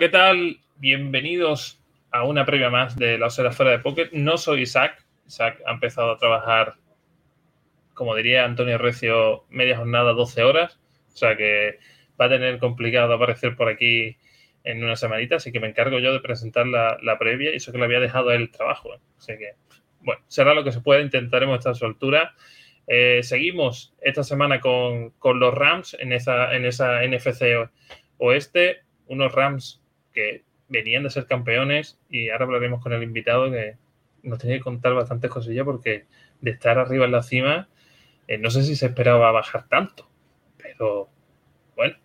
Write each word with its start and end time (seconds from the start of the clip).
¿qué 0.00 0.08
tal? 0.08 0.56
Bienvenidos 0.78 1.78
a 2.10 2.24
una 2.24 2.46
previa 2.46 2.70
más 2.70 2.96
de 2.96 3.18
la 3.18 3.26
Osera 3.26 3.52
Fuera 3.52 3.72
de 3.72 3.80
Pocket. 3.80 4.08
No 4.12 4.38
soy 4.38 4.62
Isaac. 4.62 5.04
Isaac 5.26 5.60
ha 5.66 5.72
empezado 5.72 6.12
a 6.12 6.16
trabajar, 6.16 6.76
como 7.92 8.16
diría 8.16 8.46
Antonio 8.46 8.78
Recio, 8.78 9.44
media 9.50 9.76
jornada, 9.76 10.14
12 10.14 10.42
horas. 10.42 10.80
O 11.12 11.16
sea 11.18 11.36
que 11.36 11.80
va 12.18 12.24
a 12.24 12.28
tener 12.30 12.58
complicado 12.58 13.12
aparecer 13.12 13.56
por 13.56 13.68
aquí 13.68 14.16
en 14.64 14.82
una 14.82 14.96
semanita. 14.96 15.36
Así 15.36 15.52
que 15.52 15.60
me 15.60 15.68
encargo 15.68 15.98
yo 15.98 16.14
de 16.14 16.20
presentar 16.20 16.66
la, 16.66 17.18
previa 17.18 17.52
y 17.52 17.56
eso 17.56 17.70
que 17.70 17.76
le 17.76 17.84
había 17.84 18.00
dejado 18.00 18.30
el 18.30 18.50
trabajo. 18.50 18.94
Así 19.18 19.36
que, 19.36 19.50
bueno, 20.00 20.22
será 20.28 20.54
lo 20.54 20.64
que 20.64 20.72
se 20.72 20.80
pueda. 20.80 21.02
Intentaremos 21.02 21.58
estar 21.58 21.72
a 21.72 21.74
su 21.74 21.84
altura. 21.84 22.34
Eh, 22.86 23.20
seguimos 23.22 23.92
esta 24.00 24.24
semana 24.24 24.60
con, 24.60 25.12
los 25.22 25.52
Rams 25.52 25.94
en 26.00 26.14
esa, 26.14 26.54
en 26.54 26.64
esa 26.64 27.06
NFC 27.06 27.68
Oeste 28.16 28.80
unos 29.10 29.32
Rams 29.32 29.79
que 30.12 30.42
venían 30.68 31.02
de 31.02 31.10
ser 31.10 31.26
campeones 31.26 31.98
y 32.08 32.30
ahora 32.30 32.44
hablaremos 32.44 32.82
con 32.82 32.92
el 32.92 33.02
invitado 33.02 33.50
que 33.50 33.76
nos 34.22 34.38
tiene 34.38 34.56
que 34.56 34.62
contar 34.62 34.94
bastantes 34.94 35.30
cosillas 35.30 35.64
porque 35.64 36.06
de 36.40 36.50
estar 36.50 36.78
arriba 36.78 37.04
en 37.04 37.12
la 37.12 37.22
cima, 37.22 37.68
eh, 38.28 38.38
no 38.38 38.50
sé 38.50 38.62
si 38.62 38.76
se 38.76 38.86
esperaba 38.86 39.32
bajar 39.32 39.68
tanto, 39.68 40.08
pero 40.56 41.08
bueno, 41.76 41.96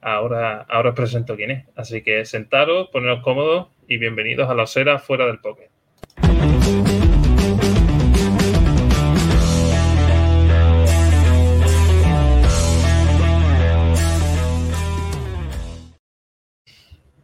ahora, 0.00 0.62
ahora 0.62 0.90
os 0.90 0.96
presento 0.96 1.36
quién 1.36 1.50
es. 1.50 1.66
Así 1.76 2.02
que 2.02 2.24
sentaros, 2.24 2.88
poneros 2.88 3.22
cómodos 3.22 3.68
y 3.86 3.98
bienvenidos 3.98 4.48
a 4.48 4.54
la 4.54 4.64
osera 4.64 4.98
fuera 4.98 5.26
del 5.26 5.40
poker. 5.40 5.70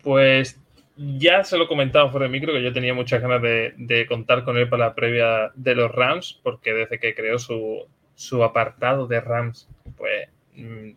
Pues 0.04 0.60
ya 0.96 1.42
se 1.42 1.58
lo 1.58 1.64
he 1.64 1.68
comentado 1.68 2.10
fuera 2.10 2.26
de 2.26 2.32
micro 2.32 2.52
que 2.52 2.62
yo 2.62 2.72
tenía 2.72 2.94
muchas 2.94 3.20
ganas 3.20 3.42
de, 3.42 4.06
contar 4.08 4.44
con 4.44 4.56
él 4.56 4.68
para 4.68 4.86
la 4.86 4.94
previa 4.94 5.50
de 5.54 5.74
los 5.74 5.90
Rams, 5.90 6.38
porque 6.42 6.72
desde 6.72 7.00
que 7.00 7.14
creó 7.14 7.38
su, 7.38 8.44
apartado 8.44 9.06
de 9.06 9.20
Rams, 9.20 9.68
pues 9.96 10.28
mm, 10.54 10.90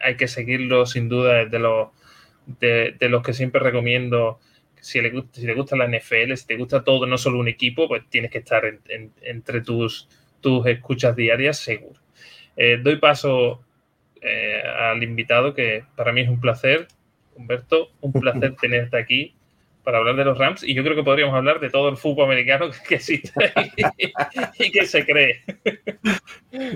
hay 0.00 0.16
que 0.16 0.26
seguirlo 0.26 0.86
sin 0.86 1.08
duda 1.08 1.44
de 1.44 1.58
los, 1.58 1.88
de, 2.46 2.96
los 3.00 3.22
que 3.22 3.32
siempre 3.32 3.60
recomiendo. 3.60 4.40
Si 4.80 5.00
le, 5.00 5.10
gusta, 5.10 5.40
si 5.40 5.46
le 5.46 5.54
gusta 5.54 5.76
la 5.76 5.88
NFL, 5.88 6.34
si 6.34 6.46
te 6.46 6.56
gusta 6.56 6.84
todo, 6.84 7.06
no 7.06 7.18
solo 7.18 7.38
un 7.38 7.48
equipo, 7.48 7.88
pues 7.88 8.02
tienes 8.08 8.30
que 8.30 8.38
estar 8.38 8.64
entre 9.22 9.60
tus, 9.60 10.08
tus 10.40 10.66
escuchas 10.66 11.16
diarias, 11.16 11.58
seguro. 11.58 12.00
Eh, 12.56 12.78
doy 12.82 12.96
paso 12.96 13.64
eh, 14.20 14.62
al 14.62 15.02
invitado, 15.02 15.54
que 15.54 15.84
para 15.94 16.12
mí 16.12 16.22
es 16.22 16.28
un 16.28 16.40
placer. 16.40 16.88
Humberto, 17.36 17.90
un 18.00 18.12
placer 18.12 18.56
tenerte 18.60 18.98
aquí 18.98 19.34
para 19.84 19.98
hablar 19.98 20.16
de 20.16 20.24
los 20.24 20.36
Rams 20.36 20.64
y 20.64 20.74
yo 20.74 20.82
creo 20.82 20.96
que 20.96 21.04
podríamos 21.04 21.34
hablar 21.36 21.60
de 21.60 21.70
todo 21.70 21.88
el 21.88 21.96
fútbol 21.96 22.24
americano 22.24 22.70
que 22.88 22.96
existe 22.96 23.32
y, 24.58 24.70
que 24.72 24.84
se 24.84 25.06
cree. 25.06 25.44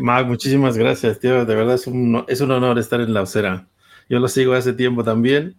Mac, 0.01 0.27
muchísimas 0.27 0.79
gracias, 0.79 1.19
tío. 1.19 1.45
De 1.45 1.55
verdad 1.57 1.75
es 1.75 1.89
un, 1.89 2.25
es 2.29 2.41
un 2.41 2.53
honor 2.53 2.79
estar 2.79 3.01
en 3.01 3.13
la 3.13 3.23
osera. 3.23 3.67
Yo 4.09 4.21
lo 4.21 4.29
sigo 4.29 4.53
hace 4.53 4.75
tiempo 4.75 5.03
también 5.03 5.57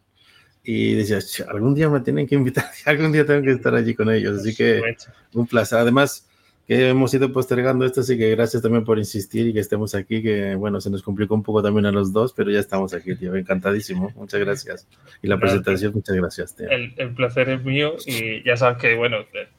y 0.63 0.93
decía, 0.93 1.19
algún 1.49 1.75
día 1.75 1.89
me 1.89 1.99
tienen 1.99 2.25
que 2.25 2.35
invitar, 2.35 2.69
algún 2.85 3.11
día 3.11 3.25
tengo 3.25 3.41
que 3.41 3.51
estar 3.51 3.75
allí 3.75 3.95
con 3.95 4.09
ellos. 4.09 4.39
Así 4.39 4.55
que 4.55 4.81
un 5.33 5.45
placer. 5.45 5.79
Además, 5.79 6.29
que 6.77 6.87
hemos 6.87 7.13
ido 7.13 7.33
postergando 7.33 7.85
esto, 7.85 7.99
así 7.99 8.17
que 8.17 8.29
gracias 8.29 8.63
también 8.63 8.85
por 8.85 8.97
insistir 8.97 9.45
y 9.45 9.53
que 9.53 9.59
estemos 9.59 9.93
aquí, 9.93 10.23
que 10.23 10.55
bueno, 10.55 10.79
se 10.79 10.89
nos 10.89 11.03
complicó 11.03 11.35
un 11.35 11.43
poco 11.43 11.61
también 11.61 11.85
a 11.85 11.91
los 11.91 12.13
dos, 12.13 12.31
pero 12.31 12.49
ya 12.49 12.61
estamos 12.61 12.93
aquí, 12.93 13.13
tío, 13.13 13.35
encantadísimo, 13.35 14.13
muchas 14.15 14.39
gracias. 14.39 14.87
Y 15.21 15.27
la 15.27 15.37
presentación, 15.37 15.91
muchas 15.93 16.15
gracias, 16.15 16.55
tío. 16.55 16.69
El, 16.69 17.13
placer 17.13 17.49
es 17.49 17.61
mío 17.65 17.97
y 18.05 18.41
ya 18.45 18.55
sabes 18.55 18.77
que, 18.77 18.95
bueno, 18.95 19.17
eh, 19.17 19.49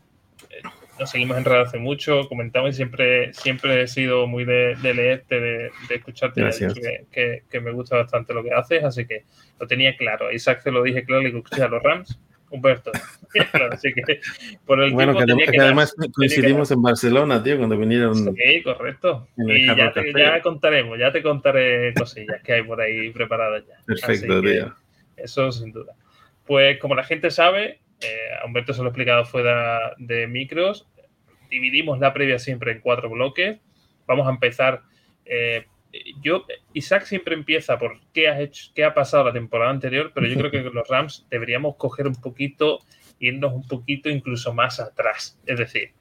eh, 0.49 0.63
nos 0.99 1.11
seguimos 1.11 1.37
en 1.37 1.45
radio 1.45 1.65
hace 1.65 1.79
mucho, 1.79 2.27
comentamos 2.31 2.71
y 2.71 2.73
siempre, 2.73 3.35
siempre 3.35 3.83
he 3.83 3.89
sido 3.89 4.27
muy 4.27 4.47
de, 4.47 4.75
leerte, 4.83 5.39
de, 5.39 5.71
escucharte, 5.91 6.43
que, 7.13 7.43
que, 7.51 7.61
me 7.61 7.73
gusta 7.73 7.99
bastante 7.99 8.33
lo 8.33 8.43
que 8.43 8.53
haces, 8.53 8.85
así 8.85 9.05
que 9.05 9.25
lo 9.61 9.67
tenía 9.67 9.95
claro. 9.99 10.33
Isaac 10.33 10.63
se 10.63 10.71
lo 10.71 10.83
dije 10.83 11.05
claro, 11.05 11.21
le 11.21 11.29
escuché 11.29 11.63
a 11.63 11.69
los 11.69 11.83
Rams 11.83 12.19
Humberto. 12.53 12.93
Así 13.73 13.93
que 13.95 14.21
por 14.67 14.83
el 14.83 14.93
bueno, 14.93 15.15
que, 15.15 15.59
además 15.59 15.95
coincidimos 16.15 16.71
en 16.71 16.83
Barcelona, 16.83 17.43
tío, 17.43 17.57
cuando 17.57 17.79
vinieron. 17.79 18.15
Sí, 18.15 18.63
correcto. 18.63 19.27
Y 19.39 19.67
ya, 19.67 19.93
ya, 19.95 20.43
contaremos, 20.43 20.99
ya 20.99 21.11
te 21.11 21.23
contaré 21.23 21.95
cosillas 21.95 22.43
que 22.43 22.53
hay 22.53 22.63
por 22.63 22.81
ahí 22.81 23.11
preparadas 23.11 23.65
ya. 23.67 23.77
Perfecto, 23.87 24.43
tío. 24.43 24.75
Eso 25.17 25.51
sin 25.51 25.73
duda. 25.73 25.95
Pues 26.47 26.79
como 26.79 26.95
la 26.95 27.05
gente 27.05 27.31
sabe, 27.31 27.81
eh, 28.01 28.29
a 28.41 28.47
Humberto 28.47 28.75
se 28.75 28.81
lo 28.81 28.89
he 28.89 28.91
explicado 28.91 29.25
fuera 29.25 29.95
de 29.97 30.27
micros, 30.27 30.87
dividimos 31.49 31.99
la 32.01 32.13
previa 32.13 32.39
siempre 32.39 32.73
en 32.73 32.81
cuatro 32.81 33.09
bloques. 33.09 33.59
Vamos 34.07 34.27
a 34.27 34.31
empezar 34.31 34.83
eh, 35.25 35.67
yo, 36.23 36.47
Isaac 36.73 37.05
siempre 37.05 37.35
empieza 37.35 37.79
por 37.79 38.01
qué 38.13 38.29
has 38.29 38.41
hecho, 38.41 38.71
qué 38.75 38.85
ha 38.85 38.95
pasado 38.95 39.25
la 39.25 39.33
temporada 39.33 39.71
anterior, 39.71 40.13
pero 40.15 40.27
yo 40.27 40.37
creo 40.37 40.51
que 40.51 40.63
los 40.75 40.89
Rams 40.89 41.27
deberíamos 41.31 41.77
coger 41.77 42.07
un 42.07 42.15
poquito, 42.15 42.81
irnos 43.19 43.53
un 43.53 43.67
poquito 43.67 44.09
incluso 44.09 44.55
más 44.55 44.81
atrás. 44.81 45.39
Es 45.47 45.59
decir, 45.59 45.93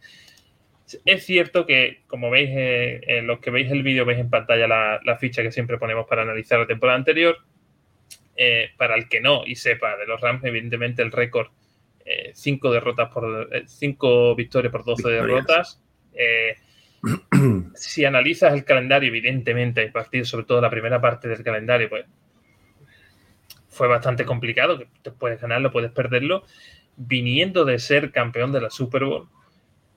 es 1.06 1.25
cierto 1.25 1.66
que, 1.66 2.03
como 2.07 2.29
veis, 2.29 2.50
eh, 2.53 3.02
en 3.06 3.28
los 3.28 3.40
que 3.40 3.52
veis 3.52 3.72
el 3.72 3.84
vídeo, 3.84 4.06
veis 4.06 4.19
en 4.19 4.29
pantalla 4.29 4.68
la, 4.68 5.18
ficha 5.19 5.44
que 5.44 5.52
siempre 5.52 5.78
ponemos 5.78 6.08
para 6.08 6.22
analizar 6.22 6.59
la 6.59 6.68
temporada 6.68 6.97
anterior. 6.97 7.38
Eh, 8.38 8.69
para 8.78 8.96
el 8.96 9.08
que 9.09 9.19
no 9.19 9.44
y 9.46 9.56
sepa 9.56 9.97
de 9.97 10.08
los 10.08 10.19
Rams, 10.19 10.44
evidentemente 10.46 11.02
el 11.02 11.12
récord, 11.12 11.50
5 12.34 12.68
eh, 12.68 12.73
derrotas 12.73 13.09
por 13.12 13.50
5 13.68 14.35
victorias 14.35 14.72
por 14.72 14.84
12 14.84 15.09
derrotas 15.09 15.81
si 17.75 18.06
analizas 18.06 18.53
el 18.53 18.63
calendario, 18.63 19.09
evidentemente, 19.09 19.84
el 19.84 19.91
partido, 19.91 20.25
sobre 20.25 20.45
todo 20.45 20.62
la 20.62 20.69
primera 20.69 21.01
parte 21.01 21.28
del 21.28 21.44
calendario, 21.44 21.89
pues 21.89 22.06
fue 23.69 23.88
bastante 23.88 24.25
complicado, 24.25 24.78
que 24.78 24.88
te 25.01 25.11
puedes 25.11 25.41
ganarlo, 25.41 25.72
puedes 25.72 25.91
perderlo, 25.91 26.44
viniendo 26.97 27.66
de 27.66 27.79
ser 27.79 28.11
campeón 28.11 28.51
de 28.51 28.61
la 28.61 28.69
Super 28.69 29.06
Bowl, 29.06 29.28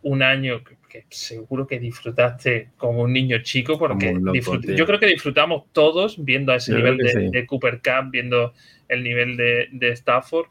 un 0.03 0.22
año 0.22 0.62
que, 0.88 1.06
seguro 1.09 1.66
que 1.66 1.81
disfrutaste 1.81 2.70
como 2.76 3.03
un 3.03 3.12
niño 3.12 3.38
chico, 3.43 3.78
porque 3.78 4.14
yo 4.76 4.87
creo 4.87 5.00
que 5.00 5.06
disfrutamos 5.06 5.64
todos 5.72 6.25
viendo 6.25 6.53
a 6.53 6.56
ese 6.56 6.75
nivel 6.75 6.98
de, 6.98 7.47
Cooper 7.47 7.81
Cup, 7.82 8.10
viendo 8.12 8.53
el 8.88 9.03
nivel 9.03 9.37
de, 9.37 9.88
Stafford, 9.91 10.47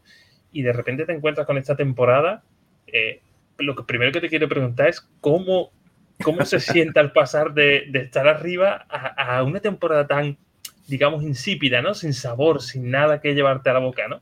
y 0.52 0.62
de 0.64 0.74
repente 0.74 1.06
te 1.06 1.14
encuentras 1.14 1.48
con 1.48 1.58
esta 1.58 1.76
temporada. 1.76 2.44
Eh, 2.88 3.22
lo 3.58 3.76
que 3.76 3.84
primero 3.84 4.12
que 4.12 4.22
te 4.22 4.28
quiero 4.28 4.50
preguntar 4.50 4.90
es 4.90 5.08
cómo 5.22 5.72
¿Cómo 6.22 6.46
se 6.46 6.60
siente 6.60 7.00
al 7.00 7.12
pasar 7.12 7.54
de, 7.54 7.90
estar 7.94 8.28
arriba 8.28 8.86
a, 8.90 9.44
una 9.44 9.60
temporada 9.60 10.08
tan, 10.08 10.38
digamos, 10.88 11.24
insípida, 11.24 11.82
¿no? 11.82 11.94
Sin 11.94 12.14
sabor, 12.14 12.62
sin 12.62 12.92
nada 12.92 13.20
que 13.22 13.34
llevarte 13.34 13.70
a 13.70 13.74
la 13.74 13.80
boca, 13.80 14.08
¿no? 14.08 14.22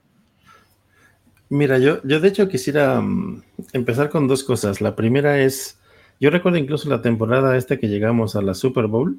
Mira, 1.49 1.77
yo, 1.79 2.01
yo 2.03 2.19
de 2.19 2.27
hecho 2.29 2.47
quisiera 2.47 3.01
mm, 3.01 3.43
empezar 3.73 4.09
con 4.09 4.27
dos 4.27 4.43
cosas. 4.43 4.79
La 4.79 4.95
primera 4.95 5.41
es, 5.41 5.79
yo 6.19 6.29
recuerdo 6.29 6.57
incluso 6.57 6.89
la 6.89 7.01
temporada 7.01 7.57
esta 7.57 7.77
que 7.77 7.89
llegamos 7.89 8.35
a 8.35 8.41
la 8.41 8.53
Super 8.53 8.87
Bowl, 8.87 9.17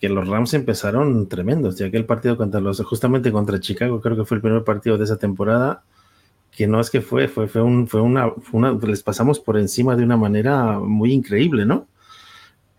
que 0.00 0.08
los 0.08 0.28
Rams 0.28 0.52
empezaron 0.54 1.28
tremendos, 1.28 1.78
ya 1.78 1.90
que 1.90 1.96
el 1.96 2.04
partido 2.04 2.36
contra 2.36 2.60
los, 2.60 2.80
justamente 2.82 3.32
contra 3.32 3.60
Chicago, 3.60 4.00
creo 4.00 4.16
que 4.16 4.24
fue 4.24 4.36
el 4.36 4.42
primer 4.42 4.64
partido 4.64 4.98
de 4.98 5.04
esa 5.04 5.16
temporada, 5.16 5.82
que 6.56 6.66
no 6.66 6.80
es 6.80 6.90
que 6.90 7.02
fue, 7.02 7.28
fue, 7.28 7.48
fue, 7.48 7.62
un, 7.62 7.86
fue, 7.86 8.00
una, 8.00 8.30
fue 8.30 8.58
una, 8.58 8.72
les 8.72 9.02
pasamos 9.02 9.38
por 9.38 9.58
encima 9.58 9.94
de 9.94 10.04
una 10.04 10.16
manera 10.16 10.78
muy 10.80 11.12
increíble, 11.12 11.66
¿no? 11.66 11.86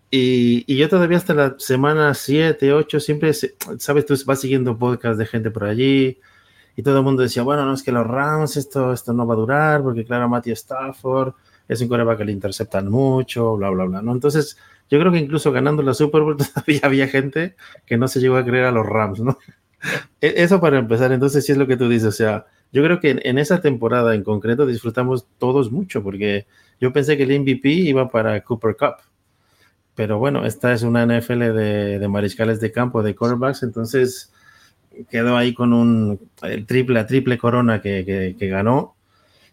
Y, 0.10 0.76
yo 0.76 0.90
todavía 0.90 1.18
hasta 1.18 1.34
la 1.34 1.56
semana 1.60 2.14
7, 2.14 2.74
8, 2.74 3.00
siempre, 3.00 3.32
sabes, 3.34 4.06
tú 4.06 4.16
vas 4.26 4.42
siguiendo 4.42 4.78
podcasts 4.78 5.18
de 5.20 5.26
gente 5.26 5.52
por 5.52 5.66
allí 5.66 6.18
y 6.76 6.82
todo 6.84 6.98
el 7.00 7.04
mundo 7.04 7.22
decía, 7.22 7.44
bueno, 7.44 7.66
no 7.66 7.74
es 7.74 7.84
que 7.84 7.92
los 7.92 8.08
Rams, 8.08 8.58
esto, 8.58 8.94
esto 8.94 9.14
no 9.14 9.28
va 9.28 9.36
a 9.36 9.38
durar 9.38 9.84
porque 9.84 10.06
claro, 10.06 10.28
Matthew 10.28 10.54
Stafford 10.54 11.34
es 11.68 11.82
un 11.82 11.88
coreback 11.88 12.20
que 12.20 12.26
le 12.26 12.32
interceptan 12.32 12.90
mucho, 12.90 13.58
bla, 13.58 13.70
bla, 13.70 13.86
bla, 13.86 14.02
¿no? 14.02 14.12
Entonces, 14.14 14.58
yo 14.90 15.00
creo 15.00 15.12
que 15.12 15.20
incluso 15.20 15.52
ganando 15.52 15.84
la 15.84 15.94
Super 15.94 16.22
Bowl 16.22 16.38
todavía 16.54 16.80
había 16.84 17.08
gente 17.08 17.56
que 17.86 17.98
no 17.98 18.08
se 18.08 18.20
llegó 18.22 18.38
a 18.38 18.46
creer 18.46 18.66
a 18.66 18.72
los 18.72 18.86
Rams, 18.86 19.20
¿no? 19.20 19.38
E, 20.22 20.34
eso 20.38 20.60
para 20.60 20.80
empezar, 20.80 21.12
entonces 21.12 21.46
sí 21.46 21.52
es 21.52 21.58
lo 21.60 21.68
que 21.68 21.78
tú 21.78 21.88
dices, 21.88 22.08
o 22.08 22.12
sea, 22.12 22.48
yo 22.72 22.84
creo 22.84 23.00
que 23.00 23.20
en 23.24 23.38
esa 23.38 23.62
temporada 23.62 24.16
en 24.16 24.24
concreto 24.24 24.66
disfrutamos 24.66 25.28
todos 25.38 25.72
mucho 25.72 26.04
porque 26.04 26.48
yo 26.80 26.94
pensé 26.94 27.18
que 27.18 27.24
el 27.24 27.40
MVP 27.40 27.70
iba 27.70 28.10
para 28.10 28.42
Cooper 28.42 28.76
Cup 28.76 28.96
pero 29.98 30.20
bueno, 30.20 30.46
esta 30.46 30.74
es 30.74 30.84
una 30.84 31.08
NFL 31.08 31.40
de, 31.56 32.08
mariscales 32.08 32.60
de 32.60 32.72
campo, 32.72 33.02
de 33.02 33.16
quarterbacks, 33.16 33.64
entonces 33.64 34.32
quedó 35.10 35.36
ahí 35.36 35.56
con 35.56 35.74
un 35.74 36.20
triple, 36.68 37.04
triple 37.06 37.40
corona 37.40 37.82
que, 37.82 38.36
ganó. 38.40 38.96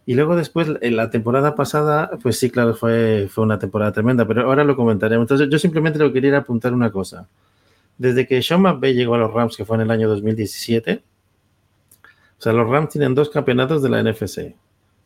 Y 0.04 0.12
luego 0.14 0.36
después, 0.36 0.68
en 0.82 0.96
la 0.96 1.08
temporada 1.08 1.54
pasada, 1.54 2.10
pues 2.22 2.38
sí, 2.38 2.50
claro, 2.50 2.74
fue, 2.74 3.26
fue 3.30 3.42
una 3.42 3.58
temporada 3.58 3.92
tremenda, 3.92 4.26
pero 4.26 4.42
ahora 4.42 4.64
lo 4.64 4.76
comentaremos. 4.76 5.24
Entonces 5.24 5.48
yo 5.50 5.58
simplemente 5.58 5.98
lo 5.98 6.12
quería 6.12 6.36
apuntar 6.36 6.74
una 6.74 6.90
cosa. 6.90 7.26
Desde 7.96 8.26
que 8.26 8.42
Sean 8.42 8.60
McVay 8.60 8.92
llegó 8.92 9.14
a 9.14 9.18
los 9.18 9.32
Rams, 9.32 9.56
que 9.56 9.64
fue 9.64 9.76
en 9.76 9.84
el 9.84 9.90
año 9.90 10.10
2017, 10.10 11.02
O 12.38 12.42
sea, 12.42 12.52
los 12.52 12.68
Rams 12.68 12.90
tienen 12.90 13.14
dos 13.14 13.30
campeonatos 13.30 13.82
de 13.82 13.88
la 13.88 14.02
NFC, 14.02 14.54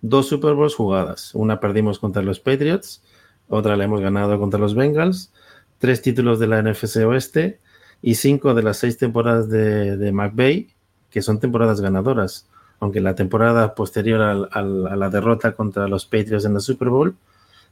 dos 0.01 0.29
Super 0.29 0.55
Bowls 0.55 0.75
jugadas. 0.75 1.35
Una 1.35 1.61
perdimos 1.61 1.99
contra 1.99 2.23
los 2.23 2.41
Patriots, 2.41 3.03
otra 3.49 3.77
la 3.77 3.85
hemos 3.85 4.01
ganado 4.01 4.39
contra 4.39 4.59
los 4.59 4.75
Bengals, 4.75 5.33
tres 5.79 6.03
títulos 6.03 6.39
de 6.39 6.47
la 6.47 6.63
NFC 6.63 6.97
Oeste 7.07 7.61
y 8.03 8.15
cinco 8.15 8.55
de 8.55 8.63
las 8.63 8.79
seis 8.79 8.99
temporadas 8.99 9.49
de, 9.49 9.97
de 9.97 10.13
McVay, 10.13 10.69
que 11.11 11.23
son 11.23 11.41
temporadas 11.41 11.81
ganadoras. 11.81 12.49
Aunque 12.81 13.01
la 13.01 13.15
temporada 13.15 13.75
posterior 13.75 14.21
a 14.23 14.63
la 14.63 15.11
derrota 15.11 15.53
contra 15.53 15.89
los 15.89 16.07
Patriots 16.07 16.45
en 16.45 16.55
la 16.55 16.61
Super 16.61 16.91
Bowl 16.91 17.17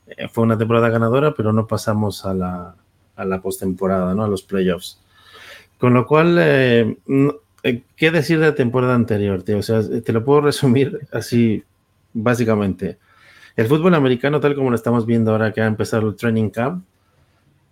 eh, 0.06 0.28
fue 0.28 0.44
una 0.44 0.58
temporada 0.58 0.88
ganadora, 0.88 1.34
pero 1.34 1.52
no 1.52 1.66
pasamos 1.66 2.24
a 2.24 2.34
la, 2.34 2.74
a 3.16 3.24
la 3.24 3.40
postemporada, 3.40 4.14
¿no? 4.14 4.24
a 4.24 4.28
los 4.28 4.42
playoffs. 4.42 5.00
Con 5.78 5.94
lo 5.94 6.06
cual, 6.06 6.36
eh, 6.40 6.96
¿qué 7.62 8.10
decir 8.10 8.38
de 8.38 8.46
la 8.46 8.54
temporada 8.54 8.94
anterior, 8.94 9.42
tío? 9.42 9.58
O 9.58 9.62
sea, 9.62 9.80
te 9.82 10.12
lo 10.12 10.24
puedo 10.24 10.40
resumir 10.42 11.00
así, 11.12 11.64
básicamente. 12.12 12.98
El 13.56 13.66
fútbol 13.66 13.94
americano, 13.94 14.40
tal 14.40 14.54
como 14.54 14.70
lo 14.70 14.76
estamos 14.76 15.06
viendo 15.06 15.32
ahora 15.32 15.52
que 15.52 15.62
ha 15.62 15.66
empezado 15.66 16.08
el 16.08 16.16
training 16.16 16.50
camp, 16.50 16.84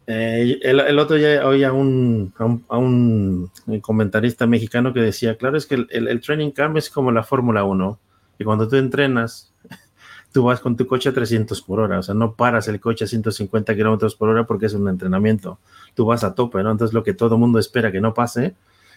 eh, 0.07 0.59
el, 0.63 0.99
otro 0.99 1.17
día 1.17 1.47
oía 1.47 1.69
a 1.69 1.73
un, 1.73 2.35
a 2.69 2.77
un, 2.77 3.51
comentarista 3.81 4.47
mexicano 4.47 4.93
que 4.93 5.01
decía, 5.01 5.37
claro, 5.37 5.57
es 5.57 5.67
que 5.67 5.77
el, 5.77 5.89
el 5.91 6.21
training 6.21 6.51
camp 6.51 6.77
es 6.77 6.91
como 6.91 7.11
la 7.11 7.23
Fórmula 7.23 7.65
1, 7.65 7.99
y 8.39 8.45
cuando 8.45 8.69
tú 8.69 8.77
entrenas, 8.77 9.53
tú 10.33 10.45
vas 10.45 10.61
con 10.61 10.77
tu 10.77 10.87
coche 10.87 11.09
a 11.09 11.15
300 11.15 11.61
por 11.63 11.81
hora, 11.81 11.99
o 11.99 12.03
sea, 12.03 12.15
no 12.15 12.35
paras 12.35 12.69
el 12.69 12.81
coche 12.81 13.05
a 13.05 13.09
150 13.09 13.75
kilómetros 13.75 14.15
por 14.15 14.29
hora 14.29 14.45
porque 14.45 14.67
es 14.67 14.75
un 14.75 14.89
entrenamiento, 14.89 15.59
tú 15.95 16.07
vas 16.07 16.25
a 16.25 16.35
tope, 16.35 16.63
¿no? 16.63 16.71
Entonces 16.71 16.93
lo 16.95 17.03
que 17.03 17.15
todo 17.15 17.37
el 17.37 17.41
mundo 17.41 17.59
espera 17.59 17.93
que 17.93 18.01
no 18.01 18.13
pase 18.15 18.55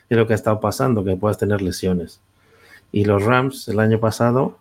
es 0.10 0.18
lo 0.18 0.28
que 0.28 0.34
ha 0.34 0.36
estado 0.36 0.60
pasando, 0.60 1.04
que 1.04 1.16
puedas 1.16 1.38
tener 1.38 1.62
lesiones. 1.62 2.22
Y 2.92 3.06
los 3.06 3.24
Rams 3.24 3.68
el 3.68 3.80
año 3.80 4.00
pasado 4.00 4.58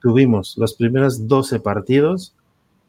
tuvimos 0.00 0.56
los 0.58 0.74
primeros 0.74 1.26
12 1.28 1.60
partidos, 1.60 2.34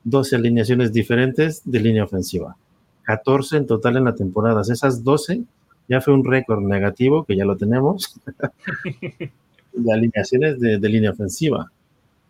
12 0.04 0.36
alineaciones 0.36 0.92
diferentes 0.92 1.62
de 1.64 1.80
línea 1.80 2.04
ofensiva. 2.04 2.56
14 3.04 3.58
en 3.58 3.68
total 3.68 3.98
en 3.98 4.06
la 4.06 4.16
temporada. 4.16 4.62
Esas 4.62 5.04
12 5.04 5.44
ya 5.88 6.02
fue 6.02 6.14
un 6.14 6.24
récord 6.24 6.62
negativo, 6.62 7.26
que 7.26 7.36
ya 7.36 7.46
lo 7.46 7.58
tenemos, 7.58 8.20
de 9.74 9.94
alineaciones 9.94 10.60
de, 10.60 10.78
línea 10.90 11.12
ofensiva. 11.12 11.72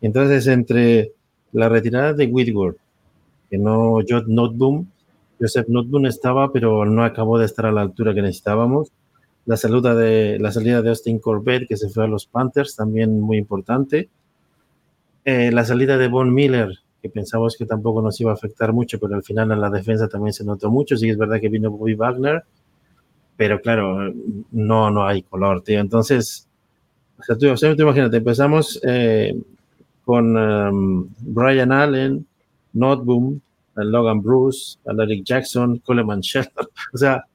Entonces, 0.02 0.48
entre 0.48 1.12
la 1.52 1.70
retirada 1.70 2.14
de 2.14 2.26
Whitworth, 2.26 2.78
que 3.50 3.58
no, 3.58 4.00
Joseph 4.08 4.28
Notboom, 4.28 4.88
Joseph 5.40 5.68
Notboom 5.68 6.06
estaba, 6.06 6.52
pero 6.52 6.86
no 6.86 7.04
acabó 7.04 7.38
de 7.38 7.46
estar 7.46 7.66
a 7.66 7.72
la 7.72 7.82
altura 7.82 8.14
que 8.14 8.22
necesitábamos. 8.22 8.92
La, 9.46 9.58
salida 9.58 9.96
de, 9.96 10.38
la 10.40 10.52
salida 10.52 10.82
de 10.82 10.90
Austin 10.90 11.20
Corbett, 11.20 11.68
que 11.68 11.78
se 11.78 11.90
fue 11.90 12.04
a 12.04 12.08
los 12.08 12.26
Panthers, 12.26 12.76
también 12.76 13.20
muy 13.20 13.38
importante. 13.38 14.10
Eh, 15.26 15.52
la 15.52 15.66
salida 15.66 15.98
de 15.98 16.08
Von 16.08 16.34
Miller, 16.34 16.80
que 17.02 17.10
pensamos 17.10 17.56
que 17.58 17.66
tampoco 17.66 18.02
nos 18.02 18.20
iba 18.22 18.32
a 18.32 18.36
afectar 18.36 18.74
mucho, 18.74 19.00
pero 19.00 19.16
al 19.16 19.24
final 19.24 19.52
en 19.52 19.62
la 19.62 19.70
defensa 19.70 20.08
también 20.08 20.34
se 20.34 20.44
notó 20.44 20.70
mucho. 20.70 20.96
Sí, 20.96 21.10
es 21.10 21.18
verdad 21.18 21.40
que 21.40 21.50
vino 21.50 21.72
Bobby 21.72 21.96
Wagner, 21.96 22.44
pero 23.36 23.60
claro, 23.60 24.14
no, 24.52 24.92
no 24.92 25.06
hay 25.06 25.24
color, 25.24 25.64
tío. 25.64 25.80
Entonces, 25.80 26.48
o 27.18 27.24
sea, 27.24 27.38
tú, 27.38 27.46
imagínate, 27.82 28.18
empezamos 28.18 28.80
eh, 28.84 29.36
con 30.04 30.36
um, 30.36 31.10
Brian 31.20 31.72
Allen, 31.72 32.26
Notboom, 32.74 33.40
Logan 33.76 34.22
Bruce, 34.22 34.78
Eric 34.86 35.24
Jackson, 35.24 35.78
Coleman 35.80 36.22
Shelton. 36.22 36.68
O 36.94 36.98
sea, 36.98 37.26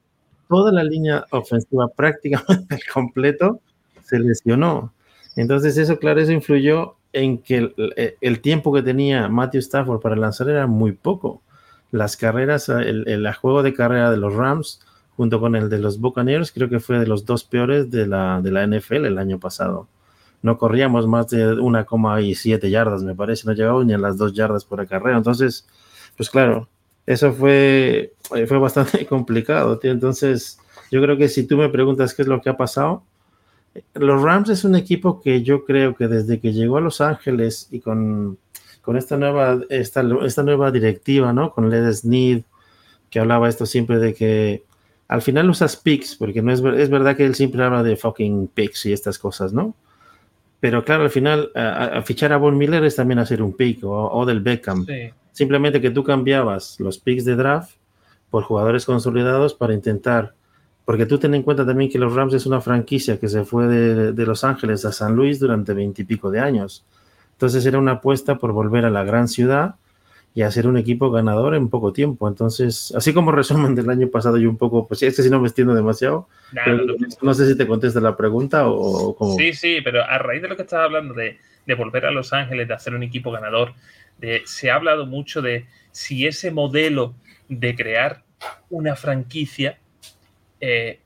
toda 0.48 0.72
la 0.72 0.84
línea 0.84 1.24
ofensiva 1.30 1.88
prácticamente 1.88 2.78
completo 2.92 3.60
se 4.02 4.18
lesionó. 4.18 4.92
Entonces, 5.36 5.76
eso, 5.76 5.98
claro, 5.98 6.20
eso 6.20 6.32
influyó 6.32 6.96
en 7.12 7.38
que 7.38 7.72
el, 8.20 8.40
tiempo 8.40 8.72
que 8.72 8.82
tenía 8.82 9.28
Matthew 9.28 9.60
Stafford 9.60 10.00
para 10.00 10.16
lanzar 10.16 10.48
era 10.48 10.66
muy 10.66 10.92
poco. 10.92 11.42
Las 11.90 12.16
carreras, 12.16 12.68
el, 12.68 13.08
el, 13.08 13.32
juego 13.34 13.62
de 13.62 13.74
carrera 13.74 14.10
de 14.10 14.16
los 14.16 14.34
Rams 14.34 14.80
junto 15.16 15.40
con 15.40 15.56
el 15.56 15.70
de 15.70 15.78
los 15.78 15.98
Buccaneers, 15.98 16.52
creo 16.52 16.68
que 16.68 16.78
fue 16.78 16.98
de 16.98 17.06
los 17.06 17.24
dos 17.24 17.44
peores 17.44 17.90
de 17.90 18.06
la, 18.06 18.40
de 18.42 18.50
la 18.50 18.66
NFL 18.66 19.06
el 19.06 19.18
año 19.18 19.38
pasado. 19.38 19.88
No 20.42 20.58
corríamos 20.58 21.06
más 21.06 21.28
de 21.28 21.54
1,7 21.54 22.68
yardas, 22.68 23.02
me 23.02 23.14
parece, 23.14 23.46
no 23.46 23.54
llegamos 23.54 23.86
ni 23.86 23.94
a 23.94 23.98
las 23.98 24.18
dos 24.18 24.34
yardas 24.34 24.64
por 24.64 24.86
carrera. 24.86 25.16
Entonces, 25.16 25.66
pues 26.16 26.28
claro, 26.28 26.68
eso 27.06 27.32
fue, 27.32 28.12
fue 28.22 28.58
bastante 28.58 29.06
complicado. 29.08 29.78
Entonces, 29.82 30.58
yo 30.90 31.00
creo 31.00 31.16
que 31.16 31.28
si 31.28 31.46
tú 31.46 31.56
me 31.56 31.68
preguntas 31.68 32.14
qué 32.14 32.22
es 32.22 32.28
lo 32.28 32.40
que 32.40 32.50
ha 32.50 32.56
pasado, 32.56 33.04
los 33.94 34.22
Rams 34.22 34.48
es 34.48 34.64
un 34.64 34.74
equipo 34.74 35.20
que 35.20 35.42
yo 35.42 35.64
creo 35.64 35.94
que 35.94 36.08
desde 36.08 36.40
que 36.40 36.52
llegó 36.52 36.78
a 36.78 36.80
Los 36.80 37.00
Ángeles 37.00 37.68
y 37.70 37.80
con, 37.80 38.38
con 38.82 38.96
esta, 38.96 39.16
nueva, 39.16 39.60
esta, 39.68 40.04
esta 40.24 40.42
nueva 40.42 40.70
directiva, 40.70 41.32
¿no? 41.32 41.52
Con 41.52 41.70
Led 41.70 41.92
Sneed, 41.92 42.42
que 43.10 43.20
hablaba 43.20 43.48
esto 43.48 43.66
siempre 43.66 43.98
de 43.98 44.14
que 44.14 44.64
al 45.08 45.22
final 45.22 45.48
usas 45.50 45.76
picks, 45.76 46.16
porque 46.16 46.42
no 46.42 46.52
es, 46.52 46.60
es 46.60 46.90
verdad 46.90 47.16
que 47.16 47.24
él 47.24 47.34
siempre 47.34 47.62
habla 47.62 47.82
de 47.82 47.96
fucking 47.96 48.48
picks 48.48 48.86
y 48.86 48.92
estas 48.92 49.18
cosas, 49.18 49.52
¿no? 49.52 49.74
Pero 50.58 50.84
claro, 50.84 51.04
al 51.04 51.10
final, 51.10 51.50
a, 51.54 52.02
fichar 52.02 52.32
a 52.32 52.38
Von 52.38 52.56
Miller 52.56 52.82
es 52.84 52.96
también 52.96 53.18
hacer 53.18 53.42
un 53.42 53.52
pick 53.52 53.80
o, 53.84 54.24
del 54.26 54.40
Beckham. 54.40 54.86
Simplemente 55.36 55.82
que 55.82 55.90
tú 55.90 56.02
cambiabas 56.02 56.80
los 56.80 56.96
picks 56.96 57.26
de 57.26 57.36
draft 57.36 57.76
por 58.30 58.44
jugadores 58.44 58.86
consolidados 58.86 59.52
para 59.52 59.74
intentar 59.74 60.32
porque 60.86 61.04
tú 61.04 61.18
ten 61.18 61.34
en 61.34 61.42
cuenta 61.42 61.66
también 61.66 61.90
que 61.90 61.98
los 61.98 62.14
Rams 62.14 62.32
es 62.32 62.46
una 62.46 62.60
franquicia 62.60 63.18
que 63.18 63.28
se 63.28 63.44
fue 63.44 63.66
de, 63.66 64.24
Los 64.24 64.44
Ángeles 64.44 64.84
a 64.84 64.92
San 64.92 65.16
Luis 65.16 65.40
durante 65.40 65.74
veintipico 65.74 66.30
de 66.30 66.38
años. 66.38 66.86
Entonces 67.32 67.66
era 67.66 67.78
una 67.78 67.92
apuesta 67.92 68.36
por 68.36 68.52
volver 68.52 68.84
a 68.84 68.90
la 68.90 69.02
gran 69.02 69.26
ciudad 69.26 69.74
y 70.32 70.42
hacer 70.42 70.68
un 70.68 70.76
equipo 70.76 71.10
ganador 71.10 71.56
en 71.56 71.70
poco 71.70 71.92
tiempo. 71.92 72.28
Entonces, 72.28 72.94
así 72.96 73.12
como 73.12 73.32
resumen 73.32 73.74
del 73.74 73.90
año 73.90 74.08
pasado, 74.08 74.36
yo 74.36 74.48
un 74.48 74.58
poco, 74.58 74.86
pues 74.86 75.02
este 75.02 75.24
sí 75.24 75.28
no 75.28 75.40
me 75.40 75.48
extiendo 75.48 75.74
demasiado. 75.74 76.28
no, 77.20 77.34
sé 77.34 77.48
si 77.48 77.58
te 77.58 77.66
contesta 77.66 78.00
la 78.00 78.16
pregunta 78.16 78.68
o, 78.68 79.16
cómo. 79.16 79.34
Sí, 79.36 79.54
sí, 79.54 79.80
pero 79.82 80.04
a 80.04 80.18
raíz 80.18 80.40
de 80.40 80.48
lo 80.48 80.54
que 80.54 80.62
estaba 80.62 80.84
hablando 80.84 81.14
de, 81.14 81.36
volver 81.76 82.06
a 82.06 82.12
Los 82.12 82.32
Ángeles, 82.32 82.68
de 82.68 82.74
hacer 82.74 82.94
un 82.94 83.02
equipo 83.02 83.32
ganador, 83.32 83.72
de, 84.18 84.42
se 84.46 84.70
ha 84.70 84.76
hablado 84.76 85.06
mucho 85.06 85.42
de 85.42 85.66
si 85.92 86.26
ese 86.26 86.50
modelo 86.50 87.14
de 87.48 87.74
crear 87.74 88.24
una 88.70 88.96
franquicia 88.96 89.78
eh, 90.60 91.00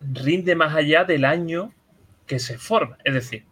rinde 0.00 0.54
más 0.54 0.74
allá 0.74 1.04
del 1.04 1.24
año 1.24 1.72
que 2.26 2.38
se 2.38 2.58
forma. 2.58 2.98
Es 3.04 3.14
decir, 3.14 3.44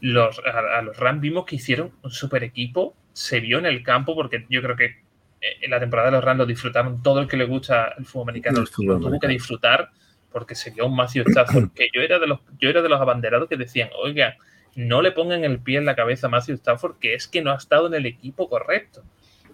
los, 0.00 0.40
a, 0.40 0.82
los 0.82 0.96
Rams 0.96 1.20
vimos 1.20 1.44
que 1.46 1.56
hicieron 1.56 1.92
un 2.02 2.10
super 2.10 2.44
equipo, 2.44 2.94
se 3.12 3.40
vio 3.40 3.58
en 3.58 3.66
el 3.66 3.82
campo, 3.82 4.14
porque 4.14 4.46
yo 4.48 4.62
creo 4.62 4.76
que 4.76 4.84
eh, 4.84 5.56
en 5.62 5.70
la 5.70 5.80
temporada 5.80 6.10
de 6.10 6.16
los 6.16 6.24
Rams 6.24 6.38
lo 6.38 6.46
disfrutaron 6.46 7.02
todo 7.02 7.20
el 7.20 7.28
que 7.28 7.36
le 7.36 7.44
gusta 7.44 7.94
el 7.98 8.04
fútbol 8.04 8.30
americano, 8.30 8.60
lo 8.60 9.00
tuvo 9.00 9.18
que 9.18 9.28
disfrutar 9.28 9.90
porque 10.30 10.54
se 10.54 10.70
vio 10.70 10.86
un 10.86 10.94
Matthew 10.94 11.24
Stafford, 11.26 11.72
que 11.74 11.88
yo 11.92 12.02
era 12.02 12.18
de 12.18 12.26
los, 12.26 12.40
yo 12.58 12.70
era 12.70 12.82
de 12.82 12.88
los 12.88 13.00
abanderados 13.00 13.48
que 13.48 13.56
decían, 13.56 13.90
oiga, 14.00 14.36
no 14.74 15.02
le 15.02 15.12
pongan 15.12 15.44
el 15.44 15.58
pie 15.60 15.78
en 15.78 15.86
la 15.86 15.96
cabeza 15.96 16.26
a 16.26 16.30
Matthew 16.30 16.56
Stafford, 16.56 16.98
que 16.98 17.14
es 17.14 17.26
que 17.28 17.42
no 17.42 17.52
ha 17.52 17.56
estado 17.56 17.86
en 17.86 17.94
el 17.94 18.06
equipo 18.06 18.48
correcto. 18.48 19.02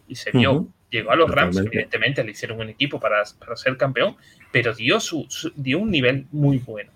Y 0.08 0.16
se 0.16 0.30
vio. 0.30 0.68
Llegó 0.88 1.10
a 1.10 1.16
los 1.16 1.28
Rams, 1.28 1.56
evidentemente 1.56 2.22
le 2.22 2.30
hicieron 2.30 2.60
un 2.60 2.68
equipo 2.68 3.00
para, 3.00 3.24
ser 3.24 3.76
campeón, 3.76 4.16
pero 4.52 4.72
dio, 4.72 5.00
su, 5.00 5.26
dio 5.56 5.80
un 5.80 5.90
nivel 5.90 6.26
muy 6.30 6.58
bueno. 6.58 6.92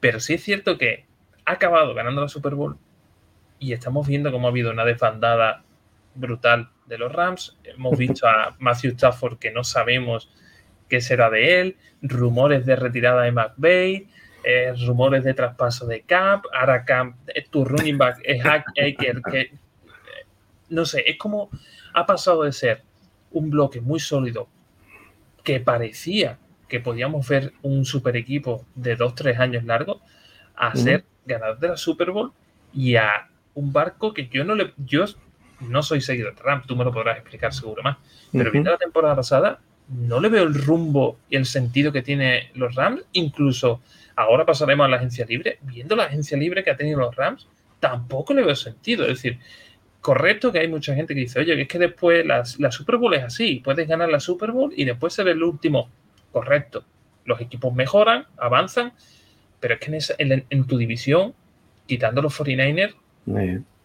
Pero 0.00 0.20
sí 0.20 0.34
es 0.34 0.42
cierto 0.42 0.76
que 0.76 1.06
ha 1.46 1.52
acabado 1.52 1.94
ganando 1.94 2.20
la 2.20 2.28
Super 2.28 2.54
Bowl 2.54 2.76
y 3.58 3.72
estamos 3.72 4.06
viendo 4.06 4.30
cómo 4.30 4.48
ha 4.48 4.50
habido 4.50 4.70
una 4.70 4.84
desbandada 4.84 5.64
brutal 6.14 6.68
de 6.86 6.98
los 6.98 7.10
Rams. 7.10 7.56
Hemos 7.64 7.96
visto 7.98 8.28
a 8.28 8.54
Matthew 8.58 8.92
Stafford 8.92 9.38
que 9.38 9.50
no 9.50 9.64
sabemos 9.64 10.30
qué 10.90 11.00
será 11.00 11.30
de 11.30 11.60
él, 11.60 11.76
rumores 12.02 12.66
de 12.66 12.76
retirada 12.76 13.22
de 13.22 13.32
McVeigh, 13.32 14.08
eh, 14.44 14.72
rumores 14.86 15.24
de 15.24 15.34
traspaso 15.34 15.86
de 15.86 16.02
Camp, 16.02 16.44
ahora 16.52 16.84
Camp, 16.84 17.16
eh, 17.28 17.44
tu 17.48 17.64
running 17.64 17.98
back 17.98 18.20
es 18.24 18.42
Hacker, 18.42 19.22
que 19.30 19.52
no 20.68 20.84
sé, 20.84 21.04
es 21.06 21.18
como 21.18 21.50
ha 21.94 22.06
pasado 22.06 22.44
de 22.44 22.52
ser 22.52 22.82
un 23.30 23.50
bloque 23.50 23.80
muy 23.80 24.00
sólido 24.00 24.48
que 25.44 25.60
parecía 25.60 26.38
que 26.68 26.80
podíamos 26.80 27.28
ver 27.28 27.52
un 27.60 27.84
super 27.84 28.16
equipo 28.16 28.64
de 28.74 28.96
dos, 28.96 29.14
tres 29.14 29.38
años 29.38 29.64
largo 29.64 30.00
a 30.56 30.74
ser 30.74 31.04
ganador 31.26 31.58
de 31.58 31.68
la 31.68 31.76
Super 31.76 32.10
Bowl 32.10 32.32
y 32.72 32.96
a 32.96 33.28
un 33.54 33.72
barco 33.72 34.14
que 34.14 34.28
yo 34.28 34.42
no 34.44 34.54
le. 34.54 34.72
Yo 34.78 35.04
no 35.60 35.82
soy 35.82 36.00
seguidor 36.00 36.34
de 36.34 36.42
Rams, 36.42 36.66
tú 36.66 36.74
me 36.74 36.84
lo 36.84 36.92
podrás 36.92 37.18
explicar 37.18 37.52
seguro 37.52 37.82
más. 37.82 37.98
Pero 38.32 38.50
viendo 38.50 38.70
la 38.70 38.78
temporada 38.78 39.14
pasada, 39.14 39.60
no 39.88 40.18
le 40.18 40.30
veo 40.30 40.44
el 40.44 40.54
rumbo 40.54 41.18
y 41.28 41.36
el 41.36 41.44
sentido 41.44 41.92
que 41.92 42.00
tiene 42.00 42.50
los 42.54 42.74
Rams. 42.74 43.02
Incluso 43.12 43.82
ahora 44.16 44.44
pasaremos 44.46 44.86
a 44.86 44.88
la 44.88 44.96
agencia 44.96 45.24
libre. 45.26 45.58
Viendo 45.62 45.96
la 45.96 46.04
agencia 46.04 46.36
libre 46.36 46.62
que 46.62 46.70
ha 46.70 46.76
tenido 46.76 47.00
los 47.00 47.14
Rams, 47.14 47.46
tampoco 47.80 48.34
le 48.34 48.42
veo 48.42 48.56
sentido. 48.56 49.02
Es 49.04 49.22
decir, 49.22 49.38
correcto 50.00 50.52
que 50.52 50.58
hay 50.58 50.68
mucha 50.68 50.94
gente 50.94 51.14
que 51.14 51.20
dice, 51.20 51.40
oye, 51.40 51.60
es 51.60 51.68
que 51.68 51.78
después 51.78 52.24
la, 52.26 52.44
Super 52.44 52.96
Bowl 52.96 53.14
es 53.14 53.24
así, 53.24 53.60
puedes 53.64 53.88
ganar 53.88 54.08
la 54.08 54.20
Super 54.20 54.52
Bowl 54.52 54.72
y 54.76 54.84
después 54.84 55.14
ser 55.14 55.28
el 55.28 55.42
último. 55.42 55.90
Correcto. 56.32 56.84
Los 57.24 57.40
equipos 57.40 57.72
mejoran, 57.74 58.26
avanzan, 58.36 58.92
pero 59.60 59.74
es 59.74 59.80
que 59.80 59.98
en, 60.18 60.66
tu 60.66 60.76
división 60.76 61.34
quitando 61.86 62.22
los 62.22 62.38
49ers, 62.38 62.94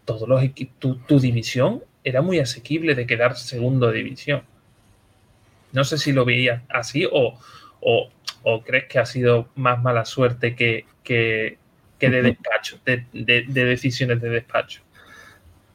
todos 0.06 0.28
los 0.28 0.42
tu, 0.80 0.96
tu 0.96 1.20
división 1.20 1.84
era 2.04 2.22
muy 2.22 2.40
asequible 2.40 2.96
de 2.96 3.06
quedar 3.06 3.36
segundo 3.36 3.88
de 3.88 3.98
división. 3.98 4.44
No 5.74 5.84
sé 5.84 5.98
si 5.98 6.14
lo 6.14 6.24
veías 6.26 6.64
así 6.70 7.06
o, 7.12 7.38
o, 7.82 8.10
crees 8.66 8.86
que 8.86 9.00
ha 9.00 9.06
sido 9.06 9.50
más 9.56 9.82
mala 9.82 10.06
suerte 10.06 10.56
que, 10.56 10.86
que, 11.04 11.58
de 12.00 12.22
despacho, 12.22 12.80
de, 12.86 13.46
decisiones 13.48 14.22
de 14.22 14.30
despacho. 14.30 14.82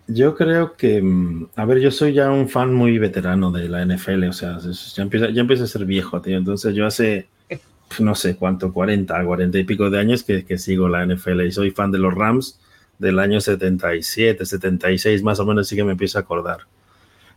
Yo 0.08 0.34
creo 0.34 0.74
que, 0.74 1.00
mm, 1.00 1.50
a 1.56 1.64
ver, 1.64 1.78
yo 1.78 1.90
soy 1.90 2.12
ya 2.12 2.30
un 2.30 2.48
fan 2.48 2.74
muy 2.74 2.98
veterano 2.98 3.52
de 3.52 3.68
la 3.68 3.84
NFL, 3.84 4.24
o 4.24 4.32
sea, 4.32 4.58
ya 4.58 5.02
empieza, 5.02 5.30
ya 5.30 5.42
a 5.42 5.66
ser 5.66 5.84
viejo, 5.84 6.20
tío. 6.20 6.36
Entonces 6.36 6.74
yo 6.74 6.86
hace, 6.86 7.28
no 8.00 8.14
sé 8.14 8.36
cuánto, 8.36 8.72
40, 8.72 9.24
40 9.24 9.58
y 9.58 9.64
pico 9.64 9.90
de 9.90 9.98
años 10.00 10.24
que, 10.24 10.44
que 10.44 10.58
sigo 10.58 10.88
la 10.88 11.06
NFL 11.06 11.42
y 11.42 11.52
soy 11.52 11.70
fan 11.70 11.92
de 11.92 11.98
los 11.98 12.14
Rams 12.14 12.60
del 12.98 13.18
año 13.18 13.40
77, 13.40 14.46
76, 14.46 15.22
más 15.22 15.40
o 15.40 15.46
menos, 15.46 15.66
sí 15.66 15.76
que 15.76 15.84
me 15.84 15.92
empiezo 15.92 16.18
a 16.18 16.22
acordar. 16.22 16.60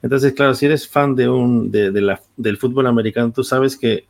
Entonces, 0.02 0.34
claro, 0.34 0.54
si 0.54 0.68
eres 0.68 0.88
fan 0.88 1.16
de 1.16 1.28
un, 1.28 1.72
de, 1.72 1.90
la, 2.00 2.22
del 2.38 2.58
fútbol 2.58 2.86
americano, 2.86 3.32
tú 3.32 3.44
sabes 3.44 3.76
que 3.76 4.06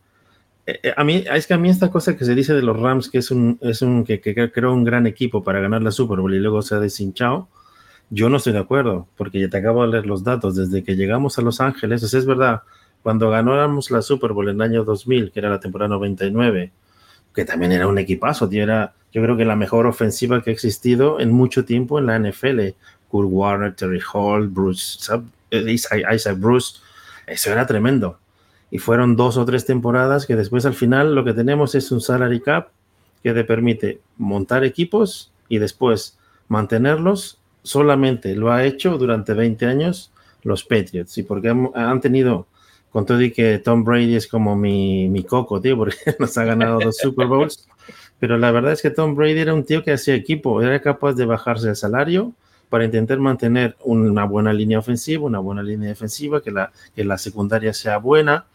eh, 0.66 0.80
eh, 0.84 0.94
a 0.96 1.04
mí, 1.04 1.24
es 1.32 1.48
que 1.48 1.54
a 1.54 1.58
mí 1.58 1.70
esta 1.70 1.92
cosa 1.92 2.18
que 2.18 2.26
se 2.26 2.36
dice 2.36 2.54
de 2.54 2.62
los 2.62 2.80
Rams, 2.80 3.10
que 3.10 3.20
es 3.20 3.32
un, 3.32 3.58
es 3.62 3.82
un 3.82 4.04
que, 4.04 4.20
que 4.20 4.52
creó 4.52 4.74
un 4.74 4.84
gran 4.84 5.08
equipo 5.08 5.44
para 5.44 5.60
ganar 5.60 5.82
la 5.82 5.92
Super 5.92 6.20
Bowl 6.20 6.34
y 6.34 6.40
luego 6.40 6.62
se 6.62 6.76
ha 6.76 6.80
deshinchado, 6.80 7.48
yo 8.10 8.30
no 8.30 8.38
estoy 8.38 8.54
de 8.54 8.60
acuerdo, 8.60 9.08
porque 9.18 9.40
ya 9.40 9.50
te 9.50 9.58
acabo 9.58 9.84
de 9.84 9.90
leer 9.90 10.06
los 10.06 10.24
datos, 10.24 10.56
desde 10.56 10.84
que 10.84 10.96
llegamos 10.96 11.38
a 11.38 11.42
Los 11.42 11.60
Ángeles, 11.62 12.02
es 12.02 12.26
verdad, 12.26 12.62
cuando 13.02 13.30
ganamos 13.30 13.92
la 13.92 14.02
Super 14.02 14.34
Bowl 14.34 14.50
en 14.50 14.56
el 14.56 14.62
año 14.62 14.84
2000, 14.84 15.32
que 15.32 15.40
era 15.40 15.50
la 15.50 15.60
temporada 15.60 15.90
99, 15.90 16.72
que 17.34 17.46
también 17.46 17.72
era 17.72 17.88
un 17.88 17.98
equipazo, 17.98 18.48
tío, 18.48 18.66
yo 18.66 19.22
creo 19.22 19.38
que 19.38 19.46
la 19.46 19.56
mejor 19.56 19.86
ofensiva 19.86 20.42
que 20.42 20.50
ha 20.50 20.54
existido 20.54 21.20
en 21.20 21.32
mucho 21.32 21.64
tiempo 21.64 22.00
en 22.00 22.08
la 22.08 22.20
NFL. 22.20 22.60
Kurt 23.08 23.30
Warner, 23.32 23.74
Terry 23.74 24.02
Hall, 24.14 24.50
Bruce, 24.50 25.00
Isaac 25.52 26.38
Bruce, 26.38 26.80
eso 27.28 27.52
era 27.52 27.66
tremendo. 27.66 28.20
Y 28.72 28.80
fueron 28.80 29.16
dos 29.16 29.38
o 29.38 29.46
tres 29.46 29.66
temporadas 29.66 30.26
que 30.26 30.36
después 30.36 30.66
al 30.66 30.74
final 30.74 31.16
lo 31.16 31.24
que 31.24 31.34
tenemos 31.34 31.76
es 31.76 31.92
un 31.92 32.02
salary 32.02 32.42
cap 32.42 32.70
que 33.24 33.34
te 33.34 33.44
permite 33.44 34.02
montar 34.18 34.64
equipos 34.64 35.32
y 35.50 35.60
después 35.60 36.18
mantenerlos. 36.48 37.40
Solamente 37.64 38.36
lo 38.36 38.52
ha 38.52 38.64
hecho 38.64 38.98
durante 38.98 39.34
20 39.34 39.66
años 39.66 40.12
los 40.44 40.64
Patriots 40.64 41.18
y 41.18 41.24
porque 41.24 41.50
han, 41.50 42.02
tenido, 42.02 42.46
con 42.92 43.06
todo 43.06 43.22
y 43.22 43.32
que 43.32 43.58
Tom 43.58 43.84
Brady 43.84 44.16
es 44.16 44.28
como 44.28 44.56
mi, 44.56 45.10
mi 45.10 45.24
coco, 45.24 45.60
tío, 45.60 45.76
porque 45.76 45.98
nos 46.20 46.38
ha 46.38 46.44
ganado 46.44 46.80
dos 46.80 46.98
Super 46.98 47.28
Bowls 47.28 47.68
pero 48.20 48.38
la 48.38 48.52
verdad 48.52 48.72
es 48.72 48.82
que 48.82 48.92
Tom 48.92 49.16
Brady 49.16 49.40
era 49.40 49.54
un 49.54 49.66
tío 49.66 49.84
que 49.84 49.92
hacía 49.92 50.16
equipo, 50.16 50.62
era 50.62 50.82
capaz 50.82 51.14
de 51.14 51.26
bajarse 51.26 51.70
el 51.70 51.76
salario 51.76 52.34
para 52.70 52.86
intentar 52.86 53.20
mantener 53.20 53.76
una 53.84 54.26
buena 54.26 54.54
línea 54.54 54.80
ofensiva, 54.80 55.26
una 55.26 55.40
buena 55.40 55.62
línea 55.62 55.90
defensiva, 55.90 56.42
que 56.42 56.52
la, 56.52 56.72
que 56.96 57.04
la 57.04 57.18
secundaria 57.18 57.74
sea 57.74 57.98
buena. 57.98 58.46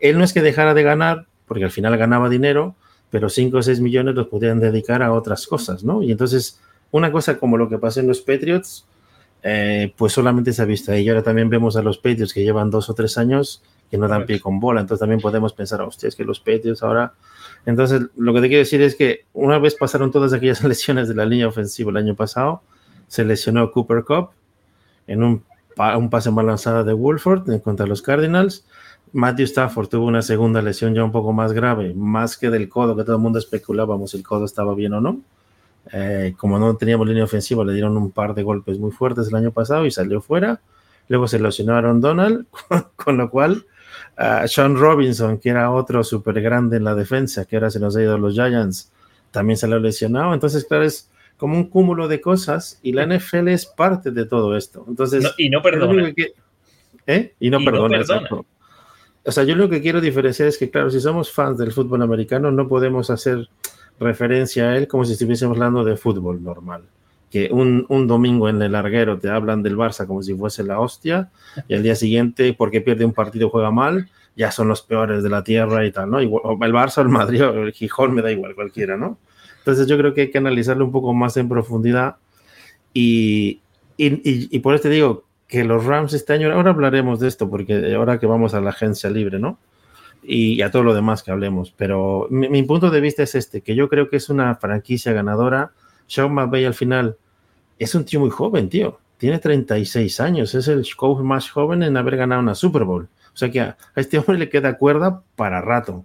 Él 0.00 0.18
no 0.18 0.24
es 0.24 0.32
que 0.32 0.42
dejara 0.42 0.74
de 0.74 0.82
ganar, 0.82 1.26
porque 1.46 1.64
al 1.64 1.70
final 1.70 1.96
ganaba 1.96 2.28
dinero, 2.28 2.74
pero 3.10 3.28
5 3.28 3.58
o 3.58 3.62
6 3.62 3.80
millones 3.80 4.14
los 4.14 4.28
podían 4.28 4.60
dedicar 4.60 5.02
a 5.02 5.12
otras 5.12 5.46
cosas, 5.46 5.84
¿no? 5.84 6.02
Y 6.02 6.10
entonces, 6.12 6.60
una 6.90 7.12
cosa 7.12 7.38
como 7.38 7.56
lo 7.56 7.68
que 7.68 7.78
pasó 7.78 8.00
en 8.00 8.08
los 8.08 8.20
Patriots, 8.20 8.86
eh, 9.42 9.92
pues 9.96 10.12
solamente 10.12 10.52
se 10.52 10.62
ha 10.62 10.64
visto 10.64 10.92
ahí. 10.92 11.04
Y 11.04 11.08
ahora 11.08 11.22
también 11.22 11.48
vemos 11.48 11.76
a 11.76 11.82
los 11.82 11.98
Patriots 11.98 12.32
que 12.32 12.42
llevan 12.42 12.70
dos 12.70 12.88
o 12.90 12.94
tres 12.94 13.18
años 13.18 13.62
que 13.90 13.98
no 13.98 14.06
dan 14.06 14.26
pie 14.26 14.40
con 14.40 14.60
bola. 14.60 14.80
Entonces 14.80 15.00
también 15.00 15.20
podemos 15.20 15.52
pensar, 15.52 15.80
hostia, 15.82 16.08
es 16.08 16.14
que 16.14 16.24
los 16.24 16.38
Patriots 16.38 16.82
ahora 16.82 17.14
entonces, 17.66 18.02
lo 18.16 18.32
que 18.32 18.40
te 18.40 18.48
quiero 18.48 18.60
decir 18.60 18.80
es 18.82 18.96
que 18.96 19.26
una 19.32 19.58
vez 19.58 19.74
pasaron 19.74 20.10
todas 20.10 20.32
aquellas 20.32 20.62
lesiones 20.64 21.08
de 21.08 21.14
la 21.14 21.24
línea 21.24 21.48
ofensiva 21.48 21.90
el 21.90 21.96
año 21.96 22.14
pasado, 22.14 22.62
se 23.08 23.24
lesionó 23.24 23.70
Cooper 23.72 24.04
Cup 24.04 24.30
en 25.06 25.22
un, 25.22 25.44
un 25.96 26.10
pase 26.10 26.30
mal 26.30 26.46
lanzado 26.46 26.84
de 26.84 26.92
Wolford 26.92 27.50
en 27.50 27.58
contra 27.60 27.86
los 27.86 28.02
Cardinals. 28.02 28.64
Matthew 29.12 29.44
Stafford 29.46 29.88
tuvo 29.88 30.06
una 30.06 30.22
segunda 30.22 30.62
lesión 30.62 30.94
ya 30.94 31.02
un 31.02 31.12
poco 31.12 31.32
más 31.32 31.52
grave, 31.52 31.94
más 31.94 32.36
que 32.36 32.50
del 32.50 32.68
codo, 32.68 32.96
que 32.96 33.02
todo 33.02 33.16
el 33.16 33.22
mundo 33.22 33.38
especulábamos 33.38 34.12
si 34.12 34.18
el 34.18 34.22
codo 34.22 34.44
estaba 34.44 34.74
bien 34.74 34.94
o 34.94 35.00
no. 35.00 35.20
Eh, 35.92 36.34
como 36.36 36.58
no 36.58 36.76
teníamos 36.76 37.08
línea 37.08 37.24
ofensiva, 37.24 37.64
le 37.64 37.72
dieron 37.72 37.96
un 37.96 38.10
par 38.10 38.34
de 38.34 38.42
golpes 38.42 38.78
muy 38.78 38.90
fuertes 38.90 39.28
el 39.28 39.34
año 39.34 39.50
pasado 39.50 39.86
y 39.86 39.90
salió 39.90 40.20
fuera. 40.20 40.60
Luego 41.08 41.26
se 41.26 41.40
lesionó 41.40 41.74
Aaron 41.74 42.00
Donald, 42.00 42.46
con 42.96 43.16
lo 43.16 43.30
cual 43.30 43.66
sean 44.46 44.76
Robinson, 44.76 45.38
que 45.38 45.48
era 45.48 45.70
otro 45.70 46.04
súper 46.04 46.40
grande 46.40 46.76
en 46.76 46.84
la 46.84 46.94
defensa, 46.94 47.46
que 47.46 47.56
ahora 47.56 47.70
se 47.70 47.80
nos 47.80 47.96
ha 47.96 48.02
ido 48.02 48.14
a 48.14 48.18
los 48.18 48.34
Giants, 48.34 48.92
también 49.30 49.56
se 49.56 49.66
lo 49.66 49.76
ha 49.76 49.78
lesionado. 49.78 50.34
Entonces, 50.34 50.64
claro, 50.64 50.84
es 50.84 51.10
como 51.36 51.56
un 51.56 51.70
cúmulo 51.70 52.06
de 52.06 52.20
cosas 52.20 52.78
y 52.82 52.92
la 52.92 53.06
NFL 53.06 53.48
es 53.48 53.64
parte 53.64 54.10
de 54.10 54.26
todo 54.26 54.56
esto. 54.56 54.84
Entonces, 54.86 55.32
y 55.38 55.48
no 55.48 55.62
perdona. 55.62 56.12
¿eh? 57.06 57.34
Y 57.40 57.50
no 57.50 57.58
perdona, 57.64 58.02
O 59.24 59.32
sea, 59.32 59.44
yo 59.44 59.54
lo 59.54 59.68
que 59.68 59.82
quiero 59.82 60.00
diferenciar 60.00 60.48
es 60.48 60.58
que, 60.58 60.70
claro, 60.70 60.90
si 60.90 61.00
somos 61.00 61.30
fans 61.32 61.58
del 61.58 61.72
fútbol 61.72 62.02
americano, 62.02 62.50
no 62.50 62.68
podemos 62.68 63.10
hacer 63.10 63.48
referencia 63.98 64.70
a 64.70 64.76
él 64.76 64.88
como 64.88 65.04
si 65.04 65.12
estuviésemos 65.12 65.56
hablando 65.56 65.84
de 65.84 65.96
fútbol 65.96 66.42
normal 66.42 66.84
que 67.30 67.48
un, 67.52 67.86
un, 67.88 68.08
domingo 68.08 68.48
en 68.48 68.60
el 68.60 68.72
larguero 68.72 69.18
te 69.18 69.30
hablan 69.30 69.62
del 69.62 69.76
Barça 69.76 70.06
como 70.06 70.22
si 70.22 70.34
fuese 70.34 70.64
la 70.64 70.80
hostia, 70.80 71.30
y 71.68 71.74
al 71.74 71.82
día 71.82 71.94
siguiente, 71.94 72.54
porque 72.54 72.80
pierde 72.80 73.04
un 73.04 73.12
partido 73.12 73.48
juega 73.50 73.70
mal, 73.70 74.08
ya 74.34 74.50
son 74.50 74.68
los 74.68 74.82
peores 74.82 75.22
de 75.22 75.30
la 75.30 75.44
tierra 75.44 75.86
y 75.86 75.92
tal, 75.92 76.10
¿no? 76.10 76.20
Igual, 76.20 76.58
el 76.60 76.72
Barça, 76.72 77.02
el 77.02 77.08
Madrid 77.08 77.42
el 77.42 77.72
Gijón, 77.72 78.14
me 78.14 78.22
da 78.22 78.32
igual 78.32 78.54
cualquiera, 78.54 78.96
¿no? 78.96 79.18
Entonces 79.58 79.86
yo 79.86 79.96
creo 79.96 80.12
que 80.12 80.22
hay 80.22 80.30
que 80.30 80.38
analizarlo 80.38 80.84
un 80.84 80.90
poco 80.90 81.14
más 81.14 81.36
en 81.36 81.48
profundidad 81.48 82.16
y, 82.92 83.60
y, 83.96 84.48
y, 84.56 84.58
por 84.58 84.74
eso 84.74 84.82
te 84.82 84.90
digo 84.90 85.24
que 85.50 85.64
los 85.64 85.84
Rams 85.84 86.14
este 86.14 86.32
año, 86.32 86.52
ahora 86.52 86.70
hablaremos 86.70 87.18
de 87.18 87.26
esto, 87.26 87.50
porque 87.50 87.92
ahora 87.94 88.20
que 88.20 88.26
vamos 88.26 88.54
a 88.54 88.60
la 88.60 88.70
agencia 88.70 89.10
libre, 89.10 89.40
¿no? 89.40 89.58
Y, 90.22 90.62
a 90.62 90.70
todo 90.70 90.84
lo 90.84 90.94
demás 90.94 91.24
que 91.24 91.32
hablemos, 91.32 91.74
pero 91.76 92.28
mi, 92.30 92.62
punto 92.62 92.90
de 92.90 93.00
vista 93.00 93.24
es 93.24 93.34
este, 93.34 93.60
que 93.60 93.74
yo 93.74 93.88
creo 93.88 94.08
que 94.08 94.16
es 94.16 94.28
una 94.28 94.54
franquicia 94.54 95.12
ganadora, 95.12 95.72
Sean 96.06 96.32
McVay 96.32 96.66
al 96.66 96.74
final 96.74 97.16
es 97.80 97.94
un 97.94 98.04
tío 98.04 98.20
muy 98.20 98.30
joven, 98.30 98.68
tío. 98.68 99.00
Tiene 99.16 99.38
36 99.38 100.20
años, 100.20 100.54
es 100.54 100.68
el 100.68 100.84
coach 100.94 101.20
más 101.20 101.50
joven 101.50 101.82
en 101.82 101.96
haber 101.96 102.16
ganado 102.16 102.40
una 102.42 102.54
Super 102.54 102.84
Bowl. 102.84 103.08
O 103.32 103.36
sea 103.36 103.50
que 103.50 103.60
a, 103.60 103.76
este 103.96 104.18
hombre 104.18 104.38
le 104.38 104.48
queda 104.48 104.76
cuerda 104.76 105.22
para 105.34 105.60
rato. 105.60 106.04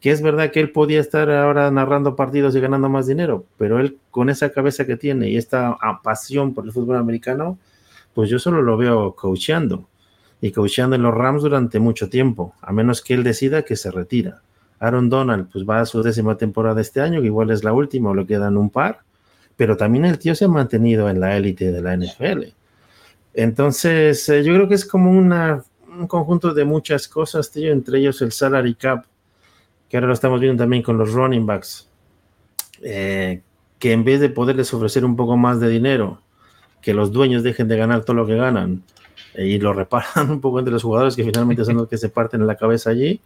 Que 0.00 0.10
es 0.10 0.22
verdad 0.22 0.52
que 0.52 0.60
él 0.60 0.70
podía 0.70 1.00
estar 1.00 1.28
ahora 1.30 1.70
narrando 1.70 2.14
partidos 2.14 2.54
y 2.54 2.60
ganando 2.60 2.88
más 2.88 3.06
dinero, 3.06 3.46
pero 3.56 3.80
él 3.80 3.98
con 4.10 4.30
esa 4.30 4.50
cabeza 4.50 4.86
que 4.86 4.96
tiene 4.96 5.30
y 5.30 5.36
esta 5.36 5.76
pasión 6.02 6.54
por 6.54 6.66
el 6.66 6.72
fútbol 6.72 6.96
americano, 6.96 7.58
pues 8.16 8.28
yo 8.28 8.40
solo 8.40 8.62
lo 8.62 8.76
veo 8.76 9.14
coacheando 9.14 9.88
y 10.40 10.50
coacheando 10.50 10.96
en 10.96 11.02
los 11.02 11.14
Rams 11.14 11.42
durante 11.42 11.78
mucho 11.78 12.08
tiempo, 12.08 12.52
a 12.60 12.72
menos 12.72 13.00
que 13.00 13.14
él 13.14 13.22
decida 13.22 13.62
que 13.62 13.76
se 13.76 13.92
retira. 13.92 14.42
Aaron 14.80 15.08
Donald, 15.08 15.48
pues 15.52 15.64
va 15.64 15.80
a 15.80 15.86
su 15.86 16.02
décima 16.02 16.36
temporada 16.36 16.80
este 16.80 17.00
año, 17.00 17.20
que 17.20 17.28
igual 17.28 17.52
es 17.52 17.62
la 17.62 17.72
última 17.72 18.10
o 18.10 18.14
le 18.14 18.26
quedan 18.26 18.56
un 18.56 18.70
par 18.70 19.06
pero 19.56 19.76
también 19.76 20.04
el 20.04 20.18
tío 20.18 20.34
se 20.34 20.44
ha 20.44 20.48
mantenido 20.48 21.08
en 21.08 21.18
la 21.18 21.36
élite 21.36 21.72
de 21.72 21.80
la 21.80 21.96
NFL. 21.96 22.52
Entonces, 23.34 24.28
eh, 24.28 24.44
yo 24.44 24.54
creo 24.54 24.68
que 24.68 24.74
es 24.74 24.84
como 24.84 25.10
un 25.10 26.06
conjunto 26.06 26.54
de 26.54 26.64
muchas 26.64 27.08
cosas, 27.08 27.50
tío, 27.50 27.72
entre 27.72 27.98
ellos 27.98 28.20
el 28.22 28.32
salary 28.32 28.74
cap, 28.74 29.06
que 29.88 29.96
ahora 29.96 30.08
lo 30.08 30.12
estamos 30.12 30.40
viendo 30.40 30.62
también 30.62 30.82
con 30.82 30.98
los 30.98 31.12
running 31.12 31.46
backs, 31.46 31.88
eh, 32.82 33.42
que 33.78 33.92
en 33.92 34.04
vez 34.04 34.20
de 34.20 34.28
poderles 34.28 34.72
ofrecer 34.74 35.04
un 35.04 35.16
poco 35.16 35.36
más 35.36 35.58
de 35.58 35.68
dinero, 35.68 36.20
que 36.86 36.94
los 36.94 37.10
dueños 37.10 37.42
dejen 37.42 37.66
de 37.66 37.76
ganar 37.76 38.04
todo 38.04 38.14
lo 38.14 38.28
que 38.28 38.36
ganan 38.36 38.84
eh, 39.34 39.44
y 39.44 39.58
lo 39.58 39.72
reparan 39.72 40.30
un 40.30 40.40
poco 40.40 40.60
entre 40.60 40.72
los 40.72 40.84
jugadores 40.84 41.16
que 41.16 41.24
finalmente 41.24 41.64
son 41.64 41.78
los 41.78 41.88
que 41.88 41.98
se 41.98 42.10
parten 42.10 42.42
en 42.42 42.46
la 42.46 42.54
cabeza 42.54 42.90
allí, 42.90 43.20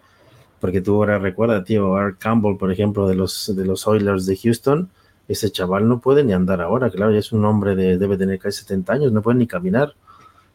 porque 0.61 0.81
tú 0.81 0.95
ahora 0.95 1.19
recuerda, 1.19 1.63
tío, 1.63 1.95
Art 1.95 2.17
Campbell, 2.19 2.57
por 2.57 2.73
ejemplo, 2.73 3.07
de 3.07 3.17
los, 3.17 3.55
de 3.55 3.67
los 3.67 3.87
Oilers 3.87 4.25
de 4.25 4.39
Houston, 4.39 4.89
ese 5.29 5.51
chaval 5.51 5.87
no 5.87 6.01
puede 6.01 6.25
ni 6.25 6.33
andar 6.33 6.63
ahora, 6.63 6.89
claro, 6.89 7.13
ya 7.13 7.19
es 7.19 7.33
un 7.33 7.45
hombre 7.45 7.75
de, 7.77 7.99
debe 7.99 8.17
tener 8.17 8.39
casi 8.39 8.61
70 8.61 8.95
años, 8.95 9.13
no 9.13 9.21
puede 9.21 9.37
ni 9.37 9.47
caminar. 9.47 9.93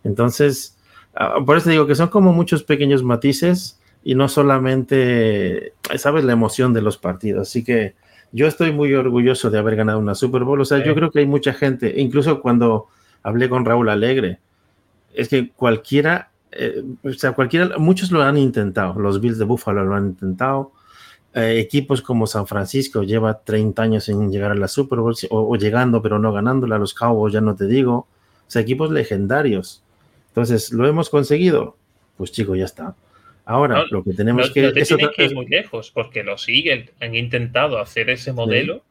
Entonces, 0.03 0.75
ah, 1.13 1.35
por 1.45 1.57
eso 1.57 1.69
digo 1.69 1.85
que 1.85 1.93
son 1.93 2.07
como 2.07 2.33
muchos 2.33 2.63
pequeños 2.63 3.03
matices 3.03 3.79
y 4.03 4.15
no 4.15 4.27
solamente, 4.29 5.74
sabes, 5.97 6.25
la 6.25 6.33
emoción 6.33 6.74
de 6.74 6.81
los 6.81 6.97
partidos. 6.97 7.50
Así 7.50 7.63
que 7.63 7.93
yo 8.36 8.48
estoy 8.48 8.74
muy 8.74 8.94
orgulloso 8.94 9.50
de 9.50 9.58
haber 9.58 9.77
ganado 9.77 9.98
una 9.98 10.13
Super 10.13 10.44
Bowl. 10.44 10.60
O 10.60 10.65
sea, 10.65 10.84
yo 10.84 10.94
creo 10.94 11.10
que 11.10 11.20
hay 11.20 11.25
mucha 11.25 11.54
gente, 11.54 11.94
incluso 12.01 12.42
cuando 12.42 12.88
hablé 13.24 13.48
con 13.48 13.63
Raúl 13.63 13.88
Alegre, 13.88 14.39
es 15.13 15.30
que 15.30 15.51
cualquiera, 15.51 16.32
eh, 16.51 16.84
o 17.01 17.13
sea, 17.13 17.32
cualquiera, 17.32 17.77
muchos 17.77 18.12
lo 18.12 18.22
han 18.22 18.38
intentado, 18.38 19.00
los 19.00 19.22
Bills 19.22 19.38
de 19.38 19.46
Buffalo 19.46 19.86
lo 19.86 19.96
han 19.96 20.08
intentado, 20.08 20.74
eh, 21.34 21.60
equipos 21.62 22.01
como 22.01 22.27
San 22.27 22.46
Francisco 22.46 23.04
lleva 23.04 23.39
30 23.39 23.82
años 23.82 24.10
en 24.10 24.30
llegar 24.30 24.51
a 24.51 24.56
la 24.56 24.68
Super 24.68 25.00
Bowl 25.00 25.15
o, 25.30 25.56
llegando 25.56 26.01
pero 26.01 26.20
no 26.20 26.34
ganándola, 26.34 26.77
los 26.77 26.94
Cowboys 26.94 27.34
ya 27.34 27.39
no 27.39 27.56
te 27.56 27.68
digo, 27.68 27.96
o 27.96 28.08
sea, 28.48 28.62
equipos 28.62 28.92
legendarios. 28.92 29.82
Entonces, 30.27 30.74
¿lo 30.74 30.86
hemos 30.86 31.10
conseguido? 31.10 31.77
Pues 32.18 32.34
chico, 32.34 32.54
ya 32.54 32.65
está. 32.65 32.96
Ahora, 33.46 33.86
lo 33.92 34.04
que 34.04 34.14
tenemos 34.14 34.50
que... 34.52 34.62
No 34.64 34.74
te 34.74 34.84
que 34.84 35.25
ir 35.25 35.36
muy 35.36 35.48
lejos, 35.48 35.92
porque 35.92 36.24
lo 36.24 36.38
siguen, 36.38 36.90
han 37.00 37.14
intentado 37.14 37.78
hacer 37.78 38.10
ese 38.10 38.34
modelo 38.34 38.84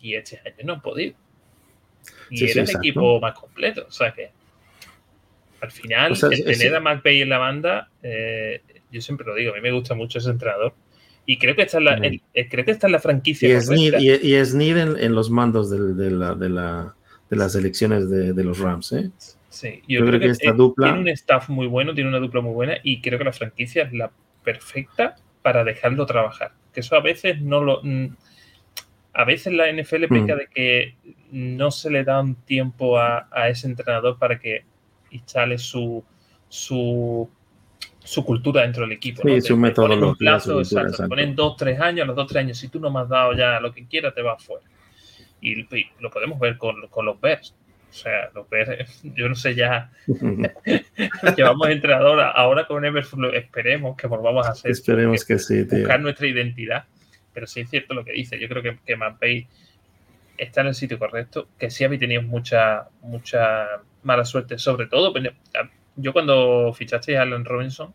y 0.00 0.14
este 0.14 0.40
año 0.44 0.56
no 0.64 0.72
han 0.74 0.82
podido. 0.82 1.14
Y 2.30 2.50
era 2.50 2.62
el 2.62 2.70
equipo 2.70 3.20
más 3.20 3.38
completo. 3.38 3.86
O 3.88 3.92
sea 3.92 4.12
que 4.12 4.30
al 5.60 5.70
final, 5.70 6.12
el 6.30 6.44
tener 6.44 6.74
a 6.74 6.80
McVeigh 6.80 7.22
en 7.22 7.28
la 7.28 7.38
banda, 7.38 7.90
eh, 8.02 8.62
yo 8.90 9.00
siempre 9.00 9.26
lo 9.26 9.34
digo, 9.34 9.52
a 9.52 9.54
mí 9.54 9.60
me 9.60 9.72
gusta 9.72 9.94
mucho 9.94 10.18
ese 10.18 10.30
entrenador. 10.30 10.72
Y 11.26 11.38
creo 11.38 11.54
que 11.54 11.62
está 11.62 11.78
en 11.78 11.84
la, 11.84 11.96
eh, 11.98 12.48
creo 12.48 12.64
que 12.64 12.70
está 12.70 12.86
en 12.86 12.92
la 12.94 12.98
franquicia. 12.98 13.48
Y 13.48 13.52
es 13.52 13.70
y, 13.70 14.34
es 14.34 14.54
en, 14.54 15.14
los 15.14 15.30
mandos 15.30 15.70
de, 15.70 16.10
la, 16.10 16.34
de, 16.34 16.48
la, 16.48 16.94
de, 17.28 17.36
las 17.36 17.54
elecciones 17.54 18.08
de, 18.10 18.42
los 18.42 18.58
Rams. 18.58 18.92
¿eh? 18.92 19.10
Sí, 19.50 19.82
yo, 19.88 20.06
creo, 20.06 20.20
que, 20.20 20.26
esta 20.26 20.52
dupla... 20.52 20.86
tiene 20.86 21.00
un 21.00 21.08
staff 21.08 21.48
muy 21.48 21.66
bueno, 21.66 21.92
tiene 21.92 22.08
una 22.08 22.20
dupla 22.20 22.40
muy 22.40 22.52
buena 22.52 22.76
y 22.84 23.02
creo 23.02 23.18
que 23.18 23.24
la 23.24 23.32
franquicia 23.32 23.82
es 23.82 23.92
la 23.92 24.12
perfecta 24.44 25.16
para 25.42 25.64
dejarlo 25.64 26.06
trabajar. 26.06 26.52
Que 26.72 26.80
eso 26.80 26.94
a 26.94 27.00
veces 27.00 27.42
no 27.42 27.60
lo. 27.60 27.80
Mm, 27.82 28.16
a 29.12 29.24
veces 29.24 29.52
la 29.52 29.70
NFL 29.70 30.06
peca 30.06 30.34
mm. 30.34 30.38
de 30.38 30.46
que 30.54 30.94
no 31.32 31.72
se 31.72 31.90
le 31.90 32.04
da 32.04 32.20
un 32.20 32.36
tiempo 32.36 32.96
a, 32.96 33.26
ese 33.48 33.66
entrenador 33.66 34.18
para 34.18 34.38
que 34.38 34.64
instale 35.10 35.58
su, 35.58 36.04
su, 36.48 37.28
su 37.98 38.24
cultura 38.24 38.62
dentro 38.62 38.82
del 38.82 38.92
equipo. 38.92 39.22
Sí, 39.24 39.40
su 39.40 39.56
método. 39.56 40.14
plazo, 40.14 40.60
exacto. 40.60 41.08
Ponen 41.08 41.34
dos, 41.34 41.56
tres 41.56 41.80
años, 41.80 42.04
a 42.04 42.06
los 42.06 42.14
dos, 42.14 42.28
tres 42.28 42.44
años, 42.44 42.58
si 42.58 42.68
tú 42.68 42.78
no 42.78 42.88
me 42.88 43.00
has 43.00 43.08
dado 43.08 43.32
ya 43.32 43.58
lo 43.58 43.72
que 43.72 43.84
quieras, 43.84 44.14
te 44.14 44.22
vas 44.22 44.42
fuera. 44.44 44.64
Y, 45.40 45.66
lo 45.98 46.10
podemos 46.10 46.38
ver 46.38 46.56
con, 46.56 46.86
con 46.88 47.06
los 47.06 47.20
Bears. 47.20 47.56
O 47.90 47.92
sea, 47.92 48.30
los 48.34 48.48
Bears, 48.48 49.00
yo 49.16 49.28
no 49.28 49.34
sé 49.34 49.54
ya. 49.54 49.90
Llevamos 51.36 51.68
entrenador 51.68 52.20
ahora 52.20 52.66
con 52.66 52.84
Everflow. 52.84 53.32
Esperemos 53.32 53.96
que 53.96 54.06
volvamos 54.06 54.46
a 54.46 54.50
hacer. 54.50 54.70
Esperemos 54.70 55.24
que, 55.24 55.38
sí, 55.38 55.64
Buscar 55.64 56.00
nuestra 56.00 56.28
identidad. 56.28 56.84
Pero 57.32 57.46
sí 57.46 57.60
es 57.60 57.70
cierto 57.70 57.94
lo 57.94 58.04
que 58.04 58.12
dice. 58.12 58.38
Yo 58.38 58.48
creo 58.48 58.62
que, 58.62 58.78
que 58.84 59.46
está 60.38 60.60
en 60.60 60.68
el 60.68 60.74
sitio 60.74 60.98
correcto. 60.98 61.48
Que 61.58 61.70
sí 61.70 61.84
habéis 61.84 62.00
tenido 62.00 62.22
mucha, 62.22 62.88
mucha 63.02 63.66
mala 64.02 64.24
suerte. 64.24 64.58
Sobre 64.58 64.86
todo, 64.86 65.12
yo 65.96 66.12
cuando 66.12 66.72
fichaste 66.72 67.18
a 67.18 67.22
Alan 67.22 67.44
Robinson, 67.44 67.92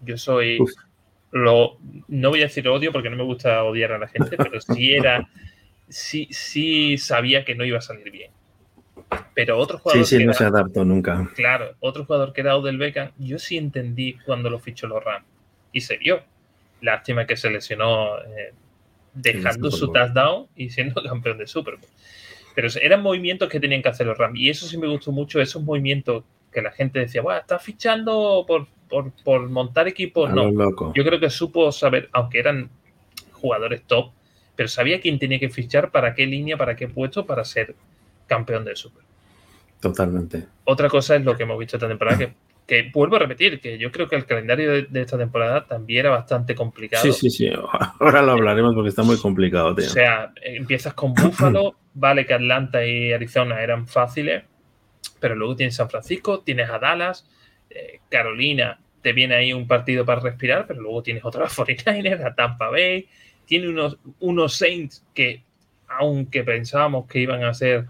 yo 0.00 0.16
soy. 0.18 0.58
Lo, 1.30 1.78
no 2.08 2.28
voy 2.28 2.40
a 2.40 2.44
decir 2.44 2.68
odio 2.68 2.92
porque 2.92 3.08
no 3.08 3.16
me 3.16 3.22
gusta 3.22 3.62
odiar 3.64 3.92
a 3.92 3.98
la 3.98 4.08
gente, 4.08 4.36
pero 4.36 4.60
sí 4.60 4.92
era. 4.94 5.28
Sí, 5.88 6.28
sí 6.30 6.98
sabía 6.98 7.44
que 7.44 7.54
no 7.54 7.64
iba 7.64 7.78
a 7.78 7.82
salir 7.82 8.10
bien 8.10 8.30
pero 9.34 9.58
otro 9.58 9.78
jugador. 9.78 10.04
Sí, 10.04 10.18
sí, 10.18 10.24
no 10.24 10.32
se 10.32 10.44
adaptó 10.44 10.84
nunca. 10.84 11.30
Claro, 11.34 11.74
otro 11.80 12.04
jugador 12.04 12.32
que 12.32 12.40
era 12.42 12.56
Odell 12.56 12.78
Beckham, 12.78 13.10
yo 13.18 13.38
sí 13.38 13.56
entendí 13.56 14.16
cuando 14.24 14.50
lo 14.50 14.58
fichó 14.58 14.86
los 14.86 15.02
Rams. 15.02 15.26
Y 15.72 15.80
se 15.80 15.96
vio. 15.96 16.22
Lástima 16.80 17.26
que 17.26 17.36
se 17.36 17.50
lesionó 17.50 18.18
eh, 18.18 18.52
dejando 19.14 19.70
su 19.70 19.92
touchdown 19.92 20.46
y 20.56 20.70
siendo 20.70 21.02
campeón 21.08 21.38
de 21.38 21.46
Super 21.46 21.76
Bowl. 21.76 21.88
Pero 22.54 22.68
eran 22.80 23.02
movimientos 23.02 23.48
que 23.48 23.60
tenían 23.60 23.82
que 23.82 23.88
hacer 23.88 24.06
los 24.06 24.18
Rams. 24.18 24.38
Y 24.38 24.50
eso 24.50 24.66
sí 24.66 24.76
me 24.76 24.88
gustó 24.88 25.12
mucho, 25.12 25.40
esos 25.40 25.62
movimientos 25.62 26.24
que 26.52 26.60
la 26.60 26.70
gente 26.70 26.98
decía, 26.98 27.22
bueno, 27.22 27.40
está 27.40 27.58
fichando 27.58 28.44
por, 28.46 28.66
por, 29.24 29.48
montar 29.48 29.88
equipos. 29.88 30.30
no, 30.30 30.50
yo 30.92 31.04
creo 31.04 31.18
que 31.18 31.30
supo 31.30 31.72
saber, 31.72 32.10
aunque 32.12 32.38
eran 32.38 32.68
jugadores 33.32 33.82
top, 33.86 34.12
pero 34.54 34.68
sabía 34.68 35.00
quién 35.00 35.18
tenía 35.18 35.38
que 35.38 35.48
fichar, 35.48 35.90
para 35.90 36.14
qué 36.14 36.26
línea, 36.26 36.58
para 36.58 36.76
qué 36.76 36.88
puesto, 36.88 37.24
para 37.24 37.44
ser 37.44 37.74
campeón 38.26 38.64
del 38.64 38.76
Super. 38.76 39.04
Totalmente. 39.80 40.46
Otra 40.64 40.88
cosa 40.88 41.16
es 41.16 41.24
lo 41.24 41.36
que 41.36 41.42
hemos 41.42 41.58
visto 41.58 41.76
esta 41.76 41.88
temporada, 41.88 42.16
que, 42.16 42.34
que 42.66 42.90
vuelvo 42.92 43.16
a 43.16 43.18
repetir, 43.18 43.60
que 43.60 43.76
yo 43.78 43.90
creo 43.90 44.08
que 44.08 44.14
el 44.14 44.24
calendario 44.26 44.86
de, 44.86 45.00
esta 45.00 45.18
temporada 45.18 45.66
también 45.66 46.06
era 46.06 46.10
bastante 46.10 46.54
complicado. 46.54 47.02
Sí, 47.02 47.12
sí, 47.12 47.30
sí. 47.30 47.50
Ahora 47.98 48.22
lo 48.22 48.32
hablaremos 48.32 48.74
porque 48.74 48.90
está 48.90 49.02
muy 49.02 49.18
complicado, 49.18 49.74
tío. 49.74 49.86
O 49.86 49.90
sea, 49.90 50.32
empiezas 50.40 50.94
con 50.94 51.14
Buffalo, 51.14 51.74
vale 51.94 52.24
que 52.24 52.34
Atlanta 52.34 52.86
y 52.86 53.12
Arizona 53.12 53.60
eran 53.60 53.88
fáciles, 53.88 54.44
pero 55.18 55.34
luego 55.34 55.56
tienes 55.56 55.74
San 55.74 55.90
Francisco, 55.90 56.40
tienes 56.40 56.70
a 56.70 56.78
Dallas, 56.78 57.28
eh, 57.68 58.00
Carolina, 58.08 58.78
te 59.02 59.12
viene 59.12 59.34
ahí 59.34 59.52
un 59.52 59.66
partido 59.66 60.04
para 60.04 60.20
respirar, 60.20 60.66
pero 60.68 60.80
luego 60.80 61.02
tienes 61.02 61.24
otros 61.24 61.52
49ers, 61.58 62.24
a 62.24 62.34
Tampa 62.36 62.70
Bay, 62.70 63.08
tiene 63.46 63.68
unos, 63.68 63.98
unos 64.20 64.54
Saints 64.54 65.04
que, 65.12 65.42
aunque 65.88 66.44
pensábamos 66.44 67.06
que 67.06 67.18
iban 67.18 67.42
a 67.42 67.52
ser 67.52 67.86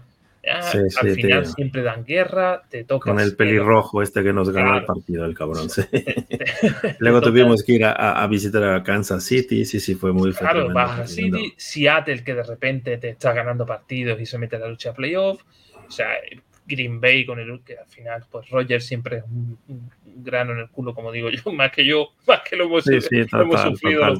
al 0.49 1.09
final 1.15 1.45
siempre 1.45 1.83
dan 1.83 2.03
guerra, 2.03 2.63
te 2.69 2.83
toca. 2.83 3.11
Con 3.11 3.19
el 3.19 3.35
pelirrojo 3.35 4.01
este 4.01 4.23
que 4.23 4.33
nos 4.33 4.49
ganó 4.49 4.77
el 4.77 4.85
partido, 4.85 5.25
el 5.25 5.35
cabrón. 5.35 5.67
Luego 6.99 7.21
tuvimos 7.21 7.63
que 7.63 7.73
ir 7.73 7.85
a, 7.85 8.25
visitar 8.27 8.63
a 8.63 8.83
Kansas 8.83 9.23
City, 9.23 9.65
sí, 9.65 9.79
sí, 9.79 9.95
fue 9.95 10.11
muy 10.11 10.33
Claro, 10.33 10.73
vas 10.73 10.99
a 10.99 11.07
City, 11.07 11.53
Seattle 11.55 12.23
que 12.23 12.33
de 12.33 12.43
repente 12.43 12.97
te 12.97 13.09
está 13.09 13.33
ganando 13.33 13.65
partidos 13.65 14.19
y 14.19 14.25
se 14.25 14.37
mete 14.37 14.57
a 14.57 14.59
la 14.59 14.67
lucha 14.67 14.89
de 14.89 14.95
playoff. 14.95 15.41
O 15.87 15.91
sea, 15.91 16.09
Green 16.65 16.99
Bay 16.99 17.25
con 17.25 17.39
el 17.39 17.61
que 17.63 17.77
al 17.77 17.87
final, 17.87 18.23
pues 18.29 18.49
Roger 18.49 18.81
siempre 18.81 19.17
es 19.17 19.23
un, 19.23 19.57
grano 20.15 20.53
en 20.53 20.59
el 20.59 20.69
culo, 20.69 20.93
como 20.93 21.11
digo 21.11 21.29
yo, 21.29 21.51
más 21.53 21.71
que 21.71 21.85
yo, 21.85 22.09
más 22.27 22.41
que 22.41 22.55
lo 22.55 22.65
hemos, 22.65 22.83
sufrido. 22.83 24.13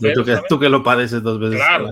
tú, 0.47 0.59
que, 0.59 0.69
lo 0.69 0.83
padeces 0.83 1.21
dos 1.21 1.39
veces. 1.39 1.57
Claro, 1.57 1.91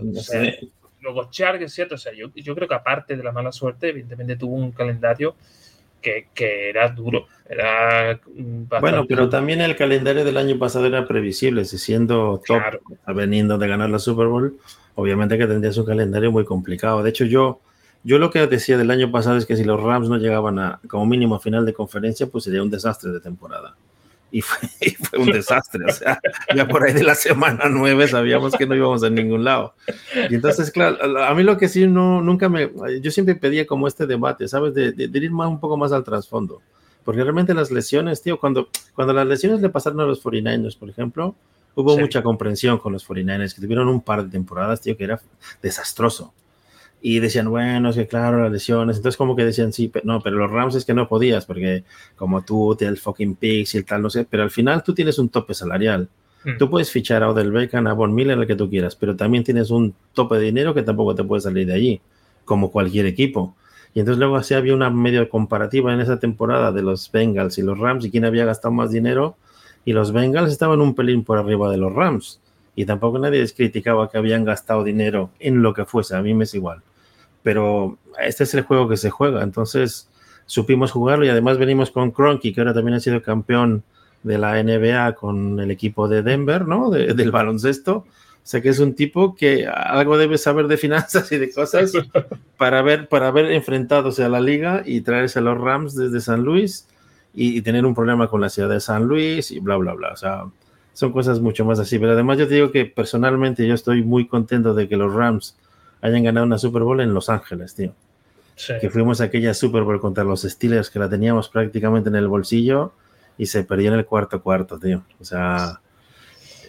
luego 1.01 1.29
Chark 1.29 1.61
es 1.61 1.73
cierto, 1.73 1.95
o 1.95 1.97
sea, 1.97 2.13
yo, 2.13 2.31
yo, 2.35 2.55
creo 2.55 2.67
que 2.67 2.75
aparte 2.75 3.17
de 3.17 3.23
la 3.23 3.31
mala 3.31 3.51
suerte, 3.51 3.89
evidentemente 3.89 4.35
tuvo 4.35 4.55
un 4.55 4.71
calendario 4.71 5.35
que, 6.01 6.27
que 6.33 6.69
era 6.69 6.89
duro, 6.89 7.27
era 7.47 8.19
Bueno, 8.79 9.05
pero 9.07 9.29
también 9.29 9.61
el 9.61 9.75
calendario 9.75 10.25
del 10.25 10.37
año 10.37 10.57
pasado 10.57 10.87
era 10.87 11.07
previsible, 11.07 11.65
si 11.65 11.77
siendo 11.77 12.41
top, 12.45 12.61
veniendo 13.15 13.57
de 13.57 13.67
ganar 13.67 13.89
la 13.89 13.99
Super 13.99 14.27
Bowl, 14.27 14.57
obviamente 14.95 15.37
que 15.37 15.47
tendría 15.47 15.71
su 15.71 15.85
calendario 15.85 16.31
muy 16.31 16.45
complicado. 16.45 17.03
De 17.03 17.09
hecho, 17.09 17.25
yo, 17.25 17.61
yo 18.03 18.17
lo 18.17 18.31
que 18.31 18.47
decía 18.47 18.77
del 18.77 18.89
año 18.89 19.11
pasado 19.11 19.37
es 19.37 19.45
que 19.45 19.55
si 19.55 19.63
los 19.63 19.81
Rams 19.81 20.09
no 20.09 20.17
llegaban 20.17 20.57
a 20.57 20.79
como 20.87 21.05
mínimo 21.05 21.35
a 21.35 21.39
final 21.39 21.65
de 21.65 21.73
conferencia, 21.73 22.27
pues 22.27 22.45
sería 22.45 22.63
un 22.63 22.71
desastre 22.71 23.11
de 23.11 23.19
temporada 23.19 23.75
y 24.31 24.41
fue, 24.41 25.19
un 25.19 25.31
desastre. 25.31 25.85
O 25.85 25.91
sea, 25.91 26.19
ya 26.55 26.67
por 26.67 26.83
ahí 26.83 26.93
de 26.93 27.03
la 27.03 27.15
semana 27.15 27.65
nueve 27.69 28.07
sabíamos 28.07 28.53
que 28.53 28.65
no 28.65 28.75
íbamos 28.75 29.03
a 29.03 29.09
ningún 29.09 29.43
lado. 29.43 29.73
Y 30.29 30.35
entonces, 30.35 30.71
claro, 30.71 30.97
a 31.23 31.33
mí 31.33 31.43
lo 31.43 31.57
que 31.57 31.67
sí, 31.67 31.85
no, 31.87 32.21
nunca 32.21 32.49
me, 32.49 32.69
yo 33.01 33.11
siempre 33.11 33.35
pedía 33.35 33.67
como 33.67 33.87
este 33.87 34.07
debate, 34.07 34.47
¿sabes? 34.47 34.73
De, 34.73 34.91
de, 34.93 35.19
ir 35.19 35.31
más, 35.31 35.49
un 35.49 35.59
poco 35.59 35.77
más 35.77 35.91
al 35.91 36.03
trasfondo. 36.03 36.61
Porque 37.03 37.23
realmente 37.23 37.53
las 37.53 37.71
lesiones, 37.71 38.21
tío, 38.21 38.39
cuando, 38.39 38.69
cuando 38.95 39.13
las 39.13 39.27
lesiones 39.27 39.61
le 39.61 39.69
pasaron 39.69 39.99
a 40.01 40.05
los 40.05 40.23
49ers, 40.23 40.77
por 40.77 40.89
ejemplo, 40.89 41.35
hubo 41.75 41.97
mucha 41.97 42.21
comprensión 42.21 42.77
con 42.77 42.93
los 42.93 43.07
49ers, 43.07 43.55
que 43.55 43.61
tuvieron 43.61 43.87
un 43.87 44.01
par 44.01 44.23
de 44.23 44.29
temporadas, 44.29 44.81
tío, 44.81 44.95
que 44.95 45.03
era 45.03 45.19
desastroso 45.61 46.33
y 47.01 47.19
decían, 47.19 47.49
bueno, 47.49 47.89
es 47.89 47.95
que 47.95 48.07
claro, 48.07 48.43
las 48.43 48.51
lesiones. 48.51 48.97
Entonces, 48.97 49.17
como 49.17 49.35
que 49.35 49.43
decían, 49.43 49.73
sí, 49.73 49.87
pero 49.87 50.05
no, 50.05 50.21
pero 50.21 50.37
los 50.37 50.51
Rams 50.51 50.75
es 50.75 50.85
que 50.85 50.93
no 50.93 51.07
podías, 51.07 51.45
porque 51.45 51.83
como 52.15 52.43
tú, 52.43 52.77
el 52.79 52.97
fucking 52.97 53.35
Pix 53.35 53.73
y 53.73 53.79
el 53.79 53.85
tal, 53.85 54.03
no 54.03 54.09
sé, 54.09 54.25
pero 54.29 54.43
al 54.43 54.51
final 54.51 54.83
tú 54.83 54.93
tienes 54.93 55.17
un 55.17 55.29
tope 55.29 55.53
salarial. 55.55 56.07
Hmm. 56.43 56.57
Tú 56.59 56.69
puedes 56.69 56.91
fichar 56.91 57.23
a 57.23 57.29
Odell 57.29 57.51
Beckham, 57.51 57.87
a 57.87 57.93
Von 57.93 58.13
Miller, 58.13 58.37
el 58.37 58.47
que 58.47 58.55
tú 58.55 58.69
quieras, 58.69 58.95
pero 58.95 59.15
también 59.15 59.43
tienes 59.43 59.71
un 59.71 59.95
tope 60.13 60.35
de 60.35 60.43
dinero 60.43 60.73
que 60.73 60.83
tampoco 60.83 61.15
te 61.15 61.23
puede 61.23 61.41
salir 61.41 61.65
de 61.65 61.73
allí, 61.73 62.01
como 62.45 62.71
cualquier 62.71 63.07
equipo. 63.07 63.55
Y 63.93 63.99
entonces 63.99 64.19
luego 64.19 64.37
así 64.37 64.53
había 64.53 64.73
una 64.73 64.89
medio 64.89 65.27
comparativa 65.27 65.93
en 65.93 66.01
esa 66.01 66.19
temporada 66.19 66.71
de 66.71 66.81
los 66.81 67.11
Bengals 67.11 67.57
y 67.57 67.63
los 67.63 67.77
Rams 67.77 68.05
y 68.05 68.11
quién 68.11 68.25
había 68.25 68.45
gastado 68.45 68.73
más 68.73 68.91
dinero. 68.91 69.35
Y 69.83 69.93
los 69.93 70.11
Bengals 70.13 70.51
estaban 70.51 70.79
un 70.79 70.93
pelín 70.93 71.23
por 71.23 71.39
arriba 71.39 71.69
de 71.71 71.77
los 71.77 71.91
Rams. 71.91 72.39
Y 72.75 72.85
tampoco 72.85 73.19
nadie 73.19 73.39
les 73.39 73.51
criticaba 73.51 74.09
que 74.09 74.17
habían 74.17 74.45
gastado 74.45 74.83
dinero 74.83 75.31
en 75.39 75.61
lo 75.61 75.73
que 75.73 75.83
fuese. 75.83 76.15
A 76.15 76.21
mí 76.21 76.33
me 76.33 76.45
es 76.45 76.53
igual 76.53 76.81
pero 77.43 77.97
este 78.19 78.43
es 78.43 78.54
el 78.54 78.62
juego 78.62 78.88
que 78.88 78.97
se 78.97 79.10
juega, 79.10 79.43
entonces 79.43 80.10
supimos 80.45 80.91
jugarlo 80.91 81.25
y 81.25 81.30
además 81.30 81.58
venimos 81.58 81.91
con 81.91 82.12
Cronky, 82.12 82.54
que 82.54 82.62
ahora 82.62 82.73
también 82.73 82.95
ha 82.95 82.99
sido 82.99 83.21
campeón 83.21 83.84
de 84.23 84.38
la 84.38 84.62
NBA 84.62 85.15
con 85.15 85.60
el 85.60 85.71
equipo 85.71 86.08
de 86.08 86.21
Denver, 86.23 86.67
¿no? 86.67 86.89
del 86.89 87.32
baloncesto. 87.32 88.06
O 88.43 88.47
sea 88.51 88.60
que 88.60 88.69
es 88.69 88.80
un 88.80 88.95
tipo 88.95 89.36
que 89.36 89.67
algo 89.67 90.17
debe 90.17 90.38
saber 90.38 90.67
de 90.67 90.77
finanzas 90.77 91.32
y 91.32 91.38
de 91.38 91.51
cosas 91.54 91.93
para 92.58 92.80
haber, 92.80 93.08
para 93.08 93.27
haber 93.27 93.51
enfrentadose 93.51 94.23
a 94.23 94.30
la 94.30 94.41
liga 94.41 94.82
y 94.86 95.01
traerse 95.01 95.39
a 95.39 95.41
los 95.43 95.60
Rams 95.60 95.95
desde 95.95 96.21
San 96.21 96.43
Luis 96.43 96.88
y, 97.34 97.58
y, 97.58 97.62
tener 97.62 97.86
un 97.86 97.93
problema 97.93 98.27
con 98.27 98.41
la 98.41 98.49
ciudad 98.49 98.69
de 98.69 98.80
San 98.80 99.06
Luis 99.06 99.51
y 99.51 99.60
bla, 99.60 99.77
bla, 99.77 99.93
bla. 99.93 100.12
O 100.12 100.17
sea, 100.17 100.45
son 100.93 101.12
cosas 101.12 101.39
mucho 101.39 101.65
más 101.65 101.80
así. 101.80 101.99
Pero 101.99 102.13
además 102.13 102.39
yo 102.39 102.47
te 102.47 102.56
digo 102.56 102.71
que 102.71 102.86
personalmente 102.86 103.65
yo 103.65 103.75
estoy 103.75 104.04
muy 104.04 104.27
contento 104.27 104.73
de 104.73 104.89
que 104.89 104.97
los 104.97 105.13
Rams 105.13 105.56
hayan 106.01 106.23
ganado 106.23 106.45
una 106.45 106.57
Super 106.57 106.83
Bowl 106.83 106.99
en 107.01 107.13
Los 107.13 107.29
Ángeles, 107.29 107.75
tío. 107.75 107.93
Que 108.79 108.89
fuimos 108.89 109.21
a 109.21 109.25
aquella 109.25 109.53
Super 109.53 109.83
Bowl 109.83 109.99
contra 109.99 110.23
los 110.23 110.41
Steelers 110.43 110.89
que 110.89 110.99
la 110.99 111.09
teníamos 111.09 111.49
prácticamente 111.49 112.09
en 112.09 112.15
el 112.15 112.27
bolsillo 112.27 112.93
y 113.37 113.47
se 113.47 113.63
perdió 113.63 113.91
en 113.91 113.99
el 113.99 114.05
cuarto 114.05 114.41
cuarto, 114.43 114.77
tío. 114.77 115.03
O 115.19 115.23
sea, 115.23 115.79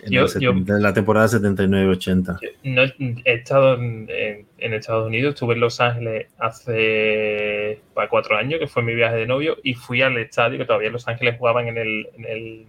en, 0.03 0.83
la 0.83 0.95
temporada 0.95 1.27
79-80. 1.27 2.39
No, 2.65 2.83
he 3.25 3.35
estado 3.35 3.75
en, 3.75 4.09
Estados 4.59 5.07
Unidos, 5.07 5.35
estuve 5.35 5.55
en 5.55 5.61
Los 5.61 5.81
Ángeles 5.81 6.29
hace 6.39 7.81
cuatro 8.09 8.37
años, 8.37 8.59
que 8.59 8.69
fue 8.69 8.83
mi 8.83 8.95
viaje 8.95 9.17
de 9.17 9.27
novio, 9.27 9.59
y 9.63 9.75
fui 9.75 10.01
al 10.01 10.17
estadio, 10.17 10.59
que 10.59 10.65
todavía 10.65 10.91
Los 10.91 11.09
Ángeles 11.09 11.37
jugaban 11.39 11.69
en 11.69 11.77
el, 11.77 12.09
en 12.17 12.25
el 12.25 12.67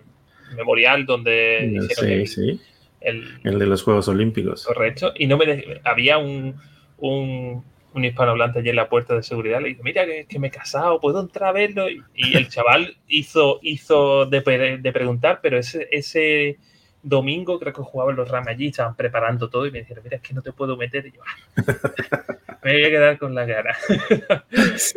memorial 0.58 1.06
donde 1.06 1.80
sí, 1.97 2.28
sí 2.28 2.62
el, 3.04 3.60
de 3.60 3.66
los 3.66 3.84
Juegos 3.84 4.08
Olímpicos. 4.08 4.66
Correcto. 4.66 5.13
Y 5.16 5.28
no 5.28 5.38
me 5.38 5.63
había 5.84 6.18
un, 6.18 6.56
un, 6.98 7.63
un 7.94 8.06
hispanohablante 8.06 8.60
allí 8.60 8.70
en 8.70 8.76
la 8.76 8.89
puerta 8.89 9.16
de 9.16 9.24
seguridad. 9.24 9.62
Le 9.62 9.70
dije, 9.70 9.82
mira, 9.84 10.06
que, 10.06 10.26
que 10.26 10.39
me 10.39 10.48
he 10.48 10.52
casado, 10.52 11.00
¿puedo 11.00 11.20
entrar 11.20 11.50
a 11.50 11.54
verlo? 11.54 11.89
Y, 11.89 12.04
el 12.36 12.48
chaval 12.50 12.98
hizo, 13.08 13.60
hizo 13.62 14.26
de, 14.26 14.42
preguntar, 14.42 15.39
pero 15.42 15.58
ese, 15.58 15.88
ese 15.92 16.58
domingo 17.02 17.60
creo 17.60 17.74
que 17.74 17.82
jugaban 17.82 18.16
los 18.16 18.30
Rams 18.30 18.48
allí, 18.48 18.68
estaban 18.68 18.96
preparando 18.96 19.50
todo 19.50 19.66
y 19.68 19.72
me 19.72 19.80
dijeron, 19.80 20.04
mira, 20.04 20.18
es 20.18 20.24
que 20.24 20.34
no 20.34 20.42
te 20.42 20.54
puedo 20.54 20.78
meter. 20.78 21.06
Y 21.06 21.12
yo, 21.12 21.22
ah, 21.26 21.54
me 22.63 22.74
voy 22.74 22.84
a 22.86 22.89
quedar 22.89 23.18
con 23.18 23.36
la 23.36 23.46
cara. 23.46 23.78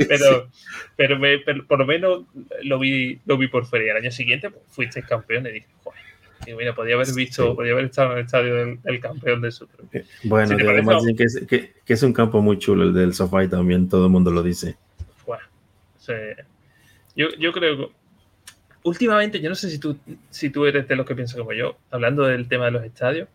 pero, 0.09 0.49
pero, 0.97 1.67
por 1.67 1.79
lo 1.79 1.87
menos 1.87 2.23
lo 2.63 2.79
vi, 2.79 3.21
lo 3.27 3.37
vi 3.37 3.49
por 3.49 3.67
fuera. 3.67 3.85
Y 3.85 3.89
al 3.91 3.97
año 3.99 4.11
siguiente 4.11 4.51
pues, 4.51 4.63
fuiste 4.69 5.03
campeón 5.03 5.47
y 5.49 5.53
dije, 5.53 5.69
joder 5.83 6.06
y 6.47 6.55
mira, 6.55 6.75
podía 6.75 6.95
haber 6.95 7.13
visto, 7.15 7.55
podía 7.55 7.73
haber 7.73 7.87
estado 7.87 8.13
en 8.13 8.19
el 8.19 8.25
estadio 8.25 8.55
del, 8.55 9.01
campeón 9.01 9.41
de 9.41 9.51
Super. 9.51 9.87
Eh, 9.93 10.05
bueno, 10.25 10.57
además 10.59 11.05
que 11.17 11.25
es, 11.25 11.45
que, 11.47 11.73
es, 11.87 12.03
un 12.03 12.13
campo 12.13 12.41
muy 12.43 12.59
chulo 12.59 12.85
el 12.85 12.95
del 12.95 13.15
sofá 13.15 13.49
también 13.49 13.89
todo 13.89 14.07
el 14.07 14.13
mundo 14.13 14.31
lo 14.31 14.43
dice. 14.43 14.77
Bueno, 15.27 15.45
yo, 17.15 17.29
yo 17.39 17.53
creo 17.53 17.77
que 17.77 17.93
últimamente, 18.87 19.41
yo 19.41 19.49
no 19.49 19.55
sé 19.55 19.69
si 19.69 19.79
tú, 19.79 19.99
si 20.31 20.51
tú 20.51 20.65
eres 20.65 20.87
de 20.87 20.95
los 20.95 21.05
que 21.05 21.15
piensas 21.15 21.37
como 21.37 21.53
yo, 21.53 21.77
hablando 21.91 22.25
del 22.25 22.49
tema 22.49 22.67
de 22.67 22.71
los 22.71 22.85
estadios, 22.85 23.29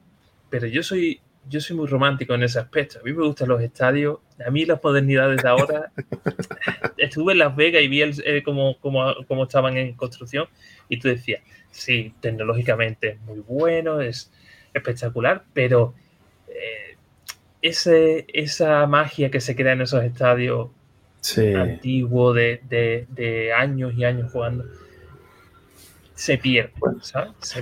pero 0.50 0.66
yo 0.68 0.82
soy, 0.82 1.20
yo 1.50 1.60
soy 1.60 1.76
muy 1.76 1.88
romántico 1.88 2.34
en 2.34 2.44
ese 2.44 2.60
aspecto. 2.60 3.00
A 3.00 3.04
mí 3.04 3.12
me 3.12 3.26
gustan 3.26 3.50
los 3.50 3.62
estadios, 3.62 4.20
a 4.46 4.50
mí 4.50 4.66
las 4.66 4.82
modernidades 4.82 5.44
de 5.44 5.50
ahora. 5.50 5.92
Estuve 6.98 7.34
en 7.34 7.40
Las 7.40 7.56
Vegas 7.56 7.82
y 7.82 7.88
vi 7.90 8.02
eh, 8.02 8.44
cómo, 8.46 8.78
cómo 8.80 9.44
estaban 9.44 9.76
en 9.76 9.94
construcción 9.94 10.48
y 10.88 11.00
tú 11.00 11.10
decías, 11.10 11.42
sí, 11.72 12.14
tecnológicamente 12.20 13.10
es 13.10 13.22
muy 13.22 13.40
bueno, 13.40 14.02
es 14.02 14.32
espectacular, 14.74 15.44
pero 15.54 15.94
eh, 16.48 16.98
ese, 17.62 18.26
esa 18.34 18.86
magia 18.88 19.32
que 19.32 19.42
se 19.42 19.56
crea 19.56 19.74
en 19.74 19.82
esos 19.82 20.04
estadios 20.04 20.70
antiguos 21.58 22.36
de, 22.36 23.54
años 23.56 23.94
y 23.96 24.04
años 24.04 24.32
jugando, 24.32 24.66
se 26.14 26.38
pierde, 26.38 26.72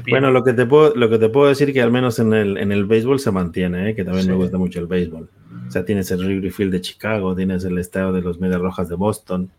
bueno, 0.10 0.32
lo 0.32 0.44
que 0.44 0.52
te 0.52 0.66
puedo, 0.66 0.94
lo 0.96 1.10
que 1.10 1.18
te 1.18 1.30
puedo 1.30 1.48
decir 1.48 1.72
que 1.72 1.82
al 1.82 1.92
menos 1.92 2.20
en 2.20 2.34
el, 2.34 2.58
en 2.58 2.74
el 2.74 2.86
béisbol 2.86 3.20
se 3.20 3.32
mantiene, 3.32 3.90
¿eh? 3.90 3.96
que 3.96 4.04
también 4.04 4.28
me 4.28 4.34
gusta 4.34 4.58
mucho 4.58 4.80
el 4.80 4.88
béisbol. 4.88 5.30
O 5.68 5.72
sea, 5.72 5.86
tienes 5.86 6.12
el 6.12 6.26
Wrigley 6.26 6.50
Field 6.50 6.72
de 6.74 6.82
Chicago, 6.82 7.36
tienes 7.36 7.64
el 7.64 7.78
estadio 7.78 8.12
de 8.12 8.22
los 8.22 8.40
Medias 8.40 8.60
Rojas 8.60 8.90
de 8.90 8.96
Boston, 8.96 9.50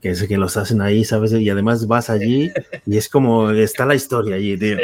que 0.00 0.10
es 0.10 0.22
que 0.26 0.38
los 0.38 0.56
hacen 0.56 0.80
ahí, 0.80 1.04
¿sabes? 1.04 1.32
Y 1.32 1.48
además 1.50 1.86
vas 1.86 2.10
allí 2.10 2.50
y 2.86 2.96
es 2.96 3.08
como, 3.08 3.50
está 3.50 3.86
la 3.86 3.94
historia 3.94 4.36
allí, 4.36 4.56
tío. 4.56 4.76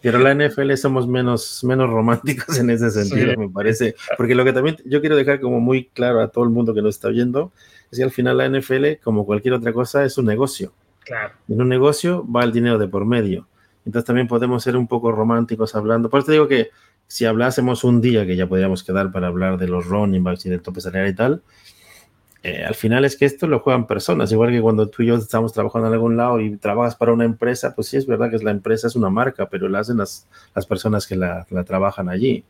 Pero 0.00 0.18
la 0.18 0.34
NFL 0.34 0.74
somos 0.74 1.06
menos, 1.06 1.62
menos 1.64 1.90
románticos 1.90 2.58
en 2.58 2.70
ese 2.70 2.90
sentido, 2.90 3.36
me 3.36 3.48
parece. 3.48 3.94
Porque 4.16 4.34
lo 4.34 4.44
que 4.44 4.52
también 4.52 4.76
yo 4.84 5.00
quiero 5.00 5.16
dejar 5.16 5.40
como 5.40 5.60
muy 5.60 5.86
claro 5.86 6.20
a 6.20 6.28
todo 6.28 6.44
el 6.44 6.50
mundo 6.50 6.74
que 6.74 6.82
nos 6.82 6.96
está 6.96 7.08
oyendo, 7.08 7.52
es 7.90 7.98
que 7.98 8.04
al 8.04 8.10
final 8.10 8.38
la 8.38 8.48
NFL, 8.48 9.00
como 9.02 9.26
cualquier 9.26 9.54
otra 9.54 9.72
cosa, 9.72 10.04
es 10.04 10.16
un 10.18 10.26
negocio. 10.26 10.72
Claro. 11.04 11.34
En 11.48 11.60
un 11.60 11.68
negocio 11.68 12.26
va 12.30 12.44
el 12.44 12.52
dinero 12.52 12.78
de 12.78 12.88
por 12.88 13.04
medio. 13.04 13.46
Entonces 13.84 14.06
también 14.06 14.28
podemos 14.28 14.62
ser 14.62 14.76
un 14.76 14.86
poco 14.86 15.10
románticos 15.10 15.74
hablando. 15.74 16.08
Por 16.08 16.20
eso 16.20 16.26
te 16.26 16.32
digo 16.32 16.48
que 16.48 16.70
si 17.06 17.24
hablásemos 17.24 17.84
un 17.84 18.00
día, 18.00 18.24
que 18.24 18.36
ya 18.36 18.46
podríamos 18.46 18.84
quedar 18.84 19.12
para 19.12 19.26
hablar 19.26 19.58
de 19.58 19.68
los 19.68 19.86
running 19.86 20.22
backs 20.22 20.46
y 20.46 20.50
del 20.50 20.62
tope 20.62 20.80
salarial 20.80 21.10
y 21.10 21.14
tal, 21.14 21.42
eh, 22.44 22.64
al 22.64 22.74
final 22.74 23.04
es 23.04 23.16
que 23.16 23.24
esto 23.24 23.46
lo 23.46 23.60
juegan 23.60 23.86
personas, 23.86 24.32
igual 24.32 24.50
que 24.50 24.60
cuando 24.60 24.88
tú 24.88 25.04
y 25.04 25.06
yo 25.06 25.14
estamos 25.14 25.52
trabajando 25.52 25.86
en 25.86 25.94
algún 25.94 26.16
lado 26.16 26.40
y 26.40 26.56
trabajas 26.56 26.96
para 26.96 27.12
una 27.12 27.24
empresa, 27.24 27.74
pues 27.74 27.86
sí 27.86 27.96
es 27.96 28.06
verdad 28.06 28.30
que 28.30 28.38
la 28.38 28.50
empresa 28.50 28.88
es 28.88 28.96
una 28.96 29.10
marca, 29.10 29.48
pero 29.48 29.68
la 29.68 29.78
hacen 29.78 29.98
las, 29.98 30.26
las 30.54 30.66
personas 30.66 31.06
que 31.06 31.14
la, 31.14 31.46
la, 31.50 31.62
trabajan 31.62 32.08
allí. 32.08 32.44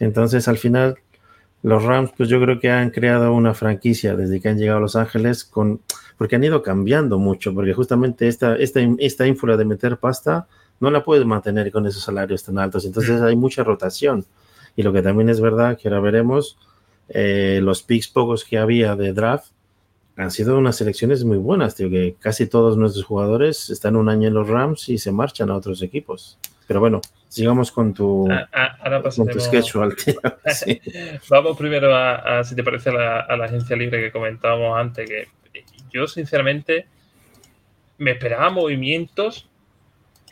Entonces, 0.00 0.48
al 0.48 0.56
final, 0.56 0.96
los 1.62 1.82
Rams, 1.82 2.12
pues 2.16 2.30
yo 2.30 2.40
creo 2.40 2.58
que 2.58 2.70
han 2.70 2.88
creado 2.90 3.34
una 3.34 3.52
franquicia 3.52 4.16
desde 4.16 4.40
que 4.40 4.48
han 4.48 4.56
llegado 4.58 4.78
a 4.78 4.80
Los 4.80 4.96
Ángeles, 4.96 5.44
con, 5.44 5.82
porque 6.16 6.36
han 6.36 6.44
ido 6.44 6.62
cambiando 6.62 7.18
mucho, 7.18 7.52
porque 7.52 7.74
justamente 7.74 8.28
esta, 8.28 8.56
esta, 8.56 8.80
esta 8.98 9.26
ínfula 9.26 9.58
de 9.58 9.66
meter 9.66 9.98
pasta 9.98 10.46
no 10.80 10.90
la 10.90 11.04
puedes 11.04 11.26
mantener 11.26 11.70
con 11.70 11.86
esos 11.86 12.02
salarios 12.02 12.44
tan 12.44 12.58
altos, 12.58 12.86
entonces 12.86 13.20
hay 13.20 13.36
mucha 13.36 13.62
rotación. 13.62 14.24
Y 14.74 14.84
lo 14.84 14.92
que 14.92 15.02
también 15.02 15.28
es 15.28 15.40
verdad, 15.40 15.76
que 15.76 15.88
ahora 15.88 16.00
veremos, 16.00 16.56
eh, 17.08 17.60
los 17.62 17.82
picks 17.82 18.08
pocos 18.08 18.44
que 18.44 18.58
había 18.58 18.96
de 18.96 19.12
draft 19.12 19.52
han 20.16 20.32
sido 20.32 20.58
unas 20.58 20.76
selecciones 20.76 21.24
muy 21.24 21.38
buenas, 21.38 21.76
tío, 21.76 21.88
que 21.88 22.16
casi 22.18 22.48
todos 22.48 22.76
nuestros 22.76 23.04
jugadores 23.04 23.70
están 23.70 23.94
un 23.94 24.08
año 24.08 24.26
en 24.26 24.34
los 24.34 24.48
Rams 24.48 24.88
y 24.88 24.98
se 24.98 25.12
marchan 25.12 25.48
a 25.48 25.54
otros 25.54 25.80
equipos. 25.80 26.38
Pero 26.66 26.80
bueno, 26.80 27.00
sigamos 27.28 27.70
con 27.70 27.94
tu, 27.94 28.28
ah, 28.28 28.48
ah, 28.52 29.02
con 29.14 29.28
tu 29.28 29.38
schedule, 29.38 29.94
Vamos 31.30 31.56
primero 31.56 31.94
a, 31.94 32.42
si 32.42 32.56
te 32.56 32.64
parece, 32.64 32.90
a 32.90 33.36
la, 33.36 33.44
agencia 33.44 33.76
libre 33.76 34.00
que 34.00 34.10
comentábamos 34.10 34.76
antes, 34.76 35.08
que 35.08 35.28
yo 35.92 36.08
sinceramente 36.08 36.86
me 37.96 38.10
esperaba 38.10 38.50
movimientos. 38.50 39.48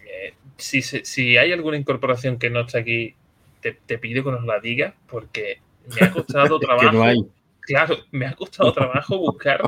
Eh, 0.05 0.35
si, 0.57 0.83
si, 0.83 1.37
hay 1.37 1.53
alguna 1.53 1.77
incorporación 1.77 2.39
que 2.39 2.51
no 2.51 2.61
está 2.63 2.79
aquí, 2.79 3.15
te, 3.61 3.73
te 3.87 3.99
pido 3.99 4.25
que 4.25 4.33
nos 4.33 4.45
la 4.45 4.59
diga, 4.59 4.95
porque 5.09 5.61
me 5.87 6.07
ha 6.07 6.11
costado 6.13 6.59
trabajo. 6.61 7.31
Claro, 7.61 7.97
me 8.13 8.27
ha 8.27 8.33
costado 8.35 8.73
trabajo 8.73 9.19
buscar. 9.19 9.61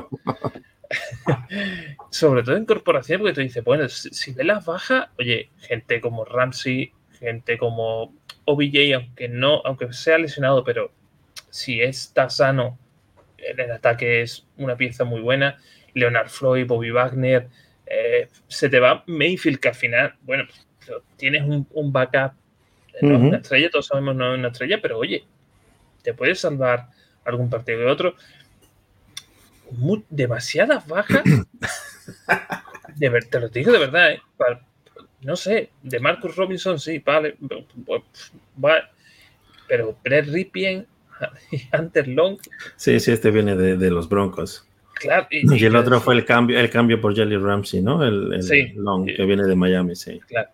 sobre 2.09 2.43
todo 2.43 2.55
en 2.55 2.65
corporación, 2.65 3.21
porque 3.21 3.33
tú 3.33 3.41
dices, 3.41 3.63
bueno, 3.63 3.87
si, 3.89 4.33
ves 4.33 4.45
las 4.45 4.65
bajas, 4.65 5.09
oye, 5.17 5.49
gente 5.59 6.01
como 6.01 6.25
Ramsey, 6.25 6.91
gente 7.19 7.57
como 7.57 8.13
OBJ, 8.45 8.95
aunque 8.95 9.27
no, 9.29 9.61
aunque 9.65 9.91
sea 9.93 10.17
lesionado, 10.17 10.63
pero 10.63 10.91
si 11.49 11.81
está 11.81 12.29
sano, 12.29 12.77
en 13.37 13.59
el 13.59 13.71
ataque 13.71 14.21
es 14.21 14.47
una 14.57 14.75
pieza 14.75 15.03
muy 15.05 15.21
buena. 15.21 15.57
Leonard 15.93 16.29
Floyd, 16.29 16.67
Bobby 16.67 16.91
Wagner, 16.91 17.47
eh, 17.85 18.27
se 18.47 18.69
te 18.69 18.79
va 18.79 19.03
Mayfield, 19.07 19.59
que 19.59 19.69
al 19.69 19.75
final, 19.75 20.15
bueno, 20.21 20.45
tienes 21.17 21.43
un, 21.43 21.91
backup, 21.91 22.33
no 23.01 23.15
es 23.15 23.21
una 23.21 23.37
estrella, 23.37 23.69
todos 23.69 23.87
sabemos 23.87 24.15
no 24.15 24.33
es 24.33 24.39
una 24.39 24.49
estrella, 24.49 24.79
pero 24.81 24.97
oye, 24.97 25.23
te 26.01 26.13
puedes 26.13 26.39
salvar 26.39 26.87
algún 27.25 27.49
partido 27.49 27.79
de 27.79 27.87
otro. 27.87 28.15
demasiadas 30.09 30.87
bajas. 30.87 31.23
de 32.95 33.09
te 33.29 33.39
lo 33.39 33.49
digo 33.49 33.71
de 33.71 33.79
verdad, 33.79 34.11
¿eh? 34.11 34.21
no 35.21 35.35
sé, 35.35 35.69
de 35.83 35.99
Marcus 35.99 36.35
Robinson 36.35 36.79
sí, 36.79 36.99
vale, 36.99 37.37
pero 39.67 39.97
Brett 40.03 40.27
Ripien 40.27 40.87
y 41.51 41.61
Hunter 41.77 42.07
Long. 42.07 42.37
Sí, 42.75 42.99
sí, 42.99 43.11
este 43.11 43.31
viene 43.31 43.55
de, 43.55 43.91
los 43.91 44.07
Broncos. 44.07 44.65
Claro, 44.95 45.27
y, 45.29 45.65
el 45.65 45.75
otro 45.75 46.01
fue 46.01 46.15
el 46.15 46.25
cambio, 46.25 46.59
el 46.59 46.69
cambio 46.69 46.99
por 46.99 47.15
Jelly 47.15 47.37
Ramsey, 47.37 47.81
¿no? 47.81 48.03
El, 48.03 48.29
Long, 48.75 49.05
que 49.05 49.23
viene 49.25 49.43
de 49.43 49.55
Miami, 49.55 49.95
sí. 49.95 50.19
Claro 50.27 50.49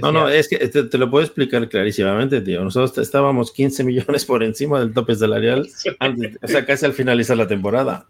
no, 0.00 0.12
no, 0.12 0.28
es 0.28 0.48
que 0.48 0.56
te, 0.68 0.98
lo 0.98 1.10
puedo 1.10 1.24
explicar 1.24 1.68
clarísimamente, 1.68 2.40
tío. 2.40 2.62
Nosotros 2.62 2.98
estábamos 2.98 3.52
15 3.52 3.84
millones 3.84 4.24
por 4.24 4.42
encima 4.42 4.80
del 4.80 4.92
tope 4.92 5.14
salarial, 5.14 5.68
o 6.42 6.48
sea, 6.48 6.64
casi 6.64 6.86
al 6.86 6.92
finalizar 6.92 7.36
la 7.36 7.46
temporada. 7.46 8.06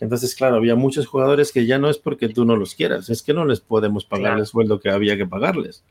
Entonces, 0.00 0.34
claro, 0.34 0.56
había 0.56 0.76
muchos 0.76 1.06
jugadores 1.06 1.52
que 1.52 1.66
ya 1.66 1.78
no 1.78 1.90
es 1.90 1.98
porque 1.98 2.28
tú 2.28 2.44
no 2.44 2.56
los 2.56 2.74
quieras, 2.74 3.10
es 3.10 3.22
que 3.22 3.34
no 3.34 3.44
les 3.44 3.60
podemos 3.60 4.06
pagar 4.06 4.38
el 4.38 4.46
sueldo 4.46 4.80
que 4.80 4.88
había 4.88 5.16
que 5.16 5.26
pagarles. 5.26 5.84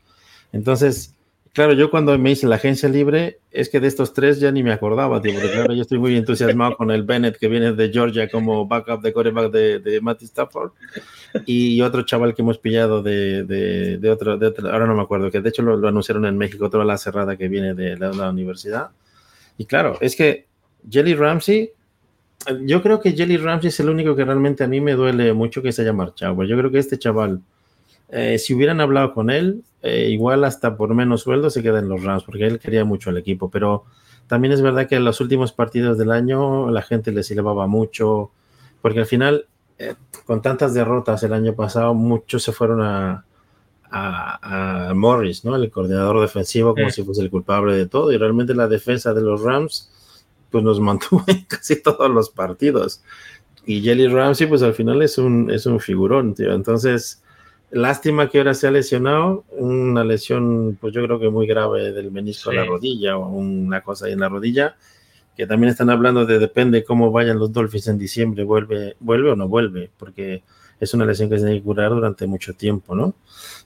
Entonces, 0.52 1.14
Claro, 1.52 1.72
yo 1.72 1.90
cuando 1.90 2.16
me 2.16 2.30
hice 2.30 2.46
la 2.46 2.56
agencia 2.56 2.88
libre, 2.88 3.40
es 3.50 3.68
que 3.68 3.80
de 3.80 3.88
estos 3.88 4.14
tres 4.14 4.38
ya 4.38 4.52
ni 4.52 4.62
me 4.62 4.72
acordaba, 4.72 5.20
tío, 5.20 5.32
porque 5.34 5.50
claro, 5.50 5.74
yo 5.74 5.82
estoy 5.82 5.98
muy 5.98 6.16
entusiasmado 6.16 6.76
con 6.76 6.92
el 6.92 7.02
Bennett 7.02 7.38
que 7.38 7.48
viene 7.48 7.72
de 7.72 7.90
Georgia 7.90 8.30
como 8.30 8.66
backup 8.66 9.02
de 9.02 9.12
coreback 9.12 9.50
de, 9.50 9.80
de 9.80 10.00
Stafford 10.20 10.70
y 11.46 11.80
otro 11.80 12.02
chaval 12.02 12.36
que 12.36 12.42
hemos 12.42 12.58
pillado 12.58 13.02
de, 13.02 13.42
de, 13.42 13.98
de, 13.98 14.10
otro, 14.10 14.38
de 14.38 14.46
otro, 14.46 14.70
ahora 14.70 14.86
no 14.86 14.94
me 14.94 15.02
acuerdo, 15.02 15.28
que 15.28 15.40
de 15.40 15.48
hecho 15.48 15.62
lo, 15.62 15.88
anunciaron 15.88 16.24
en 16.24 16.38
México, 16.38 16.70
toda 16.70 16.84
la 16.84 16.96
cerrada 16.96 17.36
que 17.36 17.48
viene 17.48 17.74
de 17.74 17.96
la, 17.96 18.30
universidad. 18.30 18.90
Y 19.58 19.64
claro, 19.64 19.98
es 20.00 20.14
que 20.14 20.46
Jelly 20.88 21.14
Ramsey, 21.14 21.72
yo 22.64 22.80
creo 22.80 23.00
que 23.00 23.10
Jelly 23.12 23.38
Ramsey 23.38 23.68
es 23.68 23.80
el 23.80 23.90
único 23.90 24.14
que 24.14 24.24
realmente 24.24 24.62
a 24.62 24.68
mí 24.68 24.80
me 24.80 24.92
duele 24.92 25.32
mucho 25.32 25.62
que 25.62 25.72
se 25.72 25.82
haya 25.82 25.92
marchado. 25.92 26.44
Yo 26.44 26.56
creo 26.56 26.70
que 26.70 26.78
este 26.78 26.96
chaval 26.96 27.40
eh, 28.10 28.38
si 28.38 28.54
hubieran 28.54 28.80
hablado 28.80 29.14
con 29.14 29.30
él, 29.30 29.62
eh, 29.82 30.08
igual 30.10 30.44
hasta 30.44 30.76
por 30.76 30.94
menos 30.94 31.22
sueldo 31.22 31.48
se 31.50 31.62
queda 31.62 31.78
en 31.78 31.88
los 31.88 32.02
Rams, 32.02 32.24
porque 32.24 32.46
él 32.46 32.58
quería 32.58 32.84
mucho 32.84 33.10
al 33.10 33.16
equipo, 33.16 33.50
pero 33.50 33.84
también 34.26 34.52
es 34.52 34.62
verdad 34.62 34.88
que 34.88 34.96
en 34.96 35.04
los 35.04 35.20
últimos 35.20 35.52
partidos 35.52 35.96
del 35.96 36.10
año 36.10 36.70
la 36.70 36.82
gente 36.82 37.12
le 37.12 37.22
silbaba 37.22 37.66
mucho, 37.66 38.30
porque 38.82 39.00
al 39.00 39.06
final, 39.06 39.46
eh, 39.78 39.94
con 40.26 40.42
tantas 40.42 40.74
derrotas 40.74 41.22
el 41.22 41.32
año 41.32 41.54
pasado, 41.54 41.94
muchos 41.94 42.42
se 42.42 42.52
fueron 42.52 42.82
a, 42.82 43.24
a, 43.90 44.92
Morris, 44.94 45.44
¿no? 45.44 45.56
El 45.56 45.70
coordinador 45.70 46.20
defensivo, 46.20 46.74
como 46.74 46.90
si 46.90 47.02
fuese 47.02 47.22
el 47.22 47.30
culpable 47.30 47.74
de 47.74 47.86
todo, 47.86 48.12
y 48.12 48.16
realmente 48.16 48.54
la 48.54 48.68
defensa 48.68 49.14
de 49.14 49.20
los 49.20 49.42
Rams, 49.42 49.90
pues 50.50 50.64
nos 50.64 50.80
mantuvo 50.80 51.24
en 51.26 51.44
casi 51.44 51.82
todos 51.82 52.10
los 52.10 52.30
partidos. 52.30 53.02
Y 53.66 53.82
Jelly 53.82 54.08
Ramsey, 54.08 54.46
pues 54.46 54.62
al 54.62 54.74
final 54.74 55.02
es 55.02 55.18
un, 55.18 55.50
es 55.50 55.66
un 55.66 55.80
figurón, 55.80 56.34
tío. 56.34 56.52
Entonces, 56.52 57.22
Lástima 57.72 58.28
que 58.28 58.38
ahora 58.38 58.54
se 58.54 58.66
ha 58.66 58.70
lesionado, 58.70 59.44
una 59.52 60.02
lesión, 60.02 60.76
pues 60.80 60.92
yo 60.92 61.04
creo 61.04 61.20
que 61.20 61.28
muy 61.30 61.46
grave 61.46 61.92
del 61.92 62.10
menisco 62.10 62.50
de 62.50 62.56
la 62.56 62.64
rodilla 62.64 63.16
o 63.16 63.28
una 63.28 63.80
cosa 63.82 64.06
ahí 64.06 64.12
en 64.12 64.20
la 64.20 64.28
rodilla, 64.28 64.76
que 65.36 65.46
también 65.46 65.70
están 65.70 65.88
hablando 65.88 66.26
de 66.26 66.40
depende 66.40 66.82
cómo 66.82 67.12
vayan 67.12 67.38
los 67.38 67.52
Dolphins 67.52 67.86
en 67.86 67.98
diciembre, 67.98 68.42
vuelve, 68.42 68.96
vuelve 68.98 69.30
o 69.30 69.36
no 69.36 69.46
vuelve, 69.46 69.88
porque 69.96 70.42
es 70.80 70.94
una 70.94 71.04
lesión 71.04 71.28
que 71.30 71.38
se 71.38 71.44
tiene 71.44 71.58
que 71.58 71.64
curar 71.64 71.90
durante 71.90 72.26
mucho 72.26 72.54
tiempo, 72.54 72.96
¿no? 72.96 73.14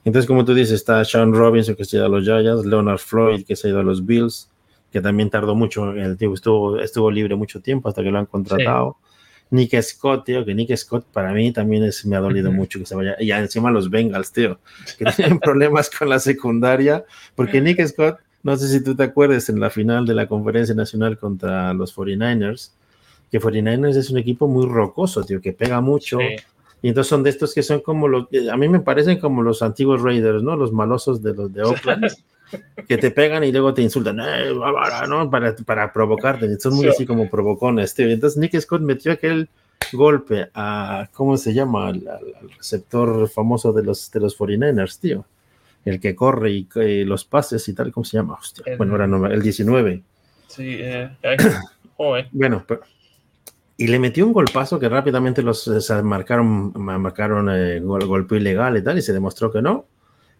Entonces, 0.03 0.27
como 0.27 0.45
tú 0.45 0.53
dices, 0.53 0.73
está 0.73 1.03
Sean 1.03 1.33
Robinson, 1.33 1.75
que 1.75 1.85
se 1.85 1.97
ha 1.97 1.99
ido 1.99 2.05
a 2.05 2.09
los 2.09 2.23
Giants, 2.23 2.65
Leonard 2.65 2.99
Floyd, 2.99 3.45
que 3.45 3.55
se 3.55 3.67
ha 3.67 3.71
ido 3.71 3.79
a 3.79 3.83
los 3.83 4.05
Bills, 4.05 4.51
que 4.91 5.01
también 5.01 5.29
tardó 5.29 5.55
mucho, 5.55 5.91
el 5.91 6.15
tío 6.15 6.33
estuvo, 6.33 6.79
estuvo 6.79 7.09
libre 7.09 7.35
mucho 7.35 7.59
tiempo 7.59 7.89
hasta 7.89 8.03
que 8.03 8.11
lo 8.11 8.19
han 8.19 8.27
contratado. 8.27 8.97
Nick 9.51 9.79
Scott, 9.81 10.25
tío, 10.25 10.43
que 10.43 10.53
Nick 10.53 10.75
Scott 10.75 11.05
para 11.11 11.31
mí 11.31 11.51
también 11.51 11.83
es, 11.83 12.05
me 12.05 12.15
ha 12.15 12.19
dolido 12.19 12.51
mucho 12.51 12.79
que 12.79 12.85
se 12.85 12.95
vaya. 12.95 13.15
Y 13.19 13.31
encima 13.31 13.71
los 13.71 13.89
Bengals, 13.89 14.31
tío, 14.31 14.59
que 14.97 15.05
tienen 15.05 15.39
problemas 15.39 15.89
con 15.89 16.09
la 16.09 16.19
secundaria, 16.19 17.05
porque 17.35 17.61
Nick 17.61 17.85
Scott, 17.87 18.19
no 18.43 18.55
sé 18.57 18.67
si 18.67 18.83
tú 18.83 18.95
te 18.95 19.03
acuerdas, 19.03 19.49
en 19.49 19.59
la 19.59 19.69
final 19.69 20.05
de 20.05 20.15
la 20.15 20.27
conferencia 20.27 20.75
nacional 20.75 21.17
contra 21.17 21.73
los 21.73 21.95
49ers, 21.95 22.71
que 23.31 23.39
49ers 23.39 23.95
es 23.95 24.09
un 24.09 24.17
equipo 24.17 24.47
muy 24.47 24.67
rocoso, 24.67 25.23
tío, 25.23 25.41
que 25.41 25.53
pega 25.53 25.81
mucho. 25.81 26.19
Y 26.81 26.89
entonces 26.89 27.09
son 27.09 27.23
de 27.23 27.31
estos 27.31 27.53
que 27.53 27.63
son 27.63 27.79
como 27.79 28.07
los, 28.07 28.27
a 28.51 28.57
mí 28.57 28.69
me 28.69 28.79
parecen 28.79 29.19
como 29.19 29.41
los 29.41 29.61
antiguos 29.61 30.01
Raiders, 30.01 30.43
¿no? 30.43 30.55
Los 30.55 30.71
malosos 30.71 31.23
de 31.23 31.33
los 31.33 31.51
de 31.51 31.63
Oakland. 31.63 32.11
Que 32.87 32.97
te 32.97 33.11
pegan 33.11 33.43
y 33.43 33.51
luego 33.51 33.73
te 33.73 33.81
insultan, 33.81 34.19
eh, 34.19 34.53
¿no? 35.07 35.29
Para, 35.29 35.55
para 35.55 35.91
provocarte. 35.91 36.59
Son 36.59 36.73
muy 36.73 36.87
así 36.87 37.05
como 37.05 37.29
provocones, 37.29 37.93
tío. 37.93 38.09
entonces 38.09 38.37
Nick 38.37 38.59
Scott 38.59 38.81
metió 38.81 39.11
aquel 39.11 39.49
golpe 39.93 40.49
a, 40.53 41.09
¿cómo 41.13 41.37
se 41.37 41.53
llama? 41.53 41.87
Al, 41.87 42.03
receptor 42.57 43.29
famoso 43.29 43.73
de 43.73 43.83
los, 43.83 44.11
de 44.11 44.19
los 44.19 44.37
49ers, 44.37 44.99
tío. 44.99 45.25
El 45.83 45.99
que 45.99 46.15
corre 46.15 46.51
y, 46.51 47.03
los 47.05 47.25
pases 47.25 47.67
y 47.67 47.73
tal, 47.73 47.91
¿cómo 47.91 48.03
se 48.03 48.17
llama? 48.17 48.35
Hostia. 48.35 48.75
bueno, 48.77 48.93
ahora 48.93 49.07
no, 49.07 49.25
el 49.27 49.41
19. 49.41 50.01
Sí, 50.47 50.77
eh, 50.79 51.11
bueno, 52.31 52.63
pero, 52.67 52.81
y 53.77 53.87
le 53.87 53.99
metió 53.99 54.25
un 54.25 54.33
golpazo 54.33 54.79
que 54.79 54.87
rápidamente 54.87 55.41
los 55.41 55.69
marcaron, 56.03 56.71
marcaron 56.75 57.49
eh, 57.51 57.79
golpe 57.81 58.37
ilegal 58.37 58.77
y 58.77 58.83
tal, 58.83 58.97
y 58.97 59.01
se 59.01 59.13
demostró 59.13 59.51
que 59.51 59.61
no. 59.61 59.85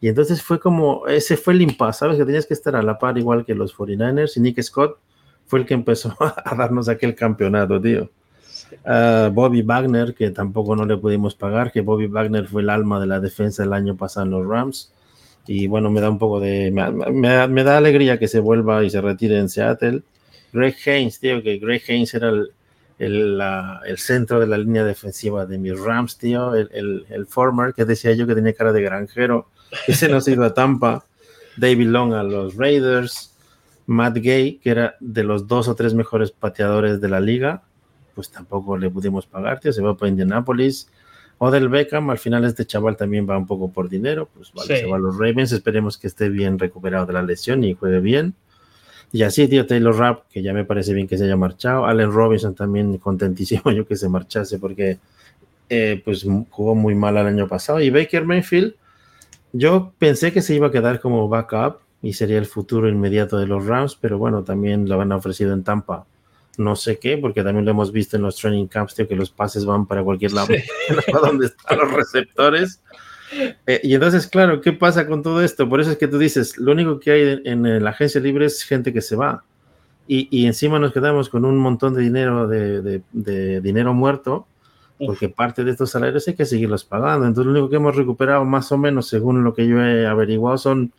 Y 0.06 0.10
entonces 0.10 0.44
fue 0.44 0.60
como, 0.60 1.08
ese 1.08 1.36
fue 1.36 1.56
el 1.56 1.64
impasse, 1.64 2.02
¿sabes? 2.02 2.18
Que 2.20 2.26
tenías 2.26 2.46
que 2.46 2.54
estar 2.54 2.76
a 2.76 2.84
la 2.84 3.00
par 3.00 3.18
igual 3.18 3.44
que 3.44 3.56
los 3.56 3.76
49ers 3.76 4.38
y 4.38 4.40
Nick 4.40 4.62
Scott 4.62 5.00
fue 5.48 5.58
el 5.62 5.66
que 5.66 5.74
empezó 5.74 6.16
a 6.20 6.56
darnos 6.56 6.90
aquel 6.90 7.16
campeonato, 7.16 7.82
tío. 7.82 8.12
Ah, 8.86 9.32
Bobby 9.34 9.64
Wagner, 9.64 10.14
que 10.14 10.30
tampoco 10.30 10.76
no 10.76 10.86
le 10.86 10.96
pudimos 10.96 11.34
pagar, 11.34 11.72
que 11.72 11.82
Bobby 11.82 12.06
Wagner 12.06 12.46
fue 12.46 12.62
el 12.62 12.70
alma 12.70 13.00
de 13.00 13.08
la 13.08 13.20
defensa 13.20 13.64
el 13.64 13.74
año 13.74 13.98
pasado 13.98 14.28
en 14.28 14.32
los 14.34 14.48
Rams. 14.48 14.94
Y 15.48 15.66
bueno, 15.66 15.90
me 15.90 16.02
da 16.02 16.12
un 16.12 16.20
poco 16.20 16.40
de. 16.40 16.70
Me, 16.70 17.48
me, 17.48 17.64
da 17.64 17.78
alegría 17.78 18.20
que 18.20 18.28
se 18.28 18.40
vuelva 18.40 18.84
y 18.84 18.92
se 18.92 19.02
retire 19.02 19.40
en 19.40 19.50
Seattle. 19.50 20.04
Greg 20.54 20.76
Haynes, 20.86 21.20
tío, 21.20 21.42
que 21.42 21.58
Greg 21.58 21.82
Haynes 21.90 22.14
era 22.14 22.30
el, 22.30 22.52
el, 23.00 23.42
el 23.88 23.98
centro 23.98 24.40
de 24.40 24.46
la 24.46 24.60
línea 24.60 24.84
defensiva 24.84 25.48
de 25.48 25.58
mis 25.58 25.80
Rams, 25.80 26.20
tío. 26.20 26.54
El, 26.54 26.70
el, 26.74 27.06
el 27.10 27.26
former, 27.26 27.74
que 27.74 27.86
decía 27.86 28.14
yo 28.14 28.28
que 28.28 28.36
tenía 28.36 28.54
cara 28.54 28.72
de 28.72 28.84
granjero 28.84 29.48
ese 29.88 30.10
nos 30.10 30.28
ido 30.28 30.44
a 30.44 30.54
Tampa. 30.54 31.06
David 31.58 31.88
Long 31.88 32.14
a 32.14 32.24
los 32.24 32.56
Raiders. 32.56 33.32
Matt 33.88 34.18
Gay, 34.18 34.58
que 34.58 34.72
era 34.72 34.96
de 35.00 35.24
los 35.24 35.48
dos 35.48 35.68
o 35.68 35.76
tres 35.76 35.94
mejores 35.94 36.32
pateadores 36.32 37.00
de 37.02 37.08
la 37.08 37.20
liga, 37.20 37.62
pues 38.16 38.32
tampoco 38.32 38.78
le 38.78 38.90
pudimos 38.90 39.28
pagar, 39.28 39.60
tío. 39.60 39.72
Se 39.72 39.82
va 39.82 39.96
para 39.96 40.10
Indianapolis. 40.10 40.90
Odell 41.38 41.70
Beckham, 41.70 42.10
al 42.10 42.18
final 42.18 42.46
este 42.46 42.66
chaval 42.66 42.96
también 42.96 43.30
va 43.30 43.38
un 43.38 43.46
poco 43.46 43.70
por 43.70 43.90
dinero, 43.90 44.30
pues 44.34 44.54
vale, 44.54 44.80
se 44.80 44.86
va 44.86 44.96
a 44.96 45.00
los 45.00 45.18
Ravens. 45.18 45.52
Esperemos 45.52 45.98
que 45.98 46.08
esté 46.08 46.30
bien 46.30 46.58
recuperado 46.58 47.06
de 47.06 47.14
la 47.14 47.22
lesión 47.22 47.64
y 47.64 47.74
juegue 47.74 48.00
bien. 48.00 48.34
Y 49.12 49.24
así, 49.24 49.48
tío, 49.48 49.66
Taylor 49.66 49.96
Rapp, 49.96 50.24
que 50.30 50.42
ya 50.42 50.54
me 50.54 50.66
parece 50.66 50.94
bien 50.94 51.08
que 51.08 51.18
se 51.18 51.26
haya 51.26 51.36
marchado. 51.36 51.86
Allen 51.86 52.12
Robinson 52.12 52.56
también 52.56 52.98
contentísimo 52.98 53.72
yo 53.72 53.86
que 53.86 53.96
se 53.96 54.10
marchase 54.10 54.60
porque 54.60 54.98
eh, 55.70 56.02
pues 56.04 56.26
jugó 56.50 56.76
muy 56.76 56.96
mal 56.96 57.18
el 57.18 57.28
año 57.28 57.48
pasado. 57.48 57.82
Y 57.82 57.90
Baker 57.90 58.26
Mayfield, 58.26 58.76
yo 59.58 59.94
pensé 59.98 60.34
que 60.34 60.42
se 60.42 60.54
iba 60.54 60.68
a 60.68 60.72
quedar 60.72 61.00
como 61.00 61.30
backup 61.30 61.80
y 62.02 62.14
sería 62.14 62.38
el 62.38 62.46
futuro 62.46 62.90
inmediato 62.90 63.38
de 63.38 63.48
los 63.48 63.66
Rams, 63.66 63.98
pero 64.00 64.18
bueno, 64.18 64.44
también 64.44 64.88
lo 64.90 65.00
han 65.00 65.14
ofrecido 65.14 65.54
en 65.54 65.64
Tampa. 65.64 66.06
No 66.58 66.76
sé 66.76 67.00
qué, 67.00 67.18
porque 67.18 67.42
también 67.42 67.64
lo 67.64 67.72
hemos 67.72 67.92
visto 67.94 68.18
en 68.18 68.24
los 68.24 68.36
training 68.36 68.68
camps, 68.68 68.96
tío, 68.96 69.08
que 69.08 69.16
los 69.16 69.30
pases 69.32 69.66
van 69.66 69.86
para 69.86 70.04
cualquier 70.04 70.34
lado, 70.34 70.50
donde 71.24 71.48
están 71.48 71.80
los 71.80 71.92
receptores. 71.94 72.82
Eh, 73.66 73.80
y 73.82 73.94
entonces, 73.94 74.28
claro, 74.28 74.60
¿qué 74.60 74.74
pasa 74.74 75.08
con 75.08 75.24
todo 75.24 75.42
esto? 75.42 75.70
Por 75.70 75.80
eso 75.80 75.92
es 75.92 75.98
que 75.98 76.08
tú 76.08 76.18
dices, 76.18 76.58
lo 76.58 76.74
único 76.74 77.00
que 77.00 77.12
hay 77.12 77.42
en, 77.46 77.84
la 77.84 77.90
agencia 77.90 78.20
libre 78.20 78.46
es 78.46 78.62
gente 78.64 78.92
que 78.92 79.02
se 79.02 79.16
va. 79.16 79.44
Y, 80.06 80.28
y 80.32 80.46
encima 80.48 80.80
nos 80.80 80.92
quedamos 80.92 81.30
con 81.30 81.46
un 81.46 81.58
montón 81.58 81.94
de 81.94 82.02
dinero, 82.02 82.48
de, 82.48 83.02
de 83.12 83.62
dinero 83.62 83.94
muerto, 83.94 84.48
porque 84.98 85.30
parte 85.30 85.64
de 85.64 85.72
estos 85.72 85.92
salarios 85.92 86.28
hay 86.28 86.36
que 86.36 86.46
seguirlos 86.46 86.86
pagando. 86.86 87.26
Entonces, 87.26 87.46
lo 87.46 87.52
único 87.52 87.70
que 87.70 87.76
hemos 87.76 87.96
recuperado, 87.96 88.46
más 88.46 88.72
o 88.72 88.78
menos, 88.78 89.08
según 89.08 89.44
lo 89.44 89.54
que 89.54 89.68
yo 89.68 89.82
he 89.82 90.08
averiguado, 90.08 90.58
son 90.58 90.94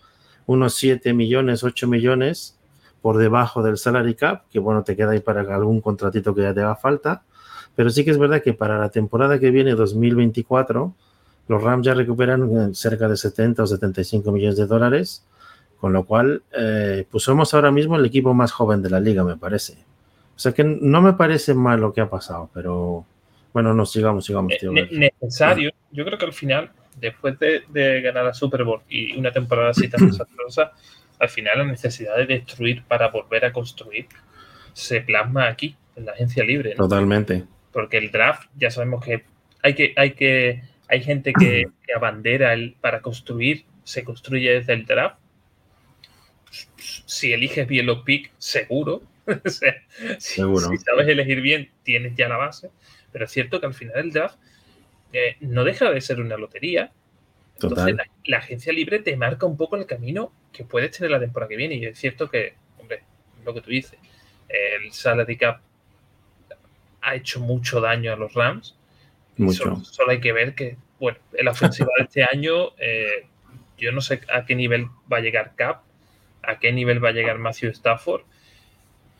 unos 0.47 0.75
7 0.75 1.13
millones, 1.15 1.65
8 1.65 1.89
millones 1.89 2.57
por 3.01 3.19
debajo 3.19 3.63
del 3.63 3.79
salary 3.79 4.15
cap, 4.15 4.45
que 4.51 4.59
bueno, 4.59 4.83
te 4.83 4.97
queda 4.97 5.13
ahí 5.13 5.21
para 5.21 5.41
algún 5.55 5.81
contratito 5.81 6.35
que 6.35 6.43
ya 6.43 6.53
te 6.53 6.61
haga 6.61 6.77
falta. 6.77 7.23
Pero 7.75 7.91
sí 7.91 8.05
que 8.05 8.11
es 8.11 8.19
verdad 8.19 8.43
que 8.43 8.53
para 8.53 8.79
la 8.79 8.89
temporada 8.91 9.39
que 9.39 9.51
viene, 9.51 9.75
2024, 9.75 10.95
los 11.49 11.63
Rams 11.63 11.87
ya 11.87 11.95
recuperan 11.95 12.71
eh, 12.71 12.75
cerca 12.75 13.09
de 13.09 13.17
70 13.17 13.63
o 13.63 13.67
75 13.67 14.33
millones 14.33 14.57
de 14.57 14.67
dólares, 14.67 15.25
con 15.81 15.93
lo 15.93 16.05
cual, 16.05 16.43
eh, 16.53 17.07
pues 17.11 17.25
somos 17.25 17.53
ahora 17.55 17.71
mismo 17.71 17.97
el 17.97 18.05
equipo 18.05 18.35
más 18.35 18.53
joven 18.53 18.83
de 18.83 18.91
la 18.91 18.99
liga, 18.99 19.25
me 19.25 19.37
parece. 19.37 19.75
O 20.35 20.39
sea 20.39 20.53
que 20.53 20.65
no 20.65 21.01
me 21.01 21.15
parece 21.15 21.55
mal 21.55 21.81
lo 21.81 21.93
que 21.93 22.01
ha 22.01 22.11
pasado, 22.11 22.51
pero 22.53 23.05
bueno, 23.57 23.73
no, 23.73 23.87
sigamos, 23.87 24.27
sigamos. 24.27 24.53
Tío, 24.61 24.71
necesario. 24.71 25.73
Yo 25.91 26.05
creo 26.05 26.19
que 26.19 26.27
al 26.27 26.35
final, 26.35 26.73
después 27.01 27.39
de, 27.39 28.03
ganar 28.03 28.27
la 28.27 28.35
Super 28.35 28.65
Bowl 28.65 28.83
y 28.87 29.17
una 29.17 29.33
temporada 29.33 29.71
así 29.71 29.89
tan 29.89 30.07
desastrosa, 30.11 30.73
al 31.19 31.31
final 31.31 31.61
la 31.61 31.65
necesidad 31.65 32.19
de 32.19 32.27
destruir 32.27 32.85
para 32.87 33.09
volver 33.09 33.47
a 33.47 33.55
construir 33.55 34.09
se 34.75 35.01
plasma 35.01 35.49
aquí, 35.49 35.75
en 35.97 36.05
la 36.05 36.13
agencia 36.13 36.45
libre. 36.45 36.75
Totalmente. 36.75 37.45
Porque 37.73 37.97
el 37.97 38.11
draft, 38.11 38.47
ya 38.59 38.71
sabemos 38.71 39.03
que 39.03 39.25
hay 39.63 39.73
que, 39.73 39.95
hay 39.97 40.11
que, 40.11 40.63
hay 40.89 41.03
gente 41.03 41.33
que, 41.41 41.65
abandera 41.97 42.53
el 42.53 42.75
para 42.79 43.01
construir, 43.01 43.65
se 43.85 44.05
construye 44.05 44.53
desde 44.53 44.75
el 44.75 44.85
draft. 44.85 45.17
Si 47.07 47.33
eliges 47.33 47.67
bien 47.67 47.87
los 47.87 48.03
picks, 48.03 48.33
seguro. 48.37 49.01
seguro. 50.19 50.69
si 50.69 50.77
sabes 50.77 51.09
elegir 51.09 51.41
bien, 51.41 51.71
tienes 51.85 52.15
ya 52.17 52.29
la 52.29 52.37
base 52.37 52.69
pero 53.13 53.25
es 53.25 53.31
cierto 53.31 53.61
que 53.61 53.67
al 53.67 53.75
final 53.75 53.97
el 53.97 54.13
draft 54.13 54.39
eh, 55.13 55.37
no 55.41 55.65
deja 55.65 55.91
de 55.91 56.01
ser 56.01 56.21
una 56.21 56.37
lotería. 56.37 56.93
Entonces 57.55 57.97
la, 58.27 58.37
agencia 58.39 58.73
libre 58.73 58.99
te 58.99 59.17
marca 59.17 59.47
un 59.47 59.57
poco 59.57 59.77
el 59.77 59.87
camino 59.87 60.33
que 60.53 60.65
puedes 60.65 60.91
tener 60.91 61.11
la 61.11 61.21
temporada 61.21 61.49
que 61.49 61.57
viene. 61.57 61.77
Y 61.77 61.87
es 61.87 61.99
cierto 61.99 62.29
que, 62.29 62.55
hombre, 62.79 63.03
lo 63.45 63.55
que 63.55 63.63
tú 63.63 63.71
dices, 63.71 63.99
el 64.49 64.93
salary 64.93 65.37
cap 65.37 65.61
ha 67.01 67.15
hecho 67.15 67.41
mucho 67.41 67.81
daño 67.81 68.13
a 68.13 68.17
los 68.17 68.35
Rams. 68.35 68.77
Mucho. 69.37 69.77
Solo, 69.85 70.13
hay 70.13 70.21
que 70.21 70.33
ver 70.33 70.55
que, 70.55 70.77
bueno, 70.99 71.19
en 71.33 71.45
la 71.45 71.53
ofensiva 71.53 71.91
de 71.99 72.05
este 72.05 72.25
año, 72.31 72.73
eh, 72.79 73.27
yo 73.79 73.93
no 73.93 74.01
sé 74.01 74.21
a 74.33 74.45
qué 74.45 74.55
nivel 74.55 74.87
va 75.11 75.19
a 75.19 75.21
llegar 75.21 75.55
Cap, 75.57 75.83
a 76.43 76.59
qué 76.59 76.73
nivel 76.73 77.03
va 77.05 77.11
a 77.11 77.13
llegar 77.13 77.39
Matthew 77.39 77.71
Stafford 77.71 78.23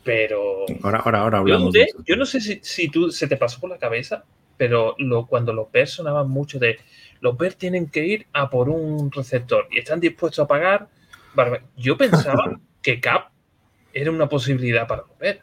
pero. 0.07 0.63
Ahora, 0.83 0.99
ahora, 0.99 1.19
ahora 1.19 1.37
hablamos. 1.39 1.73
Yo, 1.73 1.83
yo 2.05 2.15
no 2.15 2.25
sé 2.25 2.39
si, 2.39 2.59
si, 2.63 2.87
tú 2.87 3.11
se 3.11 3.27
te 3.27 3.35
pasó 3.35 3.59
por 3.59 3.69
la 3.69 3.77
cabeza, 3.77 4.23
pero 4.55 4.95
lo, 4.99 5.27
cuando 5.27 5.51
los 5.51 5.69
Bears 5.69 5.91
sonaban 5.91 6.29
mucho 6.29 6.59
de 6.59 6.79
los 7.19 7.37
Bears 7.37 7.57
tienen 7.57 7.87
que 7.87 8.05
ir 8.05 8.27
a 8.31 8.49
por 8.49 8.69
un 8.69 9.11
receptor 9.11 9.67
y 9.69 9.79
están 9.79 9.99
dispuestos 9.99 10.45
a 10.45 10.47
pagar. 10.47 10.87
Yo 11.75 11.97
pensaba 11.97 12.57
que 12.81 13.01
Cap 13.01 13.31
era 13.93 14.09
una 14.09 14.29
posibilidad 14.29 14.87
para 14.87 15.01
los 15.01 15.17
Bears. 15.19 15.41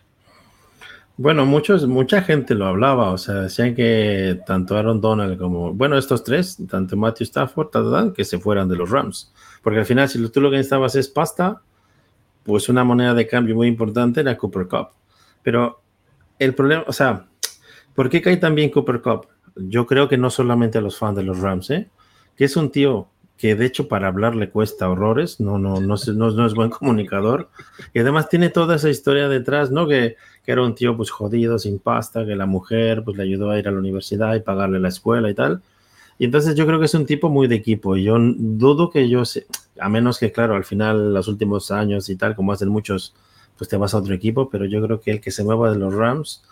Bueno, 1.19 1.45
muchos, 1.45 1.87
mucha 1.87 2.23
gente 2.23 2.55
lo 2.55 2.67
hablaba, 2.67 3.11
o 3.11 3.19
sea, 3.19 3.35
decían 3.35 3.75
que 3.75 4.41
tanto 4.47 4.79
Aaron 4.79 5.01
Donald 5.01 5.39
como, 5.39 5.75
bueno, 5.75 5.99
estos 5.99 6.25
tres, 6.25 6.59
tanto 6.71 6.97
Matthew 6.97 7.25
Stafford, 7.25 8.15
que 8.15 8.25
se 8.25 8.39
fueran 8.39 8.69
de 8.69 8.77
los 8.77 8.91
Rams. 8.91 9.33
Porque 9.63 9.81
al 9.81 9.87
final, 9.87 10.09
si 10.09 10.27
tú 10.31 10.41
lo 10.41 10.51
que 10.51 10.57
necesitabas 10.57 10.97
es 10.97 11.09
pasta, 11.09 11.61
pues 12.45 12.69
una 12.69 12.85
moneda 12.85 13.15
de 13.15 13.27
cambio 13.27 13.55
muy 13.55 13.69
importante 13.69 14.21
era 14.21 14.37
Cooper 14.37 14.69
Cup. 14.69 14.89
Pero 15.43 15.81
el 16.39 16.55
problema, 16.55 16.85
o 16.87 16.93
sea, 16.93 17.27
¿por 17.95 18.09
qué 18.09 18.23
cae 18.23 18.37
también 18.37 18.71
Cooper 18.71 19.01
Cup? 19.01 19.27
Yo 19.57 19.87
creo 19.87 20.09
que 20.09 20.19
no 20.19 20.31
solamente 20.31 20.79
a 20.79 20.81
los 20.81 20.99
fans 20.99 21.17
de 21.17 21.23
los 21.23 21.41
Rams, 21.41 21.71
¿eh? 21.71 21.89
que 22.37 22.45
es 22.45 22.57
un 22.57 22.71
tío 22.71 23.09
que 23.37 23.57
de 23.57 23.67
hecho 23.67 23.89
para 23.89 24.09
hablar 24.09 24.37
le 24.37 24.51
cuesta 24.51 24.89
horrores, 24.89 25.41
no, 25.41 25.59
no, 25.59 25.81
no, 25.81 25.97
no, 26.15 26.31
no 26.31 26.47
es 26.47 26.55
buen 26.55 26.71
comunicador, 26.71 27.51
y 27.93 27.99
además 27.99 28.29
tiene 28.29 28.49
toda 28.49 28.77
esa 28.77 28.91
historia 28.91 29.29
detrás, 29.29 29.71
¿no? 29.71 29.89
Que, 29.89 30.17
que, 30.45 30.53
era 30.53 30.63
un 30.63 30.75
tío 30.75 30.97
pues 30.97 31.11
jodido, 31.11 31.59
sin 31.59 31.79
pasta, 31.81 32.25
que 32.25 32.37
la 32.37 32.47
mujer 32.47 33.03
pues 33.05 33.17
le 33.17 33.25
ayudó 33.25 33.51
a 33.51 33.59
ir 33.59 33.67
a 33.67 33.73
la 33.73 33.79
universidad 33.79 34.35
y 34.35 34.41
pagarle 34.41 34.79
la 34.79 34.89
escuela 34.89 35.31
y 35.31 35.35
tal, 35.35 35.63
y 36.19 36.25
entonces 36.27 36.55
yo 36.55 36.67
creo 36.67 36.79
que 36.79 36.87
es 36.87 36.95
un 36.95 37.07
tipo 37.07 37.29
muy 37.29 37.49
de 37.49 37.57
equipo. 37.57 37.97
Y 37.97 38.05
yo 38.05 38.17
dudo 38.19 38.91
que 38.91 39.09
yo, 39.09 39.23
a 39.81 39.89
menos 39.89 40.19
que, 40.19 40.33
claro, 40.33 40.55
al 40.55 40.65
final, 40.65 41.13
los 41.13 41.29
últimos 41.29 41.71
años 41.71 42.09
y 42.09 42.17
tal, 42.17 42.37
como 42.37 42.53
hacen 42.53 42.69
muchos 42.69 43.15
pues 43.57 43.69
te 43.69 43.77
vas 43.77 43.95
a 43.95 43.99
otro 43.99 44.15
equipo, 44.15 44.49
pero 44.51 44.65
yo 44.65 44.83
creo 44.83 45.01
que 45.01 45.13
el 45.13 45.21
que 45.21 45.31
se 45.31 45.45
mueva 45.45 45.71
de 45.71 45.79
los 45.79 45.95
Rams, 45.95 46.43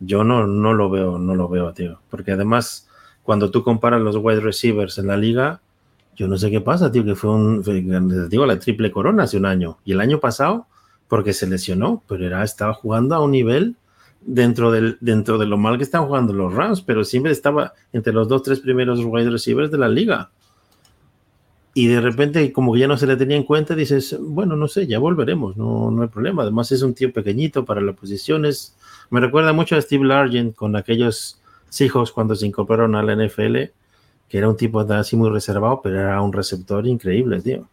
yo 0.00 0.24
no, 0.24 0.46
no 0.46 0.72
lo 0.72 0.90
veo, 0.90 1.18
no 1.18 1.34
lo 1.34 1.48
veo, 1.48 1.72
tío. 1.72 2.00
Porque 2.10 2.32
además, 2.32 2.88
cuando 3.22 3.50
tú 3.50 3.62
comparas 3.62 4.00
los 4.00 4.16
wide 4.16 4.40
receivers 4.40 4.98
en 4.98 5.08
la 5.08 5.16
liga, 5.16 5.60
yo 6.14 6.28
no 6.28 6.38
sé 6.38 6.50
qué 6.50 6.60
pasa, 6.60 6.90
tío, 6.90 7.04
que 7.04 7.14
fue 7.14 7.30
un, 7.30 7.62
digo, 8.30 8.46
la 8.46 8.58
triple 8.58 8.90
corona 8.90 9.24
hace 9.24 9.36
un 9.36 9.46
año. 9.46 9.78
Y 9.84 9.92
el 9.92 10.00
año 10.00 10.18
pasado, 10.18 10.66
porque 11.08 11.32
se 11.34 11.46
lesionó, 11.46 12.02
pero 12.08 12.26
era, 12.26 12.42
estaba 12.42 12.72
jugando 12.72 13.14
a 13.14 13.22
un 13.22 13.32
nivel 13.32 13.76
dentro, 14.26 14.70
del, 14.72 14.98
dentro 15.00 15.38
de 15.38 15.46
lo 15.46 15.56
mal 15.56 15.78
que 15.78 15.84
están 15.84 16.06
jugando 16.06 16.32
los 16.32 16.52
Rams, 16.52 16.82
pero 16.82 17.04
siempre 17.04 17.32
estaba 17.32 17.72
entre 17.92 18.12
los 18.12 18.28
dos, 18.28 18.42
tres 18.42 18.60
primeros 18.60 19.00
wide 19.04 19.30
receivers 19.30 19.70
de 19.70 19.78
la 19.78 19.88
liga. 19.88 20.30
Y 21.72 21.88
de 21.88 22.00
repente, 22.00 22.52
como 22.52 22.72
que 22.72 22.80
ya 22.80 22.88
no 22.88 22.96
se 22.96 23.06
le 23.06 23.16
tenía 23.16 23.36
en 23.36 23.44
cuenta, 23.44 23.74
dices, 23.74 24.16
bueno, 24.18 24.56
no 24.56 24.66
sé, 24.66 24.86
ya 24.86 24.98
volveremos, 24.98 25.56
no, 25.56 25.90
no 25.90 26.02
hay 26.02 26.08
problema. 26.08 26.42
Además, 26.42 26.72
es 26.72 26.82
un 26.82 26.94
tío 26.94 27.12
pequeñito 27.12 27.64
para 27.64 27.80
las 27.80 27.94
posiciones. 27.94 28.76
Me 29.10 29.20
recuerda 29.20 29.52
mucho 29.52 29.76
a 29.76 29.80
Steve 29.80 30.04
Largent 30.04 30.54
con 30.54 30.74
aquellos 30.74 31.40
hijos 31.78 32.12
cuando 32.12 32.34
se 32.34 32.46
incorporaron 32.46 32.94
a 32.94 33.02
la 33.02 33.14
NFL, 33.14 33.56
que 34.28 34.38
era 34.38 34.48
un 34.48 34.56
tipo 34.56 34.80
así 34.80 35.16
muy 35.16 35.30
reservado, 35.30 35.80
pero 35.82 36.00
era 36.00 36.20
un 36.22 36.32
receptor 36.32 36.86
increíble, 36.86 37.42
tío. 37.42 37.68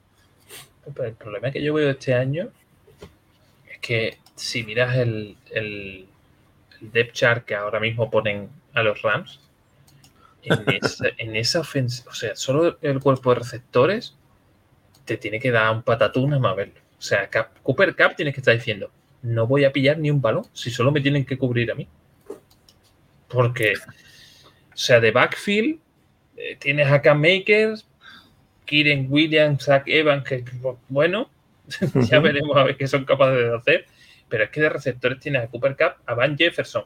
el 0.85 1.13
problema 1.13 1.51
que 1.51 1.63
yo 1.63 1.73
veo 1.73 1.89
este 1.89 2.13
año 2.13 2.49
es 3.71 3.79
que 3.79 4.17
si 4.35 4.63
miras 4.63 4.97
el, 4.97 5.37
el 5.51 6.07
depth 6.91 7.13
chart 7.13 7.45
que 7.45 7.55
ahora 7.55 7.79
mismo 7.79 8.09
ponen 8.09 8.49
a 8.73 8.83
los 8.83 9.01
Rams, 9.01 9.39
en 10.43 11.35
esa, 11.35 11.59
ofensiva, 11.59 12.11
o 12.11 12.15
sea, 12.15 12.35
solo 12.35 12.77
el 12.81 12.99
cuerpo 12.99 13.29
de 13.33 13.39
receptores 13.39 14.15
te 15.05 15.17
tiene 15.17 15.39
que 15.39 15.51
dar 15.51 15.73
un 15.73 15.83
patatún 15.83 16.33
a 16.33 16.39
Mabel. 16.39 16.73
O 16.97 17.01
sea, 17.01 17.29
Cooper 17.61 17.95
Cup 17.95 18.15
tiene 18.15 18.31
que 18.33 18.39
estar 18.39 18.55
diciendo, 18.55 18.91
no 19.21 19.47
voy 19.47 19.65
a 19.65 19.71
pillar 19.71 19.97
ni 19.97 20.09
un 20.09 20.21
balón 20.21 20.45
si 20.53 20.69
solo 20.69 20.91
me 20.91 21.01
tienen 21.01 21.25
que 21.25 21.37
cubrir 21.37 21.71
a 21.71 21.75
mí. 21.75 21.87
Porque, 23.27 23.73
o 23.75 24.77
sea, 24.77 24.99
de 24.99 25.11
backfield 25.11 25.79
eh, 26.37 26.55
tienes 26.59 26.87
a 26.87 27.01
Cam 27.01 27.19
Makers, 27.19 27.85
Kieran 28.65 29.07
Williams, 29.09 29.65
Zach 29.65 29.83
Evans, 29.87 30.23
que 30.23 30.43
bueno, 30.87 31.29
ya 32.09 32.19
veremos 32.19 32.55
a 32.55 32.63
ver 32.63 32.77
qué 32.77 32.87
son 32.87 33.05
capaces 33.05 33.37
de 33.37 33.55
hacer. 33.55 33.85
Pero 34.33 34.45
es 34.45 34.49
que 34.49 34.61
de 34.61 34.69
receptores 34.69 35.19
tienes 35.19 35.43
a 35.43 35.47
Cooper 35.47 35.75
Cup, 35.77 36.03
a 36.07 36.15
Van 36.15 36.35
Jefferson, 36.35 36.85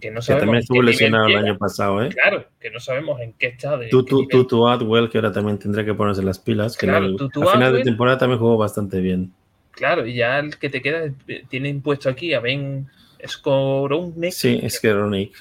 que 0.00 0.10
no 0.10 0.22
sabemos. 0.22 0.40
Que 0.40 0.46
también 0.46 0.60
estuvo 0.62 0.80
lesionado 0.82 1.26
el 1.26 1.36
año 1.36 1.58
pasado, 1.58 2.02
¿eh? 2.02 2.08
Claro, 2.08 2.46
que 2.58 2.70
no 2.70 2.80
sabemos 2.80 3.20
en 3.20 3.34
qué 3.34 3.48
estado. 3.48 3.82
Tú, 3.90 4.02
tú, 4.02 4.26
tú, 4.26 4.46
tú, 4.46 4.66
Adwell, 4.66 5.10
que 5.10 5.18
ahora 5.18 5.30
también 5.30 5.58
tendrá 5.58 5.84
que 5.84 5.92
ponerse 5.92 6.22
las 6.22 6.38
pilas. 6.38 6.78
Que 6.78 6.86
claro, 6.86 7.14
tú, 7.16 7.28
tú, 7.28 7.46
a 7.46 7.52
final 7.52 7.74
de 7.74 7.82
temporada 7.82 8.16
también 8.16 8.38
jugó 8.38 8.56
bastante 8.56 8.98
bien. 9.02 9.34
Claro, 9.72 10.06
y 10.06 10.14
ya 10.14 10.38
el 10.38 10.56
que 10.56 10.70
te 10.70 10.80
queda 10.80 11.12
tiene 11.50 11.68
impuesto 11.68 12.08
aquí 12.08 12.32
a 12.32 12.40
Ben 12.40 12.88
Skoronik. 13.22 14.32
Sí, 14.32 14.62
Skoronik. 14.70 15.36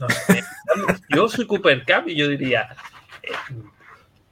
No, 0.00 0.06
yo 1.16 1.30
soy 1.30 1.46
Cooper 1.46 1.82
Cup 1.86 2.08
y 2.08 2.14
yo 2.14 2.28
diría, 2.28 2.76
eh, 3.22 3.30